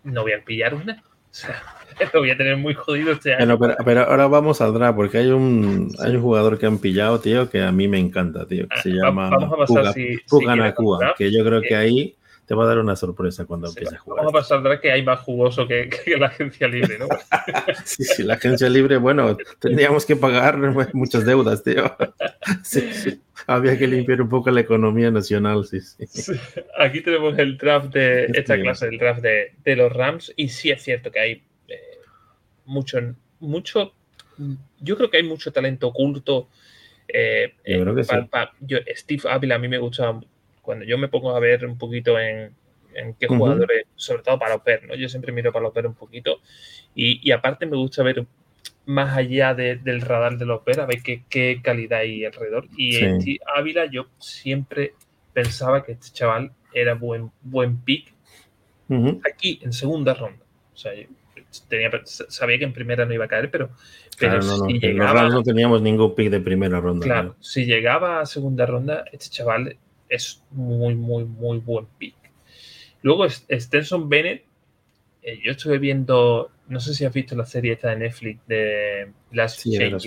no 0.04 0.20
voy 0.20 0.32
a 0.32 0.44
pillar 0.44 0.74
una. 0.74 1.02
O 1.02 1.28
sea, 1.30 1.62
lo 2.12 2.20
voy 2.20 2.30
a 2.30 2.36
tener 2.36 2.56
muy 2.56 2.74
jodido 2.74 3.12
este 3.12 3.34
año. 3.34 3.58
pero, 3.84 4.02
ahora 4.02 4.26
vamos 4.26 4.60
al 4.60 4.74
draft, 4.74 4.96
porque 4.96 5.18
hay 5.18 5.28
un, 5.28 5.94
hay 5.98 6.16
un 6.16 6.22
jugador 6.22 6.58
que 6.58 6.66
han 6.66 6.78
pillado, 6.78 7.20
tío, 7.20 7.48
que 7.48 7.62
a 7.62 7.72
mí 7.72 7.88
me 7.88 7.98
encanta, 7.98 8.46
tío, 8.46 8.68
que 8.68 8.80
se 8.80 8.90
llama 8.90 9.30
vamos 9.30 9.52
a 9.52 9.56
pasar 9.56 9.94
Puga, 10.28 11.14
que 11.16 11.32
yo 11.32 11.44
creo 11.44 11.60
que 11.60 11.74
eh, 11.74 11.76
ahí 11.76 12.16
te 12.46 12.54
va 12.54 12.62
a 12.62 12.68
dar 12.68 12.78
una 12.78 12.94
sorpresa 12.94 13.44
cuando 13.44 13.68
empieces 13.68 13.94
a 13.94 13.98
jugar. 13.98 14.18
Vamos 14.18 14.34
a 14.34 14.38
pasar 14.38 14.58
al 14.58 14.64
draft 14.64 14.82
que 14.82 14.92
hay 14.92 15.02
más 15.02 15.20
jugoso 15.20 15.66
que, 15.66 15.90
la 16.18 16.26
agencia 16.26 16.68
libre, 16.68 16.98
¿no? 16.98 17.08
sí, 17.84 18.04
sí, 18.04 18.22
la 18.22 18.34
agencia 18.34 18.68
libre, 18.68 18.98
bueno, 18.98 19.36
tendríamos 19.58 20.06
que 20.06 20.16
pagar 20.16 20.58
muchas 20.92 21.24
deudas, 21.24 21.64
tío. 21.64 21.96
Sí, 22.62 23.20
Había 23.48 23.76
que 23.76 23.86
limpiar 23.86 24.22
un 24.22 24.28
poco 24.28 24.50
la 24.50 24.60
economía 24.60 25.10
nacional, 25.10 25.64
sí, 25.64 25.80
sí. 25.80 26.32
Aquí 26.78 27.00
tenemos 27.00 27.36
el 27.38 27.58
draft 27.58 27.92
de 27.92 28.26
esta 28.32 28.56
clase, 28.60 28.88
el 28.88 28.98
draft 28.98 29.22
de, 29.22 29.54
de 29.64 29.76
los 29.76 29.92
Rams, 29.92 30.32
y 30.36 30.48
sí 30.48 30.70
es 30.70 30.82
cierto 30.82 31.10
que 31.10 31.20
hay 31.20 31.42
mucho, 32.66 32.98
mucho, 33.40 33.92
yo 34.80 34.96
creo 34.96 35.10
que 35.10 35.18
hay 35.18 35.22
mucho 35.22 35.52
talento 35.52 35.88
oculto. 35.88 36.48
Eh, 37.08 37.54
yo 38.60 38.78
Steve 38.94 39.22
Ávila 39.28 39.54
a 39.54 39.58
mí 39.58 39.68
me 39.68 39.78
gusta 39.78 40.20
cuando 40.60 40.84
yo 40.84 40.98
me 40.98 41.08
pongo 41.08 41.34
a 41.34 41.40
ver 41.40 41.64
un 41.64 41.78
poquito 41.78 42.18
en, 42.18 42.52
en 42.94 43.14
qué 43.14 43.28
jugadores, 43.28 43.86
sobre 43.94 44.22
todo 44.22 44.38
para 44.38 44.56
Oper, 44.56 44.86
¿no? 44.86 44.94
Yo 44.94 45.08
siempre 45.08 45.32
miro 45.32 45.52
para 45.52 45.68
Oper 45.68 45.86
un 45.86 45.94
poquito 45.94 46.40
y, 46.94 47.30
aparte 47.30 47.66
me 47.66 47.76
gusta 47.76 48.02
ver 48.02 48.26
más 48.86 49.16
allá 49.16 49.54
del 49.54 50.00
radar 50.00 50.38
de 50.38 50.50
Oper, 50.50 50.80
a 50.80 50.86
ver 50.86 51.02
qué, 51.02 51.22
qué, 51.28 51.60
calidad 51.62 52.00
hay 52.00 52.24
alrededor. 52.24 52.68
Y 52.76 52.94
Steve 52.94 53.40
Ávila 53.54 53.86
yo 53.86 54.06
siempre 54.18 54.94
pensaba 55.32 55.84
que 55.84 55.92
este 55.92 56.10
chaval 56.10 56.52
era 56.72 56.94
buen, 56.94 57.30
buen 57.42 57.78
pick 57.78 58.12
aquí 59.28 59.60
en 59.62 59.72
segunda 59.72 60.14
ronda. 60.14 60.44
O 60.72 60.76
sea, 60.76 60.92
tenía, 61.68 61.90
sabía 62.04 62.58
que 62.58 62.64
en 62.64 62.72
primera 62.72 63.04
no 63.04 63.14
iba 63.14 63.24
a 63.24 63.28
caer, 63.28 63.50
pero, 63.50 63.70
pero 64.18 64.42
si 64.42 64.78
llegaba. 64.78 65.28
no 65.28 65.42
teníamos 65.42 65.82
ningún 65.82 66.14
pick 66.14 66.30
de 66.30 66.40
primera 66.40 66.80
ronda. 66.80 67.04
Claro, 67.04 67.36
si 67.40 67.64
llegaba 67.64 68.20
a 68.20 68.26
segunda 68.26 68.66
ronda, 68.66 69.04
este 69.12 69.28
chaval 69.30 69.76
es 70.08 70.42
muy, 70.50 70.94
muy, 70.94 71.24
muy 71.24 71.58
buen 71.58 71.86
pick. 71.98 72.14
Luego, 73.02 73.28
Stenson 73.28 74.08
Bennett, 74.08 74.44
eh, 75.22 75.40
yo 75.42 75.52
estuve 75.52 75.78
viendo, 75.78 76.50
no 76.68 76.80
sé 76.80 76.94
si 76.94 77.04
has 77.04 77.12
visto 77.12 77.34
la 77.34 77.46
serie 77.46 77.72
esta 77.72 77.90
de 77.90 77.96
Netflix 77.96 78.46
de 78.46 79.12
Last 79.32 79.60
sí, 79.60 79.76
los 79.76 80.06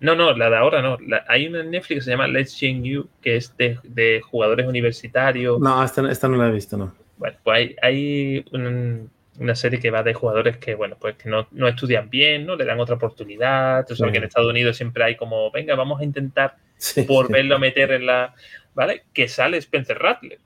No, 0.00 0.14
no, 0.14 0.36
la 0.36 0.50
de 0.50 0.56
ahora 0.56 0.82
no. 0.82 0.98
hay 1.26 1.46
una 1.46 1.60
en 1.60 1.70
Netflix 1.70 2.00
que 2.00 2.04
se 2.04 2.10
llama 2.10 2.28
Let's 2.28 2.56
Change 2.56 2.88
You, 2.88 3.08
que 3.20 3.36
es 3.36 3.54
de, 3.56 4.20
jugadores 4.22 4.66
universitarios. 4.66 5.58
No, 5.60 5.82
esta, 5.82 6.10
esta, 6.10 6.28
no 6.28 6.36
la 6.36 6.48
he 6.48 6.52
visto, 6.52 6.76
no. 6.76 6.94
Bueno, 7.16 7.38
pues 7.42 7.56
hay, 7.56 7.76
hay 7.80 8.44
un, 8.52 9.10
una 9.38 9.54
serie 9.54 9.78
que 9.78 9.90
va 9.90 10.02
de 10.02 10.14
jugadores 10.14 10.56
que, 10.56 10.74
bueno, 10.74 10.96
pues 10.98 11.16
que 11.16 11.28
no, 11.28 11.46
estudian 11.68 12.08
bien, 12.10 12.46
¿no? 12.46 12.56
Le 12.56 12.64
dan 12.64 12.80
otra 12.80 12.96
oportunidad. 12.96 13.86
Tú 13.86 13.96
sabes 13.96 14.12
que 14.12 14.18
en 14.18 14.24
Estados 14.24 14.50
Unidos 14.50 14.76
siempre 14.76 15.04
hay 15.04 15.16
como, 15.16 15.50
venga, 15.50 15.74
vamos 15.74 16.00
a 16.00 16.04
intentar 16.04 16.56
volverlo 17.06 17.56
a 17.56 17.58
meter 17.58 17.92
en 17.92 18.06
la. 18.06 18.34
¿Vale? 18.74 19.04
Que 19.12 19.28
sale 19.28 19.56
Spencer 19.58 19.98
Rattler. 19.98 20.38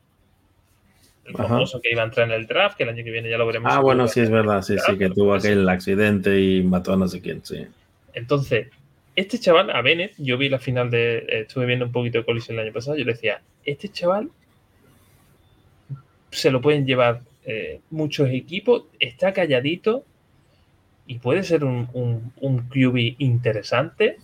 El 1.24 1.34
famoso 1.34 1.80
que 1.80 1.92
iba 1.92 2.02
a 2.02 2.06
entrar 2.06 2.26
en 2.28 2.34
el 2.34 2.46
draft, 2.46 2.76
que 2.76 2.82
el 2.82 2.88
año 2.88 3.04
que 3.04 3.10
viene 3.10 3.30
ya 3.30 3.38
lo 3.38 3.46
veremos. 3.46 3.72
Ah, 3.72 3.80
bueno, 3.80 4.08
sí, 4.08 4.20
es 4.20 4.30
verdad, 4.30 4.62
sí, 4.62 4.76
sí, 4.84 4.98
que 4.98 5.10
tuvo 5.10 5.34
aquel 5.34 5.68
accidente 5.68 6.40
y 6.40 6.62
mató 6.62 6.92
a 6.92 6.96
no 6.96 7.06
sé 7.06 7.20
quién, 7.20 7.44
sí. 7.44 7.66
Entonces, 8.14 8.68
este 9.14 9.38
chaval, 9.38 9.70
a 9.70 9.80
Bennett, 9.82 10.14
yo 10.18 10.38
vi 10.38 10.48
la 10.48 10.58
final 10.58 10.90
de. 10.90 11.18
Eh, 11.18 11.40
estuve 11.42 11.66
viendo 11.66 11.84
un 11.84 11.92
poquito 11.92 12.18
de 12.18 12.24
colisión 12.24 12.58
el 12.58 12.64
año 12.64 12.72
pasado, 12.72 12.96
yo 12.96 13.04
le 13.04 13.12
decía, 13.12 13.42
este 13.64 13.88
chaval 13.88 14.30
se 16.30 16.50
lo 16.50 16.60
pueden 16.60 16.86
llevar 16.86 17.20
eh, 17.52 17.80
muchos 17.90 18.30
equipos, 18.30 18.84
está 19.00 19.32
calladito 19.32 20.04
y 21.06 21.18
puede 21.18 21.42
ser 21.42 21.64
un, 21.64 21.88
un, 22.40 22.58
QB 22.68 23.16
interesante. 23.18 24.18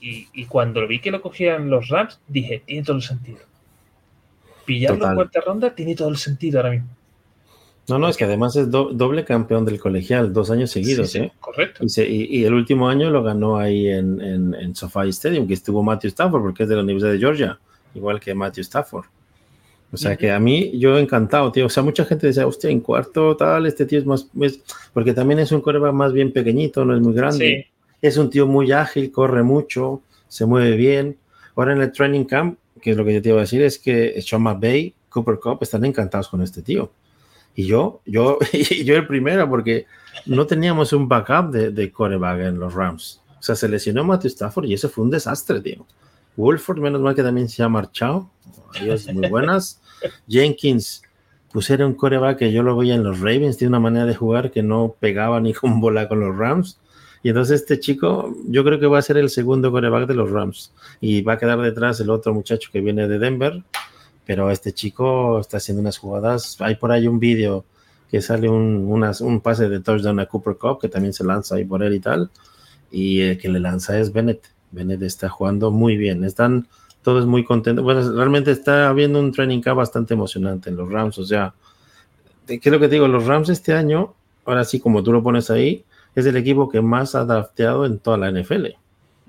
y, 0.00 0.44
cuando 0.46 0.86
vi 0.86 1.00
que 1.00 1.10
lo 1.10 1.20
cogían 1.20 1.68
los 1.70 1.88
Rams, 1.88 2.20
dije, 2.28 2.62
tiene 2.64 2.84
todo 2.84 2.96
el 2.96 3.02
sentido. 3.02 3.40
Pillarlo 4.64 5.08
en 5.08 5.14
cuarta 5.16 5.40
ronda 5.40 5.74
tiene 5.74 5.96
todo 5.96 6.08
el 6.08 6.16
sentido 6.16 6.60
ahora 6.60 6.70
mismo. 6.70 6.88
No, 7.88 7.98
no, 7.98 8.08
es 8.08 8.16
que 8.16 8.24
además 8.24 8.54
es 8.54 8.70
doble 8.70 9.24
campeón 9.24 9.64
del 9.64 9.80
colegial, 9.80 10.32
dos 10.32 10.52
años 10.52 10.70
seguidos, 10.70 11.16
¿eh? 11.16 11.32
Correcto. 11.40 11.84
Y, 11.84 12.44
el 12.44 12.54
último 12.54 12.88
año 12.88 13.10
lo 13.10 13.24
ganó 13.24 13.58
ahí 13.58 13.88
en, 13.88 14.20
en, 14.20 14.54
en 14.54 14.74
SoFi 14.76 15.08
Stadium, 15.08 15.48
que 15.48 15.54
estuvo 15.54 15.82
Matthew 15.82 16.10
Stafford, 16.10 16.42
porque 16.42 16.62
es 16.62 16.68
de 16.68 16.76
la 16.76 16.82
Universidad 16.82 17.12
de 17.12 17.18
Georgia, 17.18 17.58
igual 17.92 18.20
que 18.20 18.32
Matthew 18.34 18.62
Stafford. 18.62 19.06
O 19.94 19.96
sea 19.96 20.16
que 20.16 20.30
a 20.32 20.40
mí, 20.40 20.76
yo 20.78 20.98
encantado, 20.98 21.52
tío. 21.52 21.66
O 21.66 21.68
sea, 21.68 21.82
mucha 21.82 22.04
gente 22.04 22.26
dice, 22.26 22.44
hostia, 22.44 22.68
en 22.68 22.80
cuarto 22.80 23.36
tal, 23.36 23.66
este 23.66 23.86
tío 23.86 23.98
es 24.00 24.06
más. 24.06 24.28
porque 24.92 25.14
también 25.14 25.38
es 25.38 25.52
un 25.52 25.60
coreba 25.60 25.92
más 25.92 26.12
bien 26.12 26.32
pequeñito, 26.32 26.84
no 26.84 26.94
es 26.94 27.00
muy 27.00 27.14
grande. 27.14 27.68
Es 28.02 28.16
un 28.16 28.28
tío 28.28 28.46
muy 28.46 28.72
ágil, 28.72 29.10
corre 29.12 29.42
mucho, 29.42 30.02
se 30.28 30.46
mueve 30.46 30.76
bien. 30.76 31.16
Ahora 31.56 31.72
en 31.72 31.80
el 31.80 31.92
training 31.92 32.24
camp, 32.24 32.58
que 32.82 32.90
es 32.90 32.96
lo 32.96 33.04
que 33.04 33.14
yo 33.14 33.22
te 33.22 33.28
iba 33.30 33.38
a 33.38 33.42
decir, 33.42 33.62
es 33.62 33.78
que 33.78 34.20
Sean 34.20 34.42
McVay, 34.42 34.92
Cooper 35.08 35.38
Cup 35.38 35.58
están 35.62 35.84
encantados 35.84 36.28
con 36.28 36.42
este 36.42 36.60
tío. 36.60 36.90
Y 37.54 37.66
yo, 37.66 38.00
yo, 38.04 38.38
yo 38.84 38.96
el 38.96 39.06
primero, 39.06 39.48
porque 39.48 39.86
no 40.26 40.46
teníamos 40.46 40.92
un 40.92 41.08
backup 41.08 41.50
de, 41.52 41.70
de 41.70 41.92
coreback 41.92 42.40
en 42.40 42.58
los 42.58 42.74
Rams. 42.74 43.22
O 43.38 43.42
sea, 43.42 43.54
se 43.54 43.68
lesionó 43.68 44.02
Matthew 44.04 44.28
Stafford 44.28 44.64
y 44.66 44.74
eso 44.74 44.88
fue 44.88 45.04
un 45.04 45.10
desastre, 45.10 45.60
tío. 45.60 45.86
Wolford, 46.36 46.78
menos 46.78 47.00
mal 47.00 47.14
que 47.14 47.22
también 47.22 47.48
se 47.48 47.62
ha 47.62 47.68
marchado. 47.68 48.30
Adiós, 48.80 49.06
muy 49.12 49.28
buenas. 49.28 49.80
Jenkins, 50.28 51.02
pues 51.52 51.70
era 51.70 51.86
un 51.86 51.94
coreback 51.94 52.38
que 52.38 52.52
yo 52.52 52.62
lo 52.62 52.76
veía 52.76 52.94
en 52.94 53.04
los 53.04 53.20
Ravens, 53.20 53.56
tiene 53.56 53.70
una 53.70 53.80
manera 53.80 54.06
de 54.06 54.14
jugar 54.14 54.50
que 54.50 54.62
no 54.62 54.94
pegaba 54.98 55.40
ni 55.40 55.52
con 55.52 55.80
bola 55.80 56.08
con 56.08 56.20
los 56.20 56.36
Rams. 56.36 56.78
Y 57.22 57.30
entonces 57.30 57.62
este 57.62 57.80
chico, 57.80 58.36
yo 58.48 58.64
creo 58.64 58.78
que 58.78 58.86
va 58.86 58.98
a 58.98 59.02
ser 59.02 59.16
el 59.16 59.30
segundo 59.30 59.72
coreback 59.72 60.06
de 60.06 60.14
los 60.14 60.30
Rams. 60.30 60.72
Y 61.00 61.22
va 61.22 61.34
a 61.34 61.38
quedar 61.38 61.60
detrás 61.60 61.98
el 62.00 62.10
otro 62.10 62.34
muchacho 62.34 62.68
que 62.70 62.80
viene 62.80 63.08
de 63.08 63.18
Denver. 63.18 63.62
Pero 64.26 64.50
este 64.50 64.72
chico 64.72 65.38
está 65.40 65.56
haciendo 65.56 65.80
unas 65.80 65.96
jugadas. 65.96 66.56
Hay 66.60 66.74
por 66.74 66.92
ahí 66.92 67.06
un 67.06 67.18
vídeo 67.18 67.64
que 68.14 68.20
sale 68.20 68.48
un, 68.48 68.86
un 68.86 69.40
pase 69.40 69.68
de 69.68 69.80
touchdown 69.80 70.20
a 70.20 70.26
Cooper 70.26 70.56
Cup, 70.56 70.80
que 70.80 70.88
también 70.88 71.12
se 71.12 71.24
lanza 71.24 71.56
ahí 71.56 71.64
por 71.64 71.82
él 71.82 71.94
y 71.94 71.98
tal, 71.98 72.30
y 72.92 73.20
el 73.22 73.38
que 73.38 73.48
le 73.48 73.58
lanza 73.58 73.98
es 73.98 74.12
Bennett. 74.12 74.52
Bennett 74.70 75.02
está 75.02 75.28
jugando 75.28 75.72
muy 75.72 75.96
bien, 75.96 76.22
están 76.22 76.68
todos 77.04 77.26
muy 77.26 77.44
contentos. 77.44 77.84
Bueno, 77.84 78.00
realmente 78.12 78.50
está 78.50 78.88
habiendo 78.88 79.20
un 79.20 79.30
training 79.30 79.60
camp 79.60 79.76
bastante 79.78 80.14
emocionante 80.14 80.70
en 80.70 80.76
los 80.76 80.90
Rams, 80.90 81.18
o 81.18 81.24
sea, 81.24 81.54
¿qué 82.46 82.58
es 82.60 82.72
lo 82.72 82.80
que 82.80 82.88
te 82.88 82.94
digo? 82.94 83.06
Los 83.06 83.26
Rams 83.26 83.50
este 83.50 83.74
año, 83.74 84.14
ahora 84.44 84.64
sí, 84.64 84.80
como 84.80 85.02
tú 85.04 85.12
lo 85.12 85.22
pones 85.22 85.50
ahí, 85.50 85.84
es 86.14 86.26
el 86.26 86.36
equipo 86.36 86.68
que 86.68 86.80
más 86.80 87.14
ha 87.14 87.24
drafteado 87.24 87.86
en 87.86 87.98
toda 87.98 88.18
la 88.18 88.30
NFL. 88.30 88.66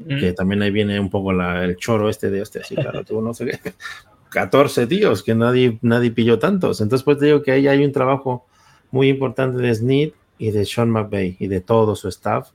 Que 0.08 0.34
también 0.34 0.62
ahí 0.62 0.72
viene 0.72 1.00
un 1.00 1.10
poco 1.10 1.32
el 1.32 1.78
choro 1.78 2.10
este 2.10 2.30
de 2.30 2.42
este, 2.42 2.60
así, 2.60 2.76
claro, 2.76 3.06
tú 3.06 3.22
no 3.22 3.34
sé 3.34 3.46
qué. 3.46 3.74
14 4.30 4.88
tíos, 4.88 5.24
que 5.24 5.34
nadie, 5.34 5.80
nadie 5.82 6.12
pilló 6.12 6.38
tantos. 6.38 6.82
Entonces, 6.82 7.06
pues 7.06 7.18
te 7.18 7.28
digo 7.28 7.42
que 7.42 7.54
ahí 7.54 7.70
hay 7.70 7.86
un 7.86 7.94
trabajo 7.94 8.46
muy 8.92 9.08
importante 9.08 9.62
de 9.62 9.74
Snead 9.74 10.10
y 10.38 10.52
de 10.52 10.66
Sean 10.66 10.90
McVay 10.90 11.38
y 11.40 11.48
de 11.48 11.62
todo 11.62 11.96
su 11.96 12.10
staff, 12.10 12.50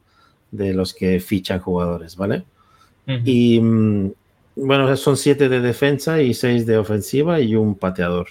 de 0.51 0.75
los 0.75 0.93
que 0.93 1.21
fichan 1.21 1.61
jugadores, 1.61 2.17
¿vale? 2.17 2.45
Y 3.07 3.59
mm, 3.61 4.13
bueno, 4.63 4.95
son 4.97 5.17
siete 5.17 5.49
de 5.49 5.61
defensa 5.61 6.21
y 6.21 6.35
seis 6.35 6.67
de 6.67 6.79
ofensiva 6.79 7.41
y 7.41 7.57
un 7.57 7.75
pateador. 7.75 8.29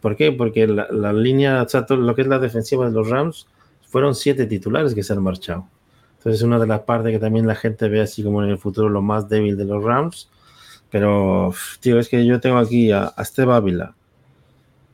¿Por 0.00 0.16
qué? 0.16 0.32
Porque 0.32 0.66
la, 0.66 1.12
línea, 1.12 1.62
o 1.62 1.68
sea, 1.68 1.86
lo 1.88 2.14
que 2.14 2.22
es 2.22 2.28
la 2.28 2.38
defensiva 2.38 2.86
de 2.86 2.92
los 2.92 3.08
Rams, 3.08 3.46
fueron 3.88 4.14
siete 4.14 4.46
titulares 4.46 4.94
que 4.94 5.02
se 5.02 5.12
han 5.12 5.22
marchado. 5.22 5.66
Entonces, 6.18 6.42
una 6.42 6.58
de 6.58 6.66
las 6.66 6.80
partes 6.80 7.12
que 7.12 7.18
también 7.18 7.46
la 7.46 7.54
gente 7.54 7.88
ve 7.88 8.00
así 8.00 8.22
como 8.22 8.42
en 8.42 8.50
el 8.50 8.58
futuro 8.58 8.88
lo 8.88 9.02
más 9.02 9.28
débil 9.28 9.56
de 9.56 9.64
los 9.64 9.82
Rams. 9.82 10.30
Pero, 10.90 11.54
tío, 11.80 11.98
es 11.98 12.08
que 12.08 12.24
yo 12.26 12.40
tengo 12.40 12.58
aquí 12.58 12.92
a, 12.92 13.04
a 13.04 13.24
Steve 13.24 13.52
Ávila, 13.52 13.94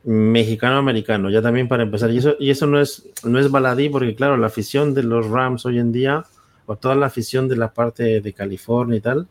mexicano-americano, 0.03 1.29
ya 1.29 1.41
también 1.41 1.67
para 1.67 1.83
empezar. 1.83 2.11
Y 2.11 2.19
eso, 2.19 2.35
y 2.39 2.49
eso 2.49 2.65
no, 2.65 2.79
es, 2.79 3.07
no 3.23 3.39
es 3.39 3.51
baladí, 3.51 3.89
porque 3.89 4.15
claro, 4.15 4.37
la 4.37 4.47
afición 4.47 4.93
de 4.93 5.03
los 5.03 5.27
Rams 5.27 5.65
hoy 5.65 5.79
en 5.79 5.91
día, 5.91 6.23
o 6.65 6.75
toda 6.75 6.95
la 6.95 7.07
afición 7.07 7.47
de 7.47 7.57
la 7.57 7.73
parte 7.73 8.21
de 8.21 8.33
California 8.33 8.97
y 8.97 9.01
tal, 9.01 9.27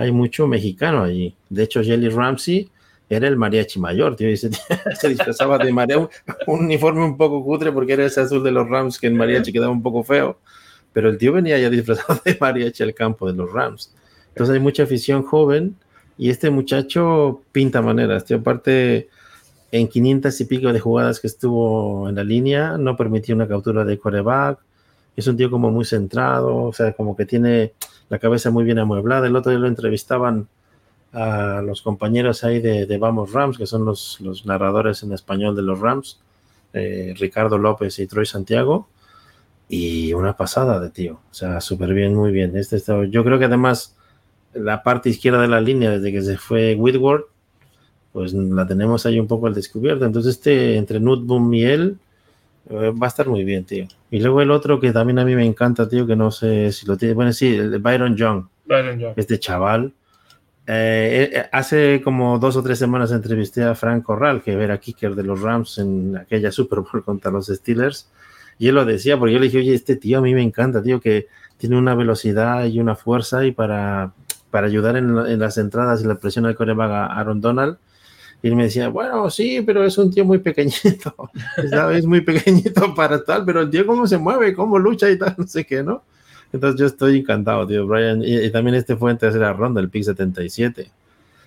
hay 0.00 0.12
mucho 0.12 0.46
mexicano 0.46 1.02
allí. 1.02 1.34
De 1.50 1.64
hecho, 1.64 1.82
Jelly 1.82 2.08
Ramsey 2.08 2.70
era 3.10 3.28
el 3.28 3.36
mariachi 3.36 3.78
mayor, 3.78 4.16
tío, 4.16 4.34
se, 4.36 5.08
disfrazaba 5.08 5.58
de 5.58 5.70
mariachi, 5.70 6.08
un, 6.46 6.60
uniforme 6.60 7.04
un 7.04 7.18
poco 7.18 7.44
cutre 7.44 7.70
porque 7.70 7.92
era 7.92 8.06
ese 8.06 8.22
azul 8.22 8.42
de 8.42 8.50
los 8.50 8.66
Rams 8.66 8.98
que 8.98 9.08
en 9.08 9.16
mariachi 9.16 9.52
quedaba 9.52 9.70
un 9.70 9.82
poco 9.82 10.02
feo, 10.02 10.38
pero 10.94 11.10
el 11.10 11.18
tío 11.18 11.34
venía 11.34 11.58
ya 11.58 11.68
disfrazado 11.68 12.18
de 12.24 12.38
mariachi 12.40 12.82
al 12.82 12.94
campo 12.94 13.30
de 13.30 13.36
los 13.36 13.52
Rams. 13.52 13.92
Entonces 14.28 14.54
hay 14.54 14.60
mucha 14.60 14.84
afición 14.84 15.22
joven 15.22 15.76
y 16.16 16.30
este 16.30 16.48
muchacho 16.48 17.42
pinta 17.52 17.82
maneras, 17.82 18.24
tío, 18.24 18.38
aparte 18.38 19.10
en 19.70 19.86
500 19.86 20.40
y 20.40 20.44
pico 20.46 20.72
de 20.72 20.80
jugadas 20.80 21.20
que 21.20 21.26
estuvo 21.26 22.08
en 22.08 22.14
la 22.14 22.24
línea, 22.24 22.78
no 22.78 22.96
permitió 22.96 23.34
una 23.34 23.46
captura 23.46 23.84
de 23.84 23.98
coreback, 23.98 24.60
es 25.14 25.26
un 25.26 25.36
tío 25.36 25.50
como 25.50 25.70
muy 25.70 25.84
centrado, 25.84 26.56
o 26.56 26.72
sea, 26.72 26.92
como 26.92 27.14
que 27.14 27.26
tiene 27.26 27.74
la 28.10 28.18
cabeza 28.18 28.50
muy 28.50 28.64
bien 28.64 28.78
amueblada. 28.78 29.26
El 29.26 29.36
otro 29.36 29.50
día 29.50 29.60
lo 29.60 29.68
entrevistaban 29.68 30.48
a 31.12 31.62
los 31.62 31.80
compañeros 31.80 32.44
ahí 32.44 32.60
de, 32.60 32.98
Vamos 32.98 33.32
Rams, 33.32 33.56
que 33.56 33.66
son 33.66 33.84
los, 33.84 34.20
narradores 34.44 35.02
en 35.02 35.12
español 35.12 35.56
de 35.56 35.62
los 35.62 35.80
Rams, 35.80 36.20
eh, 36.72 37.14
Ricardo 37.18 37.56
López 37.56 37.98
y 37.98 38.06
Troy 38.06 38.26
Santiago, 38.26 38.88
y 39.68 40.12
una 40.12 40.36
pasada 40.36 40.80
de 40.80 40.90
tío, 40.90 41.20
o 41.30 41.34
sea, 41.34 41.60
súper 41.60 41.94
bien, 41.94 42.14
muy 42.14 42.32
bien. 42.32 42.56
Este, 42.56 42.78
yo 43.10 43.24
creo 43.24 43.38
que 43.38 43.44
además 43.44 43.96
la 44.52 44.82
parte 44.82 45.08
izquierda 45.08 45.42
de 45.42 45.48
la 45.48 45.60
línea, 45.60 45.90
desde 45.90 46.12
que 46.12 46.22
se 46.22 46.36
fue 46.36 46.74
Whitworth, 46.74 47.26
pues 48.12 48.32
la 48.32 48.66
tenemos 48.66 49.06
ahí 49.06 49.20
un 49.20 49.28
poco 49.28 49.46
al 49.46 49.54
descubierto. 49.54 50.04
Entonces, 50.04 50.34
este 50.36 50.76
entre 50.76 50.98
Nutboom 50.98 51.54
y 51.54 51.64
él 51.64 51.98
va 52.68 53.06
a 53.06 53.08
estar 53.08 53.28
muy 53.28 53.44
bien, 53.44 53.64
tío. 53.64 53.86
Y 54.10 54.20
luego 54.20 54.42
el 54.42 54.50
otro 54.50 54.80
que 54.80 54.92
también 54.92 55.18
a 55.18 55.24
mí 55.24 55.34
me 55.34 55.44
encanta, 55.44 55.88
tío, 55.88 56.06
que 56.06 56.16
no 56.16 56.30
sé 56.30 56.72
si 56.72 56.86
lo 56.86 56.96
tiene. 56.96 57.14
Bueno, 57.14 57.32
sí, 57.32 57.56
el 57.56 57.70
de 57.70 57.78
Byron 57.78 58.16
Young. 58.16 58.44
Byron 58.66 58.98
Young. 58.98 59.14
Este 59.16 59.38
chaval 59.38 59.92
eh, 60.72 61.30
eh, 61.32 61.48
hace 61.50 62.00
como 62.00 62.38
dos 62.38 62.54
o 62.54 62.62
tres 62.62 62.78
semanas 62.78 63.10
entrevisté 63.10 63.64
a 63.64 63.74
Frank 63.74 64.04
Corral, 64.04 64.40
que 64.40 64.52
era 64.52 64.78
kicker 64.78 65.16
de 65.16 65.24
los 65.24 65.40
Rams 65.40 65.78
en 65.78 66.16
aquella 66.16 66.52
Super 66.52 66.80
Bowl 66.80 67.02
contra 67.04 67.32
los 67.32 67.48
Steelers. 67.48 68.08
Y 68.56 68.68
él 68.68 68.76
lo 68.76 68.84
decía, 68.84 69.18
porque 69.18 69.32
yo 69.32 69.40
le 69.40 69.46
dije, 69.46 69.58
oye, 69.58 69.74
este 69.74 69.96
tío 69.96 70.18
a 70.18 70.20
mí 70.20 70.32
me 70.32 70.42
encanta, 70.42 70.80
tío, 70.80 71.00
que 71.00 71.26
tiene 71.56 71.76
una 71.76 71.96
velocidad 71.96 72.66
y 72.66 72.78
una 72.78 72.94
fuerza 72.94 73.44
y 73.44 73.50
para, 73.50 74.12
para 74.50 74.68
ayudar 74.68 74.96
en, 74.96 75.38
las 75.40 75.58
entradas 75.58 76.02
y 76.02 76.06
la 76.06 76.20
presión 76.20 76.46
al 76.46 76.54
coreback 76.54 76.90
a 76.90 77.06
Aaron 77.06 77.40
Donald. 77.40 77.78
Y 78.42 78.50
me 78.52 78.64
decía, 78.64 78.88
bueno, 78.88 79.28
sí, 79.28 79.62
pero 79.64 79.84
es 79.84 79.98
un 79.98 80.10
tío 80.10 80.24
muy 80.24 80.38
pequeñito, 80.38 81.14
es 81.92 82.06
muy 82.06 82.22
pequeñito 82.22 82.94
para 82.94 83.22
tal, 83.22 83.44
pero 83.44 83.60
el 83.60 83.70
tío 83.70 83.86
cómo 83.86 84.06
se 84.06 84.16
mueve, 84.16 84.54
cómo 84.54 84.78
lucha 84.78 85.10
y 85.10 85.18
tal, 85.18 85.34
no 85.38 85.46
sé 85.46 85.66
qué, 85.66 85.82
¿no? 85.82 86.02
Entonces 86.52 86.80
yo 86.80 86.86
estoy 86.86 87.18
encantado, 87.18 87.66
tío. 87.66 87.86
Brian, 87.86 88.22
y, 88.24 88.50
también 88.50 88.74
este 88.74 88.96
fue 88.96 89.10
en 89.10 89.18
tercera 89.18 89.52
ronda, 89.52 89.80
el 89.80 89.88
pick 89.88 90.04
77. 90.04 90.90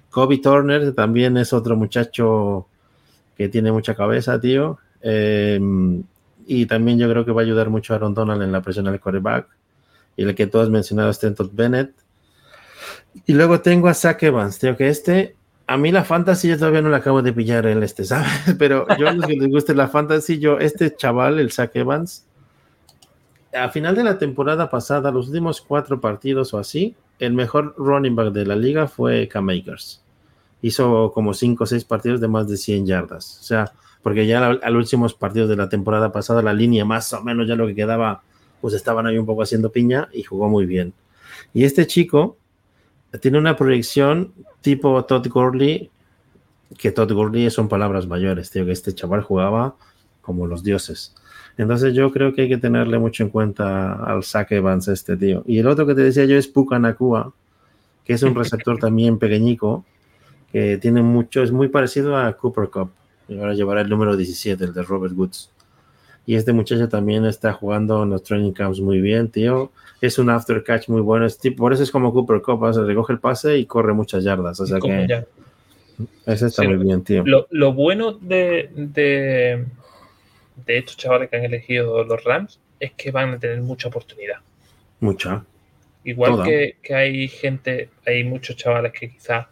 Kobe 0.09 0.37
Turner 0.37 0.93
también 0.93 1.35
es 1.37 1.51
otro 1.51 1.75
muchacho 1.75 2.67
que 3.35 3.49
tiene 3.49 3.71
mucha 3.71 3.95
cabeza, 3.95 4.39
tío. 4.39 4.77
Em, 5.01 6.03
y 6.45 6.65
también 6.67 6.99
yo 6.99 7.09
creo 7.09 7.25
que 7.25 7.31
va 7.31 7.41
a 7.41 7.43
ayudar 7.43 7.69
mucho 7.69 7.93
a 7.93 7.97
Aaron 7.97 8.13
Donald 8.13 8.41
en 8.43 8.51
la 8.51 8.61
presión 8.61 8.87
al 8.87 8.99
quarterback. 8.99 9.47
Y 10.15 10.23
el 10.23 10.35
que 10.35 10.47
tú 10.47 10.59
has 10.59 10.69
mencionado 10.69 11.09
es 11.09 11.17
Stenton 11.17 11.49
Bennett. 11.51 11.91
Y 13.25 13.33
luego 13.33 13.59
tengo 13.59 13.89
a 13.89 13.93
Zach 13.93 14.21
Evans, 14.23 14.59
tío, 14.59 14.77
que 14.77 14.87
este, 14.87 15.35
a 15.73 15.77
mí 15.77 15.91
la 15.91 16.03
fantasy 16.03 16.49
yo 16.49 16.57
todavía 16.59 16.83
no 16.83 16.89
la 16.89 16.97
acabo 16.97 17.23
de 17.23 17.33
pillar 17.33 17.65
en 17.65 17.81
este, 17.81 18.05
¿sabes? 18.05 18.29
Pero 18.59 18.85
yo 18.95 19.11
los 19.11 19.25
que 19.25 19.33
les 19.33 19.49
guste 19.49 19.73
la 19.73 19.87
fantasy, 19.87 20.37
yo, 20.37 20.59
este 20.59 20.95
chaval, 20.95 21.39
el 21.39 21.51
Zach 21.51 21.75
Evans, 21.75 22.27
a 23.51 23.69
final 23.69 23.95
de 23.95 24.03
la 24.03 24.19
temporada 24.19 24.69
pasada, 24.69 25.09
los 25.09 25.29
últimos 25.29 25.61
cuatro 25.61 25.99
partidos 25.99 26.53
o 26.53 26.59
así, 26.59 26.95
el 27.17 27.33
mejor 27.33 27.73
running 27.75 28.15
back 28.15 28.33
de 28.33 28.45
la 28.45 28.55
liga 28.55 28.87
fue 28.87 29.27
K-Makers. 29.27 30.03
Hizo 30.61 31.11
como 31.11 31.33
cinco 31.33 31.63
o 31.63 31.67
seis 31.67 31.83
partidos 31.85 32.21
de 32.21 32.27
más 32.27 32.47
de 32.47 32.57
100 32.57 32.85
yardas. 32.85 33.39
O 33.41 33.43
sea, 33.43 33.71
porque 34.03 34.27
ya 34.27 34.45
a 34.45 34.69
los 34.69 34.83
últimos 34.83 35.15
partidos 35.15 35.49
de 35.49 35.55
la 35.55 35.69
temporada 35.69 36.11
pasada, 36.11 36.43
la 36.43 36.53
línea 36.53 36.85
más 36.85 37.11
o 37.13 37.23
menos 37.23 37.47
ya 37.47 37.55
lo 37.55 37.65
que 37.65 37.73
quedaba, 37.73 38.21
pues 38.61 38.75
estaban 38.75 39.07
ahí 39.07 39.17
un 39.17 39.25
poco 39.25 39.41
haciendo 39.41 39.71
piña 39.71 40.07
y 40.13 40.21
jugó 40.21 40.49
muy 40.49 40.67
bien. 40.67 40.93
Y 41.51 41.63
este 41.63 41.87
chico 41.87 42.37
tiene 43.21 43.37
una 43.37 43.55
proyección 43.55 44.33
tipo 44.61 45.03
Todd 45.05 45.27
Gurley, 45.27 45.89
que 46.77 46.91
Todd 46.91 47.11
Gurley 47.11 47.49
son 47.49 47.69
palabras 47.69 48.07
mayores, 48.07 48.49
tío, 48.49 48.65
que 48.65 48.71
este 48.71 48.93
chaval 48.93 49.21
jugaba 49.21 49.75
como 50.21 50.47
los 50.47 50.63
dioses. 50.63 51.15
Entonces 51.57 51.93
yo 51.93 52.11
creo 52.11 52.33
que 52.33 52.43
hay 52.43 52.49
que 52.49 52.57
tenerle 52.57 52.97
mucho 52.97 53.23
en 53.23 53.29
cuenta 53.29 53.93
al 53.93 54.23
Zach 54.23 54.51
Evans 54.51 54.87
este 54.87 55.15
tío. 55.17 55.43
Y 55.45 55.59
el 55.59 55.67
otro 55.67 55.85
que 55.85 55.93
te 55.93 56.01
decía 56.01 56.25
yo 56.25 56.37
es 56.37 56.47
Puka 56.47 56.79
Nakua, 56.79 57.33
que 58.03 58.13
es 58.13 58.23
un 58.23 58.33
receptor 58.33 58.79
también 58.79 59.19
pequeñico, 59.19 59.85
que 60.51 60.77
tiene 60.77 61.01
mucho, 61.01 61.43
es 61.43 61.51
muy 61.51 61.67
parecido 61.67 62.17
a 62.17 62.33
Cooper 62.33 62.69
Cup. 62.69 62.89
Y 63.27 63.39
ahora 63.39 63.53
llevará 63.53 63.81
el 63.81 63.89
número 63.89 64.17
17, 64.17 64.63
el 64.63 64.73
de 64.73 64.81
Robert 64.81 65.13
Woods. 65.15 65.51
Y 66.25 66.35
este 66.35 66.53
muchacho 66.53 66.87
también 66.87 67.25
está 67.25 67.53
jugando 67.53 68.03
en 68.03 68.11
los 68.11 68.23
training 68.23 68.53
camps 68.53 68.79
muy 68.79 69.01
bien, 69.01 69.29
tío. 69.29 69.71
Es 70.01 70.17
un 70.17 70.29
after 70.29 70.63
catch 70.63 70.87
muy 70.87 71.01
bueno. 71.01 71.25
Es 71.25 71.37
tipo, 71.37 71.57
por 71.63 71.73
eso 71.73 71.83
es 71.83 71.91
como 71.91 72.13
Cooper 72.13 72.41
Cup, 72.41 72.61
o 72.63 72.71
recoge 72.71 73.13
el 73.13 73.19
pase 73.19 73.57
y 73.57 73.65
corre 73.65 73.93
muchas 73.93 74.23
yardas. 74.23 74.59
O 74.59 74.65
sea 74.65 74.79
que... 74.79 75.25
Ese 76.25 76.47
está 76.47 76.63
muy 76.63 76.77
bien, 76.77 77.03
tío. 77.03 77.23
Lo, 77.25 77.73
bueno 77.73 78.13
de, 78.13 78.69
de 80.65 80.77
estos 80.77 80.97
chavales 80.97 81.29
que 81.29 81.37
han 81.37 81.43
elegido 81.43 82.03
los 82.03 82.23
Rams 82.23 82.59
es 82.79 82.91
que 82.93 83.11
van 83.11 83.33
a 83.33 83.39
tener 83.39 83.61
mucha 83.61 83.87
oportunidad. 83.87 84.37
Mucha. 84.99 85.43
Igual 86.03 86.43
que, 86.43 86.77
hay 86.93 87.27
gente, 87.27 87.89
hay 88.05 88.23
muchos 88.23 88.57
chavales 88.57 88.91
que 88.91 89.09
quizás 89.09 89.47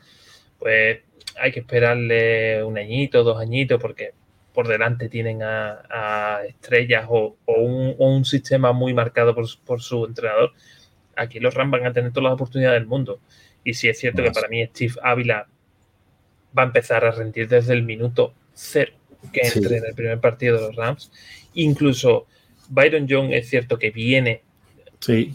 pues 0.60 1.00
hay 1.40 1.52
que 1.52 1.62
esperarle 1.62 2.64
un 2.64 2.78
añito, 2.78 3.24
dos 3.24 3.40
añitos, 3.40 3.82
porque 3.82 4.12
por 4.54 4.68
delante 4.68 5.10
tienen 5.10 5.42
a, 5.44 6.42
estrellas 6.48 7.06
o, 7.10 7.38
un, 7.48 8.26
sistema 8.26 8.74
muy 8.74 8.94
marcado 8.94 9.36
por, 9.36 9.82
su 9.82 10.06
entrenador. 10.06 10.52
Aquí 11.16 11.40
los 11.40 11.54
Rams 11.54 11.72
van 11.72 11.86
a 11.86 11.94
tener 11.94 12.12
todas 12.12 12.26
las 12.26 12.34
oportunidades 12.34 12.80
del 12.80 12.88
mundo. 12.88 13.20
Y 13.64 13.74
si 13.74 13.88
es 13.90 14.00
cierto 14.00 14.24
que 14.24 14.32
para 14.32 14.48
mí 14.48 14.66
Steve 14.68 14.96
Ávila 15.04 15.48
va 16.58 16.64
a 16.64 16.66
empezar 16.66 17.06
a 17.06 17.12
rendir 17.12 17.48
desde 17.48 17.74
el 17.74 17.84
minuto 17.84 18.34
cero 18.54 18.94
que 19.32 19.42
entre 19.44 19.78
en 19.78 19.86
el 19.86 19.94
primer 19.94 20.20
partido 20.20 20.58
de 20.58 20.68
los 20.68 20.76
Rams. 20.76 21.12
Incluso 21.54 22.28
Byron 22.70 23.08
Young 23.08 23.32
es 23.32 23.50
cierto 23.50 23.78
que 23.78 23.92
viene. 23.92 24.42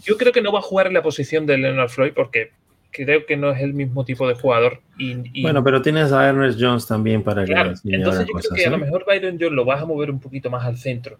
Yo 0.03 0.17
creo 0.17 0.31
que 0.31 0.41
no 0.41 0.51
va 0.51 0.59
a 0.59 0.63
jugar 0.63 0.87
en 0.87 0.93
la 0.93 1.01
posición 1.01 1.45
de 1.45 1.57
Leonard 1.57 1.89
Floyd 1.89 2.13
porque 2.15 2.51
creo 2.91 3.25
que 3.25 3.37
no 3.37 3.51
es 3.51 3.61
el 3.61 3.73
mismo 3.73 4.05
tipo 4.05 4.27
de 4.27 4.35
jugador. 4.35 4.81
Y, 4.97 5.41
bueno, 5.41 5.63
pero 5.63 5.81
tienes 5.81 6.11
a 6.11 6.27
Ernest 6.27 6.59
Jones 6.59 6.87
también 6.87 7.23
para 7.23 7.45
claro, 7.45 7.73
Entonces 7.83 8.27
yo 8.27 8.33
creo 8.33 8.51
que 8.55 8.65
a 8.65 8.71
lo 8.71 8.77
mejor 8.77 9.05
Byron 9.05 9.37
Jones 9.39 9.53
lo 9.53 9.65
vas 9.65 9.81
a 9.81 9.85
mover 9.85 10.09
un 10.09 10.19
poquito 10.19 10.49
más 10.49 10.65
al 10.65 10.77
centro. 10.77 11.17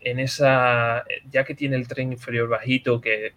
En 0.00 0.18
esa, 0.18 1.04
ya 1.30 1.44
que 1.44 1.54
tiene 1.54 1.76
el 1.76 1.86
tren 1.86 2.12
inferior 2.12 2.48
bajito, 2.48 3.00
que, 3.00 3.32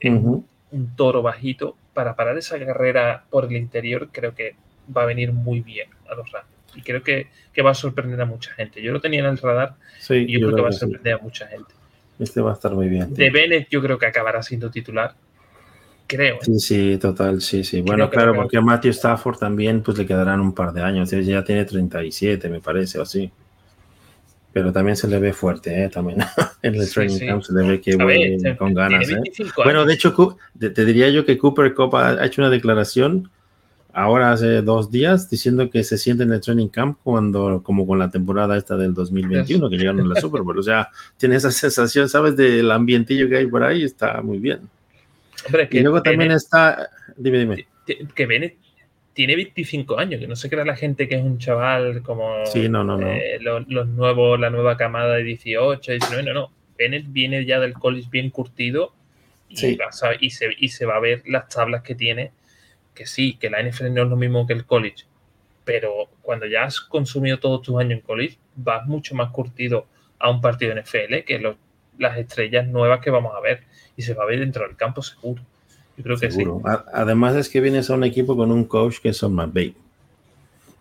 es 0.00 0.12
un 0.12 0.96
toro 0.96 1.22
bajito, 1.22 1.76
para 1.94 2.16
parar 2.16 2.36
esa 2.36 2.58
carrera 2.58 3.24
por 3.30 3.44
el 3.44 3.52
interior, 3.52 4.08
creo 4.12 4.34
que 4.34 4.54
va 4.94 5.02
a 5.02 5.06
venir 5.06 5.32
muy 5.32 5.60
bien 5.60 5.88
a 6.10 6.14
los 6.14 6.30
Rams. 6.30 6.46
Y 6.74 6.82
creo 6.82 7.02
que, 7.02 7.28
va 7.62 7.70
a 7.70 7.74
sorprender 7.74 8.20
a 8.20 8.24
mucha 8.24 8.52
gente. 8.54 8.82
Yo 8.82 8.92
lo 8.92 9.00
tenía 9.00 9.20
en 9.20 9.26
el 9.26 9.38
radar 9.38 9.74
y 10.10 10.32
yo, 10.32 10.48
creo, 10.48 10.56
que 10.56 10.62
va 10.62 10.68
a 10.68 10.72
sorprender 10.72 11.14
a 11.14 11.18
mucha 11.18 11.46
gente. 11.46 11.74
Este 12.18 12.40
va 12.40 12.50
a 12.50 12.54
estar 12.54 12.72
muy 12.72 12.88
bien. 12.88 13.12
De 13.14 13.30
Bennett 13.30 13.68
yo 13.68 13.82
creo 13.82 13.98
que 13.98 14.06
acabará 14.06 14.42
siendo 14.42 14.70
titular. 14.70 15.14
Creo. 16.06 16.38
Sí, 16.42 16.58
sí, 16.58 16.98
total, 17.00 17.40
sí, 17.40 17.64
sí. 17.64 17.80
Bueno, 17.80 18.10
claro, 18.10 18.34
porque 18.34 18.58
a 18.58 18.60
Matthew 18.60 18.90
Stafford 18.90 19.38
también 19.38 19.82
pues 19.82 19.96
le 19.96 20.06
quedarán 20.06 20.40
un 20.40 20.52
par 20.52 20.72
de 20.72 20.82
años. 20.82 21.10
Ya 21.10 21.42
tiene 21.44 21.64
37, 21.64 22.48
me 22.48 22.60
parece, 22.60 22.98
o 22.98 23.02
así. 23.02 23.30
Pero 24.52 24.72
también 24.72 24.96
se 24.96 25.08
le 25.08 25.18
ve 25.18 25.32
fuerte, 25.32 25.84
¿eh? 25.84 25.88
También 25.88 26.18
en 26.62 26.74
el 26.74 26.90
training 26.90 27.18
camp 27.18 27.42
se 27.42 27.54
le 27.54 27.66
ve 27.66 27.80
que 27.80 27.96
vuelve 27.96 28.56
con 28.56 28.74
ganas. 28.74 29.08
¿eh? 29.08 29.16
Bueno, 29.56 29.86
de 29.86 29.94
hecho, 29.94 30.36
te, 30.58 30.84
diría 30.84 31.08
yo 31.08 31.24
que 31.24 31.38
Cooper 31.38 31.72
Cup 31.74 31.96
ha, 31.96 32.24
hecho 32.24 32.42
una 32.42 32.50
declaración 32.50 33.30
ahora 33.94 34.32
hace 34.32 34.62
dos 34.62 34.90
días 34.90 35.28
diciendo 35.28 35.68
que 35.70 35.84
se 35.84 35.98
siente 35.98 36.22
en 36.22 36.32
el 36.32 36.40
training 36.40 36.68
camp 36.68 36.98
cuando, 37.02 37.62
como 37.62 37.86
con 37.86 37.98
la 37.98 38.10
temporada 38.10 38.56
esta 38.56 38.76
del 38.76 38.94
2021, 38.94 39.70
que 39.70 39.76
llegaron 39.76 40.00
a 40.00 40.14
la 40.14 40.20
Super 40.20 40.42
Bowl. 40.42 40.58
O 40.58 40.62
sea, 40.62 40.90
tiene 41.16 41.36
esa 41.36 41.50
sensación, 41.50 42.10
¿sabes? 42.10 42.36
Del 42.36 42.70
ambientillo 42.70 43.30
que 43.30 43.38
hay 43.38 43.46
por 43.46 43.64
ahí, 43.64 43.84
está 43.84 44.20
muy 44.20 44.38
bien. 44.38 44.60
Y 45.70 45.80
luego 45.80 46.02
también 46.02 46.32
está, 46.32 46.90
dime, 47.16 47.38
dime. 47.38 47.66
Que 48.14 48.26
Bennett 48.26 48.56
tiene 49.12 49.36
25 49.36 49.98
años, 49.98 50.20
que 50.20 50.26
no 50.26 50.36
se 50.36 50.48
crea 50.48 50.64
la 50.64 50.76
gente 50.76 51.08
que 51.08 51.16
es 51.16 51.22
un 51.22 51.38
chaval 51.38 52.02
como 52.02 52.46
sí, 52.46 52.68
no, 52.68 52.82
no, 52.84 52.96
no. 52.96 53.10
Eh, 53.10 53.38
los, 53.40 53.88
nuevos, 53.88 54.38
la 54.40 54.50
nueva 54.50 54.76
camada 54.76 55.16
de 55.16 55.24
18, 55.24 55.92
19, 55.92 56.22
no, 56.22 56.32
no. 56.32 56.52
Bennett 56.78 57.06
viene 57.08 57.44
ya 57.44 57.60
del 57.60 57.74
college 57.74 58.08
bien 58.10 58.30
curtido 58.30 58.94
y, 59.48 59.56
se, 59.56 59.76
y 60.58 60.68
se 60.68 60.86
va 60.86 60.96
a 60.96 61.00
ver 61.00 61.22
las 61.26 61.48
tablas 61.48 61.82
que 61.82 61.94
tiene, 61.94 62.32
que 62.94 63.06
sí, 63.06 63.36
que 63.38 63.50
la 63.50 63.62
NFL 63.62 63.92
no 63.92 64.02
es 64.04 64.08
lo 64.08 64.16
mismo 64.16 64.46
que 64.46 64.54
el 64.54 64.64
college, 64.64 65.04
pero 65.64 66.08
cuando 66.22 66.46
ya 66.46 66.64
has 66.64 66.80
consumido 66.80 67.38
todos 67.38 67.62
tus 67.62 67.78
años 67.78 67.92
en 67.92 68.00
college, 68.00 68.38
vas 68.56 68.86
mucho 68.86 69.14
más 69.14 69.30
curtido 69.30 69.86
a 70.18 70.30
un 70.30 70.40
partido 70.40 70.74
NFL 70.74 71.24
que 71.26 71.54
las 71.98 72.18
estrellas 72.18 72.66
nuevas 72.66 73.00
que 73.00 73.10
vamos 73.10 73.34
a 73.36 73.40
ver 73.40 73.64
y 73.96 74.02
se 74.02 74.14
va 74.14 74.24
a 74.24 74.26
ver 74.26 74.40
dentro 74.40 74.66
del 74.66 74.76
campo 74.76 75.02
seguro. 75.02 75.42
Yo 75.96 76.04
creo 76.04 76.18
que 76.18 76.30
sí. 76.30 76.44
Además 76.92 77.36
es 77.36 77.48
que 77.48 77.60
vienes 77.60 77.90
a 77.90 77.94
un 77.94 78.04
equipo 78.04 78.36
con 78.36 78.50
un 78.50 78.64
coach 78.64 78.98
que 79.00 79.10
es 79.10 79.18
Sean 79.18 79.32
McVay. 79.32 79.74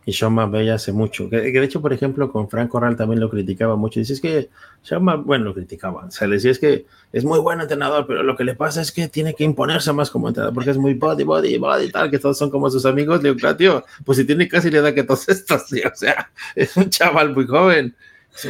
Y 0.05 0.13
Sean 0.13 0.33
McVay 0.33 0.69
hace 0.69 0.91
mucho. 0.91 1.29
Que, 1.29 1.37
de 1.37 1.63
hecho, 1.63 1.81
por 1.81 1.93
ejemplo, 1.93 2.31
con 2.31 2.49
Frank 2.49 2.69
Corral 2.69 2.95
también 2.95 3.19
lo 3.19 3.29
criticaba 3.29 3.75
mucho. 3.75 3.99
Dice, 3.99 4.13
es 4.13 4.21
que 4.21 4.49
Sean 4.81 5.03
McVay, 5.03 5.25
bueno, 5.25 5.45
lo 5.45 5.53
criticaba. 5.53 6.05
O 6.05 6.11
sea, 6.11 6.27
le 6.27 6.35
decía, 6.35 6.51
es 6.51 6.59
que 6.59 6.85
es 7.11 7.25
muy 7.25 7.39
buen 7.39 7.59
entrenador, 7.61 8.07
pero 8.07 8.23
lo 8.23 8.35
que 8.35 8.43
le 8.43 8.55
pasa 8.55 8.81
es 8.81 8.91
que 8.91 9.09
tiene 9.09 9.35
que 9.35 9.43
imponerse 9.43 9.91
más 9.93 10.09
como 10.09 10.29
entrenador, 10.29 10.53
porque 10.53 10.71
es 10.71 10.77
muy 10.77 10.93
body, 10.93 11.23
body, 11.23 11.57
body, 11.57 11.91
tal, 11.91 12.09
que 12.09 12.17
todos 12.17 12.37
son 12.37 12.49
como 12.49 12.69
sus 12.69 12.85
amigos. 12.85 13.21
Le 13.21 13.33
digo, 13.33 13.55
tío, 13.55 13.83
pues 14.05 14.17
si 14.17 14.25
tiene 14.25 14.47
casi 14.47 14.71
la 14.71 14.79
edad 14.79 14.93
que 14.93 15.03
todos 15.03 15.27
estos, 15.29 15.67
tío. 15.67 15.89
O 15.91 15.95
sea, 15.95 16.31
es 16.55 16.75
un 16.77 16.89
chaval 16.89 17.35
muy 17.35 17.45
joven. 17.45 17.95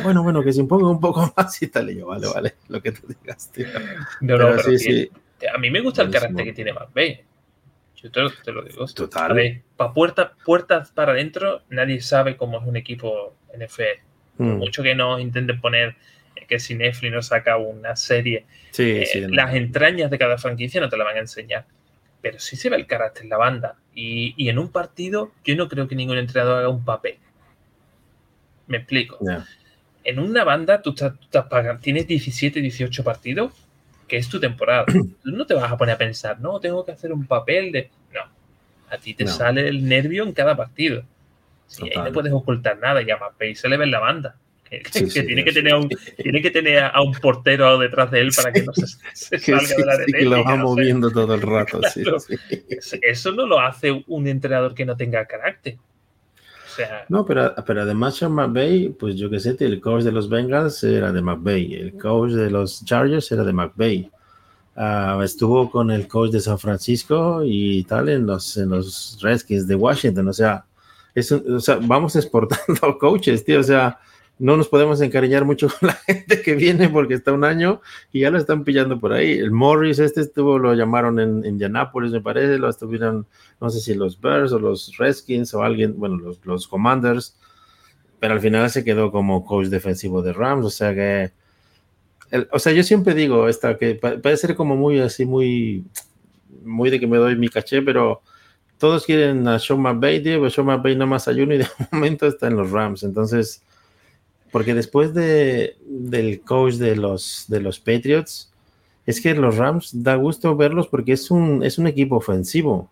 Bueno, 0.03 0.23
bueno, 0.23 0.43
que 0.43 0.53
se 0.53 0.59
imponga 0.59 0.89
un 0.89 0.99
poco 0.99 1.33
más 1.37 1.61
y 1.61 1.67
tal. 1.67 1.89
Y 1.89 1.97
yo, 1.97 2.07
vale, 2.07 2.27
vale, 2.27 2.55
lo 2.69 2.81
que 2.81 2.91
tú 2.91 3.07
digas, 3.07 3.51
tío. 3.51 3.67
No, 4.21 4.37
no, 4.37 4.55
pero, 4.55 4.63
sí, 4.63 4.77
sí. 4.77 5.11
A 5.53 5.57
mí 5.57 5.69
me 5.69 5.81
gusta 5.81 6.03
el 6.03 6.11
carácter 6.11 6.45
que 6.45 6.53
tiene 6.53 6.73
McVeigh. 6.73 7.25
Yo 7.95 8.11
te, 8.11 8.51
lo 8.51 8.63
digo. 8.63 8.85
Total. 8.87 9.63
para 9.77 9.93
puertas, 9.93 10.91
para 10.91 11.11
adentro, 11.11 11.61
nadie 11.69 12.01
sabe 12.01 12.35
cómo 12.35 12.59
es 12.59 12.67
un 12.67 12.75
equipo 12.75 13.35
NFL. 13.55 14.01
Mm. 14.37 14.57
Mucho 14.57 14.81
que 14.81 14.95
no 14.95 15.19
intenten 15.19 15.61
poner 15.61 15.95
que 16.47 16.59
si 16.59 16.73
Netflix 16.73 17.13
no 17.13 17.21
saca 17.21 17.57
una 17.57 17.95
serie, 17.95 18.45
sí, 18.71 18.83
eh, 18.83 19.27
las 19.29 19.53
entrañas 19.53 20.09
de 20.09 20.17
cada 20.17 20.37
franquicia 20.37 20.81
no 20.81 20.89
te 20.89 20.97
la 20.97 21.03
van 21.03 21.17
a 21.17 21.19
enseñar. 21.19 21.65
Pero 22.21 22.39
sí 22.39 22.55
se 22.55 22.69
ve 22.69 22.75
el 22.77 22.87
carácter 22.87 23.23
en 23.23 23.29
la 23.29 23.37
banda. 23.37 23.75
Y, 23.93 24.49
en 24.49 24.57
un 24.57 24.69
partido, 24.69 25.31
yo 25.43 25.55
no 25.55 25.67
creo 25.67 25.87
que 25.87 25.95
ningún 25.95 26.17
entrenador 26.17 26.59
haga 26.59 26.69
un 26.69 26.83
papel. 26.83 27.17
Me 28.67 28.77
explico. 28.77 29.19
En 30.03 30.19
una 30.19 30.43
banda, 30.43 30.81
tú, 30.81 30.91
estás, 30.91 31.13
tienes 31.81 32.07
17, 32.07 32.61
18 32.61 33.03
partidos 33.03 33.51
que 34.11 34.17
es 34.17 34.27
tu 34.27 34.41
temporada. 34.41 34.83
Tú 35.23 35.31
no 35.31 35.45
te 35.45 35.53
vas 35.53 35.71
a 35.71 35.77
poner 35.77 35.95
a 35.95 35.97
pensar, 35.97 36.37
no, 36.41 36.59
tengo 36.59 36.85
que 36.85 36.91
hacer 36.91 37.13
un 37.13 37.25
papel 37.25 37.71
de. 37.71 37.89
No. 38.13 38.19
A 38.89 38.97
ti 38.97 39.13
te 39.13 39.25
sale 39.25 39.69
el 39.69 39.87
nervio 39.87 40.23
en 40.23 40.33
cada 40.33 40.57
partido. 40.57 41.03
Sí, 41.65 41.83
ahí 41.83 42.03
no 42.03 42.11
puedes 42.11 42.33
ocultar 42.33 42.77
nada. 42.77 43.01
Y 43.01 43.09
a 43.09 43.15
Mbappé 43.15 43.55
se 43.55 43.69
le 43.69 43.77
ve 43.77 43.85
en 43.85 43.91
la 43.91 43.99
banda. 43.99 44.35
Que, 44.69 44.79
tiene, 44.79 45.43
que 45.43 45.51
tener 45.51 45.75
un, 45.75 45.89
tiene 46.17 46.41
que 46.41 46.49
tener 46.49 46.83
a 46.83 47.01
un 47.01 47.13
portero 47.13 47.77
detrás 47.77 48.09
de 48.11 48.21
él 48.21 48.31
para 48.35 48.53
que 48.53 48.63
no 48.63 48.71
se, 48.73 49.39
salga 49.39 49.75
de 49.77 49.85
la 49.85 49.93
arena. 49.93 50.17
que 50.17 50.25
lo 50.25 50.43
va 50.43 50.55
moviendo 50.57 51.09
todo 51.11 51.33
el 51.35 51.41
rato. 51.41 51.79
Eso 53.01 53.31
no 53.31 53.45
lo 53.45 53.59
hace 53.61 54.03
un 54.07 54.27
entrenador 54.27 54.73
que 54.73 54.85
no 54.85 54.97
tenga 54.97 55.25
carácter. 55.25 55.77
No, 57.09 57.25
pero, 57.25 57.53
pero 57.65 57.81
además 57.81 58.15
Sean 58.15 58.33
McVay, 58.33 58.89
pues 58.89 59.15
yo 59.15 59.29
qué 59.29 59.39
sé, 59.39 59.55
el 59.59 59.81
coach 59.81 60.03
de 60.03 60.11
los 60.11 60.29
Bengals 60.29 60.83
era 60.83 61.11
de 61.11 61.21
McVay, 61.21 61.73
el 61.75 61.97
coach 61.97 62.31
de 62.31 62.49
los 62.49 62.83
Chargers 62.85 63.31
era 63.31 63.43
de 63.43 63.53
McVay. 63.53 64.11
Ah, 64.75 65.19
estuvo 65.23 65.69
con 65.69 65.91
el 65.91 66.07
coach 66.07 66.31
de 66.31 66.39
San 66.39 66.57
Francisco 66.57 67.41
y 67.43 67.83
tal 67.83 68.09
en 68.09 68.25
los, 68.25 68.55
en 68.57 68.69
los 68.69 69.17
Redskins 69.21 69.67
de 69.67 69.75
Washington. 69.75 70.29
O 70.29 70.33
sea, 70.33 70.65
es 71.13 71.31
o 71.31 71.59
sea, 71.59 71.77
vamos 71.81 72.15
exportando 72.15 72.97
coaches, 72.99 73.43
tío. 73.43 73.59
O 73.59 73.63
sea, 73.63 73.99
no 74.41 74.57
nos 74.57 74.69
podemos 74.69 74.99
encariñar 75.01 75.45
mucho 75.45 75.67
con 75.79 75.89
la 75.89 75.93
gente 75.93 76.41
que 76.41 76.55
viene 76.55 76.89
porque 76.89 77.13
está 77.13 77.31
un 77.31 77.43
año 77.43 77.79
y 78.11 78.21
ya 78.21 78.31
lo 78.31 78.39
están 78.39 78.63
pillando 78.63 78.99
por 78.99 79.13
ahí. 79.13 79.33
El 79.33 79.51
Morris, 79.51 79.99
este 79.99 80.21
estuvo, 80.21 80.57
lo 80.57 80.73
llamaron 80.73 81.19
en 81.19 81.45
Indianapolis, 81.45 82.11
me 82.11 82.21
parece, 82.21 82.57
lo 82.57 82.67
estuvieron, 82.67 83.27
no 83.61 83.69
sé 83.69 83.79
si 83.79 83.93
los 83.93 84.19
Bears 84.19 84.51
o 84.51 84.59
los 84.59 84.97
Redskins 84.97 85.53
o 85.53 85.61
alguien, 85.61 85.93
bueno, 85.95 86.17
los, 86.17 86.43
los 86.43 86.67
Commanders, 86.67 87.37
pero 88.19 88.33
al 88.33 88.41
final 88.41 88.67
se 88.71 88.83
quedó 88.83 89.11
como 89.11 89.45
coach 89.45 89.67
defensivo 89.67 90.23
de 90.23 90.33
Rams, 90.33 90.65
o 90.65 90.71
sea 90.71 90.95
que, 90.95 91.31
o 92.51 92.57
sea, 92.57 92.73
yo 92.73 92.81
siempre 92.81 93.13
digo 93.13 93.47
esta 93.47 93.77
que 93.77 93.95
puede 93.95 94.37
ser 94.37 94.55
como 94.55 94.75
muy 94.75 94.99
así, 94.99 95.23
muy, 95.23 95.85
muy 96.63 96.89
de 96.89 96.99
que 96.99 97.05
me 97.05 97.17
doy 97.17 97.35
mi 97.35 97.47
caché, 97.47 97.83
pero 97.83 98.23
todos 98.79 99.05
quieren 99.05 99.47
a 99.47 99.59
Sean 99.59 99.81
McVay, 99.81 100.23
pero 100.23 100.49
Sean 100.49 100.65
McVay 100.65 100.95
no 100.95 101.05
más 101.05 101.27
ayuno 101.27 101.53
y 101.53 101.59
de 101.59 101.67
momento 101.91 102.25
está 102.25 102.47
en 102.47 102.55
los 102.55 102.71
Rams, 102.71 103.03
entonces 103.03 103.61
porque 104.51 104.73
después 104.73 105.13
de, 105.13 105.77
del 105.85 106.41
coach 106.41 106.75
de 106.75 106.95
los, 106.95 107.45
de 107.47 107.61
los 107.61 107.79
Patriots, 107.79 108.51
es 109.05 109.21
que 109.21 109.33
los 109.33 109.57
Rams 109.57 110.03
da 110.03 110.15
gusto 110.15 110.55
verlos 110.55 110.87
porque 110.87 111.13
es 111.13 111.31
un, 111.31 111.63
es 111.63 111.77
un 111.77 111.87
equipo 111.87 112.17
ofensivo. 112.17 112.91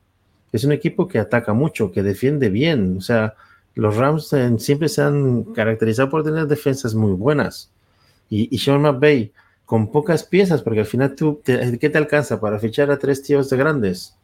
Es 0.51 0.63
un 0.63 0.71
equipo 0.71 1.07
que 1.07 1.19
ataca 1.19 1.53
mucho, 1.53 1.91
que 1.91 2.01
defiende 2.01 2.49
bien. 2.49 2.97
O 2.97 3.01
sea, 3.01 3.35
los 3.75 3.95
Rams 3.95 4.35
siempre 4.57 4.89
se 4.89 5.01
han 5.01 5.43
caracterizado 5.53 6.09
por 6.09 6.23
tener 6.23 6.47
defensas 6.47 6.95
muy 6.95 7.13
buenas. 7.13 7.71
Y, 8.29 8.53
y 8.53 8.57
Sean 8.59 8.81
McVay, 8.81 9.31
con 9.65 9.91
pocas 9.91 10.23
piezas, 10.23 10.61
porque 10.61 10.79
al 10.79 10.85
final 10.85 11.15
tú, 11.15 11.41
¿qué 11.43 11.89
te 11.89 11.97
alcanza 11.97 12.39
para 12.39 12.57
fichar 12.57 12.89
a 12.89 12.97
tres 12.97 13.21
tíos 13.21 13.49
de 13.49 13.57
grandes? 13.57 14.15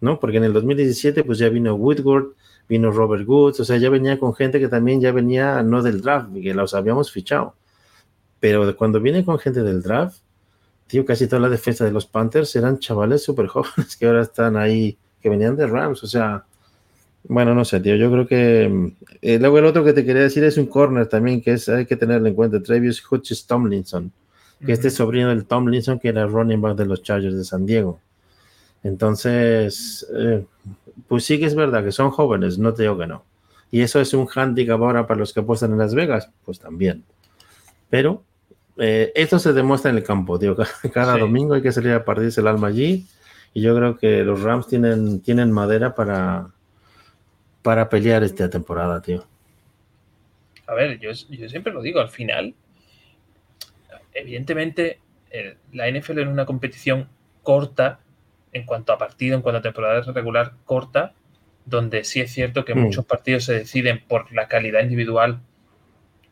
¿No? 0.00 0.20
Porque 0.20 0.36
en 0.36 0.44
el 0.44 0.52
2017 0.52 1.24
pues 1.24 1.38
ya 1.38 1.48
vino 1.48 1.74
Woodward, 1.74 2.34
vino 2.70 2.92
Robert 2.92 3.28
Woods, 3.28 3.58
o 3.58 3.64
sea, 3.64 3.78
ya 3.78 3.90
venía 3.90 4.16
con 4.16 4.32
gente 4.32 4.60
que 4.60 4.68
también 4.68 5.00
ya 5.00 5.10
venía 5.10 5.60
no 5.64 5.82
del 5.82 6.00
draft, 6.00 6.32
que 6.32 6.54
los 6.54 6.72
habíamos 6.72 7.10
fichado. 7.10 7.56
Pero 8.38 8.76
cuando 8.76 9.00
viene 9.00 9.24
con 9.24 9.40
gente 9.40 9.64
del 9.64 9.82
draft, 9.82 10.18
tío, 10.86 11.04
casi 11.04 11.26
toda 11.26 11.42
la 11.42 11.48
defensa 11.48 11.84
de 11.84 11.90
los 11.90 12.06
Panthers 12.06 12.54
eran 12.54 12.78
chavales 12.78 13.24
súper 13.24 13.48
jóvenes 13.48 13.96
que 13.98 14.06
ahora 14.06 14.22
están 14.22 14.56
ahí, 14.56 14.96
que 15.20 15.28
venían 15.28 15.56
de 15.56 15.66
Rams, 15.66 16.04
o 16.04 16.06
sea, 16.06 16.44
bueno, 17.24 17.56
no 17.56 17.64
sé, 17.64 17.80
tío, 17.80 17.96
yo 17.96 18.10
creo 18.10 18.26
que... 18.28 18.94
Eh, 19.20 19.38
luego 19.40 19.58
el 19.58 19.66
otro 19.66 19.84
que 19.84 19.92
te 19.92 20.04
quería 20.04 20.22
decir 20.22 20.44
es 20.44 20.56
un 20.56 20.66
corner 20.66 21.08
también, 21.08 21.42
que 21.42 21.54
es, 21.54 21.68
hay 21.68 21.86
que 21.86 21.96
tenerlo 21.96 22.28
en 22.28 22.34
cuenta, 22.34 22.62
Travis 22.62 23.02
Hutchins 23.10 23.46
Tomlinson, 23.48 24.12
que 24.64 24.72
este 24.72 24.90
sobrino 24.90 25.30
del 25.30 25.44
Tomlinson, 25.44 25.98
que 25.98 26.08
era 26.08 26.24
running 26.24 26.60
back 26.60 26.76
de 26.76 26.86
los 26.86 27.02
Chargers 27.02 27.36
de 27.36 27.44
San 27.44 27.66
Diego. 27.66 27.98
Entonces, 28.82 30.06
eh, 30.16 30.44
pues 31.08 31.24
sí 31.24 31.38
que 31.38 31.46
es 31.46 31.54
verdad 31.54 31.84
que 31.84 31.92
son 31.92 32.10
jóvenes, 32.10 32.58
no 32.58 32.74
te 32.74 32.82
digo 32.82 32.98
que 32.98 33.06
no. 33.06 33.24
Y 33.70 33.82
eso 33.82 34.00
es 34.00 34.14
un 34.14 34.28
handicap 34.34 34.80
ahora 34.80 35.06
para 35.06 35.20
los 35.20 35.32
que 35.32 35.40
apuestan 35.40 35.72
en 35.72 35.78
Las 35.78 35.94
Vegas, 35.94 36.30
pues 36.44 36.58
también. 36.58 37.04
Pero 37.88 38.24
eh, 38.78 39.12
esto 39.14 39.38
se 39.38 39.52
demuestra 39.52 39.90
en 39.90 39.98
el 39.98 40.02
campo, 40.02 40.38
tío. 40.38 40.56
Cada 40.92 41.16
domingo 41.16 41.54
hay 41.54 41.62
que 41.62 41.72
salir 41.72 41.92
a 41.92 42.04
partirse 42.04 42.40
el 42.40 42.48
alma 42.48 42.68
allí. 42.68 43.06
Y 43.52 43.62
yo 43.62 43.76
creo 43.76 43.96
que 43.96 44.22
los 44.22 44.42
Rams 44.42 44.66
tienen, 44.68 45.20
tienen 45.20 45.50
madera 45.52 45.94
para, 45.94 46.48
para 47.62 47.88
pelear 47.88 48.22
esta 48.22 48.48
temporada, 48.48 49.02
tío. 49.02 49.24
A 50.66 50.74
ver, 50.74 50.98
yo, 51.00 51.10
yo 51.10 51.48
siempre 51.48 51.72
lo 51.72 51.82
digo, 51.82 52.00
al 52.00 52.10
final, 52.10 52.54
evidentemente, 54.14 55.00
la 55.72 55.90
NFL 55.90 56.20
es 56.20 56.28
una 56.28 56.46
competición 56.46 57.08
corta 57.42 58.00
en 58.52 58.64
cuanto 58.64 58.92
a 58.92 58.98
partido, 58.98 59.36
en 59.36 59.42
cuanto 59.42 59.58
a 59.58 59.62
temporada 59.62 60.00
regular 60.12 60.54
corta, 60.64 61.14
donde 61.64 62.04
sí 62.04 62.20
es 62.20 62.32
cierto 62.32 62.64
que 62.64 62.74
mm. 62.74 62.78
muchos 62.78 63.04
partidos 63.04 63.44
se 63.44 63.54
deciden 63.54 64.02
por 64.06 64.32
la 64.32 64.48
calidad 64.48 64.82
individual 64.82 65.40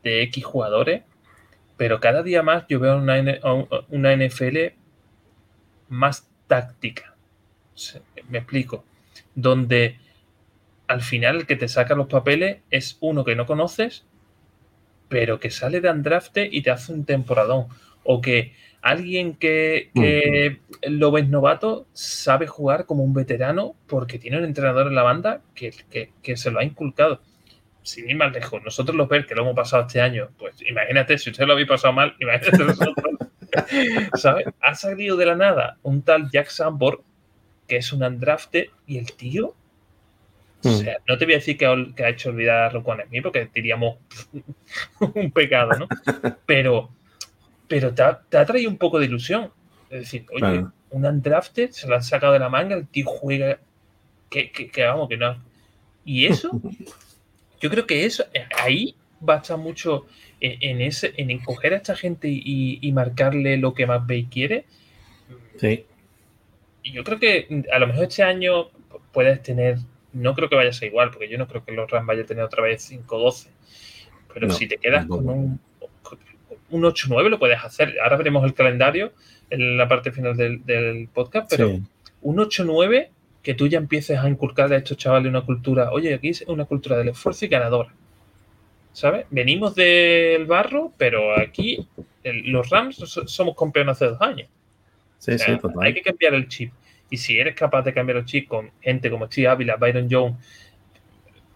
de 0.03 0.23
X 0.23 0.45
jugadores, 0.45 1.03
pero 1.77 2.01
cada 2.01 2.23
día 2.23 2.43
más 2.43 2.64
yo 2.69 2.81
veo 2.81 2.99
una, 2.99 3.23
una 3.89 4.16
NFL 4.16 4.59
más 5.89 6.29
táctica. 6.47 7.14
Me 8.29 8.39
explico. 8.39 8.85
Donde 9.35 9.99
al 10.89 11.03
final 11.03 11.37
el 11.37 11.47
que 11.47 11.57
te 11.57 11.69
saca 11.69 11.95
los 11.95 12.09
papeles 12.09 12.59
es 12.71 12.97
uno 13.01 13.25
que 13.25 13.37
no 13.37 13.47
conoces, 13.47 14.05
pero 15.09 15.39
que 15.39 15.51
sale 15.51 15.81
de 15.81 15.89
Andrafte 15.89 16.49
y 16.51 16.62
te 16.62 16.71
hace 16.71 16.93
un 16.93 17.05
temporadón. 17.05 17.69
O 18.03 18.21
que 18.21 18.55
alguien 18.83 19.35
que, 19.35 19.91
lo 20.83 21.11
ves 21.11 21.29
novato 21.29 21.87
sabe 21.93 22.47
jugar 22.47 22.87
como 22.87 23.03
un 23.03 23.14
veterano 23.14 23.74
porque 23.87 24.18
tiene 24.18 24.39
un 24.39 24.45
entrenador 24.45 24.87
en 24.87 24.95
la 24.95 25.03
banda 25.03 25.43
que, 25.55 26.37
se 26.37 26.51
lo 26.51 26.61
ha 26.61 26.64
inculcado. 26.64 27.20
Sin 27.83 28.11
ir 28.11 28.16
más 28.16 28.33
lejos, 28.33 28.62
nosotros 28.62 28.97
los 28.97 29.09
ver 29.09 29.24
que 29.24 29.35
lo 29.35 29.43
hemos 29.43 29.57
pasado 29.57 29.87
este 29.87 30.01
año, 30.01 30.29
pues 30.39 30.61
imagínate, 30.68 31.16
si 31.16 31.31
usted 31.31 31.47
lo 31.47 31.55
habéis 31.55 31.68
pasado 31.68 31.95
mal, 31.95 32.14
imagínate 32.20 32.64
nosotros. 32.64 33.14
¿Sabes? 34.14 34.47
Ha 34.61 34.74
salido 34.74 35.16
de 35.16 35.24
la 35.24 35.35
nada 35.35 35.79
un 35.83 36.03
tal 36.03 36.31
Jack 36.31 36.49
Sambor, 36.49 37.03
que 37.66 37.79
es 37.79 37.93
un 37.93 38.03
Andrafte, 38.03 38.70
y 38.87 38.99
el 38.99 39.12
tío 39.14 39.55
o 40.64 40.68
hmm. 40.68 40.79
sea, 40.79 40.99
no 41.07 41.16
te 41.16 41.24
voy 41.24 41.35
a 41.35 41.39
decir 41.39 41.57
que 41.57 41.66
ha, 41.66 42.09
hecho 42.09 42.31
olvidar 42.31 42.64
a 42.64 42.68
Roquan 42.70 43.03
mí 43.11 43.20
porque 43.20 43.49
diríamos 43.55 43.99
un 45.14 45.31
pecado, 45.31 45.70
¿no? 45.79 45.87
Pero, 46.47 46.91
pero 47.69 47.95
te 47.95 48.03
ha, 48.03 48.47
traído 48.47 48.71
un 48.71 48.79
poco 48.79 48.99
de 48.99 49.07
ilusión. 49.07 49.51
Es 49.91 50.01
decir, 50.01 50.27
oye, 50.33 50.66
un 50.91 51.07
undrafted 51.07 51.71
se 51.71 51.87
lo 51.87 51.95
han 51.95 52.03
sacado 52.03 52.33
de 52.33 52.39
la 52.39 52.49
manga, 52.49 52.77
el 52.77 52.89
tío 52.89 53.07
juega. 53.07 53.61
Que, 54.31 54.51
que, 54.51 54.85
vamos, 54.85 55.09
que 55.09 55.16
no. 55.16 55.43
Y 56.05 56.27
eso, 56.27 56.51
yo 57.61 57.71
creo 57.71 57.87
que 57.87 58.05
eso, 58.05 58.25
eh, 58.35 58.47
ahí 58.59 58.95
va 59.27 59.35
a 59.35 59.37
estar 59.39 59.57
mucho 59.57 60.07
en, 60.41 60.81
ese, 60.81 61.12
en 61.16 61.31
encoger 61.31 61.73
a 61.75 61.77
esta 61.77 61.97
gente 61.97 62.29
y, 62.31 62.93
marcarle 62.93 63.57
lo 63.57 63.75
que 63.75 63.87
más 63.87 64.07
ve 64.07 64.19
y 64.19 64.25
quiere. 64.27 64.64
Sí. 65.57 65.87
Y 66.83 66.93
yo 66.93 67.05
creo 67.05 67.19
que 67.19 67.64
a 67.73 67.79
lo 67.79 67.87
mejor 67.87 68.05
este 68.05 68.23
año 68.23 68.69
puedes 69.12 69.43
tener 69.43 69.79
no 70.12 70.35
creo 70.35 70.49
que 70.49 70.57
vaya 70.57 70.71
a 70.71 70.73
ser 70.73 70.89
igual, 70.89 71.11
porque 71.11 71.29
yo 71.29 71.39
no 71.39 71.47
creo 71.47 71.64
que 71.64 71.73
los 71.73 71.91
Rams 71.91 72.07
vaya 72.07 72.23
a 72.23 72.27
tener 72.27 72.45
otra 72.45 72.62
vez 72.62 72.91
5-12. 72.91 73.49
Pero 74.33 74.51
si 74.51 74.66
te 74.66 74.79
quedas 74.79 75.07
con 75.07 75.29
un, 75.29 75.61
un 76.71 76.83
8-9 76.83 77.29
lo 77.29 77.39
puedes 77.39 77.62
hacer. 77.62 77.97
Ahora 78.03 78.16
veremos 78.16 78.45
el 78.45 78.55
calendario 78.55 79.12
en 79.51 79.77
la 79.77 79.89
parte 79.89 80.12
final 80.12 80.37
del, 80.37 81.09
podcast, 81.12 81.51
pero 81.51 81.81
un 82.23 82.37
8-9 82.37 83.09
que 83.43 83.55
tú 83.55 83.66
ya 83.66 83.79
empieces 83.79 84.19
a 84.19 84.29
inculcar 84.29 84.73
a 84.73 84.77
estos 84.77 84.97
chavales 84.97 85.31
una 85.31 85.43
cultura, 85.43 85.91
oye, 85.93 86.14
aquí 86.14 86.31
es 86.31 86.43
una 86.43 86.64
cultura 86.64 86.97
del 86.99 87.09
esfuerzo 87.09 87.45
y 87.45 87.49
ganadora. 87.49 87.95
¿Sabes? 88.93 89.27
Venimos 89.31 89.75
del 89.75 90.45
barro, 90.47 90.93
pero 90.97 91.39
aquí 91.39 91.87
los 92.25 92.69
Rams 92.69 92.97
somos 93.27 93.57
campeones 93.57 93.93
hace 93.93 94.07
dos 94.07 94.21
años. 94.21 94.49
Sí, 95.19 95.39
sí, 95.39 95.53
Hay 95.81 95.95
que 95.95 96.03
cambiar 96.03 96.35
el 96.35 96.49
chip. 96.49 96.73
Y 97.11 97.16
si 97.16 97.39
eres 97.39 97.55
capaz 97.55 97.83
de 97.83 97.95
cambiar 97.95 98.19
el 98.19 98.25
chip 98.25 98.49
con 98.49 98.71
gente 98.81 99.11
como 99.11 99.27
Steve 99.27 99.49
Ávila, 99.49 99.77
Byron 99.77 100.09
Jones, 100.11 100.37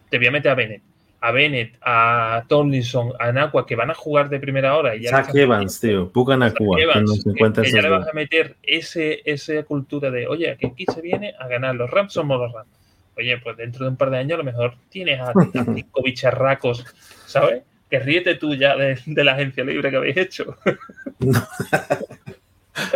te 0.09 0.19
voy 0.19 0.27
a 0.29 0.31
meter 0.31 0.53
a 0.53 0.55
Bennett. 0.55 0.83
A 1.23 1.31
Bennett, 1.31 1.77
a 1.81 2.45
Tomlinson, 2.49 3.13
a 3.19 3.31
Nakua, 3.31 3.65
que 3.65 3.77
van 3.77 3.91
a 3.91 3.95
jugar 3.95 4.29
de 4.29 4.41
primera 4.41 4.77
hora. 4.77 4.97
Y 4.97 5.03
ya 5.03 5.27
Evans, 5.33 5.81
tío. 5.81 6.11
Puka 6.11 6.37
Nakua. 6.37 6.77
Que, 6.77 7.71
ya 7.71 7.81
le 7.81 7.89
vas 7.89 8.09
a 8.09 8.13
meter 8.13 8.57
ese, 8.63 9.23
esa 9.25 9.63
cultura 9.63 10.11
de, 10.11 10.27
oye, 10.27 10.51
aquí 10.51 10.85
se 10.93 11.01
viene 11.01 11.35
a 11.39 11.47
ganar. 11.47 11.77
Los 11.77 11.91
Rams 11.91 12.13
somos 12.13 12.41
los 12.41 12.53
Rams. 12.53 12.69
Oye, 13.17 13.39
pues 13.39 13.57
dentro 13.57 13.85
de 13.85 13.91
un 13.91 13.97
par 13.97 14.11
de 14.11 14.19
años 14.19 14.35
a 14.35 14.39
lo 14.39 14.45
mejor 14.45 14.75
tienes 14.89 15.21
a, 15.21 15.33
cinco 15.75 16.03
bicharracos, 16.03 16.85
¿sabes? 17.27 17.63
Que 17.89 18.01
ríete 18.01 18.35
tú 18.35 18.55
ya 18.55 18.77
de, 18.77 18.99
de 19.07 19.25
la 19.25 19.33
agencia 19.33 19.65
libre 19.65 19.91
que 19.91 19.97
habéis 19.97 20.17
hecho. 20.17 20.57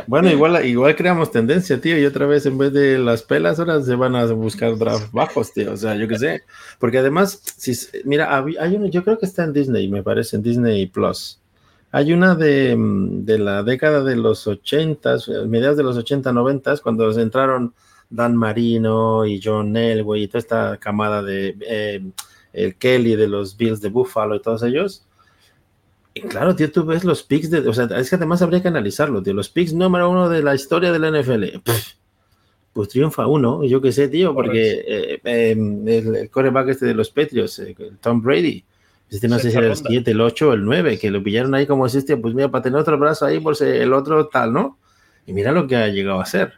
Bueno, 0.07 0.31
igual, 0.31 0.65
igual 0.65 0.97
creamos 0.97 1.31
tendencia, 1.31 1.81
tío, 1.81 1.99
y 1.99 2.07
otra 2.07 2.27
vez 2.27 2.47
en 2.47 2.57
vez 2.57 2.73
de 2.73 2.99
las 2.99 3.23
pelas, 3.23 3.59
ahora 3.59 3.83
se 3.83 3.95
van 3.95 4.17
a 4.17 4.25
buscar 4.27 4.77
draft 4.79 5.13
bajos, 5.13 5.53
tío. 5.53 5.73
O 5.73 5.77
sea, 5.77 5.95
yo 5.97 6.09
qué 6.09 6.19
sé. 6.19 6.43
Porque 6.79 6.99
además, 6.99 7.43
si, 7.57 7.73
mira, 8.05 8.35
hay 8.37 8.77
uno, 8.77 8.87
yo 8.87 9.05
creo 9.05 9.19
que 9.19 9.27
está 9.27 9.45
en 9.45 9.53
Disney, 9.53 9.89
me 9.89 10.03
parece, 10.03 10.37
en 10.37 10.43
Disney 10.43 10.87
Plus. 10.87 11.41
Hay 11.93 12.13
una 12.13 12.35
de, 12.35 12.77
de 12.79 13.39
la 13.39 13.63
década 13.63 14.03
de 14.03 14.17
los 14.17 14.47
80, 14.47 15.17
mediados 15.47 15.77
de 15.77 15.83
los 15.83 15.97
80, 15.97 16.33
90, 16.33 16.77
cuando 16.79 17.11
entraron 17.19 17.75
Dan 18.11 18.37
Marino 18.37 19.25
y 19.27 19.41
John 19.43 19.77
Elway 19.77 20.23
y 20.23 20.29
toda 20.29 20.39
esta 20.39 20.77
camada 20.79 21.23
de 21.23 21.57
eh, 21.61 22.03
el 22.53 22.77
Kelly 22.77 23.17
de 23.17 23.29
los 23.29 23.57
Bills 23.57 23.81
de 23.81 23.89
Buffalo 23.89 24.37
y 24.37 24.41
todos 24.41 24.63
ellos 24.63 25.07
claro, 26.23 26.57
tío, 26.57 26.71
tú 26.71 26.85
ves 26.85 27.05
los 27.05 27.23
picks 27.23 27.51
de. 27.51 27.59
O 27.69 27.73
sea, 27.73 27.85
es 27.97 28.11
que 28.11 28.17
además 28.17 28.43
habría 28.43 28.63
que 28.63 28.69
analizarlo, 28.69 29.23
tío. 29.23 29.35
Los 29.35 29.49
picks 29.49 29.73
número 29.73 30.11
uno 30.11 30.29
de 30.29 30.43
la 30.43 30.55
historia 30.55 30.93
de 30.93 30.99
la 30.99 31.11
NFL. 31.11 31.45
pues 32.77 32.91
triunfa 32.91 33.27
uno, 33.27 33.65
yo 33.65 33.81
qué 33.81 33.91
sé, 33.91 34.09
tío, 34.09 34.35
porque 34.35 34.85
eh, 34.87 35.21
em, 35.25 35.89
el, 35.89 36.29
coreback 36.31 36.69
este 36.69 36.85
de 36.85 36.95
los 36.95 37.09
Patriots, 37.09 37.59
eh, 37.61 37.75
Tom 38.03 38.21
Brady, 38.21 38.65
este 39.09 39.29
no 39.29 39.39
sé 39.39 39.51
si 39.51 39.57
era 39.57 39.69
el 39.69 39.77
7, 39.77 40.11
el 40.11 40.21
8 40.21 40.51
o 40.51 40.53
el 40.53 40.63
9, 40.63 40.99
que 40.99 41.11
lo 41.11 41.23
pillaron 41.23 41.55
ahí 41.55 41.67
como 41.67 41.87
este, 41.87 42.19
pues 42.19 42.35
mira, 42.35 42.51
para 42.51 42.63
tener 42.63 42.79
otro 42.79 42.99
brazo 42.99 43.25
ahí, 43.25 43.41
por 43.41 43.61
el 43.63 43.93
otro 43.95 44.29
tal, 44.29 44.53
¿no? 44.53 44.79
Y 45.27 45.33
mira 45.33 45.53
lo 45.53 45.67
que 45.67 45.77
ha 45.77 45.89
llegado 45.89 46.21
a 46.21 46.27
ser. 46.27 46.53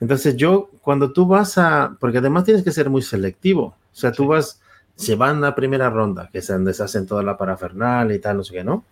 Entonces 0.00 0.36
yo, 0.36 0.68
cuando 0.82 1.12
tú 1.12 1.26
vas 1.26 1.56
a, 1.56 1.96
porque 1.98 2.18
además 2.18 2.44
tienes 2.44 2.62
que 2.62 2.70
ser 2.70 2.90
muy 2.90 3.00
selectivo, 3.00 3.64
o 3.64 3.96
sea, 3.96 4.12
tú 4.12 4.26
vas, 4.26 4.60
se 4.96 5.14
van 5.14 5.42
a 5.44 5.54
primera 5.54 5.88
ronda, 5.88 6.28
que 6.30 6.42
se 6.42 6.58
deshacen 6.58 7.06
toda 7.06 7.22
la 7.22 7.38
parafernal 7.38 8.12
y 8.12 8.18
tal, 8.18 8.36
no 8.36 8.44
sé 8.44 8.52
qué, 8.52 8.64
¿no? 8.64 8.84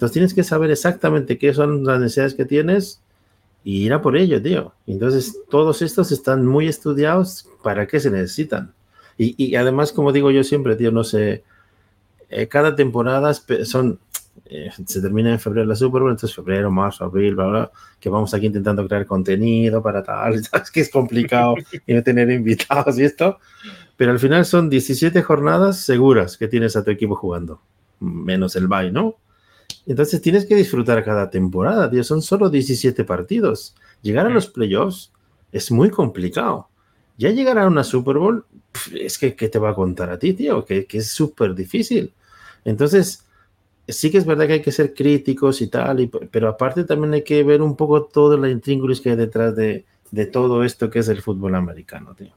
Entonces 0.00 0.14
tienes 0.14 0.32
que 0.32 0.44
saber 0.44 0.70
exactamente 0.70 1.36
qué 1.36 1.52
son 1.52 1.84
las 1.84 2.00
necesidades 2.00 2.32
que 2.32 2.46
tienes 2.46 3.02
y 3.62 3.84
ir 3.84 3.92
a 3.92 4.00
por 4.00 4.16
ello, 4.16 4.40
tío. 4.40 4.72
Entonces 4.86 5.38
todos 5.50 5.82
estos 5.82 6.10
están 6.10 6.46
muy 6.46 6.68
estudiados 6.68 7.46
para 7.62 7.86
qué 7.86 8.00
se 8.00 8.10
necesitan. 8.10 8.72
Y, 9.18 9.54
además, 9.56 9.92
como 9.92 10.12
digo 10.12 10.30
yo 10.30 10.42
siempre, 10.42 10.74
tío, 10.76 10.90
no 10.90 11.04
sé, 11.04 11.44
eh, 12.30 12.48
cada 12.48 12.74
temporada 12.74 13.34
son, 13.34 14.00
eh, 14.46 14.70
se 14.86 15.02
termina 15.02 15.32
en 15.32 15.38
febrero 15.38 15.66
la 15.66 15.76
Super 15.76 16.00
Bowl, 16.00 16.12
entonces 16.12 16.34
febrero, 16.34 16.70
marzo, 16.70 17.04
abril, 17.04 17.34
bla, 17.34 17.46
bla, 17.48 17.70
que 18.00 18.08
vamos 18.08 18.32
aquí 18.32 18.46
intentando 18.46 18.88
crear 18.88 19.04
contenido 19.04 19.82
para 19.82 20.02
tal, 20.02 20.36
es 20.54 20.70
que 20.70 20.80
es 20.80 20.88
complicado 20.88 21.56
y 21.86 21.92
no 21.92 22.02
tener 22.02 22.30
invitados 22.30 22.98
y 22.98 23.04
esto, 23.04 23.38
pero 23.98 24.12
al 24.12 24.18
final 24.18 24.46
son 24.46 24.70
17 24.70 25.20
jornadas 25.20 25.76
seguras 25.80 26.38
que 26.38 26.48
tienes 26.48 26.74
a 26.76 26.82
tu 26.82 26.90
equipo 26.90 27.14
jugando, 27.14 27.60
menos 28.00 28.56
el 28.56 28.66
bye, 28.66 28.90
¿no? 28.90 29.16
Entonces 29.86 30.20
tienes 30.20 30.46
que 30.46 30.54
disfrutar 30.54 31.04
cada 31.04 31.30
temporada, 31.30 31.90
tío. 31.90 32.04
Son 32.04 32.22
solo 32.22 32.50
17 32.50 33.04
partidos. 33.04 33.74
Llegar 34.02 34.26
a 34.26 34.30
los 34.30 34.48
playoffs 34.48 35.12
es 35.52 35.70
muy 35.70 35.90
complicado. 35.90 36.68
Ya 37.16 37.30
llegar 37.30 37.58
a 37.58 37.66
una 37.66 37.84
Super 37.84 38.16
Bowl, 38.18 38.44
es 38.94 39.18
que 39.18 39.34
¿qué 39.34 39.48
te 39.48 39.58
va 39.58 39.70
a 39.70 39.74
contar 39.74 40.10
a 40.10 40.18
ti, 40.18 40.32
tío? 40.32 40.64
Que, 40.64 40.86
es 40.90 41.08
súper 41.10 41.54
difícil. 41.54 42.14
Entonces, 42.64 43.26
sí 43.86 44.10
que 44.10 44.18
es 44.18 44.24
verdad 44.24 44.46
que 44.46 44.54
hay 44.54 44.62
que 44.62 44.72
ser 44.72 44.94
críticos 44.94 45.60
y 45.60 45.66
tal, 45.66 46.10
pero 46.30 46.48
aparte 46.48 46.84
también 46.84 47.14
hay 47.14 47.24
que 47.24 47.42
ver 47.42 47.60
un 47.62 47.76
poco 47.76 48.04
todo 48.04 48.36
la 48.38 48.48
intríngulis 48.48 49.00
que 49.00 49.10
hay 49.10 49.16
detrás 49.16 49.54
de, 49.54 49.84
todo 50.32 50.64
esto 50.64 50.88
que 50.90 51.00
es 51.00 51.08
el 51.08 51.22
fútbol 51.22 51.54
americano, 51.54 52.14
tío. 52.14 52.32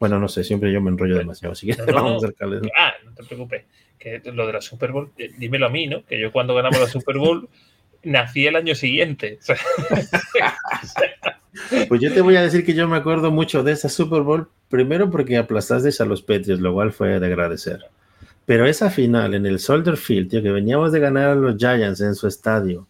Bueno, 0.00 0.18
no 0.18 0.28
sé, 0.28 0.42
siempre 0.42 0.72
yo 0.72 0.80
me 0.80 0.90
enrollo 0.90 1.18
demasiado, 1.18 1.52
así 1.52 1.66
que 1.66 1.76
vamos 1.92 2.14
a 2.14 2.16
acercarles. 2.16 2.62
Ah, 2.76 2.94
no 3.04 3.12
te 3.12 3.22
preocupes 3.22 3.64
que 3.98 4.22
lo 4.32 4.46
de 4.46 4.54
la 4.54 4.62
Super 4.62 4.92
Bowl, 4.92 5.10
eh, 5.18 5.30
dímelo 5.36 5.66
a 5.66 5.68
mí, 5.68 5.86
¿no? 5.86 6.06
Que 6.06 6.18
yo 6.18 6.32
cuando 6.32 6.54
ganamos 6.54 6.80
la 6.80 6.86
Super 6.86 7.18
Bowl 7.18 7.46
nací 8.02 8.46
el 8.46 8.56
año 8.56 8.74
siguiente. 8.74 9.38
pues 11.88 12.00
yo 12.00 12.12
te 12.12 12.22
voy 12.22 12.36
a 12.36 12.42
decir 12.42 12.64
que 12.64 12.72
yo 12.72 12.88
me 12.88 12.96
acuerdo 12.96 13.30
mucho 13.30 13.62
de 13.62 13.72
esa 13.72 13.90
Super 13.90 14.22
Bowl, 14.22 14.48
primero 14.70 15.10
porque 15.10 15.36
aplastaste 15.36 15.90
a 16.02 16.06
los 16.06 16.22
Patriots, 16.22 16.62
lo 16.62 16.72
cual 16.72 16.92
fue 16.92 17.20
de 17.20 17.26
agradecer. 17.26 17.84
Pero 18.46 18.66
esa 18.66 18.88
final 18.88 19.34
en 19.34 19.44
el 19.44 19.58
Soldier 19.58 19.98
Field, 19.98 20.30
tío, 20.30 20.42
que 20.42 20.50
veníamos 20.50 20.92
de 20.92 21.00
ganar 21.00 21.28
a 21.28 21.34
los 21.34 21.58
Giants 21.58 22.00
en 22.00 22.14
su 22.14 22.26
estadio, 22.26 22.86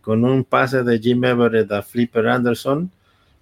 con 0.00 0.24
un 0.24 0.42
pase 0.42 0.82
de 0.82 0.98
Jim 0.98 1.24
Everett 1.24 1.70
a 1.70 1.80
Flipper 1.80 2.26
Anderson 2.26 2.90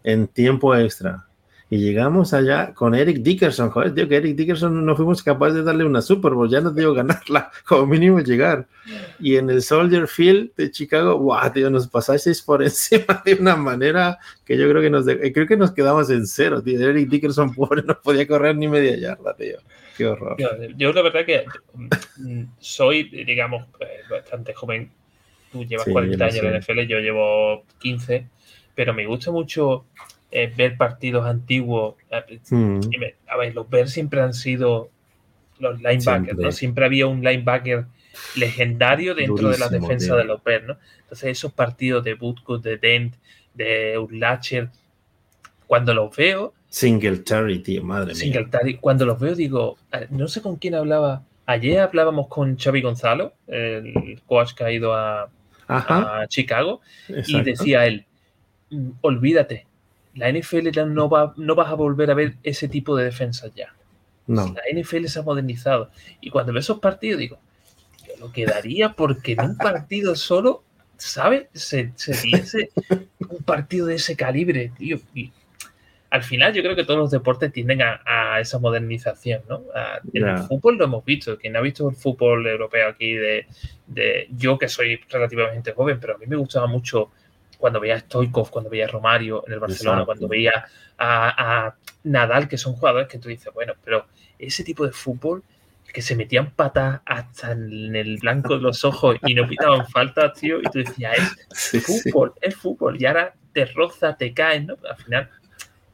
en 0.04 0.28
tiempo 0.28 0.76
extra 0.76 1.24
y 1.70 1.78
llegamos 1.78 2.32
allá 2.32 2.72
con 2.72 2.94
Eric 2.94 3.18
Dickerson, 3.18 3.68
joder, 3.68 3.94
tío, 3.94 4.08
que 4.08 4.16
Eric 4.16 4.36
Dickerson 4.36 4.86
no 4.86 4.96
fuimos 4.96 5.22
capaces 5.22 5.56
de 5.56 5.62
darle 5.64 5.84
una 5.84 6.00
Super 6.00 6.32
Bowl, 6.32 6.48
ya 6.48 6.62
no 6.62 6.70
digo 6.70 6.94
ganarla, 6.94 7.50
como 7.66 7.86
mínimo 7.86 8.20
llegar. 8.20 8.66
Y 9.20 9.36
en 9.36 9.50
el 9.50 9.60
Soldier 9.60 10.08
Field 10.08 10.54
de 10.56 10.70
Chicago, 10.70 11.18
wow, 11.18 11.52
tío, 11.52 11.68
nos 11.68 11.86
pasasteis 11.86 12.40
por 12.40 12.62
encima 12.64 13.22
de 13.22 13.34
una 13.34 13.54
manera 13.54 14.18
que 14.46 14.56
yo 14.56 14.68
creo 14.70 14.80
que 14.80 14.88
nos, 14.88 15.04
creo 15.04 15.46
que 15.46 15.56
nos 15.58 15.72
quedamos 15.72 16.08
en 16.08 16.26
cero, 16.26 16.62
tío. 16.62 16.80
Eric 16.80 17.08
Dickerson, 17.08 17.54
pobre, 17.54 17.82
no 17.82 18.00
podía 18.00 18.26
correr 18.26 18.56
ni 18.56 18.66
media 18.66 18.96
yarda, 18.96 19.34
tío. 19.36 19.58
Qué 19.98 20.06
horror. 20.06 20.36
Yo, 20.76 20.92
la 20.92 21.02
verdad 21.02 21.26
que 21.26 21.44
mm, 22.16 22.44
soy, 22.60 23.24
digamos, 23.24 23.66
eh, 23.80 24.00
bastante 24.08 24.54
joven. 24.54 24.90
Tú 25.52 25.64
llevas 25.64 25.86
40 25.86 26.24
años 26.24 26.36
en 26.36 26.52
la 26.52 26.58
NFL, 26.60 26.80
yo 26.86 26.98
llevo 26.98 27.64
15, 27.78 28.26
pero 28.74 28.94
me 28.94 29.06
gusta 29.06 29.30
mucho 29.30 29.86
eh, 30.30 30.52
ver 30.56 30.76
partidos 30.76 31.26
antiguos. 31.26 31.96
A 32.10 33.36
ver, 33.36 33.54
los 33.54 33.68
Bears 33.68 33.90
siempre 33.90 34.20
han 34.20 34.34
sido 34.34 34.90
los 35.58 35.80
linebackers, 35.80 36.38
¿no? 36.38 36.52
Siempre 36.52 36.84
había 36.84 37.06
un 37.06 37.22
linebacker 37.22 37.86
legendario 38.36 39.14
dentro 39.14 39.50
de 39.50 39.58
la 39.58 39.68
defensa 39.68 40.16
de 40.16 40.24
los 40.24 40.42
Bears, 40.42 40.66
¿no? 40.66 40.76
Entonces, 41.02 41.30
esos 41.30 41.52
partidos 41.52 42.04
de 42.04 42.14
Butkus, 42.14 42.62
de 42.62 42.76
Dent, 42.76 43.14
de 43.54 43.98
Urlacher, 43.98 44.70
cuando 45.66 45.92
los 45.94 46.14
veo, 46.14 46.54
Singletary, 46.70 47.60
tío, 47.60 47.82
madre 47.82 48.08
mía. 48.08 48.14
Singletary, 48.14 48.74
cuando 48.76 49.06
los 49.06 49.18
veo 49.18 49.34
digo, 49.34 49.78
no 50.10 50.28
sé 50.28 50.42
con 50.42 50.56
quién 50.56 50.74
hablaba. 50.74 51.24
Ayer 51.46 51.80
hablábamos 51.80 52.28
con 52.28 52.58
Xavi 52.58 52.82
Gonzalo, 52.82 53.32
el 53.46 54.20
coach 54.26 54.52
que 54.52 54.64
ha 54.64 54.72
ido 54.72 54.94
a, 54.94 55.30
Chicago, 56.28 56.80
y 57.08 57.40
decía 57.42 57.86
él, 57.86 58.06
mm, 58.70 58.90
olvídate, 59.00 59.66
la 60.18 60.30
NFL 60.30 60.68
no, 60.86 61.08
va, 61.08 61.32
no 61.36 61.54
vas 61.54 61.68
a 61.68 61.74
volver 61.74 62.10
a 62.10 62.14
ver 62.14 62.34
ese 62.42 62.68
tipo 62.68 62.96
de 62.96 63.04
defensa 63.04 63.48
ya. 63.54 63.74
No. 64.26 64.54
La 64.54 64.80
NFL 64.80 65.06
se 65.06 65.20
ha 65.20 65.22
modernizado. 65.22 65.90
Y 66.20 66.30
cuando 66.30 66.52
veo 66.52 66.60
esos 66.60 66.80
partidos 66.80 67.18
digo, 67.18 67.38
yo 68.06 68.14
lo 68.20 68.32
quedaría 68.32 68.92
porque 68.92 69.32
en 69.32 69.40
un 69.40 69.56
partido 69.56 70.14
solo, 70.16 70.64
¿sabes? 70.96 71.46
Se, 71.54 71.92
se 71.96 72.70
un 73.20 73.42
partido 73.44 73.86
de 73.86 73.94
ese 73.94 74.16
calibre, 74.16 74.72
tío. 74.76 74.98
Y 75.14 75.32
al 76.10 76.22
final 76.22 76.54
yo 76.54 76.62
creo 76.62 76.74
que 76.74 76.84
todos 76.84 76.98
los 76.98 77.10
deportes 77.10 77.52
tienden 77.52 77.82
a, 77.82 78.40
esa 78.40 78.58
modernización, 78.58 79.42
¿no? 79.48 79.62
en 80.12 80.26
el 80.26 80.38
fútbol 80.38 80.78
lo 80.78 80.84
hemos 80.84 81.04
visto. 81.04 81.36
Quien 81.36 81.56
ha 81.56 81.60
visto 81.60 81.88
el 81.88 81.96
fútbol 81.96 82.46
europeo 82.46 82.88
aquí 82.88 83.14
de, 83.14 83.46
yo 84.30 84.58
que 84.58 84.68
soy 84.68 85.00
relativamente 85.08 85.72
joven, 85.72 85.98
pero 86.00 86.14
a 86.14 86.18
mí 86.18 86.26
me 86.26 86.36
gustaba 86.36 86.66
mucho 86.66 87.10
cuando 87.58 87.80
veía 87.80 87.96
a 87.96 88.00
Stoikov, 88.00 88.50
cuando 88.50 88.70
veía 88.70 88.86
a 88.86 88.88
Romario 88.88 89.44
en 89.46 89.52
el 89.52 89.60
Barcelona, 89.60 90.04
cuando 90.04 90.28
veía 90.28 90.66
a, 90.96 91.74
Nadal, 92.04 92.48
que 92.48 92.56
son 92.56 92.74
jugadores 92.74 93.08
que 93.08 93.18
tú 93.18 93.28
dices, 93.28 93.52
bueno, 93.52 93.74
pero 93.84 94.06
ese 94.38 94.64
tipo 94.64 94.86
de 94.86 94.92
fútbol 94.92 95.42
que 95.92 96.00
se 96.00 96.14
metían 96.14 96.52
patas 96.52 97.00
hasta 97.04 97.52
en 97.52 97.96
el 97.96 98.18
blanco 98.18 98.54
de 98.54 98.60
los 98.60 98.84
ojos 98.84 99.16
y 99.26 99.34
no 99.34 99.46
pitaban 99.48 99.86
falta, 99.90 100.32
tío, 100.32 100.60
y 100.60 100.64
tú 100.64 100.78
decías, 100.78 101.18
es 101.72 101.84
fútbol, 101.84 102.34
es 102.40 102.54
fútbol, 102.54 103.00
y 103.00 103.06
ahora 103.06 103.34
te 103.52 103.64
roza, 103.66 104.16
te 104.16 104.32
caes, 104.32 104.64
¿no? 104.64 104.76
Al 104.88 104.96
final 104.96 105.30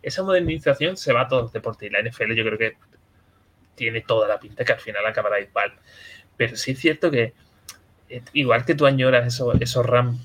esa 0.03 0.23
modernización 0.23 0.97
se 0.97 1.13
va 1.13 1.23
a 1.23 1.29
todos 1.29 1.45
los 1.45 1.53
deportes 1.53 1.89
y 1.89 1.93
la 1.93 2.03
NFL 2.03 2.35
yo 2.35 2.45
creo 2.45 2.59
que 2.59 2.77
tiene 3.75 4.03
toda 4.03 4.29
la 4.29 4.39
pinta 4.39 4.65
que 4.65 4.73
al 4.73 4.81
final 4.81 5.05
acabará 5.07 5.41
igual. 5.41 5.73
Pero 6.37 6.57
sí 6.57 6.73
es 6.73 6.79
cierto 6.79 7.11
que 7.11 7.33
eh, 8.11 8.23
igual 8.35 8.65
que 8.65 8.75
tú 8.75 8.85
añoras 8.85 9.27
esos, 9.27 9.61
esos 9.61 9.87
RAM 9.87 10.19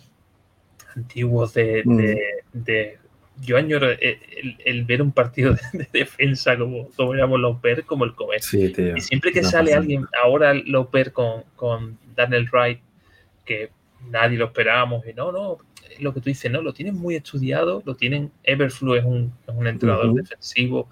antiguos 1.00 1.54
de, 1.54 1.84
mm. 1.86 3.42
yo 3.42 3.58
añoro 3.58 3.90
el, 3.90 4.84
ver 4.86 5.02
un 5.02 5.12
partido 5.12 5.54
de, 5.74 5.88
defensa 5.92 6.58
como, 6.58 6.90
como 6.90 7.12
ver 7.62 7.84
como 7.86 8.06
el 8.06 8.14
comer. 8.16 8.42
y 8.42 9.02
siempre 9.02 9.32
que 9.32 9.44
sale 9.44 9.74
alguien, 9.74 10.06
ahora 10.24 10.54
los 10.54 10.90
ver 10.92 11.12
con, 11.14 11.44
con 11.56 11.98
Daniel 12.16 12.50
Wright, 12.52 12.80
que 13.46 13.72
nadie 14.10 14.38
lo 14.38 14.46
esperábamos, 14.46 15.06
y 15.08 15.14
no, 15.14 15.32
no, 15.32 15.58
lo 16.00 16.14
que 16.14 16.22
tú 16.22 16.30
dices, 16.30 16.52
¿no? 16.52 16.62
Lo 16.62 16.74
tienen 16.74 16.96
muy 16.96 17.16
estudiado, 17.16 17.82
lo 17.86 17.96
tienen. 17.96 18.32
Everflu 18.44 18.96
es 18.96 19.04
un, 19.04 19.34
entrenador 19.66 20.14
defensivo. 20.14 20.90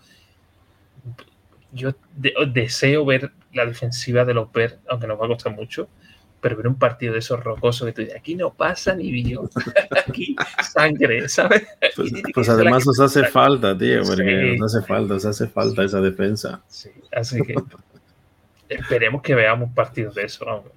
Yo 1.71 1.93
deseo 2.15 3.05
ver 3.05 3.31
la 3.53 3.65
defensiva 3.65 4.25
de 4.25 4.33
los 4.33 4.51
Bears, 4.51 4.77
aunque 4.89 5.07
nos 5.07 5.19
va 5.19 5.25
a 5.25 5.29
costar 5.29 5.53
mucho, 5.53 5.87
pero 6.39 6.55
ver 6.55 6.67
un 6.67 6.77
partido 6.77 7.13
de 7.13 7.19
esos 7.19 7.43
rocosos 7.43 7.87
que 7.87 7.93
tú 7.93 8.01
dices, 8.01 8.17
aquí 8.17 8.35
no 8.35 8.53
pasa 8.53 8.95
ni 8.95 9.11
vídeo, 9.11 9.49
aquí 10.07 10.35
sangre, 10.63 11.27
¿sabes? 11.29 11.67
Pues, 11.95 12.11
pues 12.33 12.49
además 12.49 12.87
os 12.87 12.99
hace 12.99 13.25
falta, 13.25 13.77
tío, 13.77 14.03
porque 14.03 14.55
nos 14.59 14.75
hace 14.75 14.85
falta, 14.85 15.15
os 15.15 15.25
hace 15.25 15.47
falta 15.47 15.83
esa 15.83 16.01
defensa. 16.01 16.61
Sí, 16.67 16.89
así 17.11 17.41
que 17.41 17.55
esperemos 18.69 19.21
que 19.21 19.35
veamos 19.35 19.71
partidos 19.73 20.15
de 20.15 20.23
eso. 20.23 20.45
Vamos. 20.45 20.71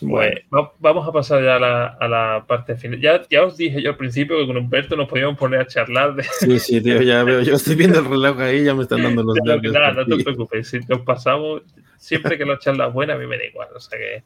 Bueno, 0.00 0.72
vamos 0.78 1.06
a 1.06 1.12
pasar 1.12 1.42
ya 1.42 1.56
a 1.56 2.08
la, 2.08 2.44
parte 2.46 2.76
final. 2.76 3.00
Ya, 3.00 3.22
ya 3.28 3.44
os 3.44 3.56
dije 3.56 3.82
yo 3.82 3.90
al 3.90 3.96
principio 3.96 4.38
que 4.38 4.46
con 4.46 4.56
Humberto 4.56 4.96
nos 4.96 5.08
podíamos 5.08 5.36
poner 5.36 5.60
a 5.60 5.66
charlar. 5.66 6.14
De... 6.14 6.22
Sí, 6.22 6.58
sí, 6.58 6.80
tío, 6.80 7.02
ya 7.02 7.22
veo. 7.24 7.42
Yo 7.42 7.54
estoy 7.54 7.74
viendo 7.74 7.98
el 7.98 8.06
reloj 8.06 8.40
ahí, 8.40 8.64
ya 8.64 8.74
me 8.74 8.82
están 8.82 9.02
dando 9.02 9.22
los 9.22 9.36
nervios. 9.44 9.74
Nada, 9.74 9.92
no 9.92 10.06
te 10.06 10.22
preocupes. 10.22 10.68
Si 10.68 10.78
nos 10.88 11.00
pasamos, 11.00 11.62
siempre 11.98 12.38
que 12.38 12.46
la 12.46 12.58
charla 12.58 12.86
es 12.86 12.92
buena, 12.92 13.14
a 13.14 13.18
mí 13.18 13.26
me 13.26 13.36
da 13.36 13.44
igual. 13.44 13.68
O 13.74 13.80
sea 13.80 13.98
que. 13.98 14.22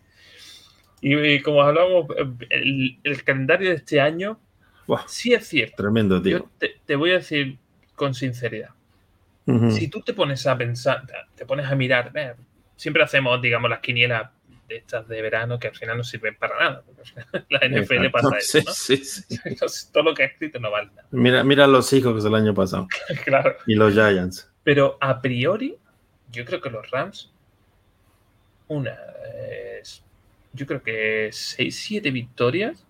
Y, 1.07 1.43
como 1.43 1.63
hablamos, 1.63 2.07
el, 2.49 3.25
calendario 3.25 3.69
de 3.69 3.77
este 3.77 4.01
año 4.01 4.41
sí 5.07 5.35
es 5.35 5.47
cierto. 5.47 5.77
Tremendo, 5.77 6.21
tío. 6.23 6.49
te, 6.87 6.97
voy 6.97 7.11
a 7.11 7.15
decir 7.15 7.59
con 7.95 8.15
sinceridad. 8.15 8.71
Si 9.71 9.89
tú 9.89 10.01
te 10.01 10.15
pones 10.15 10.47
a 10.47 10.57
pensar, 10.57 11.03
te 11.35 11.45
pones 11.45 11.67
a 11.67 11.75
mirar, 11.75 12.11
siempre 12.77 13.03
hacemos, 13.03 13.43
digamos, 13.43 13.69
las 13.69 13.81
quinielas 13.81 14.31
de 14.67 14.77
estas 14.77 15.07
de 15.07 15.21
verano 15.21 15.59
que 15.59 15.69
al 15.69 15.77
final 15.77 15.99
no 15.99 16.05
sirven 16.05 16.37
para 16.37 16.59
nada. 16.59 16.85
la 17.51 17.61
NFL 17.69 18.09
pasa 18.11 18.39
eso. 18.39 18.61
¿no? 18.65 19.67
Todo 19.93 20.03
lo 20.05 20.15
que 20.15 20.23
ha 20.23 20.27
escrito 20.27 20.59
no 20.59 20.71
vale 20.71 20.89
nada. 20.95 21.07
Mira, 21.11 21.45
mira 21.45 21.67
los 21.67 21.93
hijos 21.93 22.25
del 22.25 22.35
año 22.35 22.55
pasado. 22.55 22.89
claro. 23.25 23.57
Y 23.67 23.75
los 23.75 23.93
Giants. 23.93 24.51
Pero 24.63 24.97
a 25.03 25.21
priori, 25.21 25.77
yo 26.33 26.47
creo 26.47 26.63
que 26.63 26.71
los 26.71 26.91
Rams, 26.91 27.31
una, 28.69 28.97
yo 30.55 30.67
creo 30.67 30.83
que 30.83 31.31
6, 31.33 31.75
7 31.75 32.11
victorias 32.11 32.85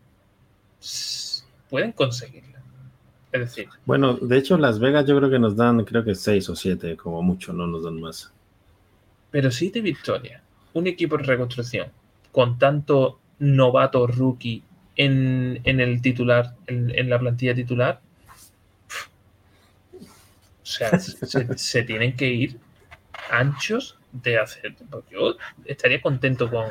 pueden 1.69 1.93
conseguirla. 1.93 2.63
Es 3.33 3.41
decir. 3.41 3.69
Bueno, 3.85 4.15
de 4.15 4.39
hecho, 4.39 4.57
Las 4.57 4.79
Vegas 4.79 5.07
yo 5.07 5.17
creo 5.17 5.29
que 5.29 5.39
nos 5.41 5.57
dan, 5.57 5.85
creo 5.85 6.05
que 6.05 6.15
6 6.15 6.51
o 6.51 6.57
7, 6.57 6.97
como 6.97 7.23
mucho, 7.23 7.53
no 7.53 7.67
nos 7.67 7.83
dan 7.83 8.01
más. 8.01 8.33
Pero 9.31 9.51
7 9.51 9.81
victorias 9.81 10.45
un 10.75 10.87
equipo 10.87 11.17
de 11.17 11.25
reconstrucción 11.25 11.89
con 12.31 12.59
tanto 12.59 13.21
novato 13.39 14.07
rookie 14.07 14.63
en, 14.97 15.61
el 15.65 16.03
titular, 16.03 16.55
en, 16.67 17.09
la 17.09 17.19
plantilla 17.19 17.55
titular, 17.55 18.01
o 19.93 20.67
sea, 20.67 20.99
se, 21.01 21.83
tienen 21.83 22.15
que 22.17 22.29
ir 22.29 22.59
anchos 23.31 23.99
de 24.13 24.39
hacer. 24.39 24.77
Yo 25.11 25.37
estaría 25.65 26.01
contento 26.01 26.51
con 26.51 26.67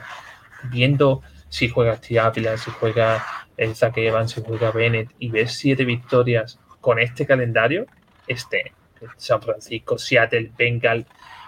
viendo 0.72 1.22
si 1.50 1.70
juega 1.70 1.98
Steve 1.98 2.58
si 2.58 2.72
juega 2.72 3.24
el 3.58 3.76
Zach 3.76 3.98
Evans, 3.98 4.32
si 4.32 4.42
juega 4.42 4.72
Bennett 4.72 5.10
y 5.20 5.30
ver 5.30 5.50
siete 5.50 5.86
victorias 5.86 6.60
con 6.82 7.00
este 7.00 7.26
calendario, 7.26 7.86
este 8.28 8.74
San 9.18 9.42
Francisco, 9.42 9.98
Seattle, 9.98 10.52
Bengal, 10.58 11.06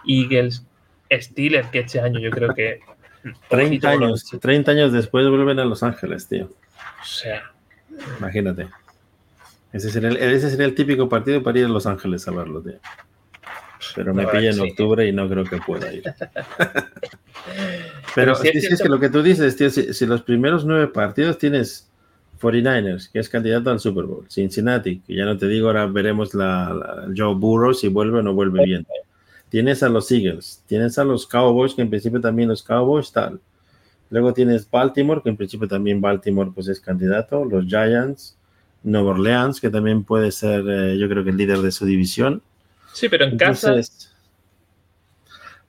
Eagles, 0.08 0.66
Steelers, 1.12 1.70
que 1.70 1.80
este 1.80 2.00
año 2.00 2.20
yo 2.20 2.30
creo 2.32 2.54
que. 2.54 2.80
30 3.50 3.90
años, 3.90 4.26
30 4.40 4.72
años 4.72 4.94
después 4.94 5.28
vuelven 5.28 5.60
a 5.60 5.66
Los 5.66 5.82
Ángeles, 5.82 6.28
tío. 6.28 6.46
O 7.02 7.06
sea. 7.06 7.52
Imagínate. 8.20 8.68
Ese 9.74 9.90
sería, 9.90 10.10
el, 10.10 10.18
ese 10.18 10.50
sería 10.50 10.66
el 10.66 10.76
típico 10.76 11.10
partido 11.10 11.42
para 11.42 11.60
ir 11.60 11.66
a 11.66 11.70
Los 11.70 11.88
Ángeles 11.88 12.28
a 12.28 12.32
verlo, 12.32 12.62
tío. 12.62 12.80
Pero 13.96 14.14
me 14.14 14.26
pilla 14.28 14.52
en 14.52 14.60
octubre 14.60 15.08
y 15.08 15.12
no 15.12 15.28
creo 15.28 15.44
que 15.44 15.58
pueda 15.58 15.92
ir. 15.92 16.04
Pero, 18.16 18.34
si 18.36 18.48
es, 18.48 18.82
que 18.82 18.88
lo 18.88 19.00
que 19.00 19.10
tú 19.10 19.22
dices, 19.22 19.58
tío, 19.58 19.70
si, 19.70 20.06
los 20.06 20.22
primeros 20.22 20.66
nueve 20.66 20.88
partidos 20.88 21.38
tienes 21.38 21.90
49ers, 22.42 23.12
que 23.12 23.20
es 23.20 23.28
candidato 23.28 23.70
al 23.70 23.82
Super 23.82 24.06
Bowl, 24.06 24.26
Cincinnati, 24.30 25.02
que 25.02 25.16
ya 25.16 25.26
no 25.26 25.38
te 25.38 25.48
digo, 25.48 25.68
ahora 25.68 25.86
veremos 25.86 26.34
la, 26.34 27.08
Joe 27.16 27.36
Burrow 27.36 27.74
si 27.74 27.90
vuelve 27.90 28.20
o 28.20 28.24
no 28.24 28.34
vuelve 28.34 28.64
bien. 28.64 28.88
Tienes 29.50 29.84
a 29.84 29.90
los 29.90 30.10
Eagles, 30.12 30.64
tienes 30.66 30.98
a 30.98 31.04
los 31.04 31.28
Cowboys, 31.28 31.74
que 31.74 31.82
en 31.82 31.90
principio 31.90 32.22
también 32.22 32.48
los 32.48 32.64
Cowboys 32.64 33.12
tal. 33.12 33.42
Luego 34.10 34.34
tienes 34.34 34.70
Baltimore, 34.70 35.22
que 35.22 35.30
en 35.30 35.38
principio 35.38 35.68
también 35.68 36.00
Baltimore 36.00 36.52
pues 36.56 36.70
es 36.70 36.80
candidato, 36.80 37.44
los 37.44 37.66
Giants, 37.66 38.38
Nueva 38.84 39.12
Orleans, 39.12 39.60
que 39.60 39.70
también 39.70 40.04
puede 40.06 40.32
ser, 40.32 40.64
eh, 40.68 40.98
yo 40.98 41.10
creo 41.10 41.24
que 41.24 41.32
el 41.32 41.38
líder 41.38 41.60
de 41.60 41.72
su 41.72 41.86
división. 41.86 42.42
Sí, 42.94 43.10
pero 43.10 43.26
en 43.26 43.38
casa. 43.38 43.76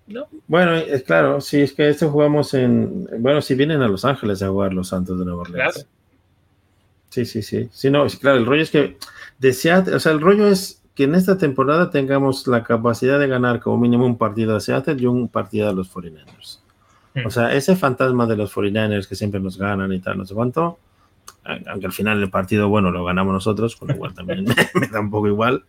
¿No? 0.06 0.26
Bueno, 0.46 0.76
es 0.76 1.02
claro, 1.02 1.40
si 1.40 1.60
es 1.60 1.72
que 1.72 1.88
esto 1.88 2.10
jugamos 2.10 2.54
en. 2.54 3.08
Bueno, 3.18 3.42
si 3.42 3.54
vienen 3.54 3.82
a 3.82 3.88
Los 3.88 4.04
Ángeles 4.04 4.42
a 4.42 4.48
jugar 4.48 4.72
los 4.72 4.88
Santos 4.88 5.18
de 5.18 5.24
Nueva 5.24 5.42
Orleans. 5.42 5.74
Claro. 5.74 5.88
Sí, 7.10 7.24
sí, 7.24 7.42
sí. 7.42 7.68
Sí, 7.72 7.90
no, 7.90 8.06
claro, 8.20 8.38
el 8.38 8.46
rollo 8.46 8.62
es 8.62 8.70
que. 8.70 8.96
Desead, 9.38 9.94
o 9.94 10.00
sea, 10.00 10.12
el 10.12 10.20
rollo 10.20 10.46
es 10.46 10.82
que 10.94 11.04
en 11.04 11.14
esta 11.14 11.36
temporada 11.36 11.90
tengamos 11.90 12.46
la 12.46 12.62
capacidad 12.62 13.18
de 13.18 13.28
ganar 13.28 13.60
como 13.60 13.76
mínimo 13.78 14.06
un 14.06 14.16
partido 14.16 14.56
a 14.56 14.60
Seattle 14.60 14.96
y 14.98 15.06
un 15.06 15.28
partido 15.28 15.68
a 15.68 15.72
los 15.72 15.92
49ers. 15.92 16.60
O 17.24 17.30
sea, 17.30 17.54
ese 17.54 17.76
fantasma 17.76 18.26
de 18.26 18.36
los 18.36 18.54
49ers 18.54 19.06
que 19.08 19.14
siempre 19.14 19.40
nos 19.40 19.58
ganan 19.58 19.92
y 19.92 20.00
tal, 20.00 20.18
no 20.18 20.26
sé 20.26 20.34
cuánto, 20.34 20.78
aunque 21.66 21.86
al 21.86 21.92
final 21.92 22.22
el 22.22 22.30
partido, 22.30 22.68
bueno, 22.68 22.90
lo 22.90 23.04
ganamos 23.04 23.32
nosotros, 23.32 23.76
con 23.76 23.88
lo 23.88 23.96
cual 23.96 24.14
también 24.14 24.44
me, 24.74 24.88
da 24.88 25.00
un 25.00 25.10
poco 25.10 25.28
igual. 25.28 25.64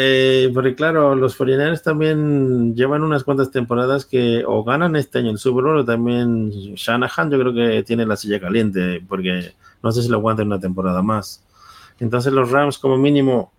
Eh, 0.00 0.52
porque 0.54 0.76
claro, 0.76 1.16
los 1.16 1.36
49ers 1.36 1.82
también 1.82 2.72
llevan 2.76 3.02
unas 3.02 3.24
cuantas 3.24 3.50
temporadas 3.50 4.06
que 4.06 4.44
o 4.46 4.62
ganan 4.62 4.94
este 4.94 5.18
año 5.18 5.32
el 5.32 5.38
Super 5.38 5.64
Bowl 5.64 5.78
o 5.78 5.84
también 5.84 6.50
Shanahan 6.50 7.32
yo 7.32 7.40
creo 7.40 7.52
que 7.52 7.82
tiene 7.82 8.06
la 8.06 8.14
silla 8.14 8.38
caliente 8.38 9.02
porque 9.08 9.54
no 9.82 9.90
sé 9.90 10.02
si 10.02 10.08
lo 10.08 10.18
aguanta 10.18 10.44
una 10.44 10.60
temporada 10.60 11.02
más. 11.02 11.42
Entonces 11.98 12.32
los 12.32 12.48
Rams 12.52 12.78
como 12.78 12.96
mínimo 12.96 13.50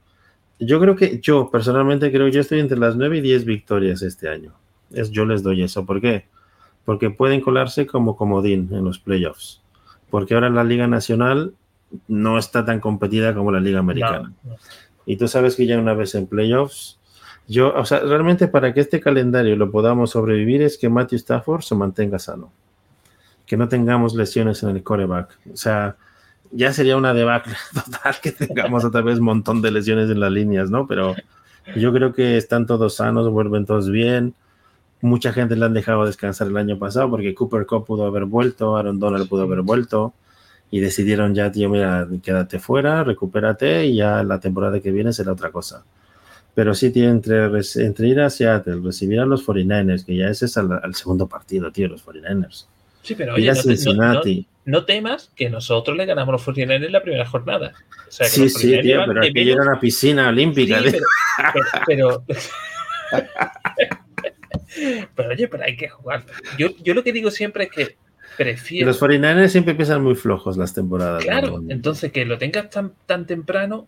yo 0.62 0.80
creo 0.80 0.96
que 0.96 1.20
yo 1.20 1.52
personalmente 1.52 2.10
creo 2.10 2.28
que 2.28 2.32
yo 2.32 2.40
estoy 2.40 2.62
entre 2.62 2.78
las 2.78 2.96
9 2.96 3.18
y 3.18 3.22
10 3.22 3.44
victorias 3.44 4.02
este 4.02 4.30
año. 4.30 4.54
Es, 4.94 5.12
yo 5.12 5.26
les 5.26 5.44
doy 5.44 5.64
eso. 5.64 5.86
¿Por 5.86 6.00
qué? 6.00 6.26
Porque 6.86 7.10
pueden 7.10 7.42
colarse 7.42 7.86
como 7.86 8.16
comodín 8.16 8.70
en 8.72 8.86
los 8.86 8.98
playoffs. 8.98 9.62
Porque 10.10 10.36
ahora 10.36 10.50
la 10.50 10.64
Liga 10.64 10.88
Nacional 10.88 11.54
no 12.08 12.38
está 12.38 12.64
tan 12.64 12.80
competida 12.80 13.34
como 13.34 13.52
la 13.52 13.60
Liga 13.60 13.80
Americana. 13.80 14.32
Y 15.10 15.18
tú 15.18 15.28
sabes 15.28 15.55
que 15.55 15.66
ya 15.66 15.80
una 15.80 15.95
vez 15.95 16.14
en 16.14 16.28
playoffs, 16.28 16.99
yo, 17.47 17.74
o 17.74 17.84
sea, 17.84 18.01
realmente 18.01 18.47
para 18.47 18.76
que 18.76 18.82
este 18.82 18.99
calendario 18.99 19.55
lo 19.55 19.72
podamos 19.72 20.12
sobrevivir 20.12 20.62
es 20.62 20.78
que 20.78 20.88
Matthew 20.88 21.18
Stafford 21.18 21.64
se 21.64 21.74
mantenga 21.74 22.20
sano, 22.20 22.51
que 23.47 23.57
no 23.57 23.68
tengamos 23.68 24.14
lesiones 24.14 24.62
en 24.62 24.70
el 24.70 24.84
coreback, 24.84 25.36
o 25.51 25.57
sea, 25.57 25.95
ya 26.51 26.72
sería 26.74 26.95
una 26.95 27.16
debacle 27.16 27.55
total 27.74 28.18
que 28.22 28.32
tengamos 28.34 28.86
otra 28.86 29.01
vez 29.01 29.18
un 29.18 29.26
montón 29.26 29.64
de 29.64 29.72
lesiones 29.72 30.12
en 30.12 30.20
las 30.20 30.32
líneas, 30.32 30.70
¿no? 30.70 30.86
Pero 30.86 31.16
yo 31.76 31.91
creo 31.91 32.14
que 32.14 32.38
están 32.38 32.68
todos 32.68 32.97
sanos, 32.97 33.32
vuelven 33.32 33.66
todos 33.66 33.89
bien. 33.89 34.36
Mucha 35.01 35.34
gente 35.34 35.55
le 35.55 35.66
han 35.66 35.74
dejado 35.74 36.05
descansar 36.05 36.49
el 36.49 36.57
año 36.57 36.78
pasado 36.78 37.10
porque 37.10 37.34
Cooper 37.34 37.66
Cup 37.66 37.88
pudo 37.88 38.05
haber 38.05 38.26
vuelto, 38.26 38.78
Aaron 38.78 38.99
Donald 38.99 39.28
pudo 39.28 39.41
haber 39.43 39.64
vuelto 39.64 40.14
y 40.72 40.80
decidieron 40.80 41.34
ya, 41.34 41.52
tío, 41.52 41.70
mira, 41.70 42.08
quédate 42.22 42.60
fuera, 42.60 43.04
recupérate 43.04 43.86
y 43.86 43.98
ya 43.98 44.24
la 44.24 44.40
temporada 44.40 44.80
que 44.80 44.92
viene 44.92 45.14
será 45.14 45.32
otra 45.32 45.52
cosa. 45.52 45.84
Pero 46.54 46.74
sí, 46.74 46.92
tío, 46.92 47.10
entre, 47.10 47.46
entre 47.46 48.08
ir 48.08 48.20
a 48.20 48.30
Seattle, 48.30 48.82
recibir 48.84 49.20
a 49.20 49.26
los 49.26 49.46
49ers, 49.46 50.06
que 50.06 50.16
ya 50.16 50.28
ese 50.28 50.46
es 50.46 50.58
al, 50.58 50.94
segundo 50.94 51.28
partido, 51.28 51.72
tío, 51.72 51.88
los 51.88 52.06
49ers. 52.06 52.66
Sí, 53.02 53.16
pero 53.16 53.36
oye, 53.36 53.52
no, 53.96 54.22
no, 54.66 54.86
temas 54.86 55.32
que 55.36 55.50
nosotros 55.50 55.96
le 55.96 56.06
ganamos 56.06 56.30
a 56.30 56.32
los 56.34 56.58
49ers 56.58 56.86
en 56.86 56.92
la 56.92 57.02
primera 57.02 57.26
jornada. 57.26 57.74
sí, 58.10 58.50
sí, 58.50 58.80
tío, 58.82 59.02
pero 59.08 59.24
aquello 59.24 59.54
era 59.54 59.64
una 59.64 59.80
piscina 59.80 60.30
olímpica. 60.30 60.82
Sí, 60.82 60.98
pero, 61.88 62.26
pero, 65.16 65.30
oye, 65.30 65.48
pero 65.48 65.64
hay 65.64 65.76
que 65.76 65.88
jugar. 65.88 66.26
Yo, 66.58 66.70
yo 66.84 66.94
lo 66.94 67.04
que 67.04 67.14
digo 67.14 67.32
siempre 67.32 67.66
es 67.66 67.72
que 67.72 67.98
prefiero. 68.40 68.88
Los 68.88 69.02
49ers 69.02 69.50
siempre 69.50 69.72
empiezan 69.72 70.02
muy 70.02 70.16
flojos 70.16 70.56
las 70.56 70.74
temporadas. 70.74 71.26
Claro, 71.26 71.62
entonces 71.68 72.10
que 72.14 72.24
lo 72.24 72.38
tengas 72.38 72.70
tan, 72.70 72.94
tan 73.06 73.28
temprano, 73.28 73.86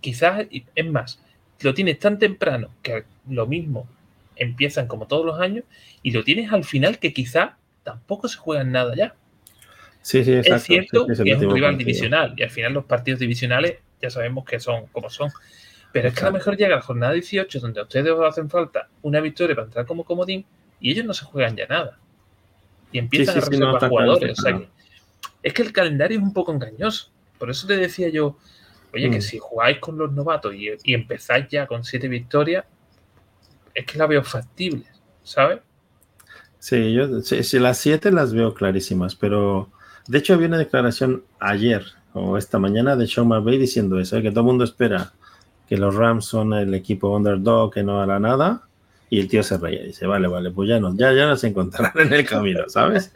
quizás, 0.00 0.46
es 0.50 0.90
más, 0.90 1.20
lo 1.60 1.74
tienes 1.74 1.98
tan 1.98 2.18
temprano 2.18 2.70
que 2.82 3.04
lo 3.28 3.46
mismo 3.46 3.86
empiezan 4.36 4.86
como 4.86 5.06
todos 5.06 5.26
los 5.26 5.38
años 5.38 5.64
y 6.02 6.12
lo 6.12 6.24
tienes 6.24 6.50
al 6.50 6.64
final 6.64 6.98
que 6.98 7.12
quizá 7.12 7.58
tampoco 7.82 8.26
se 8.26 8.38
juegan 8.38 8.72
nada 8.72 8.94
ya. 8.96 9.14
Sí, 10.00 10.24
sí, 10.24 10.32
exacto. 10.32 10.56
Es 10.56 10.62
cierto 10.62 11.06
que 11.06 11.32
es 11.32 11.42
un 11.42 11.54
rival 11.54 11.76
divisional 11.76 12.32
y 12.38 12.42
al 12.42 12.50
final 12.50 12.72
los 12.72 12.86
partidos 12.86 13.20
divisionales 13.20 13.80
ya 14.00 14.08
sabemos 14.08 14.46
que 14.46 14.60
son 14.60 14.86
como 14.92 15.10
son. 15.10 15.30
Pero 15.92 16.08
es 16.08 16.14
que 16.14 16.22
a 16.22 16.28
lo 16.28 16.32
mejor 16.32 16.56
llega 16.56 16.76
la 16.76 16.80
jornada 16.80 17.12
18 17.12 17.60
donde 17.60 17.80
a 17.80 17.82
ustedes 17.82 18.10
os 18.10 18.26
hacen 18.26 18.48
falta 18.48 18.88
una 19.02 19.20
victoria 19.20 19.54
para 19.54 19.66
entrar 19.66 19.84
como 19.84 20.04
comodín 20.04 20.46
y 20.80 20.90
ellos 20.90 21.04
no 21.04 21.12
se 21.12 21.26
juegan 21.26 21.54
ya 21.54 21.66
nada. 21.66 21.98
Y 22.94 22.98
empiezan 23.00 23.38
a 23.38 23.40
reservar 23.40 23.88
jugadores. 23.88 24.38
es 25.42 25.52
que 25.52 25.62
el 25.62 25.72
calendario 25.72 26.18
es 26.18 26.22
un 26.22 26.32
poco 26.32 26.52
engañoso. 26.52 27.10
Por 27.38 27.50
eso 27.50 27.66
te 27.66 27.76
decía 27.76 28.08
yo, 28.08 28.38
oye, 28.94 29.10
que 29.10 29.18
mm. 29.18 29.22
si 29.22 29.38
jugáis 29.38 29.80
con 29.80 29.98
los 29.98 30.12
novatos 30.12 30.54
y, 30.54 30.70
empezáis 30.94 31.48
ya 31.48 31.66
con 31.66 31.82
siete 31.82 32.06
victorias, 32.06 32.64
es 33.74 33.84
que 33.84 33.98
la 33.98 34.06
veo 34.06 34.22
factible, 34.22 34.84
¿sabes? 35.24 35.58
Sí, 36.60 36.92
yo 36.92 37.20
sí, 37.20 37.58
las 37.58 37.78
siete 37.78 38.12
las 38.12 38.32
veo 38.32 38.54
clarísimas, 38.54 39.16
pero 39.16 39.72
de 40.06 40.18
hecho 40.18 40.34
había 40.34 40.46
una 40.46 40.58
declaración 40.58 41.24
ayer 41.40 41.84
o 42.12 42.38
esta 42.38 42.60
mañana 42.60 42.94
de 42.94 43.08
Sean 43.08 43.26
McVay 43.26 43.58
diciendo 43.58 43.98
eso, 43.98 44.22
que 44.22 44.30
todo 44.30 44.40
el 44.40 44.46
mundo 44.46 44.62
espera 44.62 45.12
que 45.68 45.76
los 45.76 45.96
Rams 45.96 46.26
son 46.26 46.52
el 46.52 46.72
equipo 46.74 47.14
underdog 47.16 47.74
que 47.74 47.82
no 47.82 48.00
hará 48.00 48.20
nada. 48.20 48.62
Y 49.10 49.20
el 49.20 49.28
tío 49.28 49.42
se 49.42 49.58
reía 49.58 49.82
y 49.82 49.86
dice, 49.88 50.06
vale, 50.06 50.26
vale, 50.28 50.50
pues 50.50 50.68
ya 50.68 50.80
nos, 50.80 50.96
ya, 50.96 51.12
ya 51.12 51.26
nos 51.26 51.44
encontrarán 51.44 52.06
en 52.06 52.12
el 52.12 52.26
camino, 52.26 52.64
¿sabes? 52.68 53.12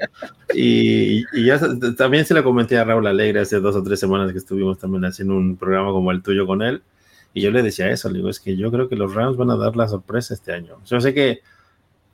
Y, 0.54 1.24
y 1.32 1.46
ya 1.46 1.58
también 1.96 2.24
se 2.24 2.34
lo 2.34 2.44
comenté 2.44 2.78
a 2.78 2.84
Raúl 2.84 3.06
Alegre 3.06 3.40
hace 3.40 3.58
dos 3.58 3.74
o 3.74 3.82
tres 3.82 3.98
semanas 3.98 4.30
que 4.32 4.38
estuvimos 4.38 4.78
también 4.78 5.04
haciendo 5.04 5.34
un 5.34 5.56
programa 5.56 5.90
como 5.90 6.12
el 6.12 6.22
tuyo 6.22 6.46
con 6.46 6.62
él. 6.62 6.82
Y 7.34 7.40
yo 7.40 7.50
le 7.50 7.62
decía 7.62 7.90
eso, 7.90 8.08
le 8.08 8.16
digo, 8.18 8.28
es 8.28 8.40
que 8.40 8.56
yo 8.56 8.70
creo 8.70 8.88
que 8.88 8.96
los 8.96 9.14
Rams 9.14 9.36
van 9.36 9.50
a 9.50 9.56
dar 9.56 9.76
la 9.76 9.88
sorpresa 9.88 10.34
este 10.34 10.52
año. 10.52 10.76
Yo 10.86 11.00
sé 11.00 11.14
que 11.14 11.40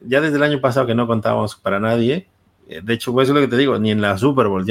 ya 0.00 0.20
desde 0.20 0.36
el 0.36 0.42
año 0.42 0.60
pasado 0.60 0.86
que 0.86 0.94
no 0.94 1.06
contábamos 1.06 1.54
para 1.56 1.80
nadie, 1.80 2.26
eh, 2.68 2.80
de 2.82 2.94
hecho, 2.94 3.12
pues 3.12 3.28
es 3.28 3.34
lo 3.34 3.40
que 3.40 3.48
te 3.48 3.56
digo, 3.56 3.78
ni 3.78 3.90
en 3.90 4.00
la 4.00 4.16
Super 4.16 4.46
Bowl, 4.48 4.64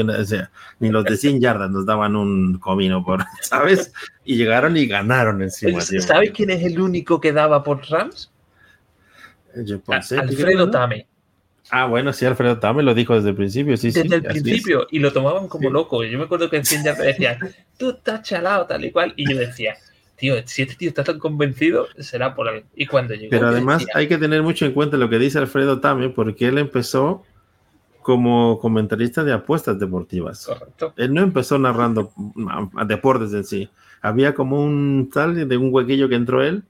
ni 0.79 0.89
los 0.89 1.05
de 1.05 1.17
100 1.17 1.39
yardas 1.39 1.69
nos 1.69 1.85
daban 1.85 2.15
un 2.15 2.57
comino 2.57 3.03
por, 3.03 3.23
¿sabes? 3.41 3.93
Y 4.25 4.35
llegaron 4.35 4.75
y 4.77 4.87
ganaron 4.87 5.41
encima. 5.41 5.81
¿Sabes 5.81 6.31
quién 6.31 6.49
es 6.49 6.63
el 6.63 6.79
único 6.79 7.21
que 7.21 7.33
daba 7.33 7.63
por 7.63 7.81
Rams? 7.89 8.31
Alfredo 10.17 10.69
Tame. 10.69 11.07
Ah, 11.69 11.85
bueno, 11.85 12.11
sí, 12.11 12.25
Alfredo 12.25 12.59
Tame 12.59 12.83
lo 12.83 12.93
dijo 12.93 13.15
desde 13.15 13.29
el 13.29 13.35
principio, 13.35 13.77
sí, 13.77 13.91
desde 13.91 14.15
el 14.15 14.23
principio, 14.23 14.87
y 14.91 14.99
lo 14.99 15.13
tomaban 15.13 15.47
como 15.47 15.69
loco. 15.69 16.03
Yo 16.03 16.17
me 16.17 16.25
acuerdo 16.25 16.49
que 16.49 16.57
en 16.57 16.65
100 16.65 16.83
yardas 16.83 17.05
decían, 17.05 17.37
tú 17.77 17.91
estás 17.91 18.21
chalado, 18.23 18.65
tal 18.65 18.83
y 18.83 18.91
cual, 18.91 19.13
y 19.15 19.31
yo 19.31 19.37
decía, 19.37 19.75
tío, 20.17 20.35
si 20.45 20.63
este 20.63 20.75
tío 20.75 20.89
está 20.89 21.03
tan 21.03 21.19
convencido, 21.19 21.87
será 21.97 22.35
por 22.35 22.47
algo. 22.47 22.67
Y 22.75 22.85
cuando 22.85 23.13
llegó. 23.13 23.29
Pero 23.29 23.47
además 23.47 23.85
hay 23.93 24.07
que 24.07 24.17
tener 24.17 24.43
mucho 24.43 24.65
en 24.65 24.73
cuenta 24.73 24.97
lo 24.97 25.09
que 25.09 25.19
dice 25.19 25.39
Alfredo 25.39 25.79
Tame, 25.79 26.09
porque 26.09 26.47
él 26.47 26.57
empezó 26.57 27.23
como 28.01 28.59
comentarista 28.59 29.23
de 29.23 29.31
apuestas 29.31 29.79
deportivas. 29.79 30.45
Correcto. 30.45 30.93
Él 30.97 31.13
no 31.13 31.21
empezó 31.21 31.57
narrando 31.57 32.11
a, 32.75 32.83
deportes 32.83 33.33
en 33.33 33.45
sí. 33.45 33.69
Había 34.01 34.33
como 34.33 34.61
un 34.61 35.09
tal 35.11 35.47
de 35.47 35.57
un 35.57 35.73
huequillo 35.73 36.09
que 36.09 36.15
entró 36.15 36.43
él 36.43 36.63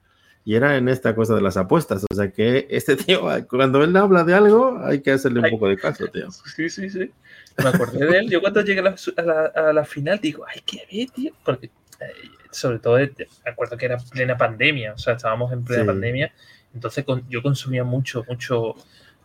y 0.46 0.56
era 0.56 0.78
en 0.78 0.90
esta 0.90 1.16
cosa 1.16 1.36
de 1.36 1.42
las 1.42 1.58
apuestas. 1.58 2.06
O 2.10 2.16
sea 2.16 2.32
que 2.32 2.68
este 2.70 2.96
tío, 2.98 3.24
cuando 3.50 3.84
él 3.84 3.96
habla 3.96 4.24
de 4.24 4.34
algo, 4.34 4.80
hay 4.84 5.02
que 5.02 5.12
hacerle 5.12 5.40
un 5.40 5.50
poco 5.52 5.68
de 5.68 5.78
caso, 5.78 6.08
tío. 6.08 6.30
Sí, 6.32 6.70
sí, 6.70 6.90
sí. 6.90 7.12
Me 7.58 7.70
acordé 7.70 8.06
de 8.06 8.20
él. 8.20 8.30
Yo 8.30 8.42
cuando 8.42 8.62
llegué 8.62 8.80
a 8.80 9.22
la, 9.22 9.46
a 9.46 9.74
la, 9.74 9.86
final 9.86 10.20
digo, 10.20 10.46
ay, 10.48 10.62
qué 10.66 10.86
bien, 10.90 11.10
tío. 11.10 11.32
Porque 11.46 11.68
eh, 11.68 12.30
sobre 12.52 12.80
todo, 12.80 12.98
me 12.98 13.52
acuerdo 13.52 13.78
que 13.78 13.86
era 13.86 13.98
plena 13.98 14.38
pandemia. 14.38 14.94
O 14.94 14.98
sea, 14.98 15.14
estábamos 15.14 15.52
en 15.54 15.64
plena 15.64 15.86
pandemia. 15.86 16.34
Entonces 16.74 17.06
yo 17.30 17.42
consumía 17.44 17.84
mucho, 17.84 18.24
mucho 18.28 18.76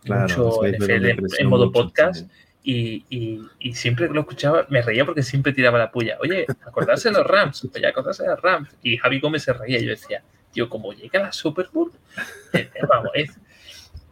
mucho 0.05 0.61
NFL 0.63 1.05
en, 1.39 1.47
modo 1.47 1.71
podcast. 1.71 2.29
Y, 2.61 3.05
y, 3.59 3.73
siempre 3.73 4.07
que 4.07 4.13
lo 4.13 4.21
escuchaba 4.21 4.67
me 4.69 4.81
reía 4.81 5.05
porque 5.05 5.23
siempre 5.23 5.53
tiraba 5.53 5.79
la 5.79 5.91
puya. 5.91 6.17
Oye, 6.21 6.45
acordarse 6.65 7.09
de 7.09 7.17
los 7.17 7.25
Rams, 7.25 7.67
oye, 7.73 7.87
acordarse 7.87 8.23
de 8.23 8.29
los 8.29 8.41
Rams. 8.41 8.69
Y 8.83 8.97
Javi 8.97 9.19
Gómez 9.19 9.43
se 9.43 9.53
reía. 9.53 9.79
Y 9.79 9.85
yo 9.85 9.89
decía, 9.91 10.21
tío, 10.51 10.69
como 10.69 10.93
llega 10.93 11.19
la 11.19 11.31
Super 11.31 11.69
Bowl, 11.71 11.91
eh, 12.53 12.69
eh, 12.73 12.85
vamos, 12.87 13.11
es 13.13 13.39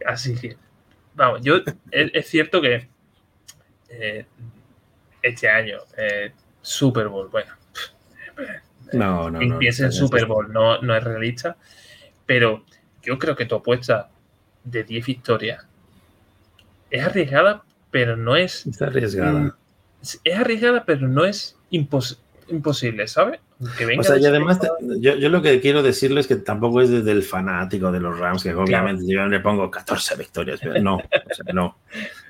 así 0.06 0.34
que, 0.34 0.56
vamos, 1.14 1.40
yo, 1.42 1.56
es, 1.90 2.26
cierto 2.28 2.60
que 2.60 2.88
eh, 3.88 4.26
este 5.22 5.48
año, 5.48 5.78
Super 6.62 7.08
Bowl, 7.08 7.28
bueno, 7.28 7.52
no, 8.92 9.30
no, 9.30 9.40
no, 9.40 9.58
piensa 9.58 9.86
en 9.86 9.92
Super 9.92 10.26
Bowl, 10.26 10.52
no, 10.52 10.80
no 10.80 10.96
es 10.96 11.02
realista, 11.02 11.56
pero 12.26 12.64
yo 13.02 13.18
creo 13.18 13.34
que 13.36 13.46
tu 13.46 13.56
apuesta 13.56 14.10
de 14.64 14.84
10 14.84 15.06
victorias 15.06 15.66
es 16.90 17.04
arriesgada, 17.04 17.64
pero 17.90 18.16
no 18.16 18.36
es. 18.36 18.66
Es 18.66 18.80
arriesgada. 18.82 19.56
Es 20.02 20.20
arriesgada, 20.34 20.84
pero 20.84 21.08
no 21.08 21.24
es 21.24 21.56
imposible, 21.70 23.06
¿sabes? 23.08 23.40
O 23.60 24.02
sea, 24.02 24.18
y 24.18 24.26
además, 24.26 24.60
yo, 25.00 25.16
lo 25.28 25.42
que 25.42 25.60
quiero 25.60 25.82
decirles 25.82 26.24
es 26.24 26.28
que 26.28 26.36
tampoco 26.36 26.80
es 26.80 26.90
desde 26.90 27.10
el 27.12 27.22
fanático 27.22 27.90
de 27.90 28.00
los 28.00 28.18
Rams, 28.18 28.42
que 28.42 28.54
obviamente 28.54 29.04
yo 29.06 29.26
le 29.26 29.40
pongo 29.40 29.70
14 29.70 30.16
victorias, 30.16 30.60
pero 30.62 30.80
no, 30.80 31.00
no. 31.52 31.76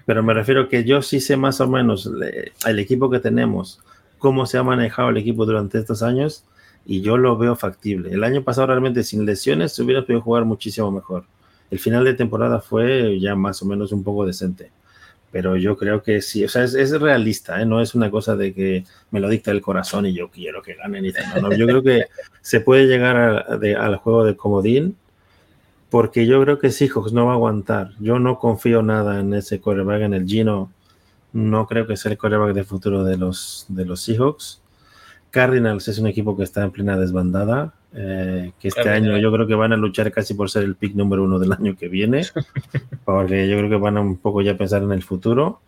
Pero 0.06 0.22
me 0.22 0.32
refiero 0.32 0.68
que 0.68 0.84
yo 0.84 1.02
sí 1.02 1.20
sé 1.20 1.36
más 1.36 1.60
o 1.60 1.68
menos 1.68 2.10
el 2.66 2.78
equipo 2.78 3.10
que 3.10 3.20
tenemos, 3.20 3.80
cómo 4.18 4.46
se 4.46 4.58
ha 4.58 4.62
manejado 4.62 5.10
el 5.10 5.18
equipo 5.18 5.44
durante 5.44 5.78
estos 5.78 6.02
años, 6.02 6.44
y 6.86 7.02
yo 7.02 7.18
lo 7.18 7.36
veo 7.36 7.56
factible. 7.56 8.10
El 8.12 8.24
año 8.24 8.42
pasado 8.42 8.68
realmente 8.68 9.04
sin 9.04 9.26
lesiones 9.26 9.74
se 9.74 9.82
hubiera 9.82 10.02
podido 10.02 10.22
jugar 10.22 10.44
muchísimo 10.46 10.90
mejor 10.90 11.24
el 11.70 11.78
final 11.78 12.04
de 12.04 12.14
temporada 12.14 12.60
fue 12.60 13.18
ya 13.20 13.34
más 13.34 13.62
o 13.62 13.66
menos 13.66 13.92
un 13.92 14.02
poco 14.02 14.24
decente. 14.24 14.70
Pero 15.30 15.56
yo 15.56 15.76
creo 15.76 16.02
que 16.02 16.22
sí, 16.22 16.44
o 16.44 16.48
sea, 16.48 16.64
es, 16.64 17.00
realista, 17.00 17.60
¿eh? 17.60 17.66
no 17.66 17.82
es 17.82 17.94
una 17.94 18.10
cosa 18.10 18.34
de 18.34 18.54
que 18.54 18.84
me 19.10 19.20
lo 19.20 19.28
dicta 19.28 19.50
el 19.50 19.60
corazón 19.60 20.06
y 20.06 20.14
yo 20.14 20.30
quiero 20.30 20.62
que 20.62 20.74
ganen 20.74 21.04
y 21.04 21.12
tal. 21.12 21.56
yo 21.56 21.66
creo 21.66 21.82
que 21.82 22.06
se 22.40 22.60
puede 22.60 22.86
llegar 22.86 23.16
al 23.16 23.96
juego 23.96 24.24
de 24.24 24.36
comodín 24.36 24.96
porque 25.90 26.26
yo 26.26 26.42
creo 26.42 26.58
que 26.58 26.70
Seahawks 26.70 27.12
no 27.12 27.26
va 27.26 27.32
a 27.32 27.34
aguantar. 27.34 27.92
Yo 27.98 28.18
no 28.18 28.38
confío 28.38 28.82
nada 28.82 29.20
en 29.20 29.32
ese 29.34 29.60
coreback, 29.60 30.02
en 30.02 30.14
el 30.14 30.26
Gino. 30.26 30.70
No 31.32 31.66
creo 31.66 31.86
que 31.86 31.96
sea 31.96 32.12
el 32.12 32.18
coreback 32.18 32.54
de 32.54 32.64
futuro 32.64 33.04
de 33.04 33.16
los, 33.16 33.66
de 33.68 33.84
los 33.84 34.02
Seahawks. 34.02 34.60
Cardinals 35.30 35.88
es 35.88 35.98
un 35.98 36.06
equipo 36.06 36.36
que 36.36 36.42
está 36.42 36.62
en 36.62 36.72
plena 36.72 36.98
desbandada. 36.98 37.74
Eh, 37.94 38.52
que 38.60 38.68
este 38.68 38.88
año 38.90 39.16
yo 39.16 39.32
creo 39.32 39.46
que 39.46 39.54
van 39.54 39.72
a 39.72 39.76
luchar 39.76 40.12
casi 40.12 40.34
por 40.34 40.50
ser 40.50 40.64
el 40.64 40.76
pick 40.76 40.94
número 40.94 41.24
uno 41.24 41.38
del 41.38 41.52
año 41.52 41.74
que 41.76 41.88
viene, 41.88 42.22
porque 43.04 43.48
yo 43.48 43.56
creo 43.56 43.70
que 43.70 43.76
van 43.76 43.96
a 43.96 44.00
un 44.00 44.18
poco 44.18 44.42
ya 44.42 44.56
pensar 44.56 44.82
en 44.82 44.92
el 44.92 45.02
futuro. 45.02 45.60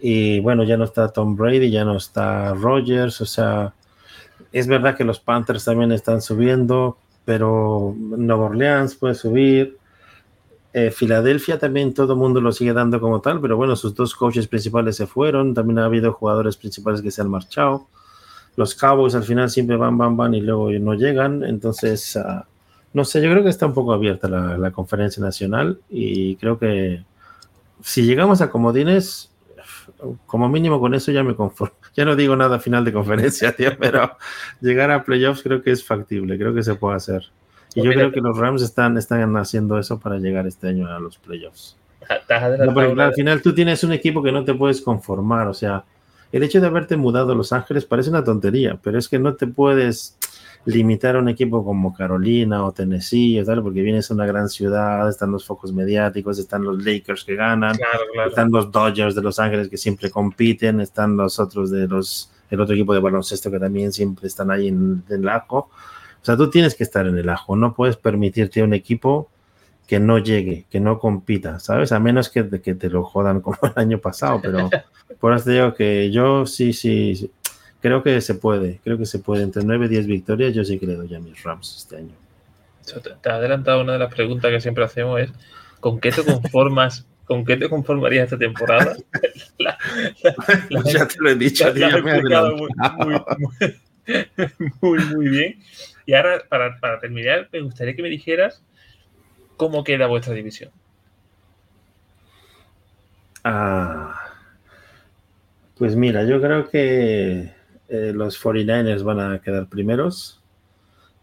Y 0.00 0.40
bueno, 0.40 0.64
ya 0.64 0.78
no 0.78 0.84
está 0.84 1.08
Tom 1.08 1.36
Brady, 1.36 1.70
ya 1.70 1.84
no 1.84 1.98
está 1.98 2.54
Rogers, 2.54 3.20
o 3.20 3.26
sea, 3.26 3.74
es 4.52 4.66
verdad 4.66 4.96
que 4.96 5.04
los 5.04 5.20
Panthers 5.20 5.64
también 5.64 5.92
están 5.92 6.22
subiendo, 6.22 6.96
pero 7.24 7.94
Nueva 7.96 8.46
Orleans 8.46 8.94
puede 8.94 9.14
subir. 9.14 9.76
Eh, 10.72 10.90
Filadelfia 10.90 11.58
también 11.58 11.92
todo 11.92 12.14
el 12.14 12.18
mundo 12.18 12.40
lo 12.40 12.52
sigue 12.52 12.72
dando 12.72 13.00
como 13.00 13.20
tal, 13.20 13.40
pero 13.40 13.56
bueno, 13.56 13.76
sus 13.76 13.94
dos 13.94 14.14
coaches 14.14 14.48
principales 14.48 14.96
se 14.96 15.06
fueron, 15.06 15.52
también 15.52 15.80
ha 15.80 15.84
habido 15.84 16.12
jugadores 16.12 16.56
principales 16.56 17.02
que 17.02 17.10
se 17.10 17.20
han 17.20 17.28
marchado. 17.28 17.86
Los 18.56 18.74
Cowboys 18.74 19.14
al 19.14 19.24
final 19.24 19.50
siempre 19.50 19.76
van, 19.76 19.96
van, 19.96 20.16
van 20.16 20.34
y 20.34 20.40
luego 20.40 20.70
no 20.70 20.94
llegan. 20.94 21.44
Entonces, 21.44 22.16
uh, 22.16 22.42
no 22.92 23.04
sé, 23.04 23.22
yo 23.22 23.30
creo 23.30 23.42
que 23.42 23.50
está 23.50 23.66
un 23.66 23.74
poco 23.74 23.92
abierta 23.92 24.28
la, 24.28 24.58
la, 24.58 24.70
conferencia 24.70 25.22
nacional 25.22 25.78
y 25.88 26.36
creo 26.36 26.58
que 26.58 27.04
si 27.82 28.02
llegamos 28.02 28.40
a 28.40 28.50
comodines, 28.50 29.30
como 30.26 30.48
mínimo 30.48 30.80
con 30.80 30.94
eso 30.94 31.12
ya 31.12 31.22
me 31.22 31.34
conformo. 31.34 31.74
Ya 31.96 32.04
no 32.04 32.14
digo 32.14 32.36
nada 32.36 32.60
final 32.60 32.84
de 32.84 32.92
conferencia, 32.92 33.50
tío, 33.56 33.72
pero 33.76 34.16
llegar 34.60 34.92
a 34.92 35.02
playoffs 35.02 35.42
creo 35.42 35.60
que 35.60 35.72
es 35.72 35.84
factible, 35.84 36.38
creo 36.38 36.54
que 36.54 36.62
se 36.62 36.76
puede 36.76 36.96
hacer. 36.96 37.24
Y 37.74 37.82
yo 37.82 37.90
creo 37.90 38.12
que 38.12 38.20
los 38.20 38.38
Rams 38.38 38.62
están, 38.62 38.96
están 38.96 39.36
haciendo 39.36 39.76
eso 39.76 39.98
para 39.98 40.18
llegar 40.18 40.46
este 40.46 40.68
año 40.68 40.86
a 40.88 41.00
los 41.00 41.18
playoffs. 41.18 41.76
No, 42.28 43.02
al 43.02 43.12
final 43.12 43.42
tú 43.42 43.52
tienes 43.52 43.82
un 43.82 43.92
equipo 43.92 44.22
que 44.22 44.30
no 44.30 44.44
te 44.44 44.54
puedes 44.54 44.80
conformar, 44.80 45.48
o 45.48 45.54
sea, 45.54 45.84
el 46.32 46.42
hecho 46.42 46.60
de 46.60 46.66
haberte 46.66 46.96
mudado 46.96 47.32
a 47.32 47.34
Los 47.34 47.52
Ángeles 47.52 47.84
parece 47.84 48.10
una 48.10 48.24
tontería, 48.24 48.78
pero 48.82 48.98
es 48.98 49.08
que 49.08 49.18
no 49.18 49.34
te 49.34 49.46
puedes 49.46 50.16
limitar 50.64 51.16
a 51.16 51.18
un 51.18 51.28
equipo 51.28 51.64
como 51.64 51.94
Carolina 51.94 52.64
o 52.64 52.72
Tennessee, 52.72 53.42
tal, 53.44 53.62
porque 53.62 53.82
vienes 53.82 54.10
a 54.10 54.14
una 54.14 54.26
gran 54.26 54.48
ciudad, 54.48 55.08
están 55.08 55.32
los 55.32 55.44
focos 55.44 55.72
mediáticos, 55.72 56.38
están 56.38 56.62
los 56.64 56.84
Lakers 56.84 57.24
que 57.24 57.34
ganan, 57.34 57.76
claro, 57.76 58.00
claro. 58.12 58.28
están 58.28 58.50
los 58.50 58.70
Dodgers 58.70 59.14
de 59.14 59.22
Los 59.22 59.38
Ángeles 59.38 59.68
que 59.68 59.76
siempre 59.76 60.10
compiten, 60.10 60.80
están 60.80 61.16
los 61.16 61.38
otros 61.40 61.70
de 61.70 61.88
los, 61.88 62.30
el 62.50 62.60
otro 62.60 62.74
equipo 62.74 62.92
de 62.92 63.00
baloncesto 63.00 63.50
que 63.50 63.58
también 63.58 63.92
siempre 63.92 64.28
están 64.28 64.50
ahí 64.50 64.68
en, 64.68 65.02
en 65.08 65.22
el 65.22 65.28
ajo. 65.28 65.70
O 66.22 66.24
sea, 66.24 66.36
tú 66.36 66.50
tienes 66.50 66.74
que 66.74 66.84
estar 66.84 67.06
en 67.06 67.16
el 67.16 67.28
ajo, 67.28 67.56
no 67.56 67.74
puedes 67.74 67.96
permitirte 67.96 68.62
un 68.62 68.74
equipo 68.74 69.30
que 69.90 69.98
no 69.98 70.18
llegue, 70.18 70.66
que 70.70 70.78
no 70.78 71.00
compita, 71.00 71.58
¿sabes? 71.58 71.90
A 71.90 71.98
menos 71.98 72.28
que, 72.28 72.48
que 72.60 72.76
te 72.76 72.88
lo 72.88 73.02
jodan 73.02 73.40
como 73.40 73.58
el 73.62 73.72
año 73.74 73.98
pasado, 73.98 74.40
pero 74.40 74.70
por 75.20 75.34
eso 75.34 75.44
te 75.44 75.52
digo 75.52 75.74
que 75.74 76.10
yo 76.10 76.46
sí, 76.46 76.72
sí, 76.72 77.30
creo 77.80 78.02
que 78.02 78.20
se 78.20 78.34
puede, 78.34 78.80
creo 78.82 78.98
que 78.98 79.06
se 79.06 79.18
puede. 79.18 79.42
Entre 79.42 79.62
9 79.62 79.86
y 79.86 79.88
10 79.88 80.06
victorias, 80.06 80.54
yo 80.54 80.64
sí 80.64 80.78
que 80.78 80.86
le 80.86 80.96
doy 80.96 81.14
a 81.14 81.20
mis 81.20 81.42
Rams 81.42 81.76
este 81.76 81.98
año. 81.98 82.14
Te 83.22 83.28
ha 83.28 83.34
adelantado 83.34 83.82
una 83.82 83.92
de 83.92 83.98
las 83.98 84.12
preguntas 84.12 84.50
que 84.50 84.60
siempre 84.60 84.84
hacemos 84.84 85.20
es 85.20 85.30
¿con 85.78 86.00
qué 86.00 86.10
te 86.10 86.24
conformas? 86.24 87.06
¿Con 87.24 87.44
qué 87.44 87.56
te 87.56 87.68
conformarías 87.68 88.24
esta 88.24 88.38
temporada? 88.38 88.96
La, 89.58 89.78
la, 90.70 90.82
ya 90.84 91.06
te 91.06 91.16
lo 91.18 91.28
he 91.28 91.34
dicho, 91.34 91.70
tío, 91.74 91.86
me 92.02 92.22
muy, 92.22 92.70
muy, 93.38 93.74
muy, 94.80 94.98
muy, 95.04 95.28
bien. 95.28 95.60
Y 96.06 96.14
ahora, 96.14 96.42
para, 96.48 96.80
para 96.80 96.98
terminar, 96.98 97.46
me 97.52 97.60
gustaría 97.60 97.94
que 97.94 98.02
me 98.02 98.08
dijeras 98.08 98.62
cómo 99.58 99.84
queda 99.84 100.06
vuestra 100.06 100.32
división. 100.32 100.70
Ah, 103.44 104.29
pues 105.80 105.96
mira, 105.96 106.24
yo 106.24 106.42
creo 106.42 106.68
que 106.68 107.54
eh, 107.88 108.12
los 108.14 108.38
49ers 108.38 109.02
van 109.02 109.18
a 109.18 109.38
quedar 109.40 109.66
primeros. 109.66 110.38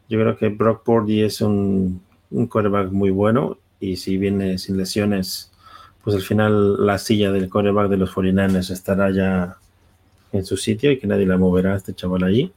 Yo 0.10 0.20
creo 0.20 0.36
que 0.36 0.50
Brock 0.50 0.84
Purdy 0.84 1.22
es 1.22 1.42
un, 1.42 2.02
un 2.32 2.48
quarterback 2.48 2.92
muy 2.92 3.12
bueno 3.12 3.60
y 3.80 3.98
si 3.98 4.18
viene 4.18 4.58
sin 4.58 4.76
lesiones, 4.76 5.52
pues 6.04 6.16
al 6.16 6.24
final 6.24 6.84
la 6.84 6.98
silla 6.98 7.32
del 7.32 7.52
quarterback 7.52 7.88
de 7.88 7.98
los 7.98 8.12
49ers 8.12 8.72
estará 8.72 9.12
ya 9.12 9.58
en 10.32 10.44
su 10.44 10.58
sitio 10.58 10.92
y 10.92 10.98
que 10.98 11.06
nadie 11.06 11.28
la 11.28 11.38
moverá 11.38 11.76
este 11.76 11.94
chaval 11.94 12.24
allí. 12.24 12.52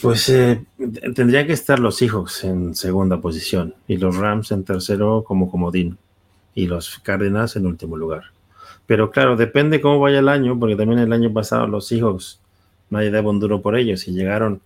Pues 0.00 0.28
eh, 0.28 0.64
tendrían 1.16 1.48
que 1.48 1.52
estar 1.52 1.80
los 1.80 1.96
Seahawks 1.96 2.44
en 2.44 2.76
segunda 2.76 3.20
posición 3.20 3.74
y 3.88 3.96
los 3.96 4.16
Rams 4.16 4.52
en 4.52 4.62
tercero 4.62 5.24
como 5.24 5.50
comodín 5.50 5.98
y 6.54 6.68
los 6.68 7.00
Cárdenas 7.00 7.56
en 7.56 7.66
último 7.66 7.96
lugar. 7.96 8.33
Pero 8.86 9.10
claro, 9.10 9.36
depende 9.36 9.80
cómo 9.80 9.98
vaya 9.98 10.18
el 10.18 10.28
año, 10.28 10.58
porque 10.58 10.76
también 10.76 11.00
el 11.00 11.12
año 11.12 11.32
pasado 11.32 11.66
los 11.66 11.86
Seahawks, 11.86 12.40
nadie 12.90 13.10
daba 13.10 13.30
un 13.30 13.40
duro 13.40 13.62
por 13.62 13.76
ellos 13.76 14.06
y 14.08 14.12
llegaron 14.12 14.60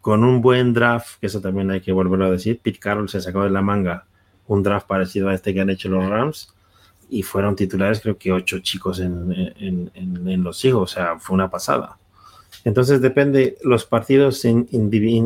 con 0.00 0.24
un 0.24 0.40
buen 0.40 0.72
draft, 0.74 1.18
que 1.20 1.26
eso 1.26 1.40
también 1.40 1.70
hay 1.70 1.80
que 1.80 1.92
volverlo 1.92 2.26
a 2.26 2.30
decir. 2.30 2.60
Pete 2.62 2.78
Carroll 2.78 3.08
se 3.08 3.20
sacó 3.20 3.44
de 3.44 3.50
la 3.50 3.62
manga 3.62 4.04
un 4.46 4.62
draft 4.62 4.86
parecido 4.86 5.28
a 5.28 5.34
este 5.34 5.54
que 5.54 5.60
han 5.60 5.70
hecho 5.70 5.88
los 5.88 6.08
Rams 6.08 6.54
y 7.10 7.22
fueron 7.22 7.56
titulares, 7.56 8.00
creo 8.00 8.18
que 8.18 8.32
ocho 8.32 8.58
chicos 8.60 9.00
en, 9.00 9.32
en, 9.58 9.90
en, 9.94 10.42
los 10.42 10.58
Seahawks, 10.58 10.92
o 10.92 10.94
sea, 10.94 11.18
fue 11.18 11.34
una 11.34 11.50
pasada. 11.50 11.96
Entonces 12.64 13.00
depende 13.00 13.56
los 13.62 13.84
partidos, 13.84 14.44
en, 14.44 14.66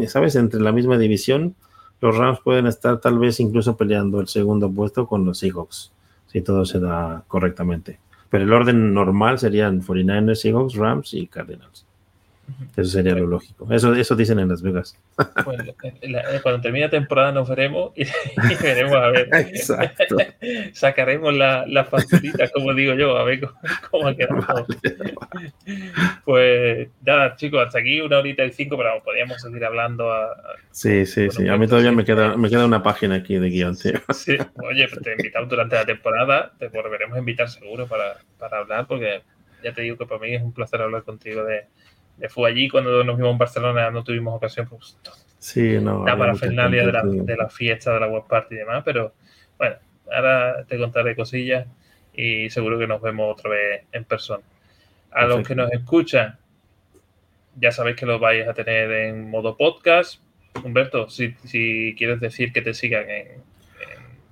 ¿sabes? 0.09 0.37
Entre 0.37 0.61
la 0.61 0.73
misma 0.73 0.99
división, 0.99 1.55
los 2.01 2.17
Rams 2.17 2.41
pueden 2.41 2.67
estar 2.67 3.01
tal 3.01 3.19
vez 3.19 3.41
incluso 3.41 3.77
peleando 3.77 4.21
el 4.21 4.29
segundo 4.29 4.71
puesto 4.71 5.07
con 5.07 5.25
los 5.25 5.39
Seahawks 5.39 5.93
si 6.33 6.41
todo 6.41 6.65
se 6.65 6.81
da 6.81 7.25
correctamente. 7.29 7.99
Pero 8.31 8.45
el 8.45 8.53
orden 8.53 8.95
normal 8.95 9.39
serían 9.39 9.83
49ers, 9.83 10.37
Seahawks, 10.37 10.75
Rams 10.77 11.13
y 11.13 11.27
Cardinals. 11.27 11.87
Eso 12.77 12.91
sería 12.91 13.15
lo 13.15 13.27
lógico. 13.27 13.73
Eso, 13.73 13.95
eso 13.95 14.17
dicen 14.17 14.39
en 14.39 14.49
Las 14.49 14.63
Vegas. 14.63 14.99
cuando 16.43 16.61
termine 16.61 16.87
la 16.87 16.91
temporada 16.91 17.33
nos 17.33 17.49
veremos 17.49 17.93
y, 17.97 18.05
veremos 18.63 18.95
a 18.95 19.09
ver. 19.09 19.29
Exacto. 19.33 20.17
Sacaremos 20.73 21.35
las 21.35 21.69
la 21.69 21.85
facturitas, 21.85 22.51
como 22.53 22.73
digo 22.75 22.95
yo, 22.95 23.17
a 23.17 23.25
ver 23.25 23.41
cómo, 23.91 24.09
ha 24.09 24.17
quedado. 24.17 24.67
Pues 26.25 26.89
nada, 27.05 27.37
chicos, 27.37 27.67
hasta 27.67 27.79
aquí 27.79 28.01
una 28.01 28.19
horita 28.19 28.45
y 28.45 28.53
cinco, 28.53 28.77
pero 28.77 29.03
podríamos 29.03 29.41
seguir 29.41 29.65
hablando. 29.65 30.13
A, 30.13 30.29
sí, 30.71 31.07
sí, 31.07 31.31
sí. 31.31 31.49
A 31.49 31.57
mí 31.57 31.67
todavía 31.67 31.93
me 31.93 32.05
queda, 32.05 32.37
me 32.37 32.49
queda 32.49 32.65
una 32.65 32.83
página 32.83 33.17
aquí 33.17 33.37
de 33.37 33.49
guion, 33.51 33.77
tío. 33.77 34.01
Sí, 34.13 34.37
oye, 34.63 34.89
pues 34.89 35.03
te 35.03 35.13
invitamos 35.13 35.49
durante 35.49 35.77
la 35.77 35.85
temporada, 35.85 36.53
te 36.59 36.69
volveremos 36.69 37.17
a 37.17 37.21
invitar 37.21 37.49
seguro 37.49 37.87
para, 37.87 38.17
para 38.39 38.59
hablar, 38.59 38.87
porque 38.87 39.23
ya 39.63 39.73
te 39.73 39.83
digo 39.83 39.97
que 39.97 40.07
para 40.07 40.21
mí 40.21 40.35
es 40.35 40.43
un 40.43 40.53
placer 40.53 40.81
hablar 40.81 41.03
contigo 41.05 41.45
de 41.45 41.67
fue 42.29 42.51
allí 42.51 42.69
cuando 42.69 43.03
nos 43.05 43.17
vimos 43.17 43.33
en 43.33 43.39
Barcelona, 43.39 43.91
no 43.91 44.05
tuvimos 44.05 44.35
ocasión, 44.35 44.69
pues, 44.69 44.97
sí, 45.39 45.79
no, 45.81 46.05
la 46.07 46.17
parafernalia 46.17 46.87
de 46.87 46.93
la, 46.93 47.03
de 47.05 47.37
la 47.37 47.49
fiesta, 47.49 47.95
de 47.95 48.01
la 48.01 48.09
web 48.09 48.25
party 48.29 48.55
y 48.55 48.59
demás, 48.59 48.83
pero 48.85 49.13
bueno, 49.59 49.77
ahora 50.13 50.65
te 50.65 50.79
contaré 50.79 51.17
cosillas 51.17 51.67
y 52.15 52.51
seguro 52.51 52.79
que 52.79 52.87
nos 52.87 53.01
vemos 53.01 53.39
otra 53.39 53.51
vez 53.51 53.85
en 53.93 54.05
persona. 54.05 54.43
A 55.11 55.27
los 55.27 55.47
que 55.47 55.55
nos 55.55 55.71
escuchan, 55.73 56.39
ya 57.57 57.71
sabéis 57.71 57.97
que 57.97 58.07
lo 58.07 58.19
vais 58.19 58.49
a 58.49 58.55
tener 58.55 58.91
en 58.91 59.31
modo 59.31 59.57
podcast. 59.57 60.21
Humberto, 60.65 61.09
si, 61.09 61.35
si 61.45 61.95
quieres 61.97 62.21
decir 62.21 62.53
que 62.53 62.63
te 62.63 62.75
sigan 62.75 63.09
en, 63.11 63.27
en, 63.29 63.43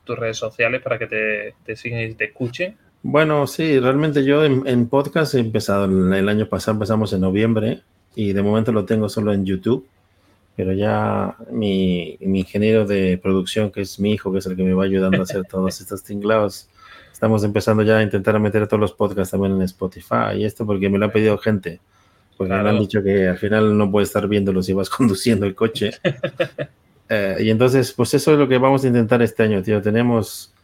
tus 0.04 0.18
redes 0.18 0.36
sociales 0.36 0.82
para 0.82 0.98
que 0.98 1.06
te, 1.06 1.54
te 1.64 1.76
sigan 1.76 2.00
y 2.00 2.14
te 2.14 2.26
escuchen. 2.26 2.76
Bueno, 3.02 3.46
sí, 3.46 3.78
realmente 3.78 4.24
yo 4.24 4.44
en, 4.44 4.88
podcast 4.88 5.34
he 5.34 5.40
empezado 5.40 5.86
el, 5.86 6.28
año 6.28 6.46
pasado, 6.46 6.76
empezamos 6.76 7.12
en 7.14 7.22
noviembre 7.22 7.82
y 8.14 8.34
de 8.34 8.42
momento 8.42 8.72
lo 8.72 8.84
tengo 8.84 9.08
solo 9.08 9.32
en 9.32 9.46
YouTube, 9.46 9.86
pero 10.54 10.74
ya 10.74 11.34
mi, 11.50 12.18
ingeniero 12.20 12.86
de 12.86 13.16
producción, 13.16 13.70
que 13.70 13.80
es 13.80 13.98
mi 13.98 14.12
hijo, 14.12 14.30
que 14.30 14.40
es 14.40 14.46
el 14.46 14.54
que 14.54 14.64
me 14.64 14.74
va 14.74 14.84
ayudando 14.84 15.18
a 15.18 15.22
hacer 15.22 15.44
todos 15.44 15.80
estos 15.80 16.04
tinglados, 16.04 16.68
estamos 17.10 17.42
empezando 17.42 17.82
ya 17.82 17.96
a 17.96 18.02
intentar 18.02 18.38
meter 18.38 18.66
todos 18.66 18.80
los 18.80 18.92
podcasts 18.92 19.30
también 19.30 19.54
en 19.54 19.62
Spotify 19.62 20.36
y 20.36 20.44
esto 20.44 20.66
porque 20.66 20.90
me 20.90 20.98
lo 20.98 21.06
ha 21.06 21.12
pedido 21.12 21.38
gente, 21.38 21.80
porque 22.36 22.52
me 22.52 22.68
han 22.68 22.80
dicho 22.80 23.02
que 23.02 23.28
al 23.28 23.38
final 23.38 23.78
no 23.78 23.90
puedes 23.90 24.10
estar 24.10 24.28
viéndolo 24.28 24.62
si 24.62 24.74
vas 24.74 24.90
conduciendo 24.90 25.46
el 25.46 25.54
coche. 25.54 25.92
Eh, 27.12 27.38
y 27.40 27.50
entonces, 27.50 27.90
pues 27.90 28.14
eso 28.14 28.32
es 28.32 28.38
lo 28.38 28.46
que 28.46 28.56
vamos 28.56 28.84
a 28.84 28.86
intentar 28.86 29.20
este 29.20 29.42
año, 29.42 29.60
tío. 29.64 29.82
Tenemos 29.82 30.54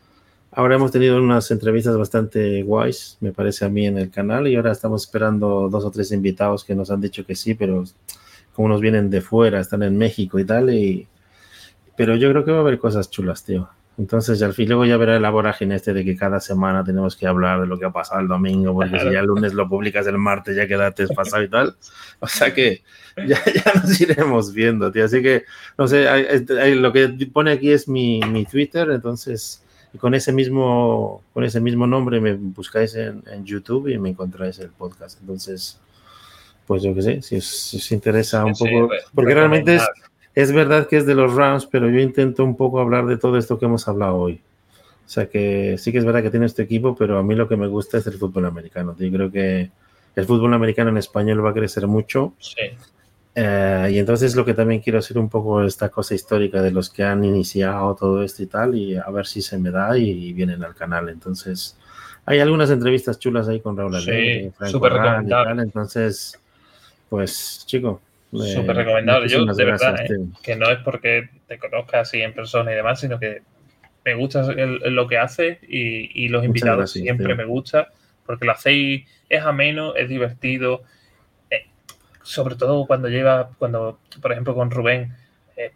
Ahora 0.57 0.77
hemos 0.77 0.91
tenido 0.91 1.19
unas 1.19 1.51
entrevistas 1.51 1.99
bastante 1.99 2.63
guays, 2.63 3.19
me 3.21 3.31
parece 3.31 3.67
a 3.67 3.69
mí, 3.69 3.87
en 3.87 3.99
el 3.99 4.11
canal 4.11 4.49
y 4.49 4.57
ahora 4.57 4.73
estamos 4.73 5.03
esperando 5.03 5.69
dos 5.69 5.85
o 5.85 5.91
tres 5.91 6.13
invitados 6.13 6.65
que 6.65 6.75
nos 6.75 6.91
han 6.91 7.03
dicho 7.03 7.27
que 7.27 7.35
sí, 7.35 7.53
pero 7.53 7.85
como 8.55 8.69
nos 8.69 8.81
vienen 8.81 9.11
de 9.11 9.21
fuera, 9.21 9.61
están 9.61 9.83
en 9.83 9.99
México 9.99 10.39
y 10.39 10.47
tal, 10.47 10.73
y... 10.73 11.07
pero 11.95 12.17
yo 12.17 12.31
creo 12.31 12.43
que 12.43 12.53
va 12.53 12.57
a 12.57 12.61
haber 12.63 12.79
cosas 12.79 13.11
chulas, 13.11 13.45
tío. 13.45 13.69
Entonces, 13.99 14.41
al 14.41 14.55
fin, 14.55 14.69
luego 14.69 14.87
ya 14.87 14.97
verá 14.97 15.21
la 15.21 15.29
vorágine 15.29 15.75
este 15.75 15.93
de 15.93 16.07
que 16.07 16.17
cada 16.17 16.41
semana 16.41 16.83
tenemos 16.83 17.17
que 17.17 17.27
hablar 17.27 17.61
de 17.61 17.67
lo 17.67 17.79
que 17.79 17.85
ha 17.85 17.91
pasado 17.91 18.23
el 18.23 18.29
domingo, 18.29 18.73
porque 18.73 18.99
si 18.99 19.13
ya 19.13 19.21
el 19.21 19.27
lunes 19.27 19.53
lo 19.53 19.69
publicas 19.69 20.07
el 20.07 20.17
martes, 20.17 20.57
ya 20.57 20.67
quedaste 20.67 21.07
pasado 21.09 21.43
y 21.43 21.51
tal. 21.51 21.77
O 22.21 22.27
sea 22.27 22.55
que 22.55 22.83
ya, 23.27 23.39
ya, 23.45 23.75
nos 23.75 24.01
iremos 24.01 24.55
viendo, 24.55 24.91
tío. 24.91 25.05
Así 25.05 25.23
que, 25.23 25.45
no 25.77 25.87
sé, 25.87 26.07
lo 26.77 26.93
que 26.95 27.09
pone 27.31 27.53
aquí 27.53 27.71
es 27.73 27.89
mi, 27.89 28.21
mi 28.21 28.47
Twitter, 28.47 28.91
entonces 28.91 29.63
con 29.99 30.15
ese 30.15 30.33
mismo, 30.33 31.23
con 31.33 31.45
ese 31.45 31.61
mismo 31.61 31.87
nombre 31.87 32.21
me 32.21 32.35
buscáis 32.35 32.95
en, 32.95 33.23
YouTube 33.45 33.89
y 33.89 33.99
me 33.99 34.11
encontráis 34.11 34.59
el 34.59 34.71
podcast. 34.71 35.21
Entonces, 35.21 35.81
pues 36.67 36.83
yo 36.83 36.95
qué 36.95 37.03
sé, 37.03 37.23
si 37.23 37.37
os, 37.37 37.93
interesa 37.93 38.45
un 38.45 38.53
poco, 38.53 38.91
porque 39.15 39.35
realmente 39.35 39.77
es, 39.77 39.89
es 40.35 40.53
verdad 40.53 40.87
que 40.87 40.99
es 40.99 41.07
de 41.07 41.15
los 41.15 41.35
Rams, 41.35 41.67
pero 41.67 41.89
yo 41.89 42.01
intento 42.01 42.45
un 42.45 42.57
poco 42.57 42.81
hablar 42.81 43.07
de 43.07 43.17
todo 43.17 43.39
esto 43.39 43.59
que 43.59 43.65
hemos 43.65 43.89
hablado 43.89 44.17
hoy. 44.17 44.41
O 45.07 45.09
sea 45.09 45.29
que 45.29 45.79
sí 45.79 45.93
que 45.93 45.99
es 45.99 46.05
verdad 46.05 46.23
que 46.23 46.31
tiene 46.31 46.47
este 46.47 46.63
equipo, 46.63 46.97
pero 46.97 47.19
a 47.19 47.23
mí 47.23 47.35
lo 47.35 47.49
que 47.49 47.57
me 47.57 47.69
gusta 47.69 47.99
es 47.99 48.07
el 48.09 48.19
fútbol 48.19 48.45
americano. 48.45 48.97
Yo 48.99 49.11
creo 49.11 49.31
que 49.31 49.71
el 50.17 50.25
fútbol 50.27 50.53
americano 50.53 50.91
en 50.91 50.97
español 50.97 51.45
va 51.45 51.51
a 51.51 51.55
crecer 51.55 51.87
mucho. 51.87 52.35
Sí. 52.39 52.63
Eh, 53.39 53.91
y 53.93 53.99
entonces 53.99 54.35
lo 54.35 54.47
que 54.47 54.55
también 54.55 54.81
quiero 54.81 54.99
hacer 54.99 55.19
un 55.19 55.29
poco 55.29 55.63
esta 55.63 55.91
cosa 55.91 56.15
histórica 56.15 56.63
de 56.63 56.71
los 56.71 56.89
que 56.89 57.05
han 57.05 57.23
iniciado 57.23 57.95
todo 57.95 58.23
esto 58.23 58.43
y 58.43 58.47
tal, 58.47 58.75
y 58.75 58.97
a 58.97 59.11
ver 59.11 59.27
si 59.27 59.43
se 59.43 59.59
me 59.59 59.71
da 59.71 59.97
y, 59.99 60.33
vienen 60.33 60.65
al 60.65 60.75
canal. 60.75 61.11
Entonces, 61.11 61.77
hay 62.25 62.41
algunas 62.41 62.71
entrevistas 62.71 63.19
chulas 63.19 63.47
ahí 63.47 63.61
con 63.61 63.77
Raúl 63.77 64.01
sí, 64.01 64.51
súper 64.71 64.93
y 65.25 65.29
tal, 65.29 65.61
entonces 65.61 66.41
Pues, 67.11 67.65
chico. 67.67 68.01
Súper 68.33 68.77
recomendable. 68.77 69.29
Yo, 69.29 69.45
de 69.45 69.65
verdad, 69.65 70.01
¿eh? 70.01 70.09
que 70.43 70.57
no 70.57 70.71
es 70.71 70.79
porque 70.79 71.29
te 71.47 71.59
conozcas 71.59 72.09
así 72.09 72.23
en 72.23 72.33
persona 72.33 72.73
y 72.73 72.77
demás, 72.77 73.01
sino 73.01 73.19
que 73.19 73.43
me 74.07 74.15
gusta 74.15 74.47
lo 74.55 75.07
que 75.07 75.19
hace 75.19 75.59
y, 75.69 76.29
los 76.29 76.43
invitados 76.43 76.93
siempre 76.93 77.35
me 77.35 77.45
gusta 77.45 77.89
porque 78.25 78.47
lo 78.47 78.53
hacéis, 78.53 79.07
es 79.29 79.43
ameno, 79.43 79.95
es 79.95 80.09
divertido, 80.09 80.83
eh, 80.83 80.87
sobre 82.27 82.57
todo 82.57 82.87
cuando 82.87 83.09
lleva, 83.09 83.51
cuando, 83.57 84.01
por 84.21 84.33
ejemplo, 84.33 84.53
con 84.55 84.71
Rubén, 84.71 85.15
eh, 85.57 85.73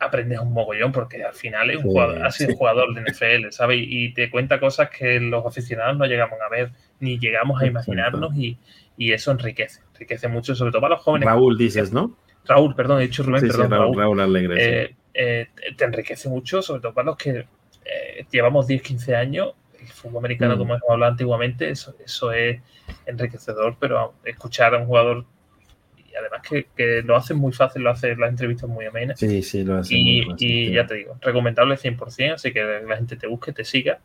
aprendes 0.00 0.40
un 0.40 0.52
mogollón 0.52 0.90
porque 0.90 1.22
al 1.22 1.32
final 1.32 1.70
es 1.70 1.76
un 1.76 1.84
jugador, 1.84 2.24
ha 2.24 2.30
sido 2.32 2.50
un 2.50 2.56
jugador 2.56 2.92
de 2.92 3.02
NFL, 3.02 3.50
¿sabes? 3.50 3.78
Y 3.80 4.12
te 4.12 4.30
cuenta 4.30 4.58
cosas 4.58 4.90
que 4.90 5.20
los 5.20 5.46
aficionados 5.46 5.96
no 5.96 6.06
llegamos 6.06 6.38
a 6.44 6.48
ver, 6.48 6.72
ni 6.98 7.20
llegamos 7.20 7.62
a 7.62 7.66
imaginarnos 7.66 8.34
y, 8.36 8.58
eso 8.98 9.30
enriquece, 9.30 9.80
enriquece 9.94 10.28
mucho, 10.28 10.54
sobre 10.54 10.72
todo 10.72 10.82
para 10.82 10.96
los 10.96 11.02
jóvenes. 11.02 11.26
Raúl 11.26 11.56
dices, 11.56 11.90
¿no? 11.90 12.18
Raúl, 12.44 12.74
perdón, 12.74 13.00
he 13.00 13.04
dicho 13.04 13.22
Rubén, 13.22 13.40
perdón. 13.40 13.70
Raúl, 13.70 13.96
Raúl, 13.96 14.20
Alegre. 14.20 14.96
Eh, 15.14 15.46
te 15.76 15.84
enriquece 15.84 16.28
mucho, 16.28 16.60
sobre 16.60 16.82
todo 16.82 16.92
para 16.92 17.06
los 17.06 17.16
que 17.16 17.46
llevamos 18.30 18.66
10, 18.66 18.82
15 18.82 19.16
años 19.16 19.54
el 19.80 19.88
fútbol 19.88 20.18
americano, 20.18 20.56
mm. 20.56 20.58
como 20.58 20.74
hemos 20.74 20.90
hablado 20.90 21.12
antiguamente, 21.12 21.70
eso, 21.70 21.94
eso 22.04 22.32
es 22.32 22.60
enriquecedor, 23.06 23.76
pero 23.78 24.14
escuchar 24.24 24.74
a 24.74 24.78
un 24.78 24.86
jugador 24.86 25.24
y 26.10 26.16
además 26.16 26.42
que, 26.76 27.02
lo 27.02 27.16
hace 27.16 27.34
muy 27.34 27.52
fácil, 27.52 27.82
lo 27.82 27.90
hace 27.90 28.16
las 28.16 28.30
entrevistas 28.30 28.68
muy 28.68 28.86
amenas. 28.86 29.18
Sí, 29.18 29.42
sí, 29.42 29.64
lo 29.64 29.78
hace. 29.78 29.94
Y, 29.94 30.26
y 30.38 30.72
ya 30.72 30.86
te 30.86 30.94
digo, 30.94 31.16
recomendable 31.20 31.76
100%, 31.76 32.34
así 32.34 32.52
que 32.52 32.62
la 32.62 32.96
gente 32.96 33.16
te 33.16 33.26
busque, 33.26 33.52
te 33.52 33.64
siga. 33.64 34.00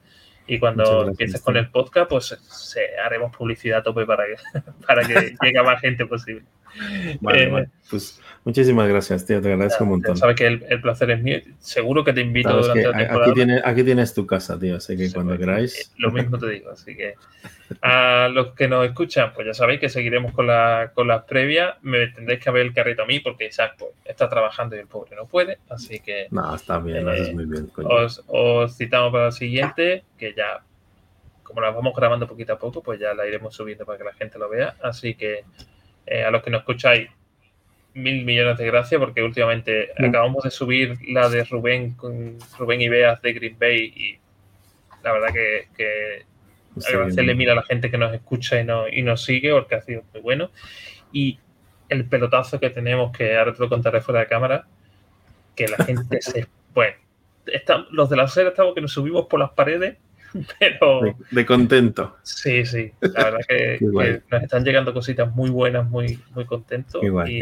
Y 0.48 0.60
cuando 0.60 1.08
empieces 1.08 1.42
con 1.42 1.58
el 1.58 1.70
podcast, 1.70 2.10
pues 2.10 2.38
haremos 3.04 3.36
publicidad 3.36 3.80
a 3.80 3.84
tope 3.84 4.06
para 4.06 4.26
que, 4.26 4.36
para 4.88 5.02
que 5.04 5.36
llegue 5.42 5.60
a 5.60 5.64
más 5.64 5.82
gente 5.82 6.06
posible. 6.06 6.44
Vale, 7.22 7.44
eh, 7.44 7.68
Pues 7.90 8.20
muchísimas 8.44 8.88
gracias, 8.88 9.26
tío. 9.26 9.42
Te 9.42 9.52
agradezco 9.52 9.84
un 9.84 9.92
montón. 9.92 10.18
Sabes 10.18 10.36
que 10.36 10.48
el, 10.48 10.82
placer 10.82 11.12
es 11.12 11.22
mío. 11.22 11.40
Seguro 11.60 12.04
que 12.04 12.14
te 12.14 12.22
invito 12.22 12.50
durante 12.50 12.84
la 12.84 12.98
temporada. 12.98 13.26
Aquí 13.26 13.34
tienes, 13.34 13.62
aquí 13.64 13.84
tienes 13.84 14.14
tu 14.14 14.26
casa, 14.26 14.60
tío. 14.60 14.78
Así 14.78 14.98
que 14.98 15.12
cuando 15.12 15.38
queráis. 15.38 15.80
Eh, 15.80 15.94
lo 15.98 16.12
mismo 16.12 16.38
te 16.38 16.50
digo. 16.50 16.72
Así 16.72 16.96
que 16.96 17.16
a 17.82 18.30
los 18.32 18.54
que 18.54 18.68
nos 18.68 18.86
escuchan, 18.86 19.32
pues 19.34 19.48
ya 19.48 19.54
sabéis 19.54 19.80
que 19.80 19.90
seguiremos 19.90 20.34
con, 20.34 20.48
la, 20.48 20.92
con 20.94 21.08
las 21.08 21.24
previas. 21.24 21.76
Me 21.82 22.08
tendréis 22.08 22.44
que 22.44 22.52
ver 22.52 22.66
el 22.66 22.74
carrito 22.74 23.04
a 23.04 23.06
mí 23.06 23.20
porque 23.20 23.48
Isaac 23.48 23.76
pues, 23.78 23.92
está 24.04 24.30
trabajando 24.30 24.76
y 24.76 24.80
el 24.80 24.88
pobre 24.88 25.16
no 25.16 25.26
puede. 25.28 25.60
Así 25.70 26.00
que. 26.00 26.28
No, 26.32 26.54
está 26.56 26.80
bien, 26.80 27.06
lo 27.06 27.12
haces 27.12 27.34
muy 27.34 27.46
bien. 27.46 27.70
Os, 27.78 28.24
os 28.28 28.76
citamos 28.76 29.12
para 29.12 29.26
la 29.26 29.32
siguiente, 29.32 30.04
que 30.18 30.34
ya 30.34 30.64
como 31.44 31.62
la 31.62 31.70
vamos 31.70 31.94
grabando 31.96 32.28
poquito 32.28 32.54
a 32.54 32.60
poco, 32.60 32.82
pues 32.82 33.00
ya 33.00 33.14
la 33.14 33.28
iremos 33.28 33.56
subiendo 33.56 33.86
para 33.86 34.00
que 34.00 34.04
la 34.04 34.14
gente 34.14 34.40
lo 34.40 34.50
vea. 34.50 34.76
Así 34.82 35.14
que 35.14 35.44
eh, 36.06 36.24
a 36.24 36.32
los 36.32 36.44
que 36.44 36.50
nos 36.50 36.62
escucháis, 36.62 37.10
mil 37.94 38.26
millones 38.26 38.58
de 38.58 38.66
gracias 38.66 39.00
porque 39.00 39.24
últimamente 39.24 39.92
acabamos 39.98 40.44
de 40.44 40.52
subir 40.52 40.98
la 41.08 41.30
de 41.30 41.46
Rubén 41.46 41.94
con 41.94 42.38
Rubén 42.60 42.82
Ibeas 42.82 43.22
de 43.22 43.32
Green 43.32 43.58
Bay 43.58 43.94
y 43.96 44.20
la 45.02 45.14
verdad 45.14 45.30
que, 45.34 46.26
agradecerle 46.86 47.36
mil 47.36 47.50
a 47.50 47.56
la 47.56 47.64
gente 47.64 47.90
que 47.90 47.98
nos 47.98 48.14
escucha 48.14 48.60
y, 48.60 48.66
no, 48.66 48.90
y 48.90 49.02
nos 49.02 49.24
sigue 49.24 49.54
porque 49.54 49.76
ha 49.76 49.82
sido 49.82 50.04
muy 50.12 50.22
bueno. 50.22 50.52
Y 51.14 51.40
el 51.88 52.06
pelotazo 52.06 52.60
que 52.60 52.70
tenemos, 52.70 53.16
que 53.16 53.38
ahora 53.38 53.54
te 53.54 53.60
lo 53.60 53.70
contaré 53.70 54.02
fuera 54.02 54.22
de 54.22 54.28
cámara, 54.28 54.68
que 55.56 55.68
la 55.68 55.78
gente 55.86 56.18
se... 56.22 56.48
Bueno, 56.74 56.98
los 57.92 58.10
de 58.10 58.18
la 58.18 58.28
serie 58.28 58.50
estamos 58.50 58.74
que 58.74 58.82
nos 58.82 58.92
subimos 58.92 59.28
por 59.28 59.40
las 59.40 59.52
paredes 59.52 59.98
pero... 60.60 61.16
De, 61.32 61.46
contento. 61.46 62.16
Sí, 62.24 62.66
sí, 62.66 62.92
la 63.02 63.24
verdad 63.26 63.40
que, 63.48 63.78
nos 64.32 64.44
están 64.44 64.64
llegando 64.64 64.94
cositas 64.94 65.34
muy 65.34 65.50
buenas, 65.50 65.90
muy, 65.90 66.20
muy 66.34 66.46
contentos. 66.46 67.02
y, 67.28 67.42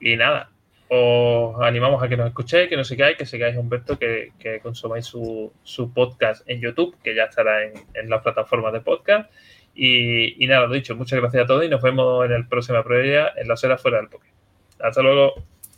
y 0.00 0.16
nada, 0.16 0.50
os 0.88 1.60
animamos 1.62 2.02
a 2.02 2.08
que 2.08 2.16
nos 2.16 2.28
escuchéis, 2.28 2.68
que 2.68 2.76
nos 2.76 2.88
sigáis, 2.88 3.16
que 3.16 3.26
sigáis 3.26 3.56
a 3.56 3.60
Humberto, 3.60 3.98
que, 3.98 4.32
que 4.38 4.60
consumáis 4.60 5.06
su, 5.06 5.52
su, 5.62 5.92
podcast 5.92 6.48
en 6.48 6.60
YouTube, 6.60 6.96
que 7.02 7.14
ya 7.14 7.24
estará 7.24 7.64
en, 7.64 7.72
en 7.94 8.10
las 8.10 8.22
plataformas 8.22 8.72
de 8.72 8.80
podcast. 8.80 9.30
Y, 9.74 10.42
y, 10.42 10.46
nada, 10.46 10.66
lo 10.66 10.74
dicho, 10.74 10.94
muchas 10.94 11.20
gracias 11.20 11.44
a 11.44 11.46
todos 11.46 11.64
y 11.64 11.68
nos 11.68 11.82
vemos 11.82 12.24
en 12.26 12.32
el 12.32 12.46
próximo 12.46 12.82
programa 12.84 13.30
en 13.36 13.48
la 13.48 13.56
Sera 13.56 13.76
fuera 13.76 13.98
del 13.98 14.08
Poké. 14.08 14.28
Hasta 14.78 15.02
luego. 15.02 15.34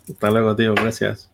Hasta 0.08 0.30
luego, 0.30 0.54
tío, 0.54 0.74
gracias. 0.74 1.30